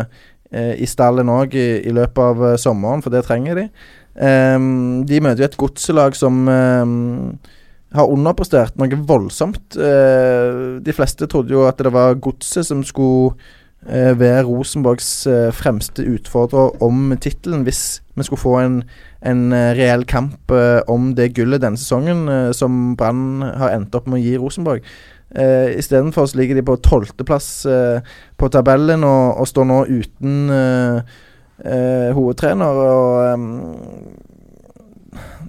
eh, 0.51 0.75
i 0.77 0.85
stallen 0.89 1.33
òg 1.33 1.57
i, 1.57 1.69
i 1.89 1.95
løpet 1.95 2.21
av 2.21 2.57
sommeren, 2.61 3.01
for 3.01 3.13
det 3.13 3.25
trenger 3.27 3.63
de. 3.63 3.69
De 4.17 5.17
møter 5.21 5.43
jo 5.43 5.45
et 5.45 5.57
godselag 5.61 6.15
som 6.17 6.39
har 7.97 8.11
underprestert 8.13 8.77
noe 8.79 8.99
voldsomt. 9.09 9.77
Eh, 9.77 10.77
de 10.83 10.95
fleste 10.95 11.27
trodde 11.29 11.55
jo 11.55 11.65
at 11.67 11.81
det 11.83 11.93
var 11.93 12.19
Godset 12.23 12.69
som 12.69 12.83
skulle 12.85 13.35
eh, 13.87 14.13
være 14.17 14.45
Rosenborgs 14.47 15.09
eh, 15.27 15.49
fremste 15.55 16.05
utfordrer 16.07 16.77
om 16.83 17.11
tittelen, 17.21 17.65
hvis 17.67 17.99
vi 18.17 18.25
skulle 18.25 18.41
få 18.41 18.55
en, 18.61 18.79
en 19.21 19.43
reell 19.77 20.07
kamp 20.09 20.53
om 20.89 21.11
det 21.17 21.35
gullet 21.37 21.61
denne 21.61 21.77
sesongen, 21.77 22.23
som 22.57 22.95
Brann 22.97 23.43
har 23.45 23.75
endt 23.75 23.93
opp 23.93 24.07
med 24.09 24.17
å 24.17 24.23
gi 24.23 24.39
Rosenborg. 24.41 24.81
Uh, 25.27 25.77
Istedenfor 25.77 26.37
ligger 26.39 26.55
de 26.55 26.63
på 26.63 26.77
tolvteplass 26.79 27.65
uh, 27.67 27.99
på 28.39 28.47
tabellen 28.47 29.03
og, 29.03 29.41
og 29.41 29.47
står 29.49 29.65
nå 29.67 29.79
uten 29.91 30.37
uh, 30.49 31.01
uh, 31.65 32.09
hovedtrener. 32.15 32.79
Og 32.79 33.33
um, 33.33 33.49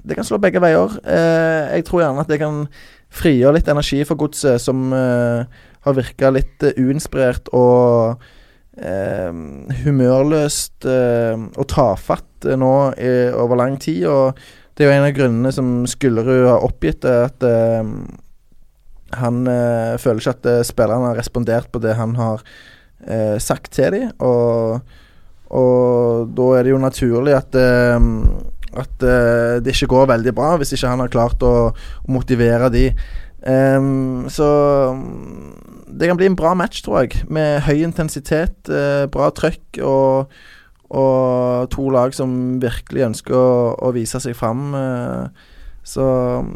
det 0.09 0.17
kan 0.17 0.27
slå 0.27 0.41
begge 0.43 0.63
veier. 0.65 0.95
Eh, 1.05 1.77
jeg 1.77 1.85
tror 1.89 2.03
gjerne 2.03 2.25
at 2.25 2.31
det 2.33 2.41
kan 2.41 2.65
frigjøre 3.15 3.59
litt 3.59 3.71
energi 3.71 4.03
for 4.09 4.21
godset, 4.21 4.61
som 4.63 4.93
eh, 4.97 5.59
har 5.87 5.97
virka 5.97 6.31
litt 6.35 6.65
uh, 6.65 6.77
uinspirert 6.77 7.51
og 7.57 8.23
eh, 8.77 9.33
humørløst 9.85 10.89
uh, 10.89 11.49
og 11.57 11.69
tafatt 11.73 12.49
uh, 12.49 12.57
nå 12.61 12.73
i, 13.01 13.13
over 13.33 13.61
lang 13.63 13.79
tid. 13.81 14.07
Og 14.11 14.39
det 14.77 14.85
er 14.85 14.91
jo 14.91 14.97
en 14.99 15.09
av 15.09 15.17
grunnene 15.17 15.55
som 15.55 15.73
Skullerud 15.91 16.47
har 16.47 16.65
oppgitt, 16.67 17.05
at 17.09 17.43
han 19.19 19.39
føler 19.99 20.21
ikke 20.21 20.35
at 20.37 20.69
spillerne 20.69 21.09
har 21.09 21.19
respondert 21.19 21.67
på 21.75 21.81
det 21.83 21.97
han 21.99 22.13
har 22.15 22.45
sagt 23.43 23.73
til 23.75 23.97
dem. 23.97 24.13
Og, 24.23 24.79
og 25.51 26.31
da 26.31 26.47
er 26.55 26.69
det 26.69 26.77
jo 26.77 26.79
naturlig 26.79 27.35
at 27.41 27.59
at 28.77 29.07
det 29.65 29.73
ikke 29.73 29.89
går 29.95 30.11
veldig 30.11 30.35
bra, 30.37 30.51
hvis 30.61 30.75
ikke 30.77 30.91
han 30.91 31.01
har 31.05 31.13
klart 31.13 31.43
å, 31.47 31.71
å 31.73 32.13
motivere 32.13 32.69
de. 32.75 32.85
Um, 33.49 34.27
så 34.29 34.49
det 35.89 36.11
kan 36.11 36.19
bli 36.19 36.29
en 36.29 36.37
bra 36.37 36.53
match, 36.59 36.83
tror 36.85 37.05
jeg. 37.05 37.23
Med 37.33 37.63
høy 37.65 37.85
intensitet, 37.87 38.69
bra 39.15 39.31
trøkk 39.33 39.81
og, 39.81 40.35
og 40.91 41.71
to 41.73 41.89
lag 41.95 42.17
som 42.17 42.59
virkelig 42.61 43.07
ønsker 43.09 43.39
å, 43.39 43.53
å 43.89 43.93
vise 43.97 44.21
seg 44.21 44.37
fram. 44.37 44.75
Uh, 44.77 45.48
så 45.89 46.05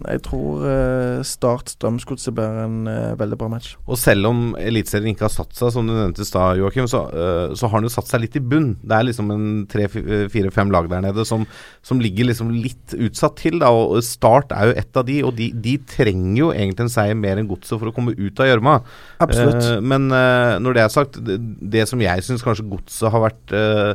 jeg 0.04 0.20
tror 0.26 0.64
uh, 0.66 1.22
Start 1.24 1.72
Strømsgodset 1.72 2.34
blir 2.36 2.58
en 2.64 2.82
uh, 2.84 3.14
veldig 3.20 3.38
bra 3.40 3.48
match. 3.54 3.74
Og 3.86 3.96
selv 4.00 4.28
om 4.28 4.42
Eliteserien 4.60 5.14
ikke 5.14 5.24
har 5.24 5.32
satt 5.32 5.56
seg, 5.56 5.72
som 5.72 5.88
du 5.88 5.94
nevnte 5.94 6.24
i 6.24 6.28
stad, 6.28 6.60
Joakim, 6.60 6.88
så, 6.90 7.04
uh, 7.08 7.54
så 7.56 7.70
har 7.72 7.80
den 7.80 7.88
jo 7.88 7.94
satt 7.94 8.10
seg 8.10 8.24
litt 8.26 8.36
i 8.36 8.44
bunn. 8.44 8.74
Det 8.82 8.98
er 8.98 9.08
liksom 9.08 9.32
en 9.32 9.46
tre-fire-fem 9.72 10.72
lag 10.74 10.90
der 10.92 11.06
nede 11.06 11.24
som, 11.28 11.46
som, 11.80 12.02
ligger 12.02 12.28
liksom 12.28 12.52
litt 12.54 12.96
utsatt 12.98 13.38
til. 13.40 13.56
Da, 13.62 13.72
og 13.72 14.02
Start 14.04 14.52
er 14.52 14.70
jo 14.70 14.76
et 14.84 15.00
av 15.00 15.08
de, 15.08 15.18
og 15.24 15.36
de, 15.38 15.48
de 15.64 15.78
trenger 15.88 16.38
jo 16.42 16.52
egentlig 16.52 16.88
en 16.88 16.94
seier 16.98 17.18
mer 17.18 17.40
enn 17.40 17.48
Godset 17.48 17.78
for 17.78 17.88
å 17.88 17.96
komme 17.96 18.16
ut 18.18 18.42
av 18.42 18.50
gjørma. 18.50 18.78
Absolutt. 19.22 19.80
men 19.86 20.10
når 20.10 20.76
det 20.76 20.82
er 20.82 20.92
sagt, 20.92 21.18
det, 21.24 21.38
det 21.72 21.86
som 21.88 22.00
jeg 22.02 22.24
syns 22.26 22.44
kanskje 22.44 22.68
Godset 22.68 23.12
har 23.12 23.24
vært 23.24 23.54
eh, 23.56 23.92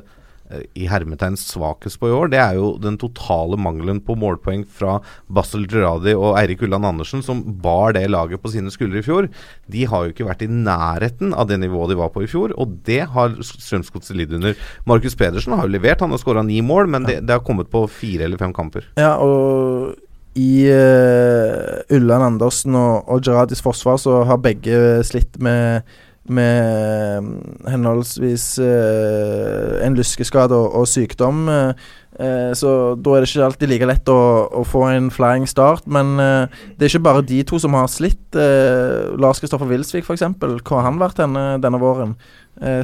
i 0.77 0.87
hermetegn 0.87 1.35
svakest 1.39 1.99
på 1.99 2.09
i 2.09 2.15
år, 2.15 2.29
det 2.31 2.39
er 2.39 2.55
jo 2.55 2.71
den 2.81 2.95
totale 2.99 3.57
mangelen 3.59 3.99
på 4.03 4.15
målpoeng 4.19 4.63
fra 4.63 4.97
Basel 5.27 5.65
Gerradi 5.67 6.13
og 6.15 6.37
Eirik 6.39 6.63
Ulland 6.63 6.87
Andersen, 6.87 7.23
som 7.25 7.43
bar 7.63 7.97
det 7.97 8.05
laget 8.11 8.41
på 8.43 8.53
sine 8.53 8.71
skuldre 8.73 9.01
i 9.01 9.05
fjor. 9.05 9.27
De 9.67 9.83
har 9.89 10.05
jo 10.05 10.15
ikke 10.15 10.29
vært 10.29 10.45
i 10.45 10.49
nærheten 10.51 11.35
av 11.35 11.49
det 11.51 11.59
nivået 11.61 11.91
de 11.91 11.99
var 11.99 12.13
på 12.15 12.23
i 12.23 12.31
fjor, 12.31 12.55
og 12.55 12.79
det 12.87 13.03
har 13.13 13.35
Strømsgodset 13.43 14.17
lidd 14.17 14.35
under. 14.39 14.55
Markus 14.87 15.17
Pedersen 15.19 15.55
har 15.57 15.67
jo 15.67 15.75
levert, 15.75 16.03
han 16.03 16.15
har 16.15 16.23
skåra 16.23 16.45
ni 16.47 16.61
mål, 16.65 16.87
men 16.95 17.07
det, 17.07 17.21
det 17.27 17.37
har 17.37 17.45
kommet 17.45 17.71
på 17.73 17.83
fire 17.91 18.27
eller 18.27 18.39
fem 18.39 18.55
kamper. 18.55 18.87
Ja, 18.99 19.17
og 19.19 19.95
i 20.37 20.67
uh, 20.69 21.95
Ulland 21.97 22.23
Andersen 22.23 22.75
og, 22.77 23.07
og 23.09 23.23
Gerardis 23.25 23.63
forsvar 23.65 23.97
så 24.01 24.21
har 24.29 24.43
begge 24.43 25.01
slitt 25.07 25.39
med 25.41 25.87
med 26.29 27.23
mm, 27.23 27.29
henholdsvis 27.71 28.45
uh, 28.59 29.77
en 29.85 29.97
lyskeskade 29.97 30.55
og, 30.55 30.73
og 30.81 30.87
sykdom. 30.89 31.47
Uh, 31.47 32.51
så 32.57 32.71
da 32.97 33.13
er 33.13 33.21
det 33.21 33.29
ikke 33.29 33.45
alltid 33.45 33.69
like 33.69 33.87
lett 33.89 34.09
å, 34.09 34.21
å 34.59 34.63
få 34.65 34.87
en 34.89 35.11
flying 35.13 35.45
start. 35.49 35.85
Men 35.85 36.15
det 36.17 36.81
er 36.81 36.89
ikke 36.89 37.03
bare 37.05 37.25
de 37.29 37.43
to 37.45 37.59
som 37.61 37.75
har 37.77 37.85
slitt. 37.93 38.33
Lars 38.33 39.37
Kristoffer 39.37 39.69
Wilsvik, 39.69 40.01
f.eks. 40.01 40.25
Hva 40.41 40.79
har 40.79 40.87
han 40.87 40.97
vært 40.97 41.21
denne, 41.21 41.45
denne 41.61 41.81
våren? 41.81 42.17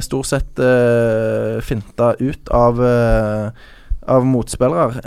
stort 0.06 0.28
sett 0.30 0.60
finta 1.66 2.12
ut 2.20 2.52
av, 2.54 2.78
av 2.78 4.28
motspillere. 4.30 5.02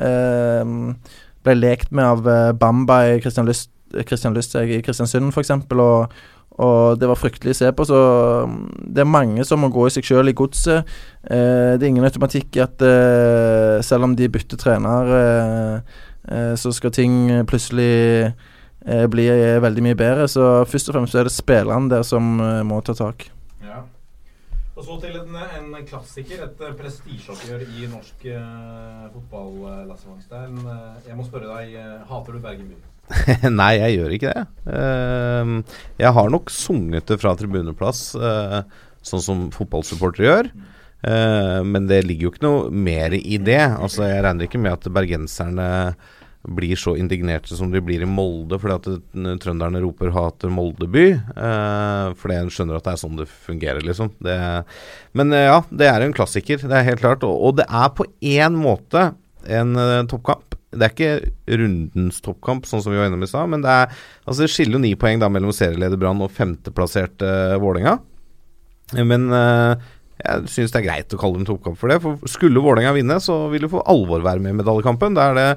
Ble 1.47 1.55
lekt 1.55 1.95
med 1.95 2.03
av 2.03 2.59
Bamba 2.59 2.97
i 3.13 3.21
Christian 3.23 3.47
Lyst, 3.47 3.71
Christian 4.03 4.35
Lyst 4.35 4.55
i 4.59 4.81
Kristiansund 4.83 5.31
f.eks. 5.31 5.55
Og, 5.71 6.19
og 6.57 6.97
det 6.97 7.09
var 7.09 7.19
fryktelig 7.19 7.53
å 7.53 7.59
se 7.59 7.71
på. 7.75 7.85
Så 7.85 8.01
mm, 8.49 8.57
det 8.95 9.03
er 9.03 9.09
mange 9.09 9.45
som 9.45 9.61
må 9.61 9.69
gå 9.73 9.87
i 9.87 9.93
seg 9.93 10.07
sjøl 10.07 10.31
i 10.31 10.35
godset. 10.37 10.89
Uh, 11.23 11.77
det 11.77 11.85
er 11.85 11.89
ingen 11.91 12.07
automatikk 12.07 12.57
i 12.57 12.65
at 12.65 12.81
uh, 12.81 13.77
selv 13.85 14.09
om 14.09 14.17
de 14.17 14.29
bytter 14.31 14.61
trener, 14.61 15.15
så 16.59 16.73
skal 16.75 16.91
ting 16.91 17.29
plutselig 17.47 18.33
bli 18.83 19.27
veldig 19.63 19.83
mye 19.85 19.95
bedre. 19.95 20.25
Så 20.27 20.65
først 20.67 20.89
og 20.91 20.97
fremst 20.97 21.15
er 21.15 21.29
det 21.29 21.31
spillerne 21.31 21.87
der 21.93 22.03
som 22.03 22.35
må 22.67 22.81
ta 22.83 22.91
tak. 22.99 23.29
Ja. 23.63 23.85
Og 24.75 24.83
så 24.83 24.97
til 25.05 25.15
en, 25.21 25.39
en 25.39 25.87
klassiker, 25.87 26.43
et 26.49 26.65
prestisjeoppgjør 26.81 27.63
i 27.63 27.87
norsk 27.93 28.27
eh, 28.27 29.07
fotball, 29.15 29.87
Lasse 29.87 30.11
Wangstein. 30.11 30.59
Jeg 31.07 31.15
må 31.15 31.29
spørre 31.29 31.47
deg, 31.55 31.79
hater 32.11 32.35
du 32.35 32.43
Bergen 32.43 32.75
by? 32.75 32.83
Nei, 33.59 33.73
jeg 33.79 33.97
gjør 33.97 34.15
ikke 34.17 34.33
det. 34.33 34.45
Ehm, 34.77 35.61
jeg 35.99 36.13
har 36.17 36.33
nok 36.33 36.51
sunget 36.53 37.07
det 37.07 37.19
fra 37.21 37.35
tribuneplass, 37.39 38.09
sånn 39.07 39.23
som 39.23 39.47
fotballsupportere 39.55 40.27
gjør. 40.27 40.51
men 41.63 41.85
det 41.87 42.01
ligger 42.03 42.27
jo 42.27 42.31
ikke 42.33 42.43
noe 42.43 42.69
mer 42.73 43.13
i 43.15 43.37
det. 43.37 43.61
Altså, 43.63 44.03
Jeg 44.09 44.23
regner 44.25 44.47
ikke 44.49 44.59
med 44.59 44.73
at 44.73 44.89
bergenserne 44.91 45.67
blir 46.47 46.79
så 46.79 46.95
indignerte 46.97 47.55
som 47.57 47.71
de 47.71 47.81
blir 47.83 48.03
i 48.03 48.09
Molde 48.09 48.59
fordi 48.61 48.75
at 48.77 49.39
trønderne 49.43 49.81
roper 49.83 50.11
'hater 50.13 50.51
Moldeby'. 50.53 51.17
Eh, 51.35 52.13
fordi 52.15 52.37
en 52.37 52.51
skjønner 52.53 52.77
at 52.77 52.87
det 52.87 52.93
er 52.93 53.01
sånn 53.03 53.19
det 53.19 53.27
fungerer, 53.27 53.83
liksom. 53.83 54.11
Det, 54.23 54.37
men 55.13 55.33
eh, 55.33 55.47
ja, 55.49 55.61
det 55.69 55.89
er 55.91 56.05
en 56.05 56.15
klassiker, 56.15 56.63
det 56.63 56.71
er 56.71 56.87
helt 56.87 57.03
klart. 57.03 57.23
Og, 57.23 57.57
det 57.57 57.67
er 57.67 57.89
på 57.89 58.07
én 58.21 58.55
måte 58.55 59.11
en 59.47 59.75
toppkamp. 60.07 60.46
Det 60.75 60.83
er 60.83 60.93
ikke 60.93 61.57
rundens 61.61 62.19
toppkamp, 62.23 62.67
sånn 62.67 62.83
som 62.83 62.91
vi 62.91 62.99
var 62.99 63.07
innom 63.07 63.23
i 63.23 63.29
stad, 63.29 63.47
men 63.51 63.63
det, 63.63 63.71
er, 63.71 63.99
altså 64.27 64.43
det 64.43 64.51
skiller 64.51 64.75
jo 64.75 64.83
ni 64.83 64.93
poeng 64.99 65.21
da 65.21 65.29
mellom 65.31 65.55
serieleder 65.55 65.99
Brann 65.99 66.23
og 66.25 66.33
femteplasserte 66.35 67.29
uh, 67.53 67.59
Vålerenga. 67.63 67.95
Men 69.07 69.29
uh, 69.31 69.79
jeg 70.19 70.51
syns 70.51 70.73
det 70.73 70.81
er 70.81 70.87
greit 70.89 71.15
å 71.15 71.19
kalle 71.21 71.39
en 71.39 71.47
toppkamp 71.47 71.79
for 71.79 71.93
det. 71.93 72.01
For 72.03 72.19
skulle 72.29 72.63
Vålerenga 72.63 72.95
vinne, 72.97 73.19
så 73.23 73.45
vil 73.53 73.67
jo 73.67 73.71
for 73.77 73.87
alvor 73.89 74.25
være 74.25 74.43
med 74.43 74.55
i 74.55 74.59
medaljekampen. 74.59 75.15
Da 75.15 75.29
er 75.31 75.39
det 75.39 75.49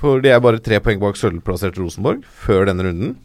for 0.00 0.22
de 0.24 0.32
er 0.32 0.40
bare 0.40 0.62
tre 0.64 0.78
poeng 0.80 1.00
bak 1.02 1.18
sølvplassert 1.20 1.78
Rosenborg 1.78 2.24
før 2.24 2.70
denne 2.70 2.86
runden. 2.86 3.18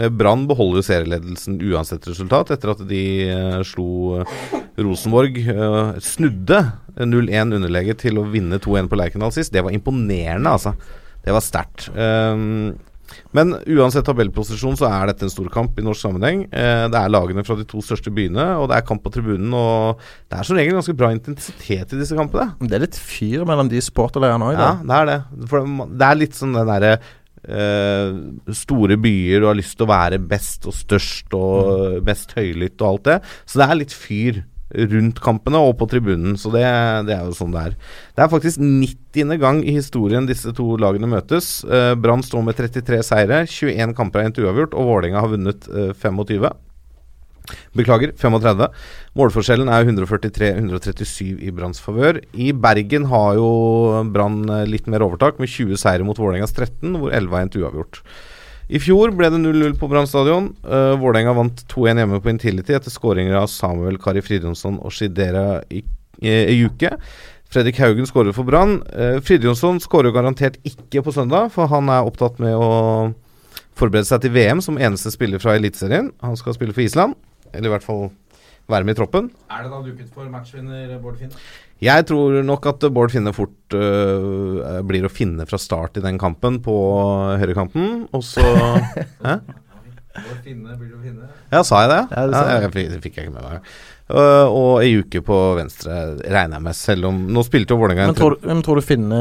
Eh, 0.00 0.10
Brann 0.10 0.46
beholder 0.50 0.82
serieledelsen 0.82 1.60
uansett 1.70 2.08
resultat, 2.10 2.50
etter 2.50 2.72
at 2.72 2.80
de 2.88 3.02
uh, 3.30 3.60
slo 3.66 4.18
uh, 4.18 4.40
Rosenborg 4.80 5.38
uh, 5.46 5.94
Snudde 6.02 6.58
0-1 6.98 7.54
underlege 7.60 7.94
til 8.02 8.18
å 8.18 8.26
vinne 8.30 8.58
2-1 8.62 8.90
på 8.90 8.98
Lerkendal 8.98 9.34
sist. 9.34 9.54
Det 9.54 9.62
var 9.62 9.74
imponerende, 9.74 10.50
altså. 10.50 10.74
Det 11.24 11.32
var 11.32 11.44
sterkt. 11.44 11.88
Um, 11.94 12.74
men 13.34 13.52
uansett 13.66 14.06
tabellposisjon 14.06 14.76
så 14.78 14.88
er 14.88 15.10
dette 15.10 15.26
en 15.26 15.32
stor 15.32 15.48
kamp 15.52 15.78
i 15.78 15.84
norsk 15.84 16.06
sammenheng. 16.06 16.44
Eh, 16.48 16.84
det 16.90 16.98
er 16.98 17.12
lagene 17.12 17.44
fra 17.46 17.56
de 17.58 17.66
to 17.68 17.82
største 17.84 18.12
byene, 18.14 18.46
og 18.60 18.68
det 18.70 18.78
er 18.78 18.86
kamp 18.86 19.02
på 19.04 19.12
tribunen. 19.14 19.52
Og 19.54 20.00
det 20.30 20.38
er 20.38 20.48
som 20.48 20.58
regel 20.58 20.78
ganske 20.78 20.96
bra 20.98 21.10
intensitet 21.14 21.94
i 21.94 22.00
disse 22.00 22.16
kampene. 22.18 22.54
Det 22.62 22.78
er 22.78 22.86
litt 22.86 22.98
fyr 22.98 23.44
mellom 23.48 23.70
de 23.70 23.82
supporterleiene 23.84 24.48
òg, 24.48 24.56
Ja, 24.58 24.72
det 24.80 25.00
er 25.00 25.10
det. 25.10 25.18
For 25.50 25.68
det 25.90 26.08
er 26.08 26.20
litt 26.20 26.38
sånn 26.38 26.56
den 26.56 26.70
derre 26.70 26.96
Uh, 27.44 28.40
store 28.56 28.96
byer 29.00 29.42
og 29.42 29.52
har 29.52 29.58
lyst 29.60 29.76
til 29.76 29.86
å 29.86 29.92
være 29.92 30.20
best 30.22 30.64
og 30.70 30.76
størst 30.76 31.34
og 31.36 32.00
mm. 32.00 32.02
mest 32.08 32.34
høylytt 32.38 32.80
og 32.80 32.88
alt 32.88 33.06
det. 33.10 33.20
Så 33.44 33.60
det 33.60 33.68
er 33.68 33.80
litt 33.82 33.96
fyr 33.96 34.42
rundt 34.74 35.20
kampene 35.22 35.60
og 35.62 35.76
på 35.78 35.88
tribunen. 35.90 36.38
Så 36.40 36.50
det, 36.54 36.64
det, 37.08 37.16
er 37.16 37.28
jo 37.28 37.36
sånn 37.36 37.54
det 37.54 37.64
er. 37.68 37.76
Det 38.16 38.24
er 38.24 38.32
faktisk 38.32 38.62
90. 38.62 39.36
gang 39.42 39.62
i 39.62 39.76
historien 39.76 40.28
disse 40.28 40.54
to 40.56 40.74
lagene 40.80 41.10
møtes. 41.10 41.56
Uh, 41.68 41.92
Brann 41.98 42.24
står 42.26 42.46
med 42.46 42.58
33 42.58 43.02
seire, 43.06 43.44
21 43.50 43.96
kamper 43.98 44.22
er 44.22 44.30
endt 44.30 44.40
uavgjort, 44.42 44.76
og 44.76 44.90
Vålerenga 44.90 45.22
har 45.22 45.34
vunnet 45.34 45.68
eh, 45.70 45.92
25. 46.00 46.48
Beklager, 47.76 48.12
35. 48.16 48.68
Målforskjellen 49.18 49.68
er 49.68 49.84
143-137 49.84 51.42
i 51.44 51.50
Branns 51.52 51.82
favør. 51.82 52.22
I 52.32 52.52
Bergen 52.56 53.08
har 53.10 53.34
jo 53.36 53.48
Brann 54.14 54.44
eh, 54.48 54.64
litt 54.70 54.88
mer 54.90 55.04
overtak, 55.04 55.40
med 55.42 55.52
20 55.52 55.80
seire 55.80 56.06
mot 56.06 56.18
Vålerengas 56.18 56.54
13, 56.56 56.96
hvor 57.00 57.12
11 57.12 57.36
har 57.36 57.44
endt 57.44 57.58
uavgjort. 57.60 58.00
I 58.72 58.80
fjor 58.80 59.12
ble 59.12 59.28
det 59.28 59.42
0-0 59.42 59.76
på 59.76 59.90
Brann 59.92 60.08
stadion. 60.08 60.48
Uh, 60.64 60.96
Vålerenga 60.96 61.34
vant 61.36 61.66
2-1 61.68 62.00
hjemme 62.00 62.22
på 62.24 62.32
Intility 62.32 62.72
etter 62.72 62.92
skåringer 62.92 63.36
av 63.42 63.50
Samuel 63.52 64.00
Kari 64.00 64.22
Fridjonsson 64.24 64.78
og 64.80 64.94
Shidera 64.96 65.60
Ejuke. 65.68 66.94
Fredrik 67.52 67.76
Haugen 67.82 68.08
skårer 68.08 68.32
for 68.32 68.48
Brann. 68.48 68.78
Uh, 68.88 69.20
Fridjonsson 69.20 69.82
skårer 69.84 70.16
garantert 70.16 70.56
ikke 70.64 71.04
på 71.04 71.12
søndag, 71.12 71.52
for 71.52 71.68
han 71.68 71.92
er 71.92 72.08
opptatt 72.08 72.40
med 72.40 72.56
å 72.56 73.12
forberede 73.76 74.08
seg 74.08 74.24
til 74.24 74.32
VM 74.34 74.64
som 74.64 74.80
eneste 74.80 75.12
spiller 75.12 75.42
fra 75.42 75.58
Eliteserien. 75.58 76.10
Han 76.24 76.38
skal 76.40 76.56
spille 76.56 76.74
for 76.74 76.86
Island, 76.86 77.18
eller 77.54 77.70
i 77.70 77.74
hvert 77.74 77.86
fall 77.86 78.08
være 78.70 78.86
med 78.86 78.96
i 78.96 78.98
troppen. 78.98 79.28
Er 79.52 79.64
det 79.64 79.72
da 79.72 79.80
duket 79.84 80.12
for 80.14 80.28
matchvinner 80.32 80.94
Bård 81.02 81.18
Finne? 81.20 81.40
Jeg 81.84 82.06
tror 82.08 82.38
nok 82.46 82.68
at 82.70 82.86
Bård 82.96 83.12
Finne 83.12 83.34
fort 83.36 83.76
uh, 83.76 84.80
blir 84.88 85.04
å 85.04 85.12
finne 85.12 85.44
fra 85.48 85.60
start 85.60 85.98
i 86.00 86.04
den 86.04 86.20
kampen 86.20 86.60
på 86.64 86.76
høyrekanten, 87.40 88.06
og 88.14 88.24
så 88.24 88.44
Hæ? 89.26 89.38
Bård 90.14 90.40
Finne 90.46 90.78
blir 90.78 90.94
å 90.96 91.02
finne? 91.02 91.28
Ja, 91.52 91.64
sa 91.66 91.84
jeg 91.84 91.92
det? 91.92 92.02
Ja, 92.14 92.24
det, 92.30 92.44
ja, 92.64 92.72
det 92.94 93.02
fikk 93.04 93.18
jeg 93.18 93.28
ikke 93.28 93.36
med 93.36 93.50
meg. 93.50 93.74
Uh, 94.14 94.46
og 94.46 94.82
ei 94.84 94.92
uke 95.00 95.18
på 95.24 95.36
venstre, 95.58 95.94
regner 96.22 96.58
jeg 96.58 96.64
med, 96.66 96.76
selv 96.78 97.08
om 97.08 97.16
Nå 97.34 97.42
spilte 97.46 97.74
jo 97.74 97.80
Vålerenga 97.80 98.06
Men 98.10 98.18
tror, 98.18 98.36
men 98.46 98.60
tror 98.62 98.78
du 98.78 98.84
Finne 98.84 99.18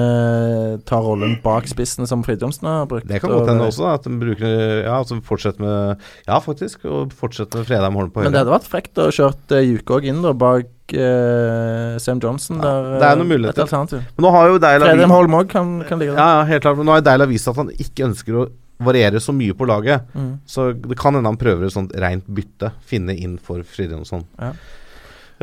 tar 0.86 1.02
rollen 1.02 1.38
bak 1.42 1.66
spissen 1.72 2.06
som 2.10 2.22
Fridtjofsen 2.26 2.70
har 2.70 2.86
brukt? 2.92 3.08
Det 3.10 3.22
kan 3.24 3.32
godt 3.34 3.50
hende 3.50 3.70
også, 3.72 3.88
at 3.90 4.06
de 4.06 4.14
bruker 4.22 4.54
Ja, 4.84 5.00
altså 5.00 5.18
fortsetter 5.26 5.64
med 5.64 6.04
Ja, 6.28 6.38
faktisk. 6.44 6.84
Og 6.86 7.14
fortsetter 7.18 7.62
med 7.62 7.70
Fredheim 7.70 7.98
Holm 7.98 8.12
på 8.14 8.22
høyre. 8.22 8.30
Men 8.30 8.36
det 8.36 8.44
hadde 8.44 8.54
vært 8.54 8.70
frekt 8.70 9.02
å 9.02 9.10
kjørt 9.14 9.56
ei 9.58 9.66
uke 9.80 9.98
òg 9.98 10.10
inn 10.12 10.22
da 10.26 10.34
bak 10.38 10.70
uh, 10.94 11.96
Sam 12.04 12.22
Johnson. 12.24 12.60
Ja, 12.62 12.74
der, 12.74 13.00
det 13.02 13.10
er 13.10 13.22
noen 13.22 13.32
muligheter. 13.32 13.96
Men 14.04 14.28
nå 14.28 14.34
har 14.36 14.52
jo 14.52 14.60
Fredheim 14.62 15.16
Holm 15.16 15.40
òg 15.40 15.50
kan, 15.54 15.80
kan 15.90 16.02
ligge 16.02 16.14
der. 16.14 16.22
Ja, 16.22 16.44
helt 16.50 16.66
klart. 16.66 16.78
Men 16.82 16.90
nå 16.90 16.98
har 16.98 17.06
Deila 17.06 17.30
vist 17.30 17.50
at 17.50 17.58
han 17.60 17.72
ikke 17.74 18.10
ønsker 18.12 18.44
å 18.44 18.46
variere 18.84 19.20
så 19.24 19.34
mye 19.36 19.56
på 19.58 19.68
laget. 19.70 20.06
Mm. 20.14 20.38
Så 20.46 20.72
det 20.74 20.98
kan 21.00 21.16
hende 21.16 21.30
han 21.30 21.40
prøver 21.40 21.68
et 21.68 21.76
sånt 21.76 21.94
rent 22.04 22.28
bytte. 22.28 22.74
Finne 22.90 23.16
inn 23.16 23.38
for 23.42 23.64
Fridtjonsson. 23.68 24.26
Ja. 24.40 24.54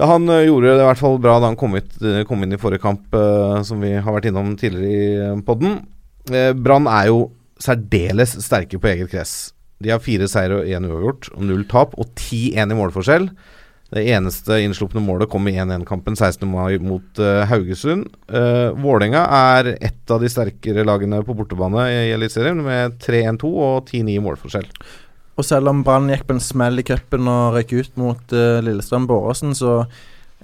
Ja, 0.01 0.07
Han 0.15 0.29
uh, 0.33 0.41
gjorde 0.41 0.73
det 0.73 0.81
i 0.81 0.89
hvert 0.89 1.01
fall 1.03 1.19
bra 1.21 1.35
da 1.37 1.51
han 1.51 1.59
kom, 1.61 1.77
ut, 1.77 1.93
uh, 2.01 2.23
kom 2.25 2.41
inn 2.45 2.57
i 2.57 2.61
forrige 2.61 2.81
kamp, 2.81 3.13
uh, 3.13 3.61
som 3.67 3.83
vi 3.85 3.93
har 3.93 4.15
vært 4.17 4.31
innom 4.31 4.55
tidligere 4.57 5.37
i 5.37 5.43
podden. 5.45 5.83
Brann 6.31 6.87
er 6.89 7.09
jo 7.11 7.25
særdeles 7.61 8.37
sterke 8.45 8.79
på 8.81 8.89
eget 8.89 9.11
kress. 9.13 9.33
De 9.83 9.91
har 9.93 10.01
fire 10.05 10.29
seire 10.31 10.61
og 10.61 10.69
én 10.69 10.87
uavgjort 10.89 11.31
og 11.35 11.43
null 11.49 11.67
tap, 11.69 11.97
og 12.01 12.15
10-1 12.15 12.73
i 12.73 12.79
målforskjell. 12.79 13.29
Det 13.91 14.05
eneste 14.15 14.61
innslupne 14.63 15.03
målet 15.03 15.29
kom 15.33 15.49
i 15.51 15.57
1-1-kampen 15.59 16.15
16. 16.15 16.47
mai 16.49 16.79
mot 16.79 17.21
uh, 17.21 17.43
Haugesund. 17.51 18.07
Uh, 18.31 18.71
Vålerenga 18.79 19.25
er 19.27 19.73
ett 19.81 20.13
av 20.15 20.23
de 20.23 20.31
sterkere 20.31 20.87
lagene 20.87 21.21
på 21.27 21.35
bortebane 21.37 21.89
i 21.91 22.13
Eliteserien, 22.15 22.61
med 22.65 23.01
3-1-2 23.03 23.51
og 23.51 23.91
10-9 23.91 24.15
i 24.15 24.21
målforskjell. 24.23 24.69
Og 25.41 25.47
selv 25.49 25.71
om 25.73 25.81
Brann 25.87 26.11
gikk 26.13 26.27
på 26.29 26.37
en 26.37 26.43
smell 26.45 26.83
i 26.83 26.85
cupen 26.85 27.29
og 27.31 27.57
røyk 27.57 27.73
ut 27.79 27.95
mot 28.01 28.37
uh, 28.37 28.61
Lillestrøm 28.65 29.09
Båråsen, 29.09 29.57
så 29.57 29.79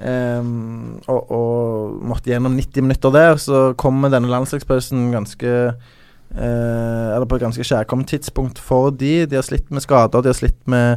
um, 0.01 0.97
og, 1.05 1.21
og, 1.37 2.01
måtte 2.13 2.33
gjennom 2.33 2.57
90 2.57 2.89
minutter 2.89 3.13
der, 3.13 3.37
så 3.41 3.69
kommer 3.77 4.13
denne 4.13 4.33
landslagspausen 4.33 5.11
ganske 5.13 5.53
uh, 5.77 7.07
Eller 7.13 7.29
på 7.29 7.37
et 7.37 7.47
ganske 7.47 7.69
kjærkomment 7.69 8.09
tidspunkt 8.15 8.61
for 8.63 8.89
de. 8.91 9.27
De 9.29 9.37
har 9.37 9.47
slitt 9.47 9.69
med 9.69 9.85
skader, 9.85 10.25
de 10.25 10.33
har 10.33 10.41
slitt 10.41 10.59
med 10.65 10.97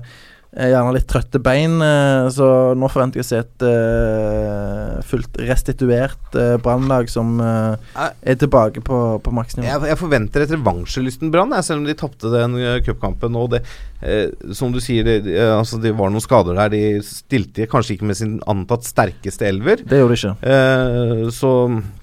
eh, 0.56 0.72
gjerne 0.72 0.96
litt 0.96 1.08
trøtte 1.12 1.40
bein. 1.44 1.78
Så 2.34 2.48
nå 2.80 2.90
forventer 2.92 3.22
jeg 3.22 3.28
å 3.28 3.30
se 3.30 3.42
et 3.44 3.68
uh, 3.68 4.98
fullt 5.06 5.38
restituert 5.48 6.36
uh, 6.40 6.56
Brannlag 6.64 7.12
som 7.14 7.38
uh, 7.40 7.78
er 7.96 8.40
tilbake 8.42 8.84
på, 8.84 8.98
på 9.24 9.36
maksnivå. 9.36 9.68
Jeg, 9.70 9.92
jeg 9.92 10.02
forventer 10.02 10.44
et 10.48 10.56
revansjelysten 10.58 11.32
Brann, 11.36 11.54
selv 11.64 11.84
om 11.84 11.88
de 11.88 11.96
tapte 12.00 12.34
den 12.34 12.58
cupkampen. 12.88 13.38
Og 13.40 13.54
det, 13.54 13.64
eh, 14.02 14.30
som 14.56 14.72
du 14.72 14.80
sier, 14.80 15.04
det, 15.04 15.18
eh, 15.28 15.54
altså, 15.58 15.80
det 15.82 15.92
var 15.98 16.10
noen 16.10 16.24
skader 16.24 16.56
der. 16.56 16.70
De 16.74 17.02
stilte 17.06 17.68
kanskje 17.70 17.98
ikke 17.98 18.08
med 18.10 18.18
sin 18.20 18.38
antatt 18.48 18.84
sterkeste 18.88 19.48
elver. 19.50 19.84
Det 19.86 20.00
gjorde 20.02 20.16
de 20.16 20.20
ikke. 20.20 20.36
Eh, 20.54 21.30
så 21.36 21.54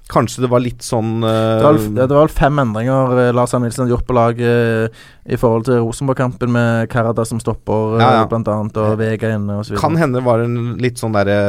kanskje 0.07 0.45
det 0.45 0.51
var 0.53 0.61
litt 0.63 0.85
sånn 0.87 1.17
eh, 1.27 1.57
Det 1.59 2.07
var, 2.07 2.27
vel- 2.29 2.29
fem 2.31 2.61
endringer 2.63 3.17
eh, 3.25 3.31
Lars 3.35 3.55
Arne 3.57 3.67
Nilsen 3.67 3.83
hadde 3.85 3.97
gjort 3.97 4.07
på 4.07 4.15
laget 4.15 4.45
eh, 4.47 5.01
i 5.35 5.39
forhold 5.41 5.65
til 5.67 5.81
Rosenborg-kampen, 5.83 6.53
med 6.55 6.89
Karada 6.93 7.25
som 7.27 7.41
stopper, 7.43 7.97
Ja, 7.99 8.11
ja. 8.21 8.27
blant 8.31 8.47
annet, 8.53 8.77
og 8.79 8.99
Vega 9.01 9.33
inne 9.35 9.57
osv. 9.65 9.75
Kan 9.81 9.97
hende 9.99 10.23
var 10.23 10.45
en 10.45 10.77
litt 10.79 11.01
sånn 11.03 11.17
derre 11.17 11.41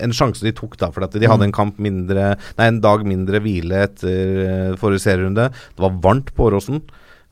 En 0.00 0.12
sjanse 0.16 0.40
de 0.44 0.52
tok, 0.56 0.76
da. 0.80 0.88
For 0.92 1.04
at 1.04 1.12
de 1.12 1.20
Mm. 1.26 1.30
hadde 1.30 1.44
en 1.44 1.52
kamp 1.52 1.78
mindre 1.78 2.36
Nei, 2.58 2.66
en 2.68 2.80
dag 2.80 3.02
mindre 3.04 3.40
hvile 3.40 3.82
etter 3.84 4.76
forrige 4.80 5.02
serierunde. 5.04 5.50
Det 5.52 5.80
var 5.84 5.92
varmt 6.00 6.30
på 6.34 6.46
Åråsen 6.50 6.82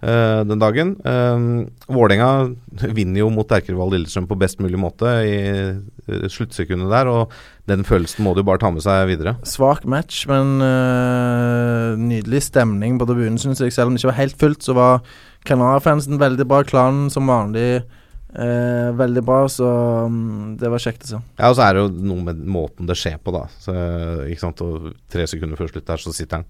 eh, 0.03 0.43
den 0.49 0.61
dagen. 0.61 0.93
Uh, 1.07 1.65
Vålerenga 1.87 2.91
vinner 2.95 3.23
jo 3.23 3.31
mot 3.33 3.55
Erkervall 3.55 3.95
Lillestrøm 3.95 4.29
på 4.31 4.39
best 4.41 4.61
mulig 4.63 4.81
måte 4.81 5.15
i 5.27 5.39
uh, 5.73 6.27
sluttsekundet 6.31 6.93
der, 6.93 7.11
og 7.11 7.33
den 7.71 7.87
følelsen 7.87 8.27
må 8.27 8.35
de 8.37 8.45
bare 8.47 8.63
ta 8.63 8.73
med 8.75 8.85
seg 8.85 9.07
videre. 9.13 9.37
Svak 9.47 9.87
match, 9.89 10.25
men 10.31 10.59
uh, 10.61 11.99
nydelig 12.01 12.45
stemning 12.51 13.01
på 13.01 13.09
tribunen, 13.09 13.41
syns 13.41 13.63
jeg. 13.63 13.75
Selv 13.75 13.91
om 13.91 13.97
det 13.97 14.03
ikke 14.03 14.13
var 14.13 14.21
helt 14.21 14.39
fullt, 14.41 14.63
så 14.67 14.77
var 14.79 15.03
Canara-fansen 15.49 16.21
veldig 16.23 16.47
bra. 16.51 16.63
Klanen 16.67 17.11
som 17.11 17.31
vanlig 17.31 17.83
eh, 18.35 18.91
veldig 18.95 19.23
bra, 19.27 19.43
så 19.51 19.69
um, 20.07 20.55
det 20.61 20.71
var 20.73 20.83
kjekt 20.83 21.07
å 21.07 21.11
se. 21.11 21.21
Ja, 21.39 21.51
og 21.51 21.59
så 21.59 21.67
er 21.67 21.77
det 21.77 21.85
jo 21.85 22.07
noe 22.13 22.27
med 22.31 22.41
måten 22.47 22.89
det 22.89 22.99
skjer 22.99 23.19
på, 23.23 23.35
da. 23.35 23.45
Så, 23.63 23.75
ikke 24.31 24.45
sant? 24.45 24.65
Og 24.65 24.93
tre 25.13 25.27
sekunder 25.31 25.61
før 25.61 25.73
slutt 25.73 25.89
der, 25.89 26.03
så 26.03 26.15
sitter 26.17 26.43
han. 26.43 26.49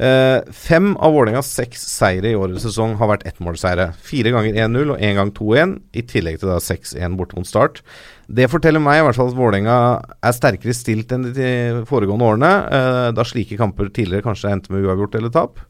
Eh, 0.00 0.52
fem 0.56 0.94
av 0.96 1.12
Vålerengas 1.12 1.50
seks 1.52 1.82
seire 1.92 2.30
i 2.30 2.36
årets 2.38 2.64
sesong 2.64 2.94
har 2.96 3.10
vært 3.10 3.26
ettmålseiere. 3.28 3.90
Fire 4.00 4.32
ganger 4.32 4.56
1-0 4.56 4.94
og 4.94 5.02
én 5.04 5.18
gang 5.18 5.32
2-1, 5.36 5.74
i 5.92 6.04
tillegg 6.08 6.38
til 6.40 6.48
da 6.48 6.56
6-1 6.64 7.18
borte 7.18 7.36
mot 7.36 7.48
Start. 7.48 7.82
Det 8.24 8.48
forteller 8.48 8.80
meg 8.80 9.00
i 9.00 9.04
hvert 9.04 9.18
fall 9.18 9.28
at 9.28 9.36
Vålerenga 9.36 9.76
er 10.24 10.36
sterkere 10.36 10.76
stilt 10.76 11.12
enn 11.12 11.28
de 11.36 11.50
foregående 11.90 12.30
årene, 12.30 12.52
eh, 12.72 13.10
da 13.12 13.26
slike 13.28 13.60
kamper 13.60 13.92
tidligere 13.92 14.24
kanskje 14.24 14.54
endte 14.54 14.72
med 14.72 14.88
uavgjort 14.88 15.20
eller 15.20 15.34
tap. 15.36 15.60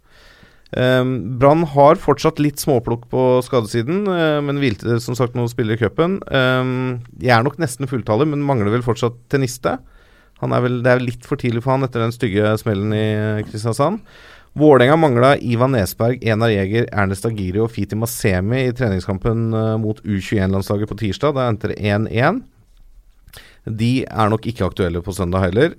Um, 0.71 1.39
Brann 1.41 1.65
har 1.67 1.99
fortsatt 1.99 2.39
litt 2.39 2.63
småplukk 2.63 3.09
på 3.11 3.23
skadesiden, 3.43 4.05
eh, 4.07 4.39
men 4.47 4.61
hvilte 4.63 5.01
som 5.03 5.17
sagt 5.19 5.35
noen 5.35 5.51
spillere 5.51 5.75
i 5.75 5.83
cupen. 5.83 6.21
Um, 6.31 7.01
de 7.11 7.33
er 7.35 7.43
nok 7.43 7.59
nesten 7.59 7.91
fulltallet, 7.91 8.31
men 8.31 8.47
mangler 8.47 8.71
vel 8.71 8.87
fortsatt 8.87 9.19
til 9.27 9.43
Han 9.43 9.49
er 10.49 10.63
vel, 10.65 10.81
det 10.85 10.93
er 10.93 11.03
litt 11.05 11.27
for 11.29 11.41
tidlig 11.41 11.63
for 11.65 11.77
han 11.77 11.85
etter 11.85 12.05
den 12.05 12.15
stygge 12.17 12.55
smellen 12.61 12.95
i 12.97 13.07
eh, 13.13 13.43
Kristiansand. 13.49 14.01
Vålerenga 14.59 14.97
mangla 14.99 15.35
Ivan 15.39 15.77
Nesberg, 15.77 16.25
Enar 16.27 16.51
Jæger, 16.51 16.89
Ernest 16.91 17.27
Agiri 17.29 17.61
og 17.63 17.71
Fiti 17.71 17.95
Masemi 17.99 18.65
i 18.67 18.73
treningskampen 18.75 19.53
eh, 19.55 19.77
mot 19.83 20.01
U21-landslaget 20.03 20.91
på 20.91 20.99
tirsdag. 21.05 21.37
Da 21.37 21.47
endte 21.51 21.71
det 21.71 21.79
1-1. 21.85 22.41
De 23.69 23.93
er 24.09 24.33
nok 24.33 24.49
ikke 24.49 24.67
aktuelle 24.67 25.05
på 25.05 25.15
søndag 25.15 25.45
heller. 25.51 25.77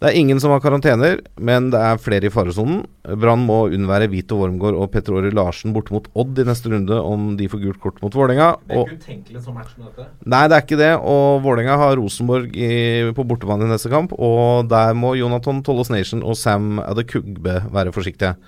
Det 0.00 0.08
er 0.08 0.16
ingen 0.16 0.38
som 0.40 0.48
har 0.54 0.62
karantener, 0.64 1.18
men 1.36 1.66
det 1.74 1.80
er 1.84 1.98
flere 2.00 2.24
i 2.24 2.32
faresonen. 2.32 2.86
Brann 3.20 3.42
må 3.44 3.66
unnvære 3.68 4.06
Vito 4.08 4.38
Wormgård 4.40 4.78
og 4.80 4.86
Petter 4.94 5.18
Åre 5.18 5.32
Larsen 5.36 5.74
borte 5.76 5.92
mot 5.92 6.06
Odd 6.16 6.40
i 6.40 6.46
neste 6.48 6.72
runde 6.72 6.96
om 7.04 7.34
de 7.36 7.48
får 7.52 7.60
gult 7.66 7.80
kort 7.82 7.98
mot 8.00 8.16
Vålerenga. 8.16 8.54
Det 8.64 8.78
er 8.78 8.86
ikke 8.86 8.96
utenkelig 9.02 9.36
en 9.42 9.44
sånn 9.44 9.58
match 9.58 9.74
som 9.74 9.90
dette. 9.90 10.06
Nei, 10.24 10.40
det 10.48 10.56
er 10.56 10.64
ikke 10.64 10.80
det. 10.80 10.90
Og 11.04 11.42
Vålerenga 11.44 11.76
har 11.82 11.98
Rosenborg 12.00 12.56
i, 12.56 12.70
på 13.12 13.26
bortebane 13.28 13.68
i 13.68 13.74
neste 13.74 13.92
kamp. 13.92 14.16
Og 14.16 14.70
der 14.72 14.96
må 14.96 15.12
Jonathan 15.20 15.60
Tollos 15.66 15.92
Nation 15.92 16.24
og 16.24 16.40
Sam 16.40 16.80
Adekugbe 16.80 17.58
være 17.68 17.92
forsiktige. 17.92 18.38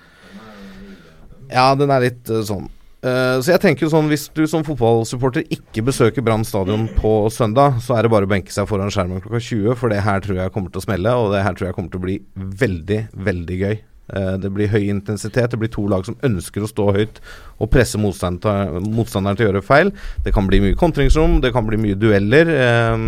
Ja, 1.53 1.69
den 1.77 1.93
er 1.93 2.07
litt 2.07 2.33
uh, 2.33 2.41
sånn. 2.49 2.65
Eh, 3.03 3.37
så 3.43 3.51
jeg 3.51 3.59
tenker 3.59 3.83
jo 3.83 3.91
sånn 3.91 4.07
Hvis 4.07 4.29
du 4.31 4.45
som 4.47 4.63
fotballsupporter 4.63 5.43
ikke 5.51 5.83
besøker 5.89 6.23
Brann 6.23 6.45
stadion 6.47 6.85
på 6.95 7.27
søndag, 7.35 7.81
så 7.83 7.97
er 7.97 8.05
det 8.05 8.13
bare 8.13 8.29
å 8.29 8.31
benke 8.31 8.53
seg 8.53 8.69
foran 8.69 8.93
skjermen 8.93 9.23
klokka 9.23 9.41
20, 9.43 9.73
for 9.79 9.91
det 9.91 10.03
her 10.05 10.23
tror 10.23 10.39
jeg 10.39 10.53
kommer 10.55 10.71
til 10.71 10.79
å 10.79 10.85
smelle, 10.85 11.15
og 11.19 11.33
det 11.33 11.41
her 11.43 11.57
tror 11.57 11.69
jeg 11.69 11.75
kommer 11.75 11.91
til 11.91 11.99
å 11.99 12.05
bli 12.05 12.21
veldig, 12.63 13.01
veldig 13.27 13.57
gøy. 13.59 13.75
Uh, 14.13 14.35
det 14.39 14.49
blir 14.51 14.67
høy 14.67 14.89
intensitet. 14.91 15.51
Det 15.51 15.59
blir 15.59 15.71
to 15.71 15.85
lag 15.89 16.03
som 16.07 16.17
ønsker 16.27 16.63
å 16.63 16.69
stå 16.69 16.89
høyt 16.95 17.21
og 17.63 17.69
presse 17.71 17.99
motstanderen 17.99 18.41
til, 18.43 18.89
motstanderen 18.95 19.39
til 19.39 19.47
å 19.47 19.51
gjøre 19.51 19.63
feil. 19.63 19.93
Det 20.25 20.33
kan 20.35 20.47
bli 20.47 20.59
mye 20.63 20.79
kontringsrom, 20.79 21.39
det 21.43 21.53
kan 21.55 21.67
bli 21.67 21.79
mye 21.79 21.99
dueller. 21.99 22.51
Eh, 22.51 23.07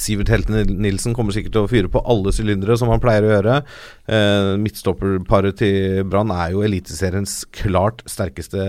Sivert 0.00 0.30
Helten 0.32 0.78
Nilsen 0.82 1.14
kommer 1.16 1.34
sikkert 1.36 1.52
til 1.56 1.66
å 1.66 1.70
fyre 1.70 1.90
på 1.92 2.00
alle 2.08 2.32
sylindere, 2.34 2.78
som 2.80 2.88
han 2.92 3.02
pleier 3.02 3.26
å 3.28 3.34
gjøre. 3.34 3.58
Eh, 4.08 4.52
midtstopperparet 4.62 5.58
til 5.60 6.04
Brann 6.08 6.32
er 6.34 6.54
jo 6.54 6.64
Eliteseriens 6.64 7.42
klart 7.52 8.04
sterkeste 8.08 8.62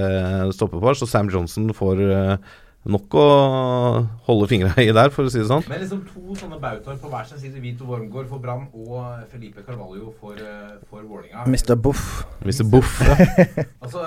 stopperpar, 0.56 1.00
så 1.00 1.08
Sam 1.10 1.32
Johnson 1.32 1.72
får 1.76 2.04
eh, 2.10 2.36
nok 2.84 3.16
å 3.16 3.26
holde 4.28 4.48
fingra 4.52 4.74
i 4.84 4.90
der, 4.92 5.08
for 5.16 5.24
å 5.24 5.32
si 5.32 5.40
det 5.40 5.48
sånn. 5.48 5.64
Men 5.72 5.80
liksom 5.86 6.02
to 6.10 6.36
sånne 6.36 6.58
bautaer 6.60 6.98
på 7.00 7.08
hver 7.14 7.30
sin 7.30 7.40
side. 7.40 7.62
Vito 7.64 7.88
Wormgård 7.88 8.28
for 8.28 8.44
Brann 8.44 8.66
og 8.76 9.24
Felipe 9.32 9.64
Carvalho 9.64 10.12
for, 10.20 10.36
eh, 10.36 10.74
for 10.92 11.06
Vålinga. 11.08 11.46
Mr. 11.48 11.78
Boff. 11.80 12.26
Mr. 12.44 12.66
Boff, 12.68 12.98
ja. 13.08 13.16
altså, 13.86 14.04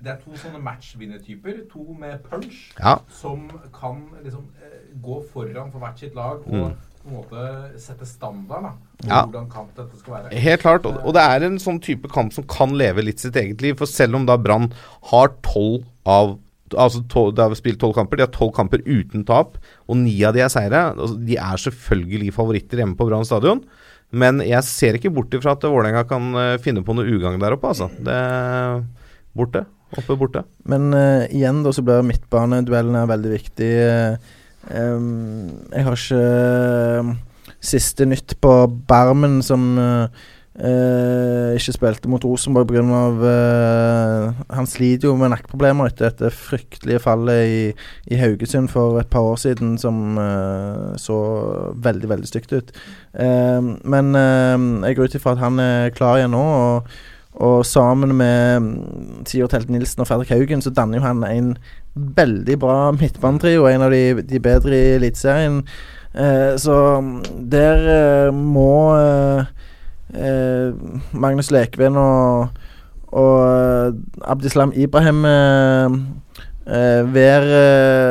det 0.00 0.14
er 0.14 0.22
to 0.24 0.32
sånne 0.40 0.62
matchvinnertyper. 0.64 1.66
To 1.74 1.84
med 2.00 2.24
punch 2.30 2.70
Ja. 2.80 2.96
som 3.12 3.44
kan 3.76 4.06
liksom 4.24 4.48
eh, 4.56 4.80
gå 5.02 5.22
foran 5.32 5.70
for 5.72 5.80
hvert 5.80 5.98
sitt 5.98 6.14
lag 6.14 6.40
og 6.46 6.52
Mm. 6.54 6.74
på 7.04 7.08
en 7.10 7.16
måte 7.18 7.80
sette 7.80 8.06
standarden 8.06 8.62
da, 8.62 8.70
for 9.02 9.08
Ja. 9.10 9.26
hvordan 9.26 9.50
kamp 9.50 9.74
dette 9.76 9.98
skal 9.98 10.14
være. 10.14 10.32
Helt 10.38 10.60
klart, 10.62 10.86
og, 10.86 10.96
og 11.04 11.12
det 11.14 11.22
er 11.22 11.44
en 11.44 11.58
sånn 11.58 11.80
type 11.82 12.08
kamp 12.08 12.32
som 12.32 12.44
kan 12.44 12.70
leve 12.76 13.02
litt 13.04 13.18
sitt 13.20 13.34
eget 13.36 13.60
liv. 13.60 13.76
For 13.76 13.86
selv 13.86 14.14
om 14.16 14.24
da 14.26 14.36
Brann 14.36 14.72
har 15.10 15.28
tolv 15.42 15.84
av 16.06 16.38
Altså 16.74 17.06
tolv- 17.06 17.34
De 17.36 17.42
har 17.42 17.54
spilt 17.54 17.78
tolv 17.78 17.94
kamper, 17.94 18.16
de 18.16 18.22
har 18.24 18.32
tolv 18.32 18.52
kamper 18.56 18.78
uten 18.82 19.22
tap, 19.24 19.58
og 19.86 19.96
ni 19.96 20.24
av 20.24 20.32
de 20.34 20.40
er 20.40 20.48
seire. 20.48 20.96
Altså, 20.96 21.14
de 21.24 21.36
er 21.36 21.56
selvfølgelig 21.60 22.32
favoritter 22.34 22.78
hjemme 22.80 22.96
på 22.96 23.06
Brann 23.06 23.22
stadion, 23.24 23.60
men 24.10 24.38
jeg 24.40 24.64
ser 24.64 24.94
ikke 24.94 25.12
bort 25.14 25.30
ifra 25.30 25.52
at 25.52 25.60
Vålerenga 25.60 26.08
kan 26.08 26.34
eh, 26.34 26.56
finne 26.56 26.82
på 26.82 26.96
noe 26.96 27.04
ugagn 27.04 27.38
der 27.38 27.52
oppe, 27.52 27.68
altså. 27.68 27.90
Det 28.02 28.84
Borte. 29.36 29.66
Oppe 29.94 30.16
borte. 30.18 30.42
Men 30.66 30.88
uh, 30.94 31.26
igjen 31.28 31.62
da 31.62 31.70
så 31.70 31.84
blir 31.84 32.02
midtbaneduellene 32.02 33.06
veldig 33.06 33.30
viktig. 33.36 33.70
Eh, 33.84 34.16
em, 34.70 35.50
jeg 35.72 35.84
har 35.84 35.98
ikke 35.98 36.20
eh, 36.20 37.14
siste 37.64 38.06
nytt 38.08 38.36
på 38.44 38.52
Bermen, 38.88 39.42
som 39.42 39.78
uh, 39.78 41.54
ikke 41.56 41.74
spilte 41.74 42.10
mot 42.12 42.24
Rosenborg 42.24 42.68
pga. 42.68 42.82
Uh, 42.84 44.42
han 44.54 44.68
sliter 44.68 45.08
jo 45.08 45.16
med 45.16 45.32
nakkeproblemer 45.32 45.88
etter 45.88 46.10
dette 46.10 46.30
fryktelige 46.34 47.00
fallet 47.02 47.48
i, 47.48 47.62
i 48.12 48.20
Haugesund 48.20 48.68
for 48.72 49.00
et 49.00 49.08
par 49.08 49.24
år 49.32 49.40
siden, 49.40 49.78
som 49.80 50.20
uh, 50.20 50.92
så 51.00 51.18
veldig, 51.74 52.12
veldig 52.12 52.28
stygt 52.28 52.52
ut. 52.52 52.76
Eh, 53.14 53.72
men 53.84 54.14
jeg 54.14 54.96
går 54.96 55.08
ut 55.08 55.18
ifra 55.18 55.34
at 55.34 55.42
han 55.42 55.58
er 55.62 55.90
klar 55.96 56.20
igjen 56.20 56.34
nå. 56.36 56.44
og 56.44 56.94
og 57.34 57.66
sammen 57.66 58.14
med 58.14 58.60
mm, 58.60 59.26
Sivert 59.26 59.52
Helt 59.52 59.70
Nilsen 59.70 60.00
og 60.00 60.06
Fredrik 60.06 60.30
Haugen 60.30 60.62
så 60.62 60.70
danner 60.70 61.00
jo 61.00 61.02
han 61.02 61.24
en 61.26 61.56
veldig 61.94 62.58
bra 62.58 62.78
midtbanetrio. 62.92 63.66
En 63.70 63.86
av 63.86 63.94
de, 63.94 64.22
de 64.22 64.40
bedre 64.42 64.76
i 64.76 64.94
Eliteserien. 64.98 65.62
Eh, 66.14 66.54
så 66.60 67.00
mm, 67.00 67.22
der 67.50 67.88
eh, 67.94 68.34
må 68.34 68.94
eh, 68.98 69.46
eh, 70.14 70.74
Magnus 71.12 71.50
Lekven 71.50 71.96
og, 71.98 72.60
og 73.10 73.40
eh, 73.48 73.96
Abdislam 74.22 74.72
Ibrahim 74.76 75.24
eh, 75.26 75.96
eh, 76.66 77.14
være 77.14 77.62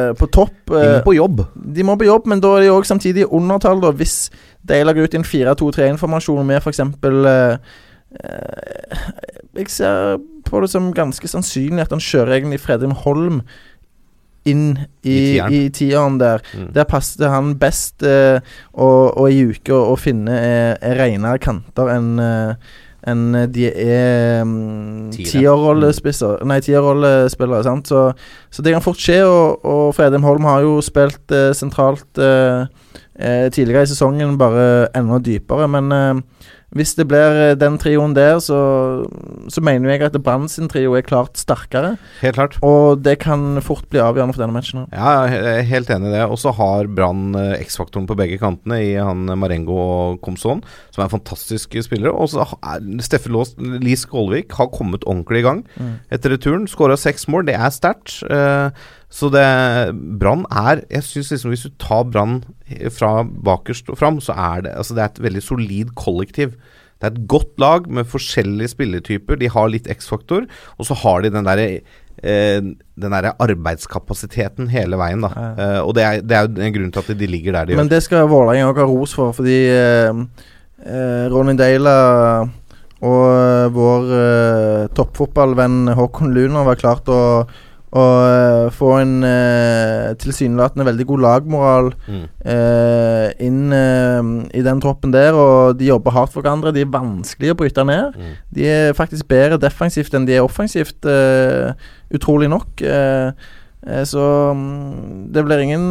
eh, 0.10 0.16
på 0.20 0.28
topp. 0.28 0.58
De 0.68 0.90
må 0.98 1.06
på 1.06 1.16
jobb. 1.16 1.46
De 1.56 1.88
må 1.88 1.96
på 1.96 2.10
jobb, 2.10 2.28
men 2.28 2.44
da 2.44 2.58
er 2.58 2.68
de 2.68 2.74
òg 2.76 2.88
samtidig 2.88 3.24
i 3.24 3.32
undertall. 3.32 3.82
Da, 3.84 3.94
hvis 3.96 4.28
de 4.68 4.84
lager 4.84 5.08
ut 5.08 5.16
en 5.16 5.28
4-2-3-informasjon 5.28 6.46
med 6.48 6.60
f.eks. 6.60 6.84
Eh, 6.84 7.58
eh, 8.20 9.10
jeg 9.54 9.70
ser 9.70 10.18
på 10.44 10.62
det 10.62 10.70
som 10.70 10.92
ganske 10.96 11.28
sannsynlig 11.30 11.86
at 11.86 11.94
han 11.94 12.04
kjører 12.04 12.38
egentlig 12.38 12.62
Fredrim 12.62 12.96
Holm 13.04 13.42
inn 14.50 14.78
i, 15.02 15.40
I 15.40 15.70
tieren. 15.74 16.20
der. 16.20 16.44
Mm. 16.54 16.72
Der 16.76 16.88
passet 16.90 17.28
han 17.32 17.56
best 17.60 18.04
eh, 18.04 18.40
og, 18.74 19.18
og 19.18 19.30
i 19.32 19.44
uke 19.54 19.76
å, 19.76 19.96
finne 20.00 20.40
eh, 20.40 20.96
renere 21.00 21.40
kanter 21.44 21.94
enn 21.94 22.18
eh, 22.20 22.74
enn 23.04 23.36
de 23.52 23.66
er 23.68 24.44
um, 24.46 25.10
tierrollespillere. 25.12 26.40
Mm. 26.40 26.52
Nei, 26.54 26.60
tierrollespillere, 26.64 27.66
sant. 27.66 27.90
Så, 27.92 28.04
så 28.48 28.64
det 28.64 28.72
kan 28.76 28.86
fort 28.86 29.02
skje, 29.02 29.18
og, 29.28 29.66
og 29.68 29.90
Fredheim 29.98 30.24
Holm 30.24 30.48
har 30.48 30.64
jo 30.64 30.78
spilt 30.86 31.34
eh, 31.36 31.50
sentralt 31.58 32.22
eh, 32.22 32.64
eh, 33.20 33.50
tidligere 33.52 33.84
i 33.84 33.92
sesongen, 33.92 34.38
bare 34.40 34.88
enda 34.96 35.20
dypere. 35.20 35.68
Men, 35.76 35.92
eh, 35.92 36.48
hvis 36.74 36.96
det 36.98 37.06
blir 37.08 37.38
eh, 37.52 37.56
den 37.60 37.78
trioen 37.82 38.16
der, 38.18 38.40
så, 38.42 38.58
så 39.52 39.62
mener 39.62 39.92
jeg 39.94 40.02
at 40.08 40.16
Brann 40.26 40.48
sin 40.50 40.68
trio 40.72 40.96
er 40.98 41.06
klart 41.06 41.38
sterkere. 41.38 41.96
Helt 42.22 42.36
klart. 42.38 42.58
Og 42.66 43.02
det 43.06 43.20
kan 43.22 43.60
fort 43.62 43.86
bli 43.94 44.02
avgjørende 44.02 44.34
for 44.36 44.44
denne 44.44 44.56
matchen. 44.58 44.88
Ja, 44.94 45.14
jeg 45.30 45.44
er 45.54 45.68
helt 45.70 45.92
enig 45.94 46.10
i 46.10 46.16
det. 46.16 46.24
Og 46.30 46.40
så 46.42 46.54
har 46.58 46.90
Brann 46.90 47.36
eh, 47.40 47.60
X-faktoren 47.64 48.08
på 48.10 48.18
begge 48.20 48.40
kantene 48.42 48.80
i 48.82 48.94
han 48.98 49.26
Marengo 49.40 49.78
og 49.84 50.22
Komson, 50.26 50.64
som 50.94 51.06
er 51.06 51.14
fantastiske 51.14 51.86
spillere. 51.86 52.14
Og 52.14 52.32
så 52.34 52.46
er 52.58 52.82
Steffen 53.06 53.38
Lie 53.84 53.98
Skålvik 54.00 54.54
har 54.58 54.72
kommet 54.74 55.06
ordentlig 55.06 55.44
i 55.44 55.48
gang 55.48 55.64
Mm. 55.74 55.96
etter 56.12 56.34
returen. 56.34 56.68
Skåra 56.70 56.96
seks 57.00 57.28
mål, 57.32 57.46
det 57.48 57.56
er 57.56 57.70
sterkt. 57.74 58.20
Eh, 58.30 58.70
så 59.14 59.30
det 59.30 59.44
Brann 60.20 60.46
er 60.50 60.82
Jeg 60.90 61.04
syns 61.06 61.30
liksom 61.32 61.52
hvis 61.54 61.66
du 61.68 61.74
tar 61.82 62.04
Brann 62.10 62.40
fra 62.94 63.24
bakerst 63.24 63.90
og 63.94 63.98
fram, 64.00 64.22
så 64.24 64.36
er 64.38 64.64
det 64.68 64.78
Altså 64.78 64.96
det 64.98 65.04
er 65.04 65.12
et 65.14 65.24
veldig 65.28 65.44
solid 65.44 65.92
kollektiv. 66.00 66.56
Det 67.02 67.10
er 67.10 67.16
et 67.18 67.28
godt 67.28 67.60
lag 67.60 67.88
med 67.92 68.08
forskjellige 68.08 68.72
spilletyper. 68.76 69.36
De 69.42 69.50
har 69.52 69.68
litt 69.74 69.90
X-faktor, 69.92 70.46
og 70.80 70.88
så 70.88 70.96
har 71.02 71.22
de 71.26 71.32
den 71.34 71.44
derre 71.48 71.66
eh, 72.24 72.62
den 72.62 73.12
der 73.18 73.34
arbeidskapasiteten 73.44 74.70
hele 74.72 74.96
veien, 75.02 75.26
da. 75.26 75.32
Eh, 75.58 75.80
og 75.84 75.94
det 75.98 76.04
er, 76.08 76.22
det 76.24 76.38
er 76.38 76.48
jo 76.48 76.64
en 76.64 76.76
grunn 76.78 76.92
til 76.96 77.04
at 77.04 77.20
de 77.20 77.28
ligger 77.28 77.58
der 77.58 77.66
de 77.68 77.76
Men 77.76 77.90
gjør. 77.90 77.96
det 77.98 78.04
skal 78.06 78.30
Vålerenga 78.32 78.70
òg 78.72 78.80
ha 78.84 78.88
ros 78.88 79.16
for, 79.18 79.34
fordi 79.36 79.58
eh, 79.74 80.24
eh, 80.86 81.26
Ronny 81.34 81.58
Deila 81.60 81.98
og 83.04 83.24
eh, 83.28 83.68
vår 83.76 84.12
eh, 84.16 84.88
toppfotballvenn 84.96 85.92
Håkon 85.98 86.32
Luner 86.36 86.64
var 86.70 86.80
klart 86.80 87.10
å, 87.12 87.20
å 87.94 88.04
eh, 88.26 88.68
få 88.74 88.88
en 89.04 89.12
eh, 89.28 90.14
tilsynelatende 90.18 90.86
veldig 90.88 91.06
god 91.12 91.22
lagmoral 91.28 91.92
Mm. 92.10 92.24
eh, 92.42 93.28
inn 93.46 93.74
eh, 93.78 94.30
i 94.58 94.64
den 94.66 94.82
troppen 94.82 95.14
der. 95.14 95.38
Og 95.38 95.78
de 95.78 95.92
jobber 95.92 96.16
hardt 96.16 96.34
for 96.34 96.42
hverandre. 96.42 96.74
De 96.74 96.82
er 96.82 96.90
vanskelig 96.94 97.54
å 97.54 97.58
bryte 97.60 97.86
ned. 97.86 98.18
Mm. 98.18 98.32
De 98.58 98.66
er 98.70 98.98
faktisk 98.98 99.28
bedre 99.30 99.60
defensivt 99.62 100.14
enn 100.18 100.26
de 100.26 100.40
er 100.40 100.46
offensivt, 100.48 101.06
eh, 101.06 101.74
utrolig 102.18 102.50
nok. 102.50 102.82
Eh, 102.82 103.30
så 104.08 104.26
mm, 104.56 105.30
det 105.36 105.42
blir 105.44 105.60
ingen 105.60 105.90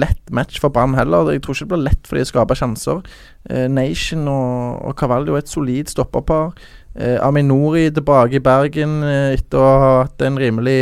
lett 0.00 0.30
match 0.32 0.56
for 0.62 0.72
Brann 0.72 0.94
heller. 0.96 1.28
Jeg 1.34 1.42
tror 1.44 1.54
ikke 1.54 1.66
det 1.68 1.72
blir 1.74 1.86
lett 1.90 2.06
for 2.08 2.16
de 2.16 2.24
å 2.24 2.30
skape 2.30 2.56
sjanser. 2.56 3.02
Nation 3.68 4.24
og, 4.32 4.78
og 4.88 4.94
Cavallo 4.96 5.34
er 5.36 5.42
et 5.44 5.52
solid 5.52 5.92
stopperpar. 5.92 6.54
Eh, 6.96 7.18
Aminori 7.20 7.90
tilbake 7.92 8.38
i 8.38 8.42
Bergen 8.44 9.02
etter 9.04 9.60
å 9.60 9.72
ha 9.82 9.90
hatt 10.06 10.24
en 10.24 10.38
rimelig 10.40 10.78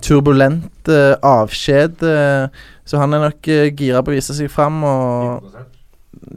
turbulent 0.00 0.88
eh, 0.88 1.14
avskjed. 1.22 2.02
eh, 2.02 2.48
så 2.88 2.96
han 3.02 3.12
er 3.12 3.26
nok 3.28 3.48
eh, 3.48 3.68
gira 3.76 4.02
på 4.02 4.12
å 4.12 4.16
vise 4.16 4.34
seg 4.36 4.48
fram. 4.50 4.80
Og 4.84 5.44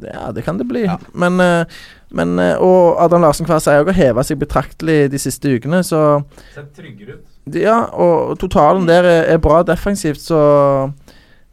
ja, 0.04 0.32
det 0.36 0.44
kan 0.44 0.58
det 0.60 0.68
bli. 0.68 0.84
Men, 1.14 1.40
eh, 1.40 1.66
men 2.12 2.40
eh, 2.40 2.56
Og 2.60 3.00
Adam 3.00 3.22
Larsen 3.22 3.46
Kvass 3.48 3.70
har 3.72 3.84
òg 3.86 3.94
heva 3.96 4.24
seg 4.24 4.40
betraktelig 4.42 5.12
de 5.12 5.20
siste 5.22 5.56
ukene, 5.56 5.84
så 5.84 6.24
tryggere 6.76 7.20
ut. 7.20 7.28
Ja, 7.58 7.88
og 7.98 8.38
totalen 8.40 8.86
der 8.88 9.04
er, 9.04 9.24
er 9.34 9.40
bra 9.42 9.64
defensivt, 9.66 10.22
så 10.22 10.42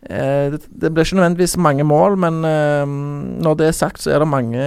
eh, 0.04 0.50
det, 0.52 0.60
det 0.68 0.90
blir 0.92 1.06
ikke 1.06 1.16
nødvendigvis 1.16 1.56
mange 1.56 1.86
mål, 1.88 2.18
men 2.20 2.42
eh, 2.44 2.84
når 3.46 3.56
det 3.56 3.70
er 3.70 3.78
sagt, 3.78 4.02
så 4.02 4.12
er 4.12 4.18
det 4.20 4.28
mange 4.28 4.66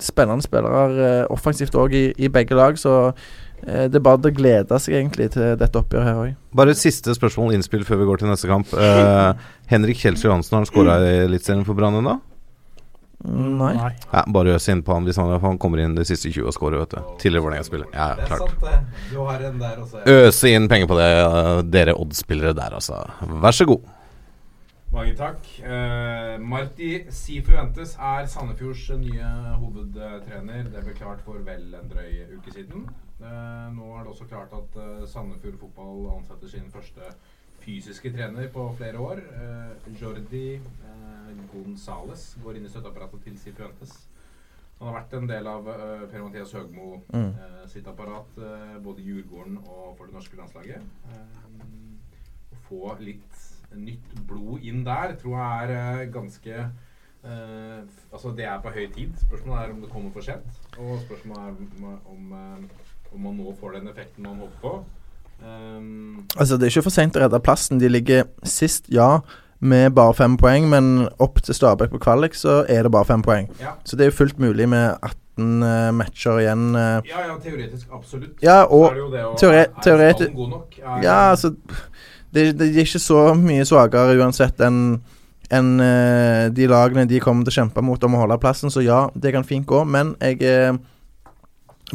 spennende 0.00 0.44
spillere 0.44 0.82
eh, 1.06 1.24
offensivt 1.32 1.74
òg 1.78 1.94
i, 1.96 2.04
i 2.18 2.28
begge 2.28 2.56
lag, 2.58 2.76
så 2.78 3.12
det 3.66 3.98
er 3.98 4.04
bare 4.04 4.30
å 4.30 4.34
glede 4.34 4.78
seg 4.80 4.96
egentlig 4.98 5.30
til 5.36 5.54
dette 5.60 5.80
oppgjøret 5.80 6.08
her 6.08 6.22
òg. 6.24 6.34
Bare 6.56 6.74
et 6.74 6.80
siste 6.80 7.14
spørsmål 7.16 7.54
innspill 7.58 7.84
før 7.88 8.02
vi 8.02 8.08
går 8.08 8.22
til 8.22 8.30
neste 8.32 8.50
kamp. 8.50 8.72
Uh, 8.72 9.36
Henrik 9.70 10.00
Kjelsrud 10.00 10.30
Johansen, 10.30 10.56
har 10.56 10.64
han 10.64 10.70
skåra 10.70 10.98
i 11.04 11.14
Eliteserien 11.28 11.66
for 11.68 11.78
Brann 11.78 12.00
ennå? 12.00 12.18
Nei. 13.20 13.74
Ja, 14.12 14.22
bare 14.32 14.54
øs 14.56 14.68
innpå 14.72 14.94
han 14.96 15.04
hvis 15.04 15.18
han, 15.20 15.34
han 15.42 15.58
kommer 15.60 15.82
inn 15.82 15.92
de 15.96 16.06
siste 16.08 16.30
20 16.32 16.46
og 16.48 16.54
scorer, 16.56 16.80
vet 16.80 16.94
du. 16.94 17.00
Tidligere 17.20 17.44
Vålerenga-spiller. 17.44 17.90
Ja, 17.92 18.14
klart. 18.24 18.48
Øse 20.08 20.52
inn 20.54 20.68
penger 20.72 20.88
på 20.88 20.96
det, 20.96 21.08
eh, 21.20 21.60
dere 21.68 21.96
Odd-spillere 22.00 22.56
der, 22.56 22.78
altså. 22.80 23.02
Vær 23.44 23.56
så 23.56 23.68
god. 23.68 23.84
Mange 24.90 25.12
takk. 25.14 25.44
Uh, 25.62 26.40
Marti 26.42 26.94
Sifuentes 27.14 27.92
er 27.94 28.24
Sandefjords 28.26 28.88
nye 28.98 29.28
hovedtrener. 29.60 30.64
Det 30.72 30.82
ble 30.82 30.96
klart 30.96 31.20
for 31.26 31.44
vel 31.46 31.76
en 31.76 31.92
drøy 31.92 32.24
uke 32.38 32.56
siden. 32.56 32.88
Eh, 33.20 33.66
nå 33.76 33.90
er 33.98 34.04
det 34.06 34.12
også 34.14 34.26
klart 34.30 34.52
at 34.56 34.76
eh, 34.80 35.02
Sandefjord 35.10 35.58
fotball 35.60 36.06
ansetter 36.16 36.48
sin 36.48 36.70
første 36.72 37.10
fysiske 37.60 38.12
trener 38.14 38.48
på 38.54 38.64
flere 38.78 38.98
år. 39.04 39.20
Eh, 39.20 39.90
Jordi 40.00 40.46
eh, 40.56 41.34
Gonzales 41.52 42.30
går 42.42 42.56
inn 42.56 42.64
i 42.64 42.72
støtteapparatet 42.72 43.26
til 43.26 43.36
Sifuentes. 43.38 43.92
Han 44.80 44.88
har 44.88 44.96
vært 45.02 45.12
en 45.18 45.28
del 45.28 45.46
av 45.50 45.66
eh, 45.68 46.06
Per-Mathias 46.08 46.54
Høgmo 46.56 47.02
Mm. 47.12 47.34
eh, 47.36 47.64
sitt 47.68 47.86
apparat, 47.90 48.38
eh, 48.40 48.78
både 48.80 49.02
i 49.02 49.10
Djurgården 49.10 49.58
og 49.66 49.96
for 49.98 50.06
det 50.08 50.14
norske 50.16 50.36
landslaget. 50.40 50.80
Eh, 51.12 51.66
å 52.54 52.60
få 52.70 52.94
litt 53.04 53.42
nytt 53.76 54.14
blod 54.26 54.64
inn 54.66 54.80
der 54.86 55.12
tror 55.20 55.36
jeg 55.36 55.76
er 55.76 56.06
ganske 56.10 56.54
eh, 56.56 57.82
Altså, 58.10 58.32
det 58.34 58.46
er 58.48 58.58
på 58.64 58.72
høy 58.74 58.86
tid. 58.94 59.12
Spørsmålet 59.26 59.60
er 59.68 59.74
om 59.74 59.82
det 59.84 59.90
kommer 59.92 60.10
for 60.16 60.24
sent. 60.26 60.48
Og 60.80 60.96
spørsmålet 61.04 61.42
er 61.44 61.84
om, 61.84 62.00
om, 62.16 62.32
om 63.14 63.22
man 63.26 63.36
nå 63.36 63.52
får 63.60 63.72
den 63.78 63.88
effekten 63.90 64.22
man 64.26 64.38
håper 64.38 64.60
på. 64.62 64.72
Um, 65.42 66.26
Altså, 66.36 66.56
det 66.56 66.66
er 66.68 66.72
ikke 66.74 66.82
for 66.88 66.94
seint 66.94 67.16
å 67.16 67.22
redde 67.24 67.40
plassen. 67.42 67.78
De 67.80 67.88
ligger 67.88 68.26
sist, 68.46 68.86
ja, 68.92 69.20
med 69.60 69.92
bare 69.96 70.14
fem 70.16 70.36
poeng, 70.40 70.68
men 70.72 71.08
opp 71.20 71.40
til 71.44 71.54
Stabæk 71.56 71.90
på 71.92 72.00
kvalik 72.00 72.34
så 72.38 72.62
er 72.68 72.82
det 72.86 72.92
bare 72.92 73.08
fem 73.08 73.22
poeng. 73.24 73.48
Ja. 73.60 73.74
Så 73.84 73.96
det 73.96 74.06
er 74.06 74.10
jo 74.12 74.16
fullt 74.22 74.38
mulig 74.40 74.68
med 74.72 74.96
18 75.04 75.62
uh, 75.64 75.90
matcher 75.96 76.40
igjen. 76.40 76.66
Uh, 76.76 77.00
ja, 77.08 77.24
ja, 77.28 77.36
teoretisk 77.42 77.88
absolutt. 77.92 78.36
Ja, 78.44 78.62
Så 78.64 78.72
og 78.78 78.86
er 78.90 78.94
det 78.94 79.02
jo 79.04 79.10
det 79.10 79.24
å- 79.24 79.34
teore 79.84 80.08
er 80.10 80.34
god 80.34 80.48
nok? 80.54 80.78
Er- 80.78 81.02
Ja, 81.04 81.18
altså 81.32 81.54
det, 82.32 82.58
det 82.58 82.68
er 82.70 82.84
ikke 82.84 83.00
så 83.02 83.34
mye 83.36 83.64
svakere 83.68 84.16
uansett 84.20 84.60
enn 84.60 85.00
enn, 85.50 85.80
uh, 85.82 86.48
de 86.54 86.66
lagene 86.70 87.08
de 87.10 87.18
kommer 87.18 87.42
til 87.44 87.50
å 87.50 87.58
kjempe 87.64 87.82
mot 87.82 88.04
om 88.06 88.14
å 88.14 88.20
holde 88.22 88.36
plassen. 88.38 88.70
Så 88.70 88.84
ja, 88.86 89.08
det 89.18 89.32
kan 89.34 89.42
fint 89.44 89.66
gå, 89.66 89.84
men 89.84 90.14
jeg 90.20 90.78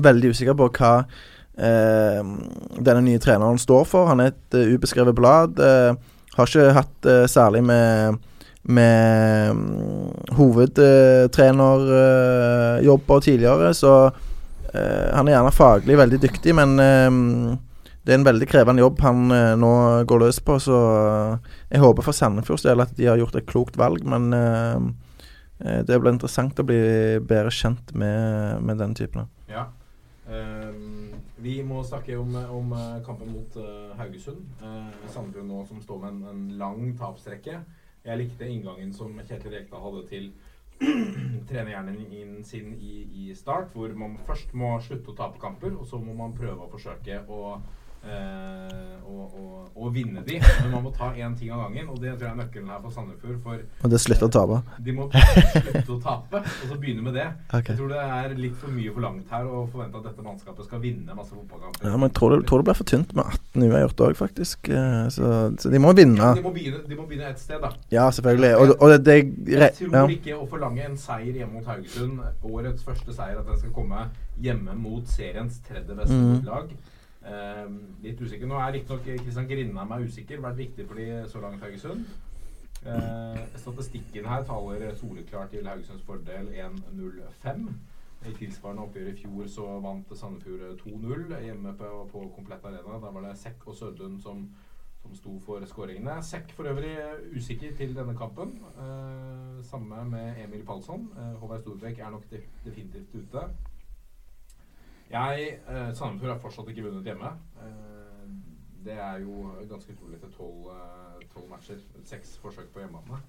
veldig 0.01 0.33
usikker 0.35 0.57
på 0.59 0.69
hva 0.79 0.93
eh, 1.57 2.21
denne 2.79 3.03
nye 3.05 3.21
treneren 3.21 3.59
står 3.61 3.85
for. 3.89 4.09
Han 4.11 4.23
er 4.23 4.33
et 4.33 4.57
uh, 4.57 4.75
ubeskrevet 4.75 5.15
blad. 5.15 5.59
eh, 5.59 5.95
har 6.35 6.49
ikke 6.49 6.75
hatt 6.75 7.09
eh, 7.09 7.27
særlig 7.31 7.63
med 7.63 8.23
med 8.65 9.51
um, 9.51 10.09
hovedtrenerjobber 10.33 13.19
tidligere, 13.21 13.73
så 13.77 14.09
eh, 14.73 15.13
han 15.13 15.27
er 15.27 15.35
gjerne 15.35 15.51
faglig 15.53 15.97
veldig 15.99 16.19
dyktig, 16.23 16.55
men 16.57 16.79
eh, 16.81 17.11
det 18.05 18.13
er 18.13 18.17
en 18.19 18.25
veldig 18.25 18.47
krevende 18.49 18.81
jobb 18.81 19.01
han 19.05 19.31
eh, 19.33 19.55
nå 19.61 19.73
går 20.09 20.19
løs 20.23 20.39
på, 20.45 20.53
så 20.61 20.77
eh, 20.97 21.37
jeg 21.75 21.83
håper 21.85 22.03
for 22.07 22.13
Sandefjords 22.17 22.65
del 22.65 22.81
at 22.81 22.93
de 22.97 23.05
har 23.09 23.17
gjort 23.21 23.37
et 23.37 23.49
klokt 23.49 23.75
valg, 23.77 24.01
men 24.01 24.33
eh, 24.33 24.77
eh, 25.61 25.81
det 25.85 26.01
blir 26.01 26.13
interessant 26.15 26.61
å 26.61 26.65
bli 26.65 26.81
bedre 27.21 27.51
kjent 27.53 27.93
med, 27.93 28.17
med 28.65 28.81
den 28.81 28.97
typen. 28.97 29.29
Ehm, 30.25 31.13
vi 31.37 31.59
må 31.63 31.83
snakke 31.85 32.17
om, 32.17 32.33
om 32.35 32.73
eh, 32.73 33.03
kampen 33.05 33.29
mot 33.29 33.57
uh, 33.61 33.93
Haugesund. 33.99 34.41
Uh, 34.61 34.89
Sandefjord 35.13 35.45
nå 35.45 35.61
som 35.69 35.81
står 35.83 36.01
med 36.01 36.15
en, 36.15 36.23
en 36.31 36.57
lang 36.57 36.87
tapsrekke. 36.97 37.59
Jeg 38.05 38.21
likte 38.21 38.49
inngangen 38.49 38.93
som 38.93 39.13
Kjetil 39.21 39.53
Rekdal 39.53 39.83
hadde 39.83 40.03
til 40.09 40.31
trenerhjernen 41.49 42.43
sin 42.45 42.73
i, 42.73 43.05
i 43.25 43.35
start, 43.37 43.71
hvor 43.73 43.93
man 43.97 44.17
først 44.27 44.53
må 44.57 44.73
slutte 44.83 45.13
å 45.13 45.17
tape 45.17 45.41
kamper, 45.41 45.77
og 45.77 45.87
så 45.89 46.01
må 46.01 46.13
man 46.17 46.35
prøve 46.35 46.65
å 46.65 46.71
forsøke 46.73 47.21
å, 47.31 47.55
eh, 48.05 48.95
å, 49.05 49.25
og, 49.25 49.69
å 49.75 49.89
vinne 49.93 50.21
de. 50.25 50.39
Men 50.39 50.71
man 50.71 50.83
må 50.85 50.91
ta 50.95 51.11
én 51.13 51.35
ting 51.37 51.51
av 51.53 51.65
gangen, 51.65 51.89
og 51.91 51.99
det 52.01 52.13
tror 52.15 52.27
jeg 52.27 52.31
er 52.31 52.39
nøkkelen 52.39 52.69
her 52.71 52.81
for 52.83 52.95
Sandefjord. 52.95 53.37
For 53.43 53.61
Og 53.85 53.91
det 53.93 53.99
slutter 54.03 54.27
å 54.27 54.31
tape. 54.35 54.59
de 54.85 54.95
må 54.95 55.07
slutte 55.11 55.95
å 55.95 55.99
tape, 56.03 56.41
og 56.45 56.65
så 56.71 56.77
begynne 56.81 57.05
med 57.05 57.17
det. 57.19 57.27
Okay. 57.49 57.73
Jeg 57.73 57.79
tror 57.81 57.91
det 57.93 58.03
er 58.05 58.35
litt 58.39 58.55
for 58.61 58.75
mye 58.75 58.93
forlangt 58.95 59.33
her 59.35 59.49
å 59.49 59.65
forvente 59.71 59.99
at 60.01 60.07
dette 60.09 60.25
mannskapet 60.25 60.69
skal 60.69 60.83
vinne 60.83 61.17
masse 61.17 61.33
fotballkamper. 61.35 61.85
Ja, 61.89 61.95
men 61.97 62.09
jeg 62.09 62.15
tror 62.19 62.35
det, 62.35 62.41
tror 62.49 62.63
det 62.63 62.69
blir 62.69 62.79
for 62.79 62.91
tynt 62.93 63.15
med 63.17 63.25
18 63.35 63.67
uavgjort 63.69 64.05
òg, 64.09 64.17
faktisk. 64.21 64.69
Eh, 64.69 65.07
Så, 65.15 65.29
så 65.61 65.69
de 65.69 65.79
må 65.79 65.91
vinne. 65.95 66.31
De 66.35 66.41
må 66.43 66.51
begynne, 66.55 66.81
de 66.87 66.95
må 66.97 67.05
begynne 67.09 67.29
et 67.29 67.39
sted, 67.39 67.59
da. 67.61 67.69
Ja, 67.93 68.07
selvfølgelig. 68.11 68.55
Og, 68.57 68.73
og 68.79 68.95
det, 68.95 68.99
det 69.45 69.59
Jeg 69.59 69.73
tror 69.77 69.95
ja. 69.99 70.05
ikke 70.17 70.39
å 70.39 70.47
forlange 70.49 70.83
en 70.87 70.97
seier 70.99 71.35
hjemme 71.41 71.59
mot 71.59 71.67
Haugesund, 71.69 72.19
årets 72.43 72.83
første 72.83 73.13
seier, 73.13 73.37
at 73.39 73.47
den 73.47 73.59
skal 73.61 73.73
komme 73.75 74.07
hjemme 74.41 74.75
mot 74.75 75.07
seriens 75.07 75.59
tredje 75.67 75.95
beste 75.95 76.15
mm. 76.15 76.41
lag. 76.47 76.71
Ehm, 77.25 77.79
litt 78.03 78.21
usikker. 78.21 78.45
Nå 78.47 78.59
er 78.61 78.75
riktignok 78.75 79.07
Kristian 79.23 79.47
Grindheim 79.49 79.91
er 79.91 80.05
usikker. 80.05 80.41
Vært 80.43 80.61
viktig 80.61 80.85
for 80.87 81.01
de 81.01 81.07
så 81.31 81.41
langt 81.41 81.63
Haugesund. 81.63 82.05
Eh, 82.85 83.39
statistikken 83.57 84.27
her 84.29 84.43
taler 84.45 84.93
soleklart 84.95 85.49
til 85.49 85.67
Haugesunds 85.67 86.05
fordel 86.05 86.51
1-0-5. 86.53 87.65
I 88.25 88.33
tilsvarende 88.37 88.85
oppgjør 88.85 89.09
i 89.09 89.17
fjor 89.17 89.49
så 89.49 89.65
vant 89.81 90.13
Sandefjord 90.17 90.77
2-0 90.81 91.33
hjemme 91.45 91.73
på, 91.77 91.89
på 92.11 92.23
Komplett 92.35 92.65
Arena. 92.65 93.01
Da 93.01 93.11
var 93.13 93.25
det 93.25 93.35
Sekk 93.41 93.67
og 93.67 93.75
Sødlund 93.75 94.21
som, 94.21 94.45
som 95.01 95.17
sto 95.17 95.37
for 95.45 95.65
skåringene. 95.69 96.21
Sekk 96.25 96.53
for 96.57 96.69
øvrig 96.69 96.93
usikker 97.35 97.73
til 97.77 97.97
denne 97.97 98.17
kampen. 98.17 98.59
Eh, 98.77 99.63
samme 99.65 100.05
med 100.09 100.43
Emil 100.45 100.65
Palsson. 100.65 101.09
Eh, 101.17 101.39
Håvard 101.41 101.65
Storbekk 101.65 101.99
er 101.99 102.13
nok 102.13 102.29
definitivt 102.65 103.17
ute. 103.17 103.49
Jeg 105.15 105.47
eh, 105.69 105.89
Sandefjord 105.95 106.33
har 106.35 106.41
fortsatt 106.43 106.69
ikke 106.73 106.83
vunnet 106.89 107.07
hjemme. 107.07 107.29
Eh, 107.63 108.25
det 108.85 108.97
er 108.99 109.21
jo 109.23 109.47
ganske 109.69 109.93
utrolig 109.95 110.17
etter 110.19 110.33
tolv 110.37 110.67
eh, 110.75 111.45
matcher. 111.51 111.79
Seks 112.07 112.35
forsøk 112.43 112.67
på 112.73 112.83
hjemmebane. 112.83 113.21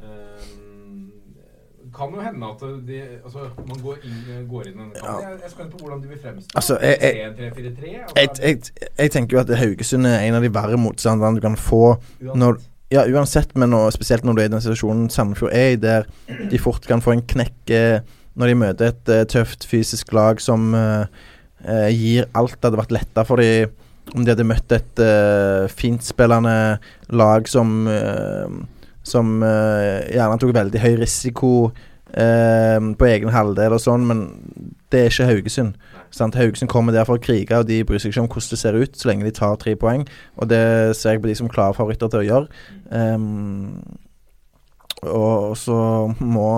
Eh, 0.00 1.90
kan 1.94 2.12
jo 2.14 2.20
hende 2.22 2.46
at 2.46 2.60
de, 2.86 2.98
altså, 3.24 3.38
man 3.68 3.80
går 3.82 3.96
inn, 4.06 4.48
går 4.50 4.68
inn 4.70 4.80
en 4.84 4.90
kamp. 4.94 5.06
Ja. 5.22 5.28
Jeg 5.32 5.40
er 5.44 5.50
spent 5.50 5.72
på 5.74 5.80
hvordan 5.82 6.02
de 6.04 6.08
vil 6.12 6.18
fremstå. 6.22 6.52
Altså, 6.54 6.78
jeg- 6.80 6.98
jeg- 7.02 7.32
3-4-3? 7.38 7.94
Altså, 8.16 8.42
Jeg, 8.42 8.58
jeg, 8.80 8.90
jeg 8.98 9.10
tenker 9.10 9.36
jo 9.36 9.40
at 9.42 9.58
Haugesund 9.58 10.06
er 10.06 10.18
en 10.20 10.34
av 10.34 10.42
de 10.42 10.54
verre 10.54 10.76
motstanderne 10.78 11.34
du 11.36 11.40
kan 11.40 11.56
få 11.56 11.96
når 12.20 12.60
Ja, 12.92 13.06
uansett, 13.08 13.54
men 13.56 13.70
nå, 13.72 13.90
spesielt 13.90 14.24
når 14.24 14.32
du 14.36 14.40
er 14.40 14.44
i 14.44 14.48
den 14.52 14.60
situasjonen 14.60 15.06
Sandefjord 15.10 15.50
er 15.56 15.68
i, 15.72 15.76
der 15.80 16.02
de 16.50 16.58
fort 16.60 16.84
kan 16.86 17.00
få 17.00 17.12
en 17.14 17.22
knekke 17.22 18.02
når 18.38 18.50
de 18.50 18.58
møter 18.58 18.90
et 18.90 19.12
uh, 19.12 19.22
tøft 19.28 19.66
fysisk 19.68 20.12
lag 20.16 20.40
som 20.42 20.72
uh, 20.76 21.04
uh, 21.66 21.88
gir 21.92 22.28
alt. 22.38 22.56
Det 22.58 22.70
hadde 22.70 22.80
vært 22.80 22.96
lettere 22.96 23.28
for 23.28 23.42
dem 23.42 23.78
om 24.16 24.24
de 24.24 24.32
hadde 24.32 24.48
møtt 24.48 24.72
et 24.74 25.00
uh, 25.00 25.70
fintspillende 25.70 26.56
lag 27.14 27.48
som 27.48 27.86
Som 29.02 29.40
gjerne 29.42 30.38
tok 30.38 30.52
veldig 30.54 30.78
høy 30.78 30.92
risiko 31.00 31.72
på 32.12 33.06
egen 33.08 33.32
halvdel 33.34 33.74
og 33.74 33.80
sånn, 33.82 34.04
men 34.06 34.20
det 34.92 35.00
er 35.00 35.08
ikke 35.10 35.26
Haugesund. 35.26 35.72
Sant? 36.14 36.36
Haugesund 36.38 36.70
kommer 36.70 36.94
der 36.94 37.06
for 37.08 37.18
å 37.18 37.22
krige, 37.22 37.56
og 37.58 37.66
de 37.66 37.80
bryr 37.88 37.98
seg 37.98 38.12
ikke 38.12 38.22
om 38.22 38.28
hvordan 38.30 38.52
det 38.52 38.60
ser 38.60 38.78
ut, 38.78 38.94
så 38.94 39.08
lenge 39.08 39.26
de 39.26 39.32
tar 39.34 39.56
tre 39.58 39.74
poeng. 39.80 40.04
Og 40.36 40.50
det 40.52 40.62
ser 40.98 41.16
jeg 41.16 41.24
på 41.24 41.32
de 41.32 41.34
som 41.40 41.50
klare 41.50 41.74
favoritter 41.74 42.12
til 42.12 42.22
å 42.22 42.28
gjøre. 42.28 42.62
Um, 42.94 43.80
og 45.02 45.56
så 45.58 45.78
må 46.20 46.52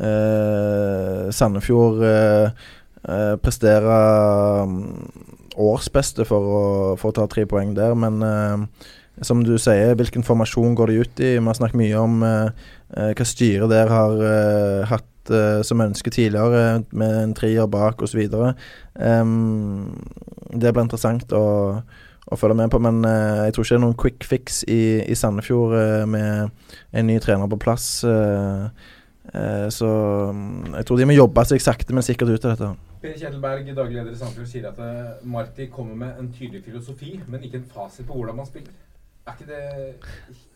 eh, 0.00 1.28
Sandefjord 1.34 2.04
eh, 2.06 2.66
presterer 3.40 4.64
mm, 4.68 4.86
årsbeste 5.60 6.24
for 6.28 6.54
å, 6.56 6.64
for 7.00 7.10
å 7.10 7.16
ta 7.20 7.28
tre 7.30 7.46
poeng 7.48 7.74
der, 7.76 7.94
men 7.98 8.20
eh, 8.24 8.88
som 9.26 9.42
du 9.44 9.56
sier, 9.60 9.94
hvilken 9.98 10.24
formasjon 10.24 10.74
går 10.78 10.90
de 10.90 11.00
ut 11.04 11.22
i? 11.22 11.32
Vi 11.36 11.44
har 11.44 11.56
snakket 11.56 11.80
mye 11.80 12.00
om 12.00 12.20
eh, 12.24 12.66
eh, 12.96 13.12
hva 13.16 13.26
styret 13.28 13.72
der 13.72 13.90
har 13.92 14.22
eh, 14.24 14.84
hatt 14.88 15.32
eh, 15.34 15.60
som 15.66 15.82
ønske 15.84 16.12
tidligere, 16.14 16.84
med 16.92 17.16
en 17.24 17.34
trier 17.36 17.68
bak 17.70 18.00
osv. 18.02 18.22
Um, 18.94 19.90
det 20.54 20.72
blir 20.72 20.86
interessant 20.86 21.34
å, 21.36 21.44
å 22.30 22.38
følge 22.40 22.56
med 22.62 22.72
på, 22.72 22.80
men 22.82 23.02
uh, 23.04 23.44
jeg 23.46 23.56
tror 23.56 23.66
ikke 23.66 23.74
det 23.74 23.80
er 23.80 23.84
noen 23.84 24.00
quick 24.00 24.26
fix 24.26 24.62
i, 24.70 24.80
i 25.04 25.18
Sandefjord 25.18 25.76
uh, 25.76 26.08
med 26.08 26.48
en 26.96 27.10
ny 27.10 27.18
trener 27.22 27.50
på 27.50 27.60
plass. 27.60 28.00
eh, 28.04 28.64
eh, 28.64 28.70
så 29.70 29.88
mm, 30.34 30.74
jeg 30.74 30.86
tror 30.86 30.98
de 30.98 31.06
må 31.06 31.14
jobbe 31.14 31.44
seg 31.46 31.62
sakte, 31.62 31.94
men 31.94 32.06
sikkert 32.06 32.32
ut 32.34 32.46
av 32.48 32.54
dette. 32.56 32.70
Per 33.00 33.16
Kjetilberg, 33.16 33.68
daglig 33.76 33.96
leder 33.96 34.12
i 34.12 34.18
Sandefjord, 34.20 34.48
sier 34.50 34.66
at 34.68 34.80
eh, 34.84 35.24
Marti 35.32 35.70
kommer 35.72 35.96
med 35.96 36.18
en 36.20 36.26
tydelig 36.36 36.60
filosofi, 36.66 37.14
men 37.32 37.46
ikke 37.46 37.62
en 37.62 37.68
fasit 37.72 38.04
på 38.08 38.18
hvordan 38.18 38.36
man 38.36 38.48
spiller. 38.48 38.74
Er 39.24 39.38
ikke 39.38 39.46
det, 39.48 39.94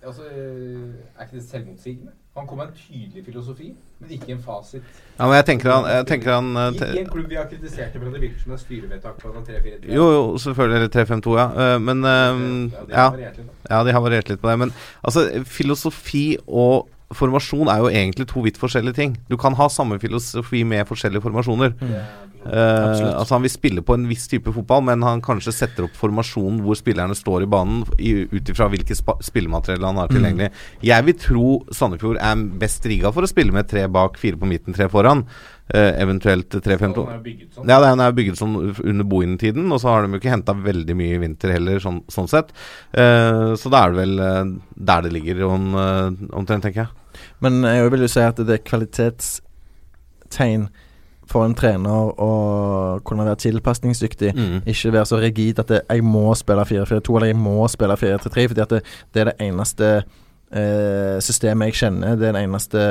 altså, 0.04 0.26
eh, 0.28 0.92
er 1.16 1.24
ikke 1.24 1.38
det 1.38 1.44
selvmotsigende? 1.46 2.12
Han 2.36 2.46
kommer 2.46 2.64
med 2.66 2.74
en 2.74 2.78
tydelig 2.82 3.24
filosofi, 3.24 3.70
men 4.00 4.10
ikke 4.10 4.32
en 4.32 4.42
fasit. 4.42 4.82
Ja, 5.18 5.24
men 5.24 5.36
jeg 5.38 5.46
tenker 5.46 5.72
han, 5.72 5.88
jeg 5.96 6.06
tenker 6.06 6.34
han 6.34 6.56
eh, 6.56 6.80
I, 6.82 7.00
en 7.00 7.10
klubb 7.14 7.28
vi 7.32 7.38
har 7.40 7.48
kritisert 7.48 7.92
det 7.94 8.02
men 8.02 8.12
det 8.12 8.20
virker 8.26 8.42
som 8.42 8.52
det 8.52 8.58
er 8.58 8.64
styrevedtak 8.64 9.20
på 9.22 9.32
sånn 9.32 9.46
3-4-3. 9.48 9.92
Jo, 9.94 10.08
jo, 10.12 10.24
selvfølgelig. 10.44 10.80
Eller 10.82 10.92
3-5-2, 10.98 11.36
ja. 11.38 11.46
Eh, 11.64 11.76
Men 11.80 12.04
um, 12.04 12.72
ja. 12.90 13.06
har 13.06 13.22
ja, 13.22 13.84
de 13.86 13.96
har 13.96 14.04
variert 14.04 14.28
litt 14.28 14.42
på 14.42 14.50
det. 14.50 14.58
Men 14.66 14.74
altså, 15.00 15.24
filosofi 15.48 16.26
og 16.44 16.90
formasjon 17.12 17.68
er 17.68 17.78
jo 17.78 17.90
egentlig 17.92 18.26
to 18.30 18.40
vidt 18.42 18.56
forskjellige 18.58 18.94
ting. 18.94 19.16
Du 19.28 19.36
kan 19.36 19.54
ha 19.54 19.68
samme 19.68 19.98
filosofi 20.00 20.64
med 20.64 20.86
forskjellige 20.88 21.22
formasjoner. 21.22 21.74
Mm. 21.80 21.98
Absolutt. 22.44 23.14
altså 23.16 23.34
Han 23.38 23.42
vil 23.42 23.50
spille 23.50 23.80
på 23.82 23.94
en 23.94 24.06
viss 24.08 24.26
type 24.28 24.52
fotball, 24.52 24.82
men 24.84 25.00
han 25.02 25.22
kanskje 25.24 25.52
setter 25.52 25.86
opp 25.86 25.94
formasjonen 25.96 26.60
hvor 26.60 26.76
spillerne 26.76 27.14
står 27.16 27.42
i 27.46 27.48
banen, 27.48 27.84
ut 27.88 28.50
ifra 28.52 28.68
hvilket 28.68 29.00
spillemateriell 29.24 29.84
han 29.84 29.96
har 29.96 30.08
Mm. 30.08 30.16
tilgjengelig. 30.16 30.50
Jeg 30.82 31.04
vil 31.04 31.14
tro 31.14 31.64
Sandefjord 31.72 32.18
er 32.20 32.36
best 32.58 32.84
rigga 32.84 33.10
for 33.12 33.22
å 33.22 33.28
spille 33.28 33.50
med 33.52 33.66
tre 33.68 33.86
bak, 33.88 34.18
fire 34.18 34.36
på 34.36 34.46
midten, 34.46 34.74
tre 34.74 34.88
foran. 34.88 35.24
Eh, 35.68 36.02
eventuelt 36.02 36.54
3-5-2. 36.54 36.94
Den 36.94 37.08
er 37.08 37.16
jo 37.16 37.22
bygget 37.24 37.54
sånn. 37.56 37.68
Ja, 37.70 37.78
den 37.80 38.00
er 38.04 38.12
bygget 38.12 38.36
sånn 38.36 38.56
under 38.84 39.06
Bohin-tiden, 39.08 39.70
og 39.72 39.80
så 39.80 39.88
har 39.88 40.04
de 40.04 40.12
jo 40.12 40.20
ikke 40.20 40.34
henta 40.34 40.52
veldig 40.52 40.92
mye 40.98 41.14
i 41.16 41.20
vinter 41.22 41.54
heller, 41.54 41.78
sånn, 41.80 42.02
sånn 42.12 42.28
sett. 42.28 42.52
Uh, 42.92 43.56
så 43.56 43.72
da 43.72 43.86
er 43.86 43.94
det 43.94 44.02
vel 44.02 44.20
uh, 44.20 44.44
der 44.76 45.06
det 45.06 45.14
ligger, 45.14 45.40
om, 45.48 45.72
uh, 45.72 46.12
omtrent, 46.36 46.66
tenker 46.66 46.84
jeg. 46.84 47.22
Men 47.40 47.64
jeg 47.64 47.88
vil 47.94 48.04
jo 48.04 48.10
si 48.12 48.20
at 48.20 48.36
det 48.44 48.58
er 48.58 48.68
kvalitetstegn 48.68 50.68
for 51.30 51.46
en 51.46 51.56
trener 51.56 52.12
å 52.20 53.00
kunne 53.08 53.24
være 53.24 53.40
tilpasningsdyktig. 53.46 54.34
Mm. 54.36 54.58
Ikke 54.68 54.92
være 54.92 55.08
så 55.08 55.16
rigid 55.22 55.62
at 55.62 55.70
det, 55.72 55.80
jeg 55.88 56.04
må 56.04 56.34
spille 56.36 56.66
4-4-2 56.68 57.16
eller 57.16 57.32
jeg 57.32 57.40
må 57.40 57.64
spille 57.72 57.96
4-3-3. 58.00 58.48
Fordi 58.52 58.64
at 58.66 58.72
det, 58.76 58.82
det 59.14 59.20
er 59.22 59.28
det 59.30 59.38
eneste 59.46 59.88
eh, 60.54 61.18
systemet 61.24 61.72
jeg 61.72 61.80
kjenner. 61.82 62.18
Det 62.20 62.28
er 62.28 62.36
det 62.36 62.44
eneste 62.44 62.82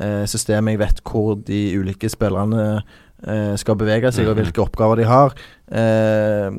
eh, 0.00 0.24
systemet 0.26 0.72
jeg 0.76 0.78
vet 0.78 1.00
hvor 1.04 1.34
de 1.46 1.60
ulike 1.80 2.08
spillerne 2.12 2.82
eh, 3.26 3.54
skal 3.56 3.76
bevege 3.80 4.12
seg, 4.12 4.26
og 4.28 4.36
Mhm. 4.36 4.42
hvilke 4.44 4.62
oppgaver 4.62 4.96
de 4.96 5.04
har. 5.08 5.32
Eh, 5.72 6.50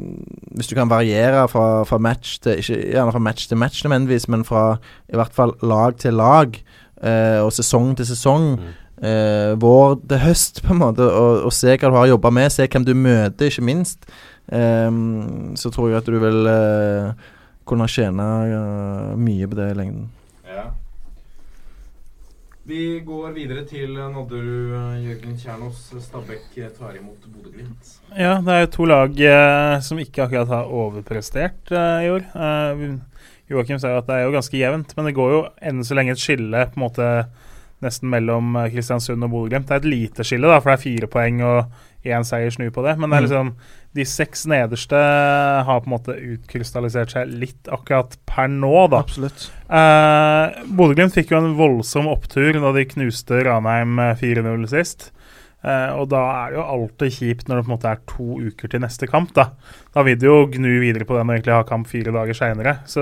hvis 0.57 0.67
du 0.67 0.75
kan 0.75 0.89
variere 0.89 1.47
fra, 1.47 1.83
fra 1.85 1.97
match 1.97 2.39
til 2.39 2.57
Ikke 2.57 2.79
gjerne 2.91 3.11
fra 3.13 3.19
match 3.19 3.47
til 3.47 3.57
match 3.57 3.83
nødvendigvis, 3.85 4.27
men 4.27 4.43
fra 4.43 4.77
i 5.07 5.15
hvert 5.15 5.33
fall 5.33 5.53
lag 5.63 5.95
til 5.97 6.13
lag, 6.13 6.57
eh, 7.03 7.39
og 7.45 7.51
sesong 7.53 7.95
til 7.97 8.05
sesong. 8.05 8.59
Eh, 9.03 9.53
vår 9.61 9.99
til 10.09 10.17
høst, 10.17 10.63
på 10.65 10.73
en 10.73 10.79
måte, 10.81 11.05
og, 11.05 11.43
og 11.45 11.53
se 11.53 11.77
hva 11.77 11.89
du 11.91 11.95
har 11.95 12.07
jobba 12.07 12.29
med, 12.33 12.49
se 12.51 12.65
hvem 12.67 12.85
du 12.85 12.93
møter, 12.97 13.45
ikke 13.51 13.61
minst. 13.63 14.07
Ehm, 14.51 15.55
så 15.55 15.69
tror 15.69 15.89
jeg 15.91 15.97
at 16.01 16.05
du 16.09 16.17
vil 16.19 16.47
eh, 16.47 17.11
kunne 17.67 17.87
tjene 17.91 18.25
eh, 18.47 19.15
mye 19.19 19.47
på 19.47 19.55
det 19.59 19.71
i 19.71 19.77
lengden. 19.77 20.07
Vi 22.67 22.99
går 23.05 23.31
videre 23.31 23.61
til 23.67 23.93
Nadderud, 23.95 24.73
Jørgen 24.99 25.37
Kjernås. 25.39 25.85
Stabæk 26.03 26.49
tar 26.75 26.97
imot 26.99 27.23
Bodø-Glimt. 27.31 27.93
Ja, 28.17 28.33
det 28.43 28.51
er 28.53 28.65
jo 28.65 28.71
to 28.73 28.87
lag 28.89 29.15
eh, 29.23 29.75
som 29.85 30.01
ikke 30.03 30.25
akkurat 30.25 30.51
har 30.51 30.67
overprestert 30.75 31.71
eh, 31.71 32.01
i 32.03 32.11
år. 32.11 32.25
Eh, 32.35 32.83
Joakim 33.47 33.79
sa 33.79 33.93
jo 33.93 34.01
at 34.01 34.09
det 34.09 34.17
er 34.17 34.25
jo 34.27 34.33
ganske 34.35 34.59
jevnt, 34.59 34.91
men 34.97 35.07
det 35.07 35.15
går 35.15 35.31
jo 35.37 35.41
enn 35.63 35.79
så 35.87 35.95
lenge 35.95 36.11
et 36.17 36.19
skille 36.19 36.65
på 36.73 36.75
en 36.81 36.83
måte 36.83 37.07
nesten 37.85 38.11
mellom 38.11 38.51
eh, 38.59 38.67
Kristiansund 38.75 39.23
og 39.23 39.31
Bodø-Glimt. 39.31 39.69
Det 39.69 39.77
er 39.77 39.83
et 39.85 39.91
lite 39.93 40.27
skille, 40.27 40.51
da, 40.51 40.59
for 40.59 40.73
det 40.73 40.79
er 40.81 40.85
fire 40.89 41.11
poeng 41.15 41.39
og 41.47 42.07
én 42.07 42.27
seier 42.27 42.51
snur 42.51 42.75
på 42.75 42.83
det. 42.83 42.97
Men 42.99 43.07
det 43.09 43.21
er 43.21 43.23
Mm. 43.23 43.29
liksom 43.29 43.55
de 43.97 44.05
seks 44.07 44.45
nederste 44.49 44.99
har 45.67 45.81
på 45.81 45.89
en 45.89 45.95
måte 45.95 46.15
utkrystallisert 46.15 47.15
seg 47.15 47.33
litt 47.41 47.69
akkurat 47.73 48.15
per 48.29 48.49
nå, 48.51 48.73
da. 48.93 49.01
Absolutt. 49.03 49.49
Eh, 49.67 50.63
Bodø-Glimt 50.77 51.17
fikk 51.17 51.33
jo 51.33 51.41
en 51.41 51.57
voldsom 51.57 52.09
opptur 52.11 52.61
da 52.61 52.73
de 52.75 52.87
knuste 52.93 53.43
Ranheim 53.47 53.99
eh, 54.03 54.15
4-0 54.21 54.67
sist. 54.71 55.11
Eh, 55.65 55.89
og 55.97 56.11
da 56.11 56.19
er 56.45 56.51
det 56.51 56.59
jo 56.59 56.65
alltid 56.69 57.13
kjipt 57.15 57.47
når 57.49 57.57
det 57.57 57.65
på 57.65 57.71
en 57.71 57.73
måte 57.73 57.89
er 57.89 58.01
to 58.07 58.27
uker 58.45 58.71
til 58.71 58.83
neste 58.83 59.09
kamp. 59.09 59.33
Da 59.35 59.49
Da 59.95 60.03
vil 60.05 60.19
de 60.19 60.29
jo 60.29 60.45
gnu 60.53 60.69
videre 60.83 61.07
på 61.07 61.17
den 61.17 61.31
og 61.31 61.33
egentlig 61.33 61.55
ha 61.55 61.65
kamp 61.65 61.89
fire 61.89 62.13
dager 62.13 62.37
seinere. 62.37 62.77
Så 62.85 63.01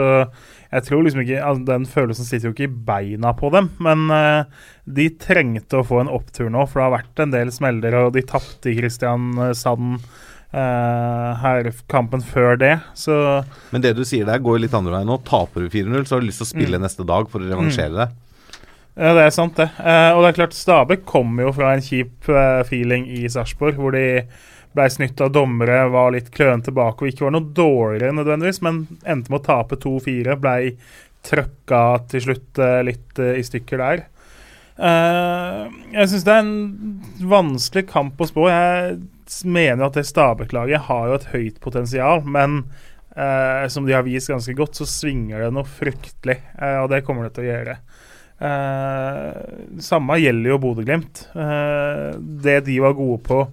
jeg 0.72 0.86
tror 0.88 1.04
liksom 1.04 1.22
ikke 1.26 1.44
altså, 1.44 1.66
Den 1.68 1.86
følelsen 1.86 2.26
sitter 2.26 2.50
jo 2.50 2.56
ikke 2.56 2.70
i 2.70 2.86
beina 2.88 3.34
på 3.36 3.52
dem. 3.52 3.70
Men 3.84 4.08
eh, 4.10 4.46
de 4.88 5.10
trengte 5.20 5.82
å 5.82 5.88
få 5.88 6.02
en 6.02 6.14
opptur 6.14 6.50
nå, 6.50 6.66
for 6.66 6.80
det 6.80 6.88
har 6.88 6.96
vært 6.96 7.26
en 7.26 7.36
del 7.36 7.52
smeller, 7.52 8.00
og 8.06 8.16
de 8.16 8.24
tapte 8.24 8.72
i 8.72 8.78
Kristiansand 8.80 10.00
eh, 10.56 11.32
her 11.44 11.68
kampen 11.92 12.24
før 12.24 12.56
det. 12.62 12.78
Så 12.96 13.16
Men 13.76 13.84
det 13.84 13.96
du 13.98 14.04
sier 14.08 14.26
der, 14.30 14.40
går 14.40 14.62
litt 14.64 14.74
andre 14.78 14.96
veien 14.96 15.10
nå. 15.12 15.20
Taper 15.28 15.66
du 15.66 15.70
4-0, 15.74 16.06
så 16.08 16.16
har 16.16 16.24
du 16.24 16.30
lyst 16.30 16.40
til 16.44 16.48
å 16.48 16.54
spille 16.54 16.80
Mm. 16.80 16.86
neste 16.88 17.06
dag 17.08 17.28
for 17.30 17.44
å 17.44 17.50
revansjere 17.52 17.96
deg. 18.06 18.22
Ja, 18.96 19.12
det 19.18 19.24
er 19.28 19.34
sant, 19.36 19.58
det. 19.60 19.66
Uh, 19.76 20.16
og 20.16 20.22
det 20.24 20.30
er 20.30 20.38
klart, 20.38 20.54
Stabæk 20.56 21.02
kommer 21.06 21.44
jo 21.44 21.52
fra 21.58 21.74
en 21.76 21.82
kjip 21.84 22.30
uh, 22.32 22.64
feeling 22.64 23.10
i 23.12 23.26
Sarpsborg, 23.28 23.76
hvor 23.76 23.92
de 23.92 24.24
ble 24.76 24.86
snytt 24.92 25.20
av 25.24 25.34
dommere, 25.36 25.82
var 25.92 26.14
litt 26.16 26.32
klønete 26.32 26.70
tilbake 26.70 27.04
og 27.04 27.12
ikke 27.12 27.26
var 27.28 27.34
noe 27.36 27.50
dårligere 27.56 28.16
nødvendigvis, 28.16 28.62
men 28.64 28.86
endte 29.04 29.32
med 29.32 29.42
å 29.42 29.46
tape 29.50 29.76
2-4. 29.84 30.36
Ble 30.40 30.56
trøkka 31.28 31.82
til 32.12 32.24
slutt 32.24 32.60
litt 32.88 33.20
i 33.20 33.44
stykker 33.44 33.80
der. 33.84 34.04
Jeg 35.96 36.10
syns 36.12 36.26
det 36.28 36.34
er 36.36 36.44
en 36.44 36.56
vanskelig 37.32 37.86
kamp 37.90 38.20
å 38.22 38.28
spå. 38.30 38.50
Jeg 38.52 38.98
mener 39.46 39.88
at 39.88 39.98
det 39.98 40.06
Stabæk-laget 40.10 40.88
har 40.88 41.08
jo 41.10 41.20
et 41.20 41.30
høyt 41.34 41.62
potensial, 41.64 42.24
men 42.26 42.64
eh, 43.16 43.66
som 43.72 43.88
de 43.88 43.96
har 43.96 44.06
vist 44.08 44.32
ganske 44.32 44.56
godt, 44.58 44.78
så 44.78 44.88
svinger 44.90 45.46
det 45.46 45.54
noe 45.56 45.68
fryktelig, 45.68 46.40
eh, 46.60 46.80
og 46.84 46.92
det 46.94 47.04
kommer 47.08 47.28
det 47.28 47.36
til 47.38 47.48
å 47.48 47.52
gjøre. 47.52 47.78
Eh, 48.36 49.80
samme 49.80 50.20
gjelder 50.20 50.52
jo 50.52 50.60
Bodø-Glimt. 50.64 51.28
Eh, 51.36 52.10
det 52.46 52.60
de 52.68 52.82
var 52.84 52.98
gode 52.98 53.22
på 53.26 53.46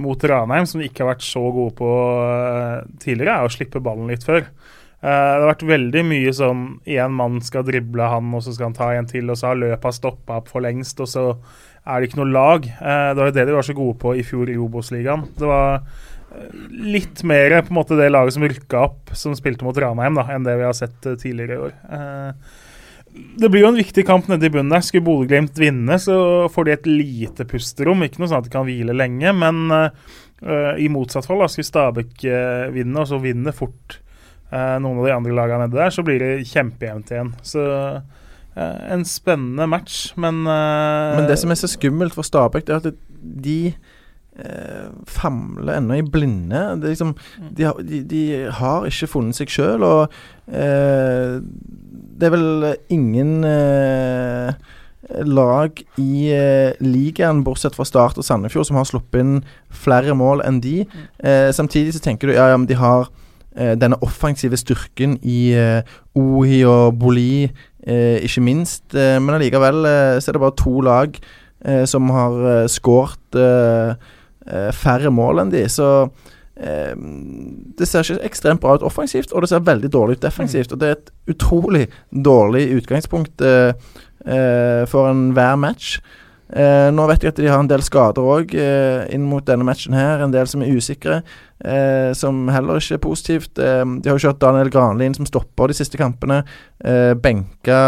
mot 0.00 0.24
Ranheim, 0.24 0.66
som 0.66 0.80
de 0.80 0.86
ikke 0.86 1.02
har 1.04 1.14
vært 1.14 1.26
så 1.26 1.42
gode 1.50 1.74
på 1.78 1.88
eh, 2.22 2.76
tidligere, 3.02 3.40
er 3.40 3.48
å 3.48 3.52
slippe 3.52 3.82
ballen 3.82 4.10
litt 4.12 4.26
før. 4.26 4.46
Uh, 5.00 5.08
det 5.08 5.40
har 5.40 5.46
vært 5.54 5.62
veldig 5.64 6.00
mye 6.04 6.32
sånn 6.36 6.64
én 6.84 7.14
mann 7.16 7.38
skal 7.40 7.64
drible 7.64 8.04
han, 8.12 8.26
og 8.36 8.42
så 8.44 8.52
skal 8.52 8.66
han 8.68 8.74
ta 8.76 8.90
en 8.92 9.06
til, 9.08 9.30
og 9.32 9.38
så 9.40 9.48
har 9.48 9.56
løpet 9.62 9.96
stoppa 9.96 10.36
opp 10.42 10.50
for 10.52 10.60
lengst, 10.60 11.00
og 11.00 11.08
så 11.08 11.22
er 11.90 12.00
det 12.00 12.10
ikke 12.10 12.20
noe 12.22 12.32
lag. 12.32 12.66
Eh, 12.66 13.10
det 13.10 13.20
var 13.20 13.30
jo 13.30 13.36
det 13.36 13.46
de 13.48 13.58
var 13.58 13.66
så 13.66 13.76
gode 13.76 13.98
på 14.00 14.14
i 14.18 14.24
fjor 14.26 14.50
i 14.52 14.58
Obos-ligaen. 14.60 15.26
Det 15.38 15.48
var 15.48 15.80
eh, 15.80 16.56
litt 16.96 17.22
mer 17.26 17.56
på 17.60 17.72
en 17.72 17.78
måte 17.80 17.98
det 17.98 18.10
laget 18.12 18.36
som 18.36 18.46
rykka 18.46 18.82
opp, 18.88 19.14
som 19.18 19.36
spilte 19.38 19.66
mot 19.66 19.76
Ranheim, 19.76 20.18
da, 20.18 20.26
enn 20.34 20.46
det 20.46 20.58
vi 20.60 20.66
har 20.68 20.76
sett 20.76 21.08
eh, 21.08 21.18
tidligere 21.20 21.56
i 21.56 21.62
år. 21.68 21.78
Det 23.10 23.50
blir 23.50 23.64
jo 23.64 23.72
en 23.72 23.80
viktig 23.80 24.04
kamp 24.06 24.28
nede 24.30 24.46
i 24.46 24.52
bunnen 24.54 24.70
der. 24.70 24.84
Skulle 24.86 25.06
Bodø-Glimt 25.08 25.58
vinne, 25.58 25.98
så 25.98 26.14
får 26.52 26.66
de 26.66 26.76
et 26.76 26.86
lite 26.86 27.46
pusterom. 27.50 28.04
Ikke 28.06 28.22
noe 28.22 28.30
sånn 28.30 28.44
at 28.44 28.46
de 28.46 28.52
kan 28.54 28.68
hvile 28.68 28.94
lenge, 28.94 29.32
men 29.34 29.64
uh, 29.74 30.76
i 30.78 30.86
motsatt 30.94 31.26
fall, 31.26 31.42
da, 31.42 31.48
skulle 31.50 31.66
Stabæk 31.66 32.12
uh, 32.30 32.68
vinne, 32.70 33.02
og 33.02 33.10
så 33.10 33.18
vinne 33.18 33.50
fort 33.50 33.96
uh, 34.52 34.78
noen 34.78 35.00
av 35.00 35.08
de 35.08 35.16
andre 35.16 35.34
lagene 35.40 35.66
nede 35.66 35.80
der, 35.80 35.90
så 35.90 36.06
blir 36.06 36.22
det 36.22 36.46
kjempejevnt 36.52 37.10
igjen. 37.10 37.34
Så 37.42 37.66
en 38.56 39.04
spennende 39.04 39.66
match, 39.70 40.10
men 40.16 40.42
Men 40.42 41.28
det 41.28 41.38
som 41.38 41.50
er 41.50 41.58
så 41.60 41.70
skummelt 41.70 42.14
for 42.14 42.26
Stabæk, 42.26 42.66
det 42.66 42.74
er 42.74 42.88
at 42.90 42.94
de 43.44 43.72
eh, 44.38 44.88
famler 45.08 45.78
ennå 45.78 46.00
i 46.00 46.02
blinde. 46.06 46.62
Det 46.80 46.84
er 46.88 46.94
liksom, 46.94 47.14
de, 47.56 47.62
har, 47.68 47.78
de, 47.86 48.02
de 48.04 48.50
har 48.60 48.88
ikke 48.88 49.10
funnet 49.10 49.38
seg 49.38 49.52
sjøl, 49.52 49.86
og 49.86 50.02
eh, 50.48 51.38
det 52.20 52.28
er 52.28 52.34
vel 52.34 52.68
ingen 52.92 53.44
eh, 53.46 54.52
lag 55.26 55.80
i 56.00 56.28
eh, 56.34 56.76
ligaen, 56.84 57.44
bortsett 57.46 57.76
fra 57.78 57.86
Start 57.88 58.20
og 58.20 58.26
Sandefjord, 58.26 58.68
som 58.68 58.78
har 58.80 58.88
sluppet 58.88 59.24
inn 59.24 59.40
flere 59.72 60.14
mål 60.18 60.44
enn 60.46 60.60
de. 60.64 60.84
Eh, 61.24 61.48
samtidig 61.56 61.96
så 61.96 62.04
tenker 62.04 62.30
du 62.30 62.36
ja, 62.36 62.50
ja, 62.52 62.60
men 62.60 62.68
de 62.70 62.78
har 62.78 63.08
eh, 63.56 63.74
denne 63.80 63.98
offensive 64.04 64.60
styrken 64.60 65.18
i 65.22 65.50
eh, 65.56 65.98
Ohi 66.18 66.62
og 66.68 67.00
Boli, 67.00 67.48
eh, 67.48 67.66
ikke 67.86 68.42
minst. 68.44 68.94
Eh, 68.94 69.18
men 69.22 69.36
allikevel 69.36 69.84
så 70.20 70.30
er 70.30 70.36
det 70.36 70.42
bare 70.42 70.58
to 70.58 70.80
lag 70.84 71.20
som 71.84 72.06
har 72.08 72.68
skåret 72.72 73.36
færre 74.72 75.10
mål 75.12 75.42
enn 75.42 75.50
de. 75.52 75.66
Så 75.68 76.08
det 76.56 77.88
ser 77.88 78.00
ikke 78.00 78.24
ekstremt 78.24 78.62
bra 78.62 78.78
ut 78.78 78.86
offensivt, 78.88 79.34
og 79.36 79.44
det 79.44 79.50
ser 79.50 79.66
veldig 79.66 79.90
dårlig 79.92 80.16
ut 80.16 80.22
defensivt. 80.24 80.72
Og 80.72 80.80
det 80.80 80.88
er 80.88 80.96
et 80.96 81.10
utrolig 81.34 81.82
dårlig 82.08 82.62
utgangspunkt 82.78 83.44
for 83.44 85.10
enhver 85.10 85.60
match. 85.60 85.98
Uh, 86.50 86.90
nå 86.90 87.06
vet 87.06 87.22
jeg 87.22 87.34
at 87.34 87.38
de 87.38 87.48
har 87.50 87.62
en 87.62 87.70
del 87.70 87.82
skader 87.86 88.26
òg 88.26 88.56
eh, 88.58 89.06
inn 89.14 89.28
mot 89.30 89.44
denne 89.46 89.66
matchen 89.66 89.94
her. 89.94 90.24
En 90.24 90.34
del 90.34 90.50
som 90.50 90.64
er 90.64 90.74
usikre, 90.74 91.22
som 92.16 92.46
heller 92.48 92.78
ikke 92.80 92.96
er 92.96 93.02
positivt. 93.04 93.50
de 93.58 94.08
har 94.08 94.16
jo 94.16 94.22
kjørt 94.22 94.38
Daniel 94.40 94.70
Granli 94.72 95.04
inn 95.04 95.16
som 95.18 95.26
stopper 95.28 95.68
de 95.68 95.76
siste 95.76 95.98
kampene. 96.00 96.38
benka 97.20 97.80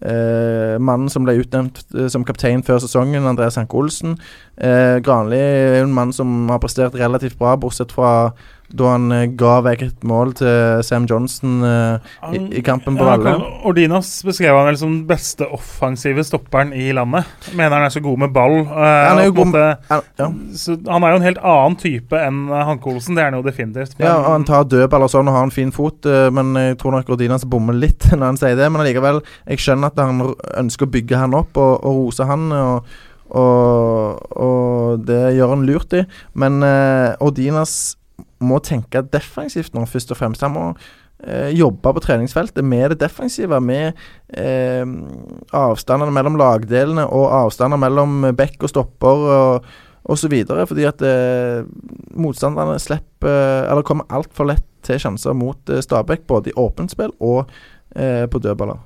Eh, 0.00 0.78
mannen 0.80 1.10
som 1.12 1.26
ble 1.26 1.34
utnevnt 1.42 1.82
eh, 1.92 2.06
som 2.08 2.24
kaptein 2.24 2.62
før 2.64 2.78
sesongen, 2.80 3.26
Andreas 3.28 3.58
Hanke 3.60 3.76
Olsen. 3.76 4.14
Eh, 4.56 4.96
Granli 5.04 5.36
er 5.36 5.82
en 5.82 5.92
mann 5.92 6.14
som 6.16 6.48
har 6.48 6.62
prestert 6.62 6.96
relativt 6.96 7.36
bra, 7.40 7.52
bortsett 7.60 7.92
fra 7.92 8.32
da 8.76 8.92
han 8.92 9.10
eh, 9.14 9.26
ga 9.38 9.56
vekk 9.66 9.82
et 9.86 10.04
mål 10.06 10.32
til 10.38 10.82
Sam 10.86 11.06
Johnson 11.10 11.64
eh, 11.66 12.10
i, 12.34 12.40
i, 12.58 12.62
kampen 12.64 12.98
på 12.98 13.06
Valle. 13.06 13.34
Ordinas 13.66 14.12
beskrev 14.26 14.56
han 14.56 14.68
vel 14.70 14.78
som 14.80 14.92
den 14.92 15.02
beste 15.08 15.48
offensive 15.50 16.24
stopperen 16.26 16.72
i 16.76 16.90
landet. 16.96 17.28
Mener 17.56 17.76
han 17.78 17.88
er 17.88 17.94
så 17.94 18.02
god 18.04 18.22
med 18.24 18.34
ball. 18.34 18.60
Uh, 18.68 18.78
han, 18.78 19.22
er 19.22 19.34
god, 19.34 19.50
måte, 19.50 19.66
han, 19.90 20.06
ja. 20.20 20.30
han, 20.92 21.02
er 21.02 21.14
jo 21.14 21.20
en 21.20 21.28
helt 21.28 21.42
annen 21.52 21.78
type 21.80 22.22
enn 22.30 22.40
Hanke 22.50 22.92
Olsen, 22.92 23.18
det 23.18 23.24
er 23.24 23.30
han 23.32 23.40
jo 23.40 23.44
definitivt. 23.46 23.98
Men, 23.98 24.08
ja, 24.08 24.16
han 24.28 24.46
tar 24.48 24.68
dødball 24.70 25.06
og 25.06 25.12
sånn 25.12 25.30
og 25.30 25.38
har 25.38 25.48
en 25.48 25.54
fin 25.54 25.74
fot, 25.74 26.06
uh, 26.06 26.28
men 26.34 26.54
jeg 26.60 26.80
tror 26.80 26.96
nok 26.96 27.14
Ordinas 27.16 27.46
bommer 27.50 27.76
litt 27.76 28.10
når 28.14 28.26
han 28.26 28.40
sier 28.40 28.58
det. 28.58 28.70
Men 28.70 28.84
allikevel, 28.84 29.22
jeg 29.50 29.66
skjønner 29.66 29.92
at 29.92 30.02
han 30.02 30.26
ønsker 30.62 30.86
å 30.88 30.94
bygge 30.98 31.22
han 31.26 31.38
opp 31.38 31.58
og, 31.60 31.78
og 31.80 32.04
rose 32.04 32.26
han. 32.30 32.50
og 32.54 32.98
og, 33.30 34.18
og, 34.34 35.06
det 35.06 35.36
gjør 35.36 35.54
han 35.54 35.66
lurt 35.68 35.94
i. 35.94 36.04
Men 36.34 36.64
eh, 36.66 37.14
Ordinas 37.22 37.94
må 38.40 38.60
tenke 38.64 39.02
defensivt 39.12 39.74
nå, 39.76 39.84
først 39.88 40.14
og 40.14 40.20
fremst. 40.20 40.44
Han 40.46 40.54
må 40.54 40.64
eh, 41.24 41.50
jobbe 41.56 41.92
på 41.96 42.04
treningsfeltet 42.04 42.64
med 42.64 42.94
det 42.94 43.02
defensive. 43.04 43.60
Med 43.60 43.92
eh, 44.32 44.84
avstandene 45.56 46.14
mellom 46.14 46.40
lagdelene 46.40 47.06
og 47.06 47.30
avstander 47.44 47.80
mellom 47.80 48.30
bekk 48.38 48.66
og 48.66 48.74
stopper 48.74 49.28
og 49.28 49.70
osv. 50.10 50.34
Fordi 50.48 50.86
at 50.88 51.02
eh, 51.04 51.64
motstanderne 52.16 52.78
slipper 52.80 53.68
Eller 53.70 53.84
kommer 53.86 54.08
altfor 54.08 54.48
lett 54.48 54.66
til 54.86 55.00
sjanser 55.00 55.36
mot 55.36 55.70
eh, 55.70 55.82
Stabæk, 55.84 56.26
både 56.26 56.50
i 56.50 56.56
åpent 56.56 56.92
spill 56.92 57.12
og 57.20 57.44
eh, 57.96 58.26
på 58.30 58.38
dødballer. 58.38 58.80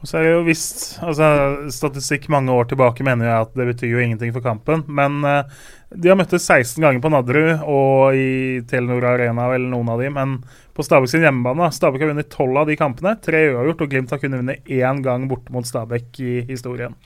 Og 0.00 0.08
så 0.08 0.16
er 0.16 0.24
det 0.24 0.30
jo 0.32 0.44
visst 0.46 0.78
altså 1.04 1.26
Statistikk 1.74 2.30
mange 2.32 2.54
år 2.54 2.70
tilbake 2.70 3.04
mener 3.04 3.28
jeg 3.28 3.44
at 3.44 3.52
det 3.58 3.66
betyr 3.68 3.92
jo 3.92 4.00
ingenting 4.00 4.32
for 4.32 4.44
kampen. 4.44 4.86
Men 4.88 5.20
uh, 5.26 5.44
de 5.92 6.08
har 6.08 6.16
møttes 6.16 6.46
16 6.48 6.80
ganger 6.80 7.02
på 7.04 7.12
Nadderud 7.12 7.66
og 7.68 8.16
i 8.16 8.62
Telenor 8.70 9.04
Arena 9.12 9.50
eller 9.52 9.68
noen 9.68 9.92
av 9.92 10.00
de. 10.00 10.08
Men 10.16 10.38
på 10.76 10.86
Stabæk 10.86 11.12
sin 11.12 11.26
hjemmebane 11.26 11.68
Stabæk 11.76 12.06
har 12.06 12.12
vunnet 12.14 12.32
12 12.32 12.62
av 12.62 12.72
de 12.72 12.78
kampene. 12.80 13.14
Tre 13.20 13.44
uavgjort, 13.52 13.84
og 13.84 13.92
Glimt 13.92 14.14
har 14.14 14.22
kunnet 14.22 14.40
vinne 14.40 14.58
én 14.64 15.04
gang 15.04 15.28
borte 15.28 15.52
mot 15.52 15.68
Stabæk 15.68 16.22
i 16.24 16.34
historien. 16.48 16.96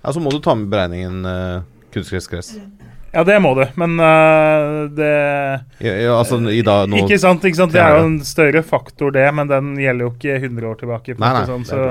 Ja, 0.00 0.12
Så 0.12 0.22
må 0.22 0.32
du 0.32 0.40
ta 0.40 0.56
med 0.56 0.72
beregningen 0.72 1.20
uh, 1.28 1.66
kunstgressgress. 1.92 2.54
Ja, 3.16 3.22
det 3.24 3.38
må 3.40 3.54
du, 3.56 3.62
men 3.80 3.94
uh, 3.96 4.82
det 4.92 5.12
ja, 5.80 5.92
ja, 5.94 6.18
altså, 6.18 6.36
dag, 6.36 6.90
nå, 6.92 6.98
Ikke 7.00 7.16
sant, 7.16 7.46
ikke 7.48 7.62
sant? 7.62 7.72
Det 7.72 7.80
er 7.80 7.96
jo 7.96 8.02
en 8.10 8.18
større 8.28 8.60
faktor, 8.66 9.14
det, 9.14 9.24
men 9.32 9.48
den 9.48 9.70
gjelder 9.80 10.04
jo 10.04 10.10
ikke 10.12 10.34
100 10.42 10.68
år 10.68 10.76
tilbake. 10.82 11.16
Nei, 11.22 11.30
nei, 11.38 11.46
sånn, 11.48 11.64
så, 11.64 11.86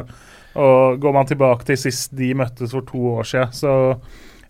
og 0.61 1.01
Går 1.01 1.15
man 1.17 1.25
tilbake 1.27 1.65
til 1.65 1.79
sist 1.81 2.13
de 2.15 2.29
møttes 2.37 2.77
for 2.77 2.85
to 2.85 3.15
år 3.15 3.25
siden, 3.31 3.57
så 3.57 3.73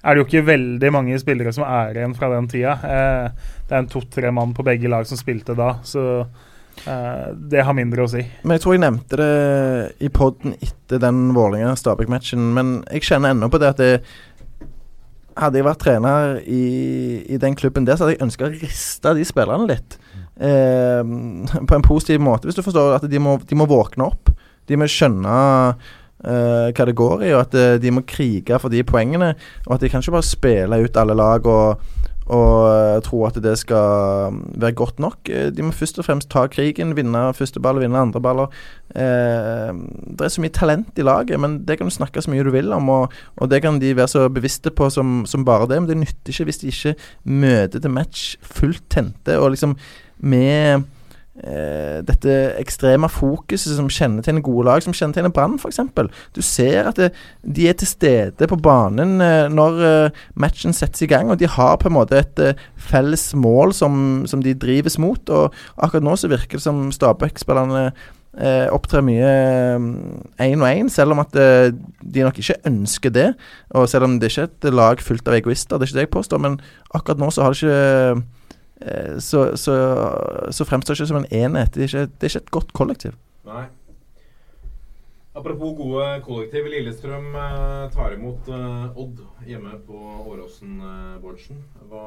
er 0.06 0.14
det 0.14 0.22
jo 0.22 0.28
ikke 0.28 0.48
veldig 0.52 0.92
mange 0.94 1.22
spillere 1.22 1.54
som 1.56 1.64
er 1.66 1.96
igjen 1.96 2.18
fra 2.18 2.30
den 2.36 2.50
tida. 2.52 2.76
Eh, 2.84 3.56
det 3.66 3.74
er 3.74 3.80
en 3.82 3.90
to-tre 3.90 4.34
mann 4.36 4.54
på 4.54 4.66
begge 4.68 4.92
lag 4.92 5.08
som 5.10 5.18
spilte 5.18 5.56
da, 5.58 5.72
så 5.88 6.04
eh, 6.20 7.32
det 7.34 7.64
har 7.66 7.78
mindre 7.78 8.06
å 8.06 8.12
si. 8.12 8.22
Men 8.44 8.58
Jeg 8.58 8.66
tror 8.66 8.76
jeg 8.76 8.84
nevnte 8.84 9.22
det 9.24 9.34
i 10.06 10.12
poden 10.14 10.60
etter 10.60 11.02
den 11.02 11.32
Vålerenga-Stabæk-matchen, 11.34 12.52
men 12.54 12.78
jeg 12.92 13.08
kjenner 13.08 13.34
ennå 13.34 13.50
på 13.50 13.64
det 13.64 13.74
at 13.74 13.82
det 13.82 13.92
hadde 15.36 15.60
jeg 15.60 15.68
vært 15.68 15.82
trener 15.84 16.38
i, 16.48 16.66
i, 17.28 17.40
den 17.42 17.58
klubben 17.60 17.88
der, 17.88 17.98
så 17.98 18.06
hadde 18.06 18.16
jeg 18.16 18.26
ønska 18.26 18.48
å 18.48 18.54
riste 18.54 19.14
de 19.18 19.26
spillerne 19.28 19.68
litt. 19.70 19.98
Eh, 20.36 21.02
på 21.68 21.78
en 21.78 21.86
positiv 21.86 22.24
måte, 22.24 22.48
hvis 22.48 22.58
du 22.58 22.64
forstår 22.66 22.98
at 22.98 23.08
de 23.12 23.22
må, 23.22 23.38
de 23.44 23.60
må 23.60 23.68
våkne 23.70 24.10
opp. 24.10 24.32
De 24.66 24.80
må 24.80 24.88
skjønne 24.90 25.36
eh, 25.36 26.72
hva 26.72 26.88
det 26.88 26.98
går 26.98 27.28
i, 27.28 27.34
og 27.36 27.44
at 27.44 27.60
eh, 27.60 27.76
de 27.82 27.94
må 27.94 28.06
krige 28.08 28.60
for 28.62 28.74
de 28.74 28.84
poengene. 28.88 29.34
Og 29.68 29.78
at 29.78 29.86
de 29.86 29.92
kan 29.92 30.04
ikke 30.04 30.18
bare 30.18 30.28
spille 30.28 30.82
ut 30.86 31.02
alle 31.02 31.18
lag 31.20 31.52
og 31.52 32.05
og 32.26 33.04
tro 33.06 33.20
at 33.28 33.38
det 33.38 33.54
skal 33.60 34.40
være 34.58 34.74
godt 34.78 35.00
nok. 35.04 35.30
Eh, 35.30 35.52
de 35.54 35.66
må 35.66 35.74
først 35.76 36.00
og 36.02 36.08
fremst 36.08 36.30
ta 36.34 36.48
krigen, 36.50 36.96
vinne 36.98 37.22
første 37.38 37.62
ball, 37.62 37.78
vinne 37.84 38.02
andre 38.02 38.22
baller. 38.22 38.50
Eh, 38.96 39.70
det 40.10 40.26
er 40.26 40.34
så 40.34 40.42
mye 40.42 40.54
talent 40.56 40.98
i 40.98 41.06
laget, 41.06 41.38
men 41.40 41.60
det 41.68 41.78
kan 41.78 41.90
du 41.90 41.94
snakke 41.94 42.24
så 42.24 42.34
mye 42.34 42.46
du 42.46 42.50
vil 42.56 42.74
om. 42.74 42.90
Og, 42.90 43.14
og 43.38 43.52
det 43.52 43.62
kan 43.62 43.78
de 43.82 43.94
være 43.98 44.10
så 44.10 44.26
bevisste 44.34 44.74
på 44.74 44.90
som, 44.90 45.22
som, 45.30 45.46
bare 45.46 45.70
det, 45.70 45.82
men 45.82 45.92
det 45.92 46.00
nytter 46.02 46.34
ikke 46.34 46.50
hvis 46.50 46.64
de 46.64 46.74
ikke 46.74 46.96
møter 47.30 47.80
til 47.80 47.94
match 47.94 48.36
fullt 48.42 48.84
tente 48.90 49.38
og 49.38 49.54
liksom 49.54 49.78
med 50.26 50.86
dette 51.36 52.32
ekstreme 52.62 53.10
fokuset 53.12 53.76
som 53.76 53.90
kjennetegner 53.92 54.44
gode 54.46 54.70
lag, 54.70 54.84
som 54.84 54.96
kjennetegner 54.96 55.34
Brann 55.36 55.58
f.eks. 55.60 55.82
Du 56.36 56.42
ser 56.46 56.88
at 56.90 57.00
det, 57.00 57.10
de 57.44 57.68
er 57.70 57.76
til 57.76 57.90
stede 57.90 58.48
på 58.48 58.60
banen 58.60 59.20
eh, 59.24 59.52
når 59.52 59.82
eh, 59.90 60.24
matchen 60.40 60.76
settes 60.76 61.04
i 61.04 61.10
gang, 61.12 61.32
og 61.32 61.40
de 61.42 61.50
har 61.52 61.78
på 61.82 61.90
en 61.92 61.98
måte 61.98 62.20
et 62.22 62.44
eh, 62.44 62.62
felles 62.80 63.34
mål 63.36 63.76
som, 63.76 64.24
som, 64.30 64.44
de 64.44 64.56
drives 64.56 65.00
mot. 65.02 65.22
Og 65.30 65.54
akkurat 65.76 66.06
nå 66.06 66.16
så 66.20 66.32
virker 66.32 66.60
det 66.60 66.68
som 66.68 66.88
Stabæk-spillerne 66.96 67.90
Eh, 68.36 68.66
opptrer 68.68 69.00
mye 69.00 69.28
én 70.44 70.60
og 70.60 70.68
én, 70.68 70.90
selv 70.92 71.14
om 71.14 71.22
at 71.22 71.38
eh, 71.40 71.70
de 72.04 72.26
nok 72.26 72.36
ikke 72.42 72.58
ønsker 72.68 73.14
det. 73.16 73.30
Og 73.72 73.88
selv 73.88 74.10
om 74.10 74.18
det 74.20 74.28
ikke 74.34 74.44
er 74.44 74.50
et 74.52 74.76
lag 74.76 75.00
fullt 75.00 75.30
av 75.32 75.38
egoister, 75.38 75.80
det 75.80 75.86
er 75.86 75.88
ikke 75.88 76.00
det 76.02 76.04
jeg 76.04 76.16
påstår, 76.18 76.42
men 76.44 76.58
akkurat 76.92 77.22
nå 77.22 77.30
så 77.32 77.46
har 77.46 77.56
det 77.56 77.64
ikke 77.64 77.78
Eh, 77.80 78.24
så, 79.24 79.46
så, 79.56 79.76
så, 80.52 80.66
fremstår 80.68 80.94
det 80.94 81.00
ikke 81.00 81.08
som 81.14 81.22
en 81.22 81.32
enhet. 81.32 81.74
Det 81.74 81.86
er 81.86 81.88
ikke, 81.90 82.12
det 82.12 82.28
er 82.28 82.34
ikke 82.34 82.44
et 82.44 82.56
godt 82.58 82.74
kollektiv. 82.76 83.14
Nei. 83.48 83.64
Apropos 85.36 85.76
gode 85.76 86.04
kollektiv. 86.24 86.68
Lillestrøm 86.72 87.34
eh, 87.36 87.90
tar 87.92 88.14
imot 88.16 88.48
eh, 88.48 89.00
Odd 89.02 89.20
hjemme 89.44 89.74
på 89.84 89.98
Åråsen, 90.32 90.78
eh, 90.80 91.18
Bårdsen. 91.20 91.60
Hva, 91.90 92.06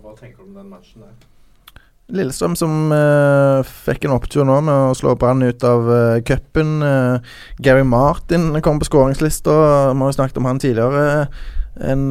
hva, 0.00 0.14
tenker 0.16 0.40
du 0.40 0.48
om 0.48 0.56
den 0.56 0.70
matchen 0.72 1.04
der? 1.04 1.12
Lillestrøm 2.10 2.56
som 2.56 2.88
eh, 2.96 3.60
fikk 3.84 4.08
en 4.08 4.16
opptur 4.16 4.48
nå 4.48 4.56
med 4.64 4.86
å 4.88 4.96
slå 4.96 5.12
Brann 5.20 5.44
ut 5.44 5.66
av 5.68 5.92
eh, 5.92 6.22
cupen. 6.24 6.80
Uh, 6.80 7.36
Gary 7.60 7.84
Martin 7.84 8.48
kom 8.64 8.80
på 8.80 8.88
skåringslista. 8.88 9.52
Vi 9.92 10.00
har 10.00 10.14
jo 10.14 10.16
snakket 10.16 10.40
om 10.40 10.48
han 10.48 10.64
tidligere. 10.64 11.28
En 11.84 12.08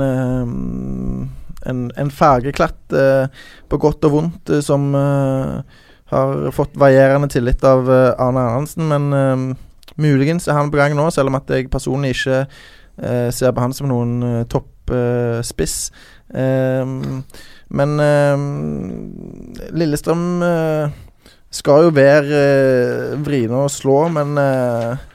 en, 1.68 1.88
en 2.00 2.12
fargeklatt 2.14 2.96
eh, 2.96 3.28
på 3.70 3.80
godt 3.82 4.06
og 4.08 4.16
vondt 4.16 4.52
eh, 4.54 4.64
som 4.66 4.90
eh, 4.96 5.80
har 6.14 6.52
fått 6.56 6.78
varierende 6.80 7.30
tillit 7.30 7.64
av 7.68 7.90
Arne 7.90 8.42
Arnansen 8.42 8.88
men 8.90 9.58
muligens 10.00 10.48
er 10.48 10.58
han 10.58 10.72
på 10.74 10.80
gang 10.80 10.96
nå, 10.98 11.06
selv 11.14 11.30
om 11.30 11.38
at 11.38 11.52
jeg 11.54 11.70
personlig 11.70 12.16
ikke 12.16 12.40
ser 13.30 13.54
på 13.54 13.62
han 13.62 13.76
som 13.78 13.92
noen 13.92 14.48
toppspiss. 14.50 15.76
men 17.70 17.94
Lillestrøm 19.70 20.26
skal 21.50 21.88
jo 21.88 21.94
være 21.94 22.40
eh, 22.40 23.16
vriene 23.26 23.64
å 23.66 23.72
slå, 23.72 24.04
men 24.14 24.38
eh, 24.38 25.08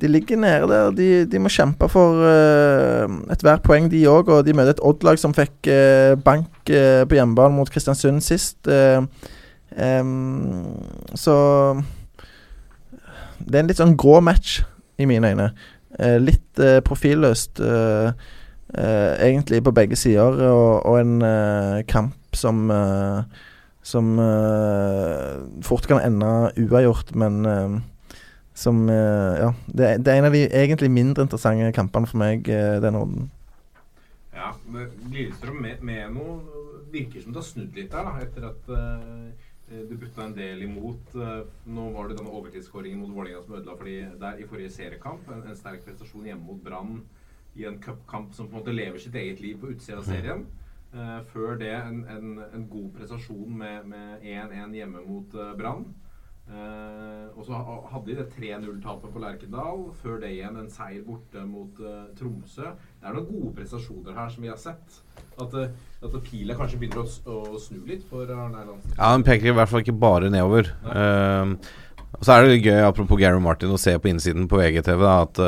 de 0.00 0.08
ligger 0.08 0.36
nede 0.36 0.68
der. 0.70 0.90
De, 0.94 1.26
de 1.26 1.38
må 1.42 1.50
kjempe 1.50 1.88
for 1.90 2.20
uh, 2.22 3.06
ethvert 3.32 3.64
poeng, 3.66 3.88
de 3.90 4.04
òg. 4.10 4.30
Og 4.30 4.44
de 4.46 4.54
møter 4.54 4.76
et 4.76 4.82
Odd-lag 4.86 5.18
som 5.18 5.34
fikk 5.34 5.70
uh, 5.70 6.14
bank 6.22 6.70
uh, 6.70 7.02
på 7.08 7.18
hjemmebane 7.18 7.56
mot 7.56 7.70
Kristiansund 7.70 8.22
sist. 8.24 8.68
Um, 9.76 10.76
så 11.14 11.36
Det 13.38 13.54
er 13.54 13.64
en 13.64 13.70
litt 13.70 13.82
sånn 13.82 13.98
grå 13.98 14.20
match, 14.24 14.60
i 14.96 15.04
mine 15.04 15.28
øyne. 15.28 15.50
Litt 16.20 16.60
profilløst, 16.84 17.60
egentlig, 19.20 19.60
på 19.64 19.72
begge 19.76 19.96
sider. 19.96 20.38
Og, 20.48 20.86
og 20.88 20.96
en 21.00 21.84
kamp 21.88 22.36
som 22.36 22.70
Som 23.86 24.16
fort 25.62 25.86
kan 25.86 26.00
ende 26.02 26.50
uavgjort, 26.56 27.12
men 27.14 27.44
som 28.56 28.86
Ja. 28.88 29.52
Det, 29.66 29.90
det, 30.00 30.12
er 30.12 30.18
en 30.20 30.28
av 30.30 30.34
de 30.34 30.46
egentlig 30.48 30.88
mindre 30.90 31.26
interessante 31.26 31.72
kampene 31.76 32.08
for 32.08 32.20
meg 32.20 32.48
denne 32.48 33.02
runden. 33.02 33.30
Ja, 34.32 34.52
Lillestrøm 35.12 35.60
med, 35.60 35.82
med 35.84 36.14
noe 36.14 36.56
virker 36.92 37.22
som 37.22 37.32
det 37.32 37.40
har 37.40 37.48
snudd 37.48 37.76
litt 37.76 37.92
der, 37.92 38.08
da, 38.08 38.24
etter 38.24 38.46
at 38.50 38.70
uh, 38.72 39.80
du 39.88 39.94
butta 39.98 40.26
en 40.26 40.36
del 40.36 40.64
imot. 40.66 41.14
Uh, 41.16 41.42
nå 41.72 41.88
var 41.94 42.10
det 42.10 42.18
denne 42.20 42.34
overtidsskåringen 42.38 43.02
mot 43.02 43.14
Vålerenga 43.14 43.42
som 43.44 43.56
ødela 43.58 43.76
for 43.78 43.90
de 43.90 43.96
der 44.22 44.40
i 44.40 44.48
forrige 44.48 44.74
seriekamp. 44.76 45.26
En, 45.32 45.44
en 45.50 45.58
sterk 45.58 45.84
prestasjon 45.86 46.28
hjemme 46.30 46.46
mot 46.46 46.62
Brann 46.62 47.00
i 47.56 47.66
en 47.68 47.80
cupkamp 47.82 48.34
som 48.36 48.48
på 48.48 48.56
en 48.56 48.60
måte 48.60 48.76
lever 48.76 49.00
sitt 49.02 49.16
eget 49.16 49.40
liv 49.40 49.60
på 49.60 49.72
utsida 49.74 50.00
av 50.02 50.08
serien. 50.08 50.46
Uh, 50.96 51.20
før 51.32 51.56
det 51.60 51.72
en, 51.74 52.02
en, 52.12 52.34
en, 52.46 52.66
god 52.70 52.90
prestasjon 52.96 53.56
med 53.58 53.94
1-1 54.22 54.76
hjemme 54.80 55.06
mot 55.06 55.38
Brann. 55.58 55.88
Uh, 56.46 57.26
og 57.34 57.42
så 57.42 57.58
hadde 57.90 58.06
de 58.06 58.14
det 58.20 58.26
3-0-tapet 58.36 59.10
på 59.10 59.22
Lerkendal. 59.22 59.80
Før 60.02 60.20
det 60.22 60.30
igjen 60.36 60.58
en 60.60 60.68
seier 60.70 61.02
borte 61.06 61.42
mot 61.46 61.80
uh, 61.82 62.04
Tromsø. 62.18 62.70
Det 63.00 63.08
er 63.08 63.16
noen 63.16 63.26
gode 63.32 63.54
prestasjoner 63.56 64.14
her 64.14 64.28
som 64.30 64.46
vi 64.46 64.52
har 64.52 64.60
sett. 64.60 65.00
At, 65.42 65.56
uh, 65.56 66.04
at 66.06 66.20
pila 66.28 66.54
kanskje 66.58 66.78
begynner 66.78 67.02
å, 67.02 67.40
å, 67.56 67.58
snu 67.62 67.80
litt 67.88 68.06
for 68.06 68.30
Arne 68.30 68.62
Erlandsen. 68.62 68.94
Ja, 68.94 69.10
den 69.16 69.26
peker 69.26 69.50
i 69.50 69.56
hvert 69.58 69.72
fall 69.72 69.82
ikke 69.82 69.96
bare 70.06 70.30
nedover. 70.30 70.70
og 70.86 72.22
så 72.24 72.36
er 72.36 72.46
det 72.46 72.60
gøy, 72.62 72.78
apropos 72.86 73.18
Gary 73.20 73.42
Martin, 73.42 73.74
å 73.74 73.80
se 73.80 73.92
på 74.00 74.08
innsiden 74.08 74.46
på 74.48 74.60
VGTV 74.60 75.02
da, 75.02 75.16
at 75.26 75.40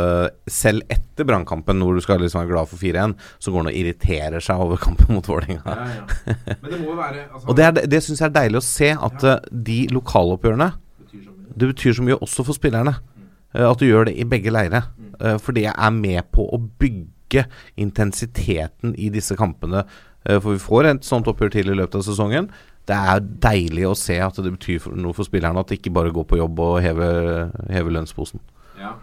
selv 0.52 0.82
etter 0.92 1.24
Brannkampen, 1.24 1.80
hvor 1.80 1.96
du 1.96 2.02
skal 2.04 2.20
liksom 2.20 2.42
være 2.42 2.50
glad 2.50 2.68
for 2.68 2.82
4-1, 2.82 3.14
så 3.38 3.54
går 3.54 3.62
han 3.62 3.70
og 3.70 3.78
irriterer 3.78 4.44
seg 4.44 4.66
over 4.66 4.82
kampen 4.82 5.14
mot 5.14 5.30
Vålerenga. 5.30 5.62
Ja, 5.64 5.86
ja. 6.02 6.36
Men 6.50 6.74
det 6.74 6.82
må 6.82 6.90
jo 6.90 6.98
være 6.98 7.24
altså, 7.30 7.46
Og 7.48 7.56
det, 7.56 7.70
er, 7.70 7.88
det 7.94 8.02
syns 8.04 8.20
jeg 8.20 8.28
er 8.28 8.36
deilig 8.36 8.60
å 8.60 8.66
se, 8.66 8.90
at 9.08 9.26
de 9.70 9.78
lokaloppgjørene 9.94 10.68
det 11.60 11.70
betyr 11.72 11.96
så 11.98 12.04
mye 12.06 12.18
også 12.22 12.46
for 12.46 12.56
spillerne. 12.56 12.96
Uh, 13.54 13.66
at 13.70 13.80
du 13.80 13.88
gjør 13.88 14.08
det 14.10 14.16
i 14.18 14.26
begge 14.28 14.52
leire. 14.54 14.84
Uh, 15.18 15.36
for 15.42 15.56
det 15.56 15.68
er 15.70 15.94
med 15.94 16.30
på 16.34 16.46
å 16.46 16.60
bygge 16.60 17.46
intensiteten 17.80 18.94
i 18.96 19.10
disse 19.14 19.36
kampene. 19.38 19.84
Uh, 20.28 20.38
for 20.38 20.54
vi 20.54 20.62
får 20.62 20.90
et 20.92 21.08
sånt 21.08 21.28
oppgjør 21.30 21.54
til 21.56 21.72
i 21.72 21.78
løpet 21.78 22.00
av 22.00 22.06
sesongen. 22.06 22.50
Det 22.88 22.96
er 22.96 23.24
deilig 23.44 23.84
å 23.88 23.96
se 23.98 24.16
at 24.24 24.38
det 24.40 24.54
betyr 24.54 24.88
noe 24.96 25.16
for 25.16 25.28
spillerne 25.28 25.60
at 25.60 25.68
de 25.68 25.76
ikke 25.76 25.92
bare 25.92 26.12
går 26.14 26.24
på 26.28 26.40
jobb 26.40 26.62
og 26.64 26.78
hever, 26.84 27.50
hever 27.68 27.98
lønnsposen. 27.98 28.40
Ja. 28.80 28.94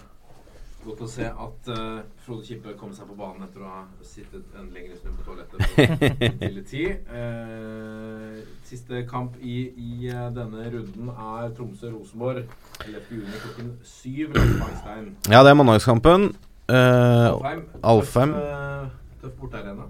Godt 0.85 1.01
å 1.01 1.07
se 1.09 1.25
at 1.25 1.69
uh, 1.73 2.03
Frode 2.21 2.45
Kippe 2.45 2.75
kom 2.77 2.91
seg 2.93 3.07
på 3.09 3.15
banen 3.17 3.47
etter 3.47 3.63
å 3.65 3.69
ha 3.71 3.79
sittet 4.05 4.53
en 4.59 4.67
lengre 4.73 4.97
stund 4.99 5.17
på 5.17 5.25
toalettet 5.25 6.41
på 6.43 6.63
tid. 6.69 7.07
Uh, 7.09 8.37
siste 8.69 9.01
kamp 9.09 9.39
i, 9.41 9.57
i 9.73 10.11
uh, 10.13 10.27
denne 10.35 10.67
runden 10.75 11.09
er 11.09 11.53
Tromsø-Rosenborg 11.57 12.45
11.6 12.85 13.43
klokken 13.47 13.73
7. 13.81 14.35
Ja, 15.33 15.41
det 15.41 15.55
er 15.55 15.57
mandagskampen. 15.57 16.29
Alfheim. 16.69 17.65
Alfheim. 17.81 18.37
Tøff 19.21 19.39
bortearena. 19.41 19.89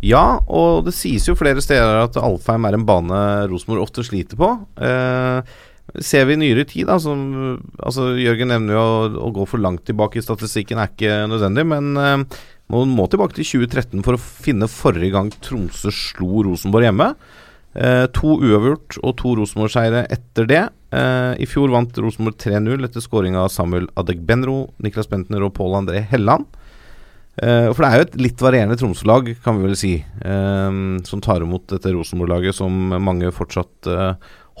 Ja, 0.00 0.40
og 0.48 0.86
det 0.86 0.94
sies 0.96 1.26
jo 1.28 1.36
flere 1.36 1.60
steder 1.60 2.06
at 2.06 2.16
Alfheim 2.16 2.64
er 2.64 2.76
en 2.76 2.86
bane 2.88 3.20
Rosenborg 3.50 3.84
ofte 3.84 4.04
sliter 4.06 4.38
på. 4.40 4.48
Eh, 4.80 5.58
ser 5.98 6.26
vi 6.28 6.36
i 6.36 6.40
nyere 6.40 6.64
tid, 6.68 6.86
da, 6.90 6.98
som 7.02 7.58
altså 7.82 8.12
Jørgen 8.20 8.52
nevner 8.52 8.76
jo 8.76 8.80
å, 8.82 9.04
å, 9.26 9.30
gå 9.34 9.46
for 9.48 9.62
langt 9.62 9.84
tilbake 9.88 10.20
i 10.20 10.24
statistikken 10.24 10.78
er 10.78 10.92
ikke 10.92 11.24
nødvendig, 11.30 11.66
men 11.72 11.90
eh, 11.98 12.40
man 12.70 12.94
må 12.94 13.08
tilbake 13.10 13.38
til 13.38 13.48
2013 13.66 14.04
for 14.06 14.16
å 14.16 14.20
finne 14.20 14.70
forrige 14.70 15.14
gang 15.16 15.32
Tromsø 15.42 15.92
slo 15.94 16.44
Rosenborg 16.46 16.86
hjemme. 16.86 17.10
Eh, 17.74 18.06
to 18.14 18.36
uavgjort 18.38 19.00
og 19.02 19.16
to 19.18 19.34
Rosenborg-seire 19.40 20.04
etter 20.14 20.46
det. 20.50 20.62
Eh, 20.94 21.32
I 21.42 21.50
fjor 21.50 21.74
vant 21.74 21.98
Rosenborg 22.02 22.38
3-0 22.38 22.86
etter 22.86 23.02
skåring 23.02 23.38
av 23.38 23.50
Samuel 23.54 23.90
Adegbenro, 23.98 24.68
Niklas 24.82 25.10
Bentner 25.10 25.46
og 25.46 25.56
Pål 25.58 25.80
André 25.82 26.04
Helland. 26.12 26.46
Uh, 27.40 27.70
for 27.70 27.80
det 27.80 27.88
er 27.88 27.94
jo 27.96 28.04
et 28.04 28.16
litt 28.20 28.42
varierende 28.42 28.74
Tromsø-lag, 28.76 29.30
kan 29.40 29.56
vi 29.56 29.64
vel 29.64 29.76
si, 29.78 29.92
som 30.20 31.22
tar 31.24 31.40
imot 31.40 31.70
dette 31.70 31.92
Rosenborg-laget 31.94 32.58
som 32.58 32.74
mange 33.00 33.30
fortsatt 33.32 33.88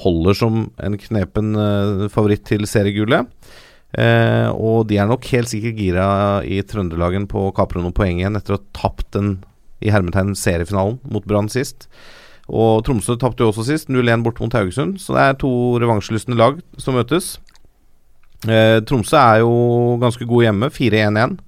holder 0.04 0.36
som 0.36 0.62
en 0.80 0.96
knepen 1.00 1.52
uh, 1.58 2.06
favoritt 2.12 2.46
til 2.48 2.66
seriegullet. 2.68 3.28
Uh, 3.90 4.48
og 4.54 4.86
de 4.90 5.00
er 5.02 5.08
nok 5.10 5.26
helt 5.32 5.50
sikkert 5.50 5.78
gira 5.80 6.06
i 6.46 6.60
Trøndelagen 6.62 7.26
på 7.30 7.48
å 7.48 7.54
kapre 7.54 7.82
noen 7.82 7.94
poeng 7.96 8.20
igjen 8.20 8.38
etter 8.38 8.54
å 8.54 8.60
ha 8.60 8.76
tapt 8.76 9.08
den 9.16 9.40
i 9.82 9.90
hermetegn 9.90 10.36
seriefinalen 10.38 11.00
mot 11.10 11.26
Brann 11.26 11.50
sist. 11.50 11.88
Og 12.50 12.84
Tromsø 12.86 13.16
tapte 13.18 13.44
jo 13.44 13.50
også 13.50 13.66
sist, 13.66 13.90
0-1 13.90 14.24
bort 14.26 14.40
mot 14.42 14.54
Haugesund. 14.54 14.98
Så 15.02 15.14
det 15.16 15.24
er 15.24 15.38
to 15.40 15.52
revansjelystne 15.82 16.38
lag 16.38 16.58
som 16.78 16.98
møtes. 16.98 17.36
Uh, 18.46 18.78
Tromsø 18.86 19.18
er 19.18 19.42
jo 19.42 19.52
ganske 20.02 20.26
god 20.28 20.46
hjemme, 20.46 20.70
4-1-1 20.74 21.38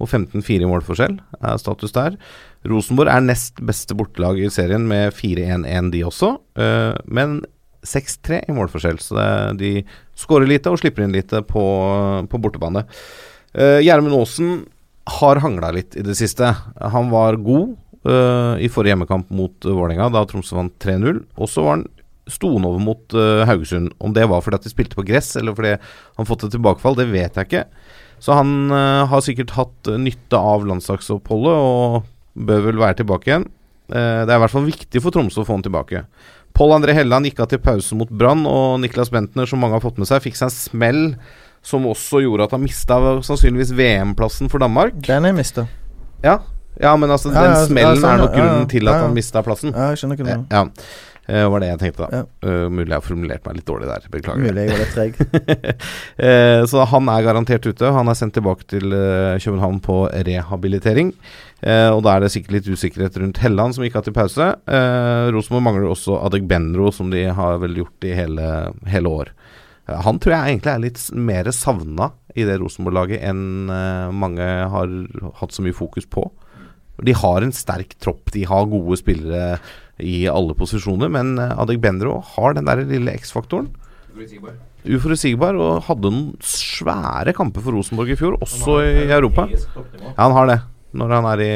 og 0.00 0.08
15-4 0.08 0.64
i 0.64 0.68
målforskjell 0.68 1.18
er 1.44 1.60
status 1.60 1.92
der. 1.92 2.14
Rosenborg 2.70 3.12
er 3.12 3.24
nest 3.24 3.60
beste 3.64 3.92
bortelag 3.96 4.40
i 4.40 4.48
serien 4.52 4.86
med 4.88 5.12
4-1-1 5.16 5.90
de 5.92 6.00
også, 6.08 6.30
men 7.04 7.42
6-3 7.86 8.42
i 8.48 8.56
målforskjell. 8.56 9.00
Så 9.02 9.16
de 9.58 9.80
skårer 10.18 10.50
lite 10.50 10.72
og 10.72 10.80
slipper 10.80 11.06
inn 11.06 11.14
lite 11.16 11.42
på, 11.46 11.64
på 12.30 12.40
bortebane. 12.42 12.84
Uh, 13.56 13.80
Gjermund 13.82 14.14
Aasen 14.14 14.60
har 15.20 15.40
hangla 15.42 15.72
litt 15.74 15.96
i 15.98 16.04
det 16.06 16.16
siste. 16.18 16.52
Han 16.94 17.10
var 17.10 17.40
god 17.42 17.72
uh, 18.06 18.56
i 18.60 18.68
forrige 18.70 18.94
hjemmekamp 18.94 19.30
mot 19.34 19.54
uh, 19.66 19.72
Vålerenga, 19.74 20.10
da 20.12 20.22
Tromsø 20.28 20.58
vant 20.58 20.76
3-0. 20.82 21.22
Og 21.40 21.50
så 21.50 21.64
var 21.64 21.78
han 21.78 21.88
stående 22.30 22.70
over 22.70 22.82
mot 22.84 23.16
uh, 23.16 23.42
Haugesund. 23.48 23.94
Om 23.98 24.14
det 24.16 24.28
var 24.30 24.44
fordi 24.44 24.60
at 24.60 24.66
de 24.68 24.72
spilte 24.72 24.98
på 24.98 25.06
gress, 25.08 25.34
eller 25.40 25.56
fordi 25.56 25.76
han 25.80 26.28
fått 26.28 26.46
et 26.46 26.54
tilbakefall, 26.56 26.98
det 26.98 27.10
vet 27.10 27.38
jeg 27.38 27.48
ikke. 27.48 27.64
Så 28.20 28.36
han 28.36 28.68
uh, 28.72 29.06
har 29.10 29.24
sikkert 29.24 29.56
hatt 29.56 29.94
nytte 30.00 30.38
av 30.38 30.66
landslagsoppholdet 30.68 31.56
og 31.56 32.02
bør 32.50 32.68
vel 32.68 32.82
være 32.82 33.00
tilbake 33.00 33.32
igjen. 33.32 33.48
Uh, 33.90 34.22
det 34.26 34.30
er 34.30 34.36
i 34.36 34.42
hvert 34.44 34.54
fall 34.54 34.68
viktig 34.68 35.02
for 35.02 35.14
Tromsø 35.14 35.42
å 35.42 35.48
få 35.48 35.58
han 35.58 35.66
tilbake. 35.66 36.04
Pål 36.56 36.74
André 36.76 36.94
Helland 36.96 37.28
gikk 37.28 37.42
av 37.44 37.50
til 37.52 37.60
pause 37.62 37.96
mot 37.98 38.10
Brann, 38.10 38.46
og 38.48 38.80
Niklas 38.82 39.12
Bentner, 39.12 39.48
som 39.48 39.62
mange 39.62 39.78
har 39.78 39.84
fått 39.84 40.00
med 40.00 40.08
seg, 40.10 40.22
fikk 40.24 40.38
seg 40.38 40.50
en 40.50 40.56
smell 40.56 41.04
som 41.62 41.84
også 41.88 42.22
gjorde 42.24 42.46
at 42.48 42.56
han 42.56 42.64
mista 42.64 42.96
sannsynligvis 43.26 43.74
VM-plassen 43.76 44.50
for 44.52 44.62
Danmark. 44.62 44.96
Den 45.06 45.28
er 45.28 45.36
mista. 45.36 45.66
Ja. 46.24 46.38
ja, 46.80 46.96
men 46.96 47.12
altså, 47.12 47.32
ja, 47.32 47.44
den 47.44 47.54
ja, 47.56 47.68
smellen 47.68 48.00
sånn, 48.00 48.10
er 48.10 48.24
nok 48.24 48.34
grunnen 48.36 48.66
til 48.72 48.90
at 48.90 49.04
han 49.04 49.14
mista 49.16 49.44
plassen. 49.44 49.74
Ja, 49.76 49.92
jeg 49.92 50.02
skjønner 50.02 50.20
ikke 50.20 50.28
det. 50.30 50.40
Ja. 50.50 50.66
Uh, 51.30 51.44
var 51.52 51.62
det 51.62 51.68
jeg 51.68 51.78
tenkte, 51.78 52.06
da. 52.08 52.22
Uh, 52.42 52.66
mulig 52.72 52.88
jeg 52.88 52.96
har 52.96 53.04
formulert 53.06 53.44
meg 53.46 53.58
litt 53.60 53.68
dårlig 53.68 53.86
der. 53.90 54.06
Beklager. 54.10 54.40
Mulig 54.42 54.64
jeg 54.64 54.72
var 54.72 54.80
litt 54.80 54.96
treg. 54.96 55.20
uh, 56.18 56.62
så 56.70 56.86
han 56.90 57.10
er 57.12 57.26
garantert 57.28 57.68
ute. 57.68 57.92
Han 57.94 58.10
er 58.10 58.18
sendt 58.18 58.34
tilbake 58.38 58.66
til 58.72 58.90
København 58.90 59.78
på 59.84 60.00
rehabilitering. 60.10 61.12
Eh, 61.60 61.90
og 61.92 62.02
da 62.06 62.14
er 62.14 62.24
det 62.24 62.32
sikkert 62.32 62.56
litt 62.56 62.68
usikkerhet 62.72 63.18
rundt 63.20 63.40
Helland, 63.42 63.76
som 63.76 63.84
gikk 63.84 63.98
av 64.00 64.06
til 64.06 64.16
pause. 64.16 64.46
Eh, 64.64 65.24
Rosenborg 65.34 65.66
mangler 65.66 65.90
også 65.90 66.16
Adek 66.24 66.46
Benro, 66.48 66.88
som 66.94 67.12
de 67.12 67.26
har 67.36 67.60
vel 67.60 67.82
gjort 67.82 68.08
i 68.08 68.14
hele, 68.16 68.46
hele 68.88 69.12
år. 69.20 69.32
Eh, 69.90 69.98
han 70.06 70.20
tror 70.20 70.36
jeg 70.36 70.54
egentlig 70.54 70.72
er 70.72 70.84
litt 70.86 71.02
mer 71.16 71.50
savna 71.54 72.12
i 72.38 72.46
det 72.48 72.60
Rosenborg-laget 72.62 73.24
enn 73.26 73.72
eh, 73.74 74.14
mange 74.14 74.46
har 74.72 74.96
hatt 75.42 75.56
så 75.56 75.64
mye 75.66 75.76
fokus 75.76 76.08
på. 76.08 76.24
De 77.00 77.14
har 77.16 77.44
en 77.44 77.54
sterk 77.54 77.94
tropp, 78.00 78.28
de 78.34 78.44
har 78.48 78.68
gode 78.68 78.98
spillere 79.00 79.60
i 80.00 80.24
alle 80.32 80.56
posisjoner, 80.56 81.12
men 81.12 81.36
eh, 81.40 81.54
Adegbenro 81.60 82.18
har 82.36 82.56
den 82.56 82.68
der 82.68 82.84
lille 82.88 83.16
X-faktoren. 83.20 83.68
Uforutsigbar, 84.80 85.58
og 85.60 85.84
hadde 85.90 86.08
noen 86.08 86.34
svære 86.40 87.34
kamper 87.36 87.64
for 87.64 87.76
Rosenborg 87.76 88.14
i 88.14 88.16
fjor, 88.16 88.38
også 88.40 88.80
i 88.80 89.08
Europa. 89.12 89.44
Ja, 89.52 90.14
han 90.16 90.36
har 90.36 90.48
det 90.48 90.60
når 90.92 91.12
han 91.14 91.24
er 91.32 91.42
i, 91.44 91.50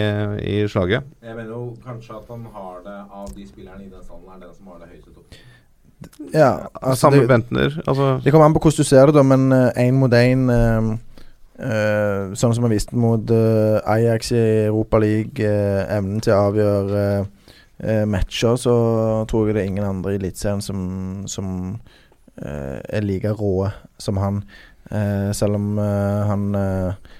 i 0.62 0.68
slaget. 0.68 1.02
Jeg 1.24 1.34
mener 1.36 1.50
jo 1.50 1.76
kanskje 1.84 2.14
at 2.20 2.28
han 2.30 2.44
har 2.54 2.76
det 2.84 2.98
av 3.10 3.32
de 3.34 3.46
spillerne 3.48 3.82
i 3.86 3.90
den 3.90 4.02
salen, 4.06 4.28
er 4.34 4.44
den 4.46 4.54
som 4.54 4.66
har 4.72 4.78
det 4.84 4.88
høyeste 4.92 5.14
topp. 5.14 5.40
Ja, 6.34 6.50
altså 6.82 7.00
Samme 7.08 7.20
det- 7.22 7.28
Bentner. 7.28 7.78
Altså 7.88 8.20
Det 8.24 8.32
kommer 8.32 8.46
an 8.46 8.54
på 8.54 8.60
hvordan 8.60 8.76
du 8.76 8.84
ser 8.84 9.06
det, 9.06 9.14
da, 9.14 9.22
men 9.22 9.52
én 9.78 9.94
mot 9.98 10.12
én 10.12 10.46
Sånn 12.34 12.54
som 12.56 12.64
vi 12.66 12.72
viste 12.74 12.96
mot 12.98 13.30
eh, 13.30 13.78
Ajax 13.86 14.32
i 14.34 14.40
Europa 14.66 14.98
League, 14.98 15.38
eh, 15.38 15.84
evnen 15.96 16.18
til 16.24 16.34
å 16.34 16.48
avgjøre 16.48 17.02
eh, 17.78 18.02
matcher, 18.10 18.56
så 18.58 18.74
tror 19.30 19.46
jeg 19.46 19.54
det 19.54 19.62
er 19.62 19.70
ingen 19.70 19.86
andre 19.86 20.16
i 20.16 20.18
Eliteserien 20.18 20.60
som, 20.66 20.80
som 21.30 21.52
eh, 22.42 22.80
er 22.98 23.06
like 23.06 23.30
rå 23.38 23.68
som 24.02 24.18
han. 24.18 24.42
Eh, 24.90 25.30
selv 25.38 25.60
om 25.60 25.78
eh, 25.78 26.24
han 26.32 26.48
eh, 26.58 27.14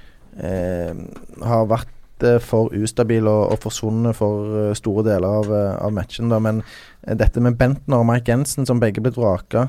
eh, 0.51 1.05
har 1.47 1.71
vært 1.71 1.94
eh, 2.27 2.41
for 2.43 2.73
ustabil 2.75 3.29
og, 3.31 3.55
og 3.55 3.63
forsvunnet 3.63 4.17
for 4.19 4.59
eh, 4.61 4.75
store 4.79 5.05
deler 5.07 5.41
av, 5.41 5.51
eh, 5.53 5.73
av 5.87 5.95
matchen. 5.95 6.33
Da. 6.33 6.41
Men 6.43 6.63
dette 7.05 7.43
med 7.45 7.59
Bentner 7.61 8.03
og 8.03 8.09
Mike 8.09 8.33
Jensen, 8.33 8.69
som 8.69 8.83
begge 8.83 9.05
ble 9.05 9.15
vraka 9.15 9.69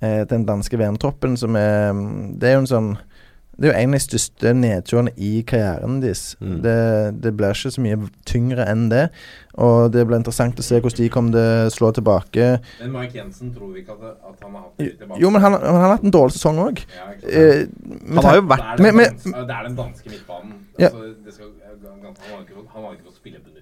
den 0.00 0.46
danske 0.48 0.78
VM-troppen, 0.80 1.34
som 1.36 1.56
er 1.60 1.90
Det 2.40 2.48
er 2.48 2.54
jo 2.54 2.60
en 2.62 2.68
sånn 2.70 2.86
Det 3.60 3.68
er 3.68 3.74
jo 3.74 3.80
en 3.82 3.92
av 3.92 3.98
de 3.98 4.04
største 4.06 4.52
nedturene 4.56 5.12
i 5.20 5.30
karrieren 5.44 5.98
deres. 6.00 6.22
Mm. 6.40 6.54
Det, 6.64 6.76
det 7.26 7.32
blir 7.36 7.52
ikke 7.52 7.72
så 7.74 7.84
mye 7.84 7.98
tyngre 8.28 8.64
enn 8.64 8.86
det. 8.88 9.02
Og 9.60 9.90
det 9.92 10.06
blir 10.08 10.16
interessant 10.20 10.62
å 10.62 10.64
se 10.64 10.78
hvordan 10.80 11.02
de 11.02 11.10
kommer 11.12 11.36
til 11.36 11.66
å 11.66 11.74
slå 11.74 11.90
tilbake. 11.98 12.48
Men 12.80 12.94
Mike 12.94 13.18
Jensen 13.18 13.52
tror 13.52 13.74
vi 13.74 13.82
ikke 13.82 13.98
at, 13.98 14.16
at 14.30 14.46
han 14.46 14.56
har 14.56 14.64
hatt 14.64 14.80
det 14.80 14.90
tilbake. 15.02 15.20
Jo, 15.20 15.32
men 15.34 15.44
han, 15.44 15.58
han 15.60 15.80
har 15.82 15.94
hatt 15.96 16.06
en 16.08 16.16
dårlig 16.16 16.38
sesong 16.38 16.62
òg. 16.64 16.84
Ja, 16.96 17.08
eh, 17.28 17.64
han 18.08 18.24
har 18.30 18.40
jo 18.40 18.46
dans, 18.48 18.66
det 18.80 19.56
er 19.58 19.68
den 19.68 19.76
danske 19.76 20.12
midtbanen. 20.14 20.54
Ja. 20.80 20.88
Altså, 20.88 21.10
det 21.26 21.36
skal, 21.36 21.52
han, 21.84 22.14
har 22.30 22.94
ikke, 22.94 23.04
fått 23.10 23.20
spille 23.20 23.42
på 23.44 23.52
nytt. 23.52 23.59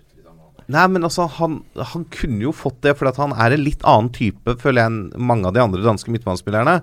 Nei, 0.69 0.85
men 0.93 1.07
altså, 1.07 1.25
han, 1.39 1.61
han 1.93 2.05
kunne 2.13 2.43
jo 2.45 2.51
fått 2.53 2.83
det, 2.85 2.93
at 2.93 3.21
han 3.21 3.33
er 3.33 3.55
en 3.55 3.63
litt 3.65 3.85
annen 3.89 4.11
type, 4.13 4.53
føler 4.61 4.83
jeg, 4.83 4.91
enn 4.91 5.29
mange 5.31 5.49
av 5.49 5.55
de 5.57 5.63
andre 5.63 5.81
danske 5.85 6.13
midtbanespillerne. 6.13 6.75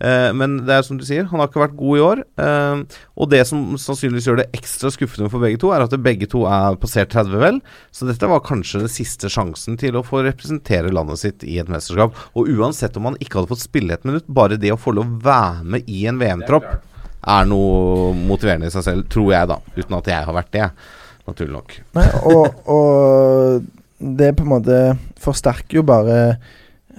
Eh, 0.00 0.30
men 0.36 0.62
det 0.64 0.78
er 0.78 0.86
som 0.86 0.96
du 0.96 1.04
sier, 1.04 1.26
han 1.28 1.42
har 1.42 1.50
ikke 1.50 1.60
vært 1.60 1.76
god 1.76 1.98
i 1.98 2.04
år. 2.06 2.22
Eh, 2.40 3.00
og 3.20 3.28
det 3.34 3.42
som 3.50 3.66
sannsynligvis 3.80 4.30
gjør 4.30 4.40
det 4.40 4.48
ekstra 4.56 4.92
skuffende 4.94 5.28
for 5.32 5.44
begge 5.44 5.60
to, 5.60 5.74
er 5.76 5.84
at 5.84 5.98
begge 6.06 6.30
to 6.32 6.46
er 6.48 6.80
passert 6.80 7.12
30, 7.12 7.36
vel. 7.42 7.60
Så 7.92 8.08
dette 8.08 8.30
var 8.32 8.44
kanskje 8.46 8.86
den 8.86 8.94
siste 8.94 9.28
sjansen 9.32 9.76
til 9.80 10.00
å 10.00 10.06
få 10.06 10.24
representere 10.24 10.94
landet 10.94 11.20
sitt 11.20 11.44
i 11.44 11.58
et 11.60 11.68
mesterskap. 11.72 12.16
Og 12.32 12.48
uansett 12.56 12.96
om 12.96 13.10
han 13.10 13.20
ikke 13.20 13.42
hadde 13.42 13.52
fått 13.52 13.66
spille 13.66 13.98
et 13.98 14.08
minutt, 14.08 14.24
bare 14.24 14.60
det 14.60 14.72
å 14.72 14.80
få 14.80 14.96
lov 14.96 15.10
å 15.10 15.22
være 15.28 15.68
med 15.76 15.92
i 15.92 16.06
en 16.08 16.20
VM-tropp 16.22 16.72
er 17.24 17.46
noe 17.48 18.12
motiverende 18.16 18.68
i 18.68 18.74
seg 18.74 18.84
selv, 18.86 19.08
tror 19.12 19.32
jeg, 19.32 19.48
da. 19.50 19.60
Uten 19.76 19.96
at 19.98 20.10
jeg 20.12 20.28
har 20.28 20.36
vært 20.36 20.52
det, 20.54 20.68
naturlig 21.28 21.54
nok. 21.54 21.74
Nei, 21.96 22.06
og, 22.28 22.60
og 22.68 23.64
det 24.20 24.32
på 24.36 24.44
en 24.44 24.52
måte 24.52 24.78
forsterker 25.24 25.78
jo 25.78 25.84
bare 25.88 26.18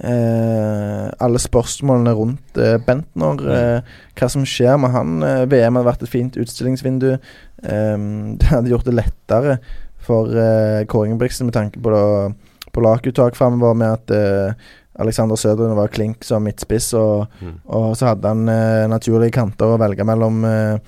eh, 0.02 1.06
alle 1.22 1.40
spørsmålene 1.40 2.14
rundt 2.18 2.58
eh, 2.60 2.76
Bentner. 2.86 3.42
Eh, 3.56 3.98
hva 4.18 4.28
som 4.32 4.46
skjer 4.48 4.78
med 4.82 4.94
han. 4.96 5.16
Eh, 5.22 5.44
VM 5.50 5.78
hadde 5.78 5.88
vært 5.90 6.06
et 6.06 6.12
fint 6.12 6.38
utstillingsvindu. 6.42 7.12
Eh, 7.16 7.98
det 8.40 8.50
hadde 8.52 8.72
gjort 8.74 8.88
det 8.88 8.96
lettere 8.98 9.58
for 10.06 10.30
eh, 10.34 10.84
Kåre 10.90 11.10
Ingebrigtsen 11.10 11.48
med 11.48 11.56
tanke 11.56 11.82
på, 11.82 11.92
da, 11.94 12.66
på 12.72 12.84
laguttak 12.84 13.38
framover, 13.38 13.74
med 13.78 13.96
at 13.96 14.58
Alexander 15.02 15.36
Sødren 15.36 15.74
var 15.76 15.90
klink 15.92 16.24
som 16.24 16.44
midtspiss, 16.46 16.92
og, 16.96 17.26
Mm. 17.42 17.56
og 17.68 17.90
så 17.98 18.06
hadde 18.14 18.30
han 18.30 18.48
eh, 18.48 18.86
naturlige 18.88 19.34
kanter 19.36 19.74
å 19.74 19.80
velge 19.80 20.06
mellom 20.08 20.38
eh, 20.48 20.78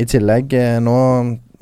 i 0.00 0.06
tillegg. 0.08 0.54
Eh, 0.56 0.78
nå 0.80 0.94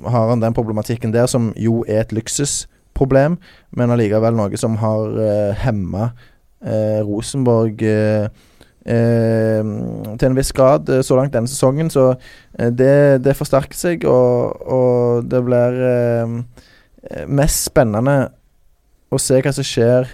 har 0.05 0.29
han 0.29 0.43
den 0.43 0.57
problematikken 0.57 1.15
der, 1.15 1.27
som 1.27 1.53
jo 1.57 1.85
er 1.89 2.05
et 2.05 2.13
luksusproblem, 2.13 3.39
men 3.77 3.95
allikevel 3.95 4.37
noe 4.37 4.61
som 4.61 4.77
har 4.83 5.17
uh, 5.17 5.55
hemma 5.63 6.11
eh, 6.65 7.01
Rosenborg 7.07 7.83
eh, 7.83 8.29
eh, 8.87 9.63
til 10.19 10.29
en 10.29 10.39
viss 10.39 10.53
grad 10.57 10.89
eh, 10.93 11.03
så 11.07 11.19
langt 11.19 11.35
denne 11.35 11.51
sesongen. 11.51 11.91
Så 11.93 12.09
eh, 12.59 12.71
det, 12.73 13.23
det 13.25 13.37
forsterker 13.39 13.79
seg, 13.79 14.07
og, 14.09 14.63
og 14.67 15.31
det 15.31 15.43
blir 15.47 15.81
eh, 15.91 16.37
mest 17.29 17.71
spennende 17.71 18.19
å 19.13 19.21
se 19.23 19.39
hva 19.39 19.53
som 19.55 19.67
skjer 19.67 20.09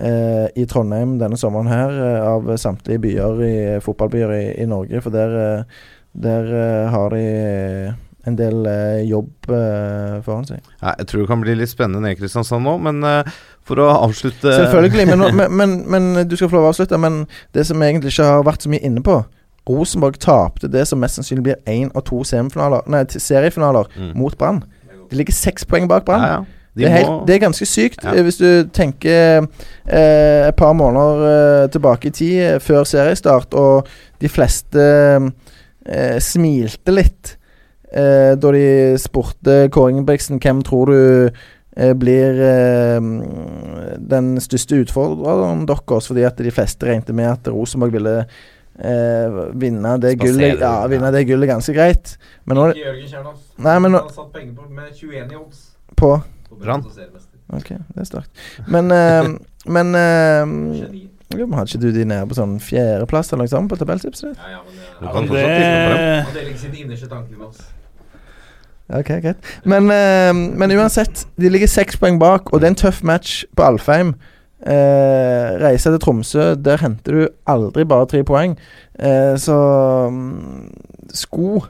eh, 0.00 0.48
i 0.58 0.66
Trondheim 0.70 1.18
denne 1.20 1.38
sommeren 1.38 1.70
her, 1.70 1.94
eh, 1.94 2.20
av 2.26 2.50
samtlige 2.58 3.04
byer 3.04 3.46
i 3.46 3.54
fotballbyer 3.84 4.34
i, 4.38 4.44
i 4.64 4.68
Norge. 4.70 5.04
For 5.04 5.14
der, 5.14 5.38
eh, 5.44 5.86
der 6.18 6.52
eh, 6.64 6.92
har 6.94 7.14
de 7.14 7.26
en 8.26 8.36
del 8.36 8.66
eh, 8.66 9.04
jobb 9.08 9.48
eh, 9.54 10.18
foran 10.26 10.44
seg. 10.48 10.60
Ja, 10.82 10.94
jeg 10.98 11.06
tror 11.06 11.22
det 11.22 11.28
kan 11.30 11.40
bli 11.44 11.54
litt 11.56 11.70
spennende 11.70 12.02
nede 12.02 12.16
i 12.16 12.20
Kristiansand 12.20 12.66
nå, 12.66 12.74
men 12.82 12.98
eh, 13.06 13.30
for 13.68 13.80
å 13.80 13.88
avslutte 14.02 14.52
Selvfølgelig, 14.52 15.06
men, 15.12 15.24
men, 15.38 15.56
men, 15.56 15.76
men 15.90 16.28
du 16.28 16.36
skal 16.36 16.50
få 16.50 16.58
lov 16.58 16.68
å 16.68 16.72
avslutte. 16.74 16.98
Men 17.00 17.22
det 17.56 17.66
som 17.68 17.82
egentlig 17.82 18.12
ikke 18.12 18.28
har 18.32 18.44
vært 18.48 18.66
så 18.66 18.72
mye 18.72 18.84
inne 18.84 19.02
på 19.06 19.20
Rosenborg 19.68 20.16
tapte 20.18 20.68
det 20.72 20.86
som 20.88 21.00
mest 21.00 21.18
sannsynlig 21.18 21.44
blir 21.44 21.58
én 21.68 21.90
av 21.94 22.04
to 22.08 22.22
nei, 22.88 23.04
seriefinaler 23.12 23.88
Mm. 23.96 24.12
mot 24.16 24.38
Brann. 24.38 24.62
De 25.10 25.16
ligger 25.16 25.32
seks 25.32 25.64
poeng 25.64 25.88
bak 25.88 26.04
Brann. 26.04 26.20
Ja, 26.22 26.28
ja. 26.28 26.44
De 26.78 26.84
Det, 26.84 26.90
er 26.90 26.96
helt, 26.96 27.26
det 27.26 27.34
er 27.34 27.38
ganske 27.42 27.66
sykt. 27.66 28.04
Ja. 28.04 28.12
eh, 28.14 28.22
Hvis 28.22 28.36
du 28.38 28.68
tenker 28.72 29.46
eh, 29.86 30.48
et 30.48 30.56
par 30.56 30.72
måneder 30.72 31.64
eh, 31.64 31.68
tilbake 31.70 32.08
i 32.08 32.10
tid, 32.10 32.40
eh, 32.40 32.58
før 32.60 32.84
seriestart, 32.84 33.54
og 33.54 33.88
de 34.20 34.28
fleste 34.28 34.78
eh, 35.86 36.18
smilte 36.20 36.92
litt 36.94 37.37
eh, 37.92 38.34
da 38.40 38.52
de 38.54 38.64
spurte 39.00 39.68
Kåre 39.74 39.92
Ingebrigtsen 39.94 40.40
hvem 40.42 40.62
tror 40.66 40.92
du 40.92 41.00
eh, 41.76 41.92
blir 41.98 42.38
eh, 42.44 43.00
den 44.12 44.34
største 44.42 44.82
utfordreren 44.84 45.66
deres, 45.68 46.08
fordi 46.10 46.24
at 46.28 46.38
de 46.42 46.50
fleste 46.54 46.86
regnet 46.88 47.12
med 47.14 47.30
at 47.32 47.50
Rosenborg 47.52 47.92
ville 47.98 48.16
eh, 48.22 49.38
vinne 49.58 49.96
det 50.02 50.14
Spasere, 50.16 50.32
gullet 50.32 50.60
Ja, 50.64 50.74
vinne 50.90 51.12
det 51.14 51.24
gullet 51.28 51.48
ganske 51.50 51.74
greit. 51.76 52.16
Men 52.44 52.56
nå 52.60 52.68
Ikke 52.72 52.86
Jørgen 52.86 53.08
Kjernås. 53.12 53.44
Nei, 53.58 53.78
men 53.78 53.92
nå- 53.96 54.02
Han 54.04 54.08
har 54.10 54.16
satt 54.16 54.32
penger 54.32 54.54
på 54.58 54.68
med 54.70 54.90
21 54.94 55.32
i 55.32 55.36
odds. 55.38 55.64
På 55.96 56.16
På 56.48 56.56
Brann. 56.60 56.84
Ok, 57.48 57.68
det 57.72 58.02
er 58.02 58.04
sterkt. 58.04 58.30
Men 58.68 58.90
eh, 58.92 59.30
Men 59.68 59.94
eh, 59.96 60.44
jo, 61.36 61.44
men 61.46 61.58
Hadde 61.58 61.68
ikke 61.74 61.80
du 61.82 61.90
de 61.92 62.04
nede 62.08 62.24
på 62.28 62.36
sånn 62.38 62.54
fjerdeplass 62.62 63.32
eller 63.32 63.44
noe 63.44 63.52
sånt 63.52 63.68
på 63.68 63.76
tabelltipset 63.76 64.30
ditt? 64.30 64.38
Ja, 64.40 64.54
ja, 64.54 64.60
men 64.64 64.76
Du 65.00 65.04
ja, 65.04 65.12
kan 65.12 65.26
det, 65.26 65.28
fortsatt 65.28 65.48
det, 65.48 65.58
det, 65.58 65.98
det, 65.98 66.22
Han 66.24 66.34
deler 66.38 66.48
ikke 66.52 66.62
sine 66.62 66.78
innerste 66.84 67.08
tanker 67.10 67.36
med 67.36 67.46
oss. 67.50 67.58
Ok, 68.88 69.10
greit. 69.20 69.36
Men, 69.68 69.90
eh, 69.92 70.32
men 70.32 70.72
uansett, 70.72 71.26
de 71.36 71.50
ligger 71.52 71.68
seks 71.68 71.98
poeng 72.00 72.18
bak, 72.20 72.52
og 72.52 72.60
det 72.60 72.66
er 72.66 72.72
en 72.72 72.82
tøff 72.84 73.02
match 73.04 73.42
på 73.56 73.62
Alfheim. 73.66 74.14
Eh, 74.66 75.58
reise 75.60 75.90
til 75.92 76.00
Tromsø, 76.02 76.54
der 76.54 76.80
henter 76.80 77.12
du 77.12 77.28
aldri 77.46 77.84
bare 77.84 78.06
tre 78.06 78.24
poeng. 78.24 78.56
Eh, 78.98 79.36
så 79.38 79.58
mm, 80.10 80.70
sko 81.14 81.60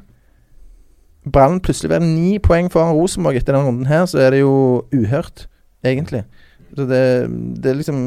Brann 1.32 1.60
plutselig 1.60 1.90
være 1.90 2.06
ni 2.06 2.38
poeng 2.38 2.70
foran 2.72 2.94
Rosenborg 2.96 3.36
etter 3.36 3.52
denne 3.52 3.66
runden 3.66 3.90
her, 3.90 4.06
så 4.06 4.22
er 4.22 4.30
det 4.30 4.40
jo 4.40 4.86
uhørt, 4.94 5.48
egentlig. 5.84 6.22
Så 6.76 6.86
det, 6.88 7.02
det 7.62 7.70
er 7.70 7.76
liksom 7.76 8.00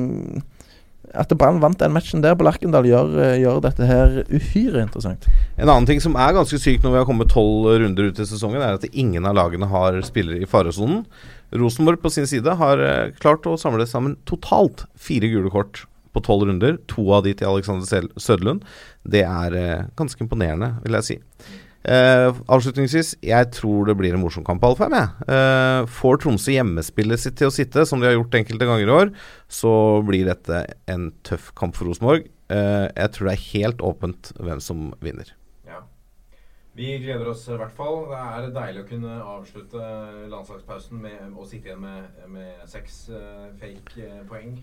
At 1.18 1.34
Brann 1.38 1.60
vant 1.62 1.80
den 1.82 1.94
matchen 1.96 2.24
der 2.24 2.38
på 2.38 2.46
Lerkendal, 2.48 2.88
gjør, 2.88 3.12
eh, 3.20 3.40
gjør 3.42 3.62
dette 3.66 3.88
her 3.88 4.22
uhyre 4.32 4.86
interessant. 4.86 5.28
En 5.58 5.68
annen 5.68 5.88
ting 5.90 6.02
som 6.04 6.16
er 6.16 6.34
ganske 6.38 6.60
sykt 6.62 6.84
når 6.86 6.96
vi 6.96 7.02
har 7.02 7.10
kommet 7.10 7.32
tolv 7.34 7.70
runder 7.82 8.10
ut 8.10 8.20
i 8.20 8.28
sesongen, 8.28 8.62
er 8.62 8.80
at 8.80 8.88
ingen 8.92 9.26
av 9.26 9.36
lagene 9.36 9.70
har 9.72 10.00
spillere 10.08 10.42
i 10.42 10.50
faresonen. 10.50 11.06
Rosenborg 11.52 12.02
på 12.02 12.12
sin 12.12 12.28
side 12.28 12.58
har 12.58 12.80
eh, 12.80 13.12
klart 13.20 13.48
å 13.48 13.58
samle 13.60 13.88
sammen 13.88 14.16
totalt 14.30 14.86
fire 14.96 15.28
gule 15.28 15.52
kort 15.52 15.86
på 16.14 16.24
tolv 16.24 16.48
runder. 16.48 16.78
To 16.92 17.10
av 17.16 17.26
de 17.26 17.34
til 17.36 17.50
Alexander 17.50 18.08
Søderlund. 18.16 18.64
Det 19.04 19.24
er 19.28 19.58
eh, 19.58 19.90
ganske 20.00 20.24
imponerende, 20.24 20.78
vil 20.86 21.00
jeg 21.00 21.08
si. 21.08 21.20
Eh, 21.82 22.28
avslutningsvis, 22.46 23.16
jeg 23.26 23.48
tror 23.56 23.88
det 23.90 23.96
blir 23.98 24.14
en 24.14 24.22
morsom 24.22 24.46
kamp 24.46 24.62
på 24.62 24.70
Alfheim. 24.70 24.94
jeg. 24.94 25.10
Eh, 25.28 25.86
får 25.90 26.22
Tromsø 26.22 26.54
hjemmespillet 26.54 27.20
sitt 27.20 27.38
til 27.38 27.50
å 27.50 27.54
sitte, 27.54 27.88
som 27.88 28.00
de 28.00 28.06
har 28.06 28.14
gjort 28.14 28.38
enkelte 28.38 28.68
ganger 28.70 28.88
i 28.88 28.98
år, 29.02 29.14
så 29.50 30.06
blir 30.06 30.26
dette 30.26 30.76
en 30.88 31.12
tøff 31.24 31.54
kamp 31.56 31.76
for 31.76 31.86
Rosenborg. 31.86 32.30
Uh, 32.52 32.92
jeg 32.98 33.12
tror 33.14 33.28
det 33.30 33.34
er 33.34 33.50
helt 33.54 33.80
åpent 33.80 34.34
hvem 34.36 34.60
som 34.60 34.94
vinner. 35.00 35.30
Ja. 35.66 35.86
Vi 36.76 36.98
gleder 37.00 37.30
oss 37.32 37.48
i 37.48 37.56
hvert 37.56 37.72
fall. 37.72 38.10
Det 38.12 38.18
er 38.20 38.50
deilig 38.52 38.82
å 38.82 38.90
kunne 38.90 39.14
avslutte 39.24 39.80
landslagspausen 40.28 41.00
med 41.00 41.32
å 41.32 41.46
sitte 41.48 41.72
igjen 41.72 41.80
med, 41.80 42.10
med 42.28 42.68
seks 42.68 43.08
fake 43.62 44.26
poeng 44.28 44.60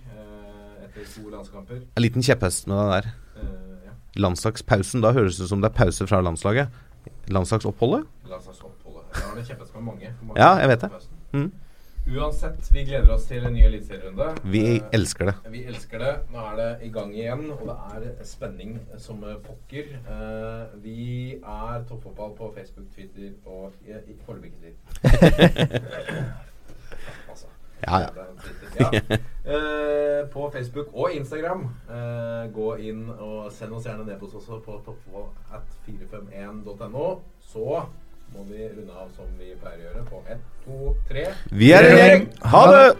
etter 0.85 1.09
to 1.15 1.33
landskamper. 1.33 1.81
En 1.97 2.05
liten 2.05 2.21
kjepphest 2.21 2.69
med 2.69 2.77
det 2.77 2.99
der. 2.99 3.11
Ja. 3.89 3.97
Landslagspausen, 4.21 5.01
da 5.01 5.15
høres 5.17 5.41
det 5.41 5.49
ut 5.49 5.55
som 5.55 5.65
det 5.65 5.73
er 5.73 5.79
pause 5.81 6.05
fra 6.13 6.21
landslaget. 6.21 6.69
Landslagsoppholdet? 7.29 8.05
Landslagsoppholdet. 8.29 9.09
Ja, 9.15 9.31
det 9.37 9.47
kjempes 9.49 9.73
med 9.75 9.83
mange. 9.83 10.13
mange 10.23 10.41
Ja, 10.43 10.53
jeg 10.63 10.69
vet 10.69 10.87
det. 10.87 10.91
Mm. 11.33 11.51
Uansett, 12.09 12.71
vi 12.73 12.85
gleder 12.89 13.11
oss 13.13 13.27
til 13.29 13.45
en 13.45 13.53
ny 13.53 13.67
eliteserierunde. 13.69 14.31
Vi 14.49 14.63
elsker 14.97 15.29
det. 15.29 15.35
Vi 15.53 15.61
elsker 15.69 16.01
det. 16.01 16.15
Nå 16.33 16.41
er 16.41 16.57
det 16.57 16.69
i 16.87 16.89
gang 16.95 17.13
igjen, 17.13 17.45
og 17.53 17.67
det 17.69 17.77
er 18.15 18.25
spenning 18.25 18.79
som 18.97 19.21
pokker. 19.45 19.93
Eh, 20.01 20.79
vi 20.85 21.37
er 21.37 21.85
toppfotball 21.91 22.33
på 22.39 22.53
Facebook, 22.57 22.89
Twitter 22.95 23.37
og 23.45 23.77
foreløpig 24.25 24.55
ikke 24.55 24.73
Twitter. 24.73 26.33
Ja, 27.87 27.95
ja. 28.07 28.11
Eh, 29.49 30.29
på 30.29 30.51
Facebook 30.53 30.93
og 30.93 31.09
Instagram. 31.17 31.73
Uh, 31.89 32.45
gå 32.53 32.77
inn 32.85 33.09
og 33.09 33.49
send 33.57 33.73
oss 33.73 33.89
gjerne 33.89 34.05
en 34.05 34.13
e-post 34.13 34.37
også 34.37 34.61
på 34.61 34.77
toppfotball451.no. 34.85 37.25
Så 37.41 37.89
må 38.35 38.45
vi 38.51 38.69
runde 38.69 38.93
av 38.93 39.09
som 39.17 39.25
vi 39.41 39.57
pleier 39.57 39.81
å 39.81 39.89
gjøre 39.89 40.05
på 40.13 40.21
1, 40.29 40.37
2, 40.69 40.93
3. 41.15 41.25
Vi 41.65 41.73
er 41.73 41.81
i 41.89 41.97
gjeng. 41.97 42.29
Ha 42.53 42.63
det! 42.75 42.93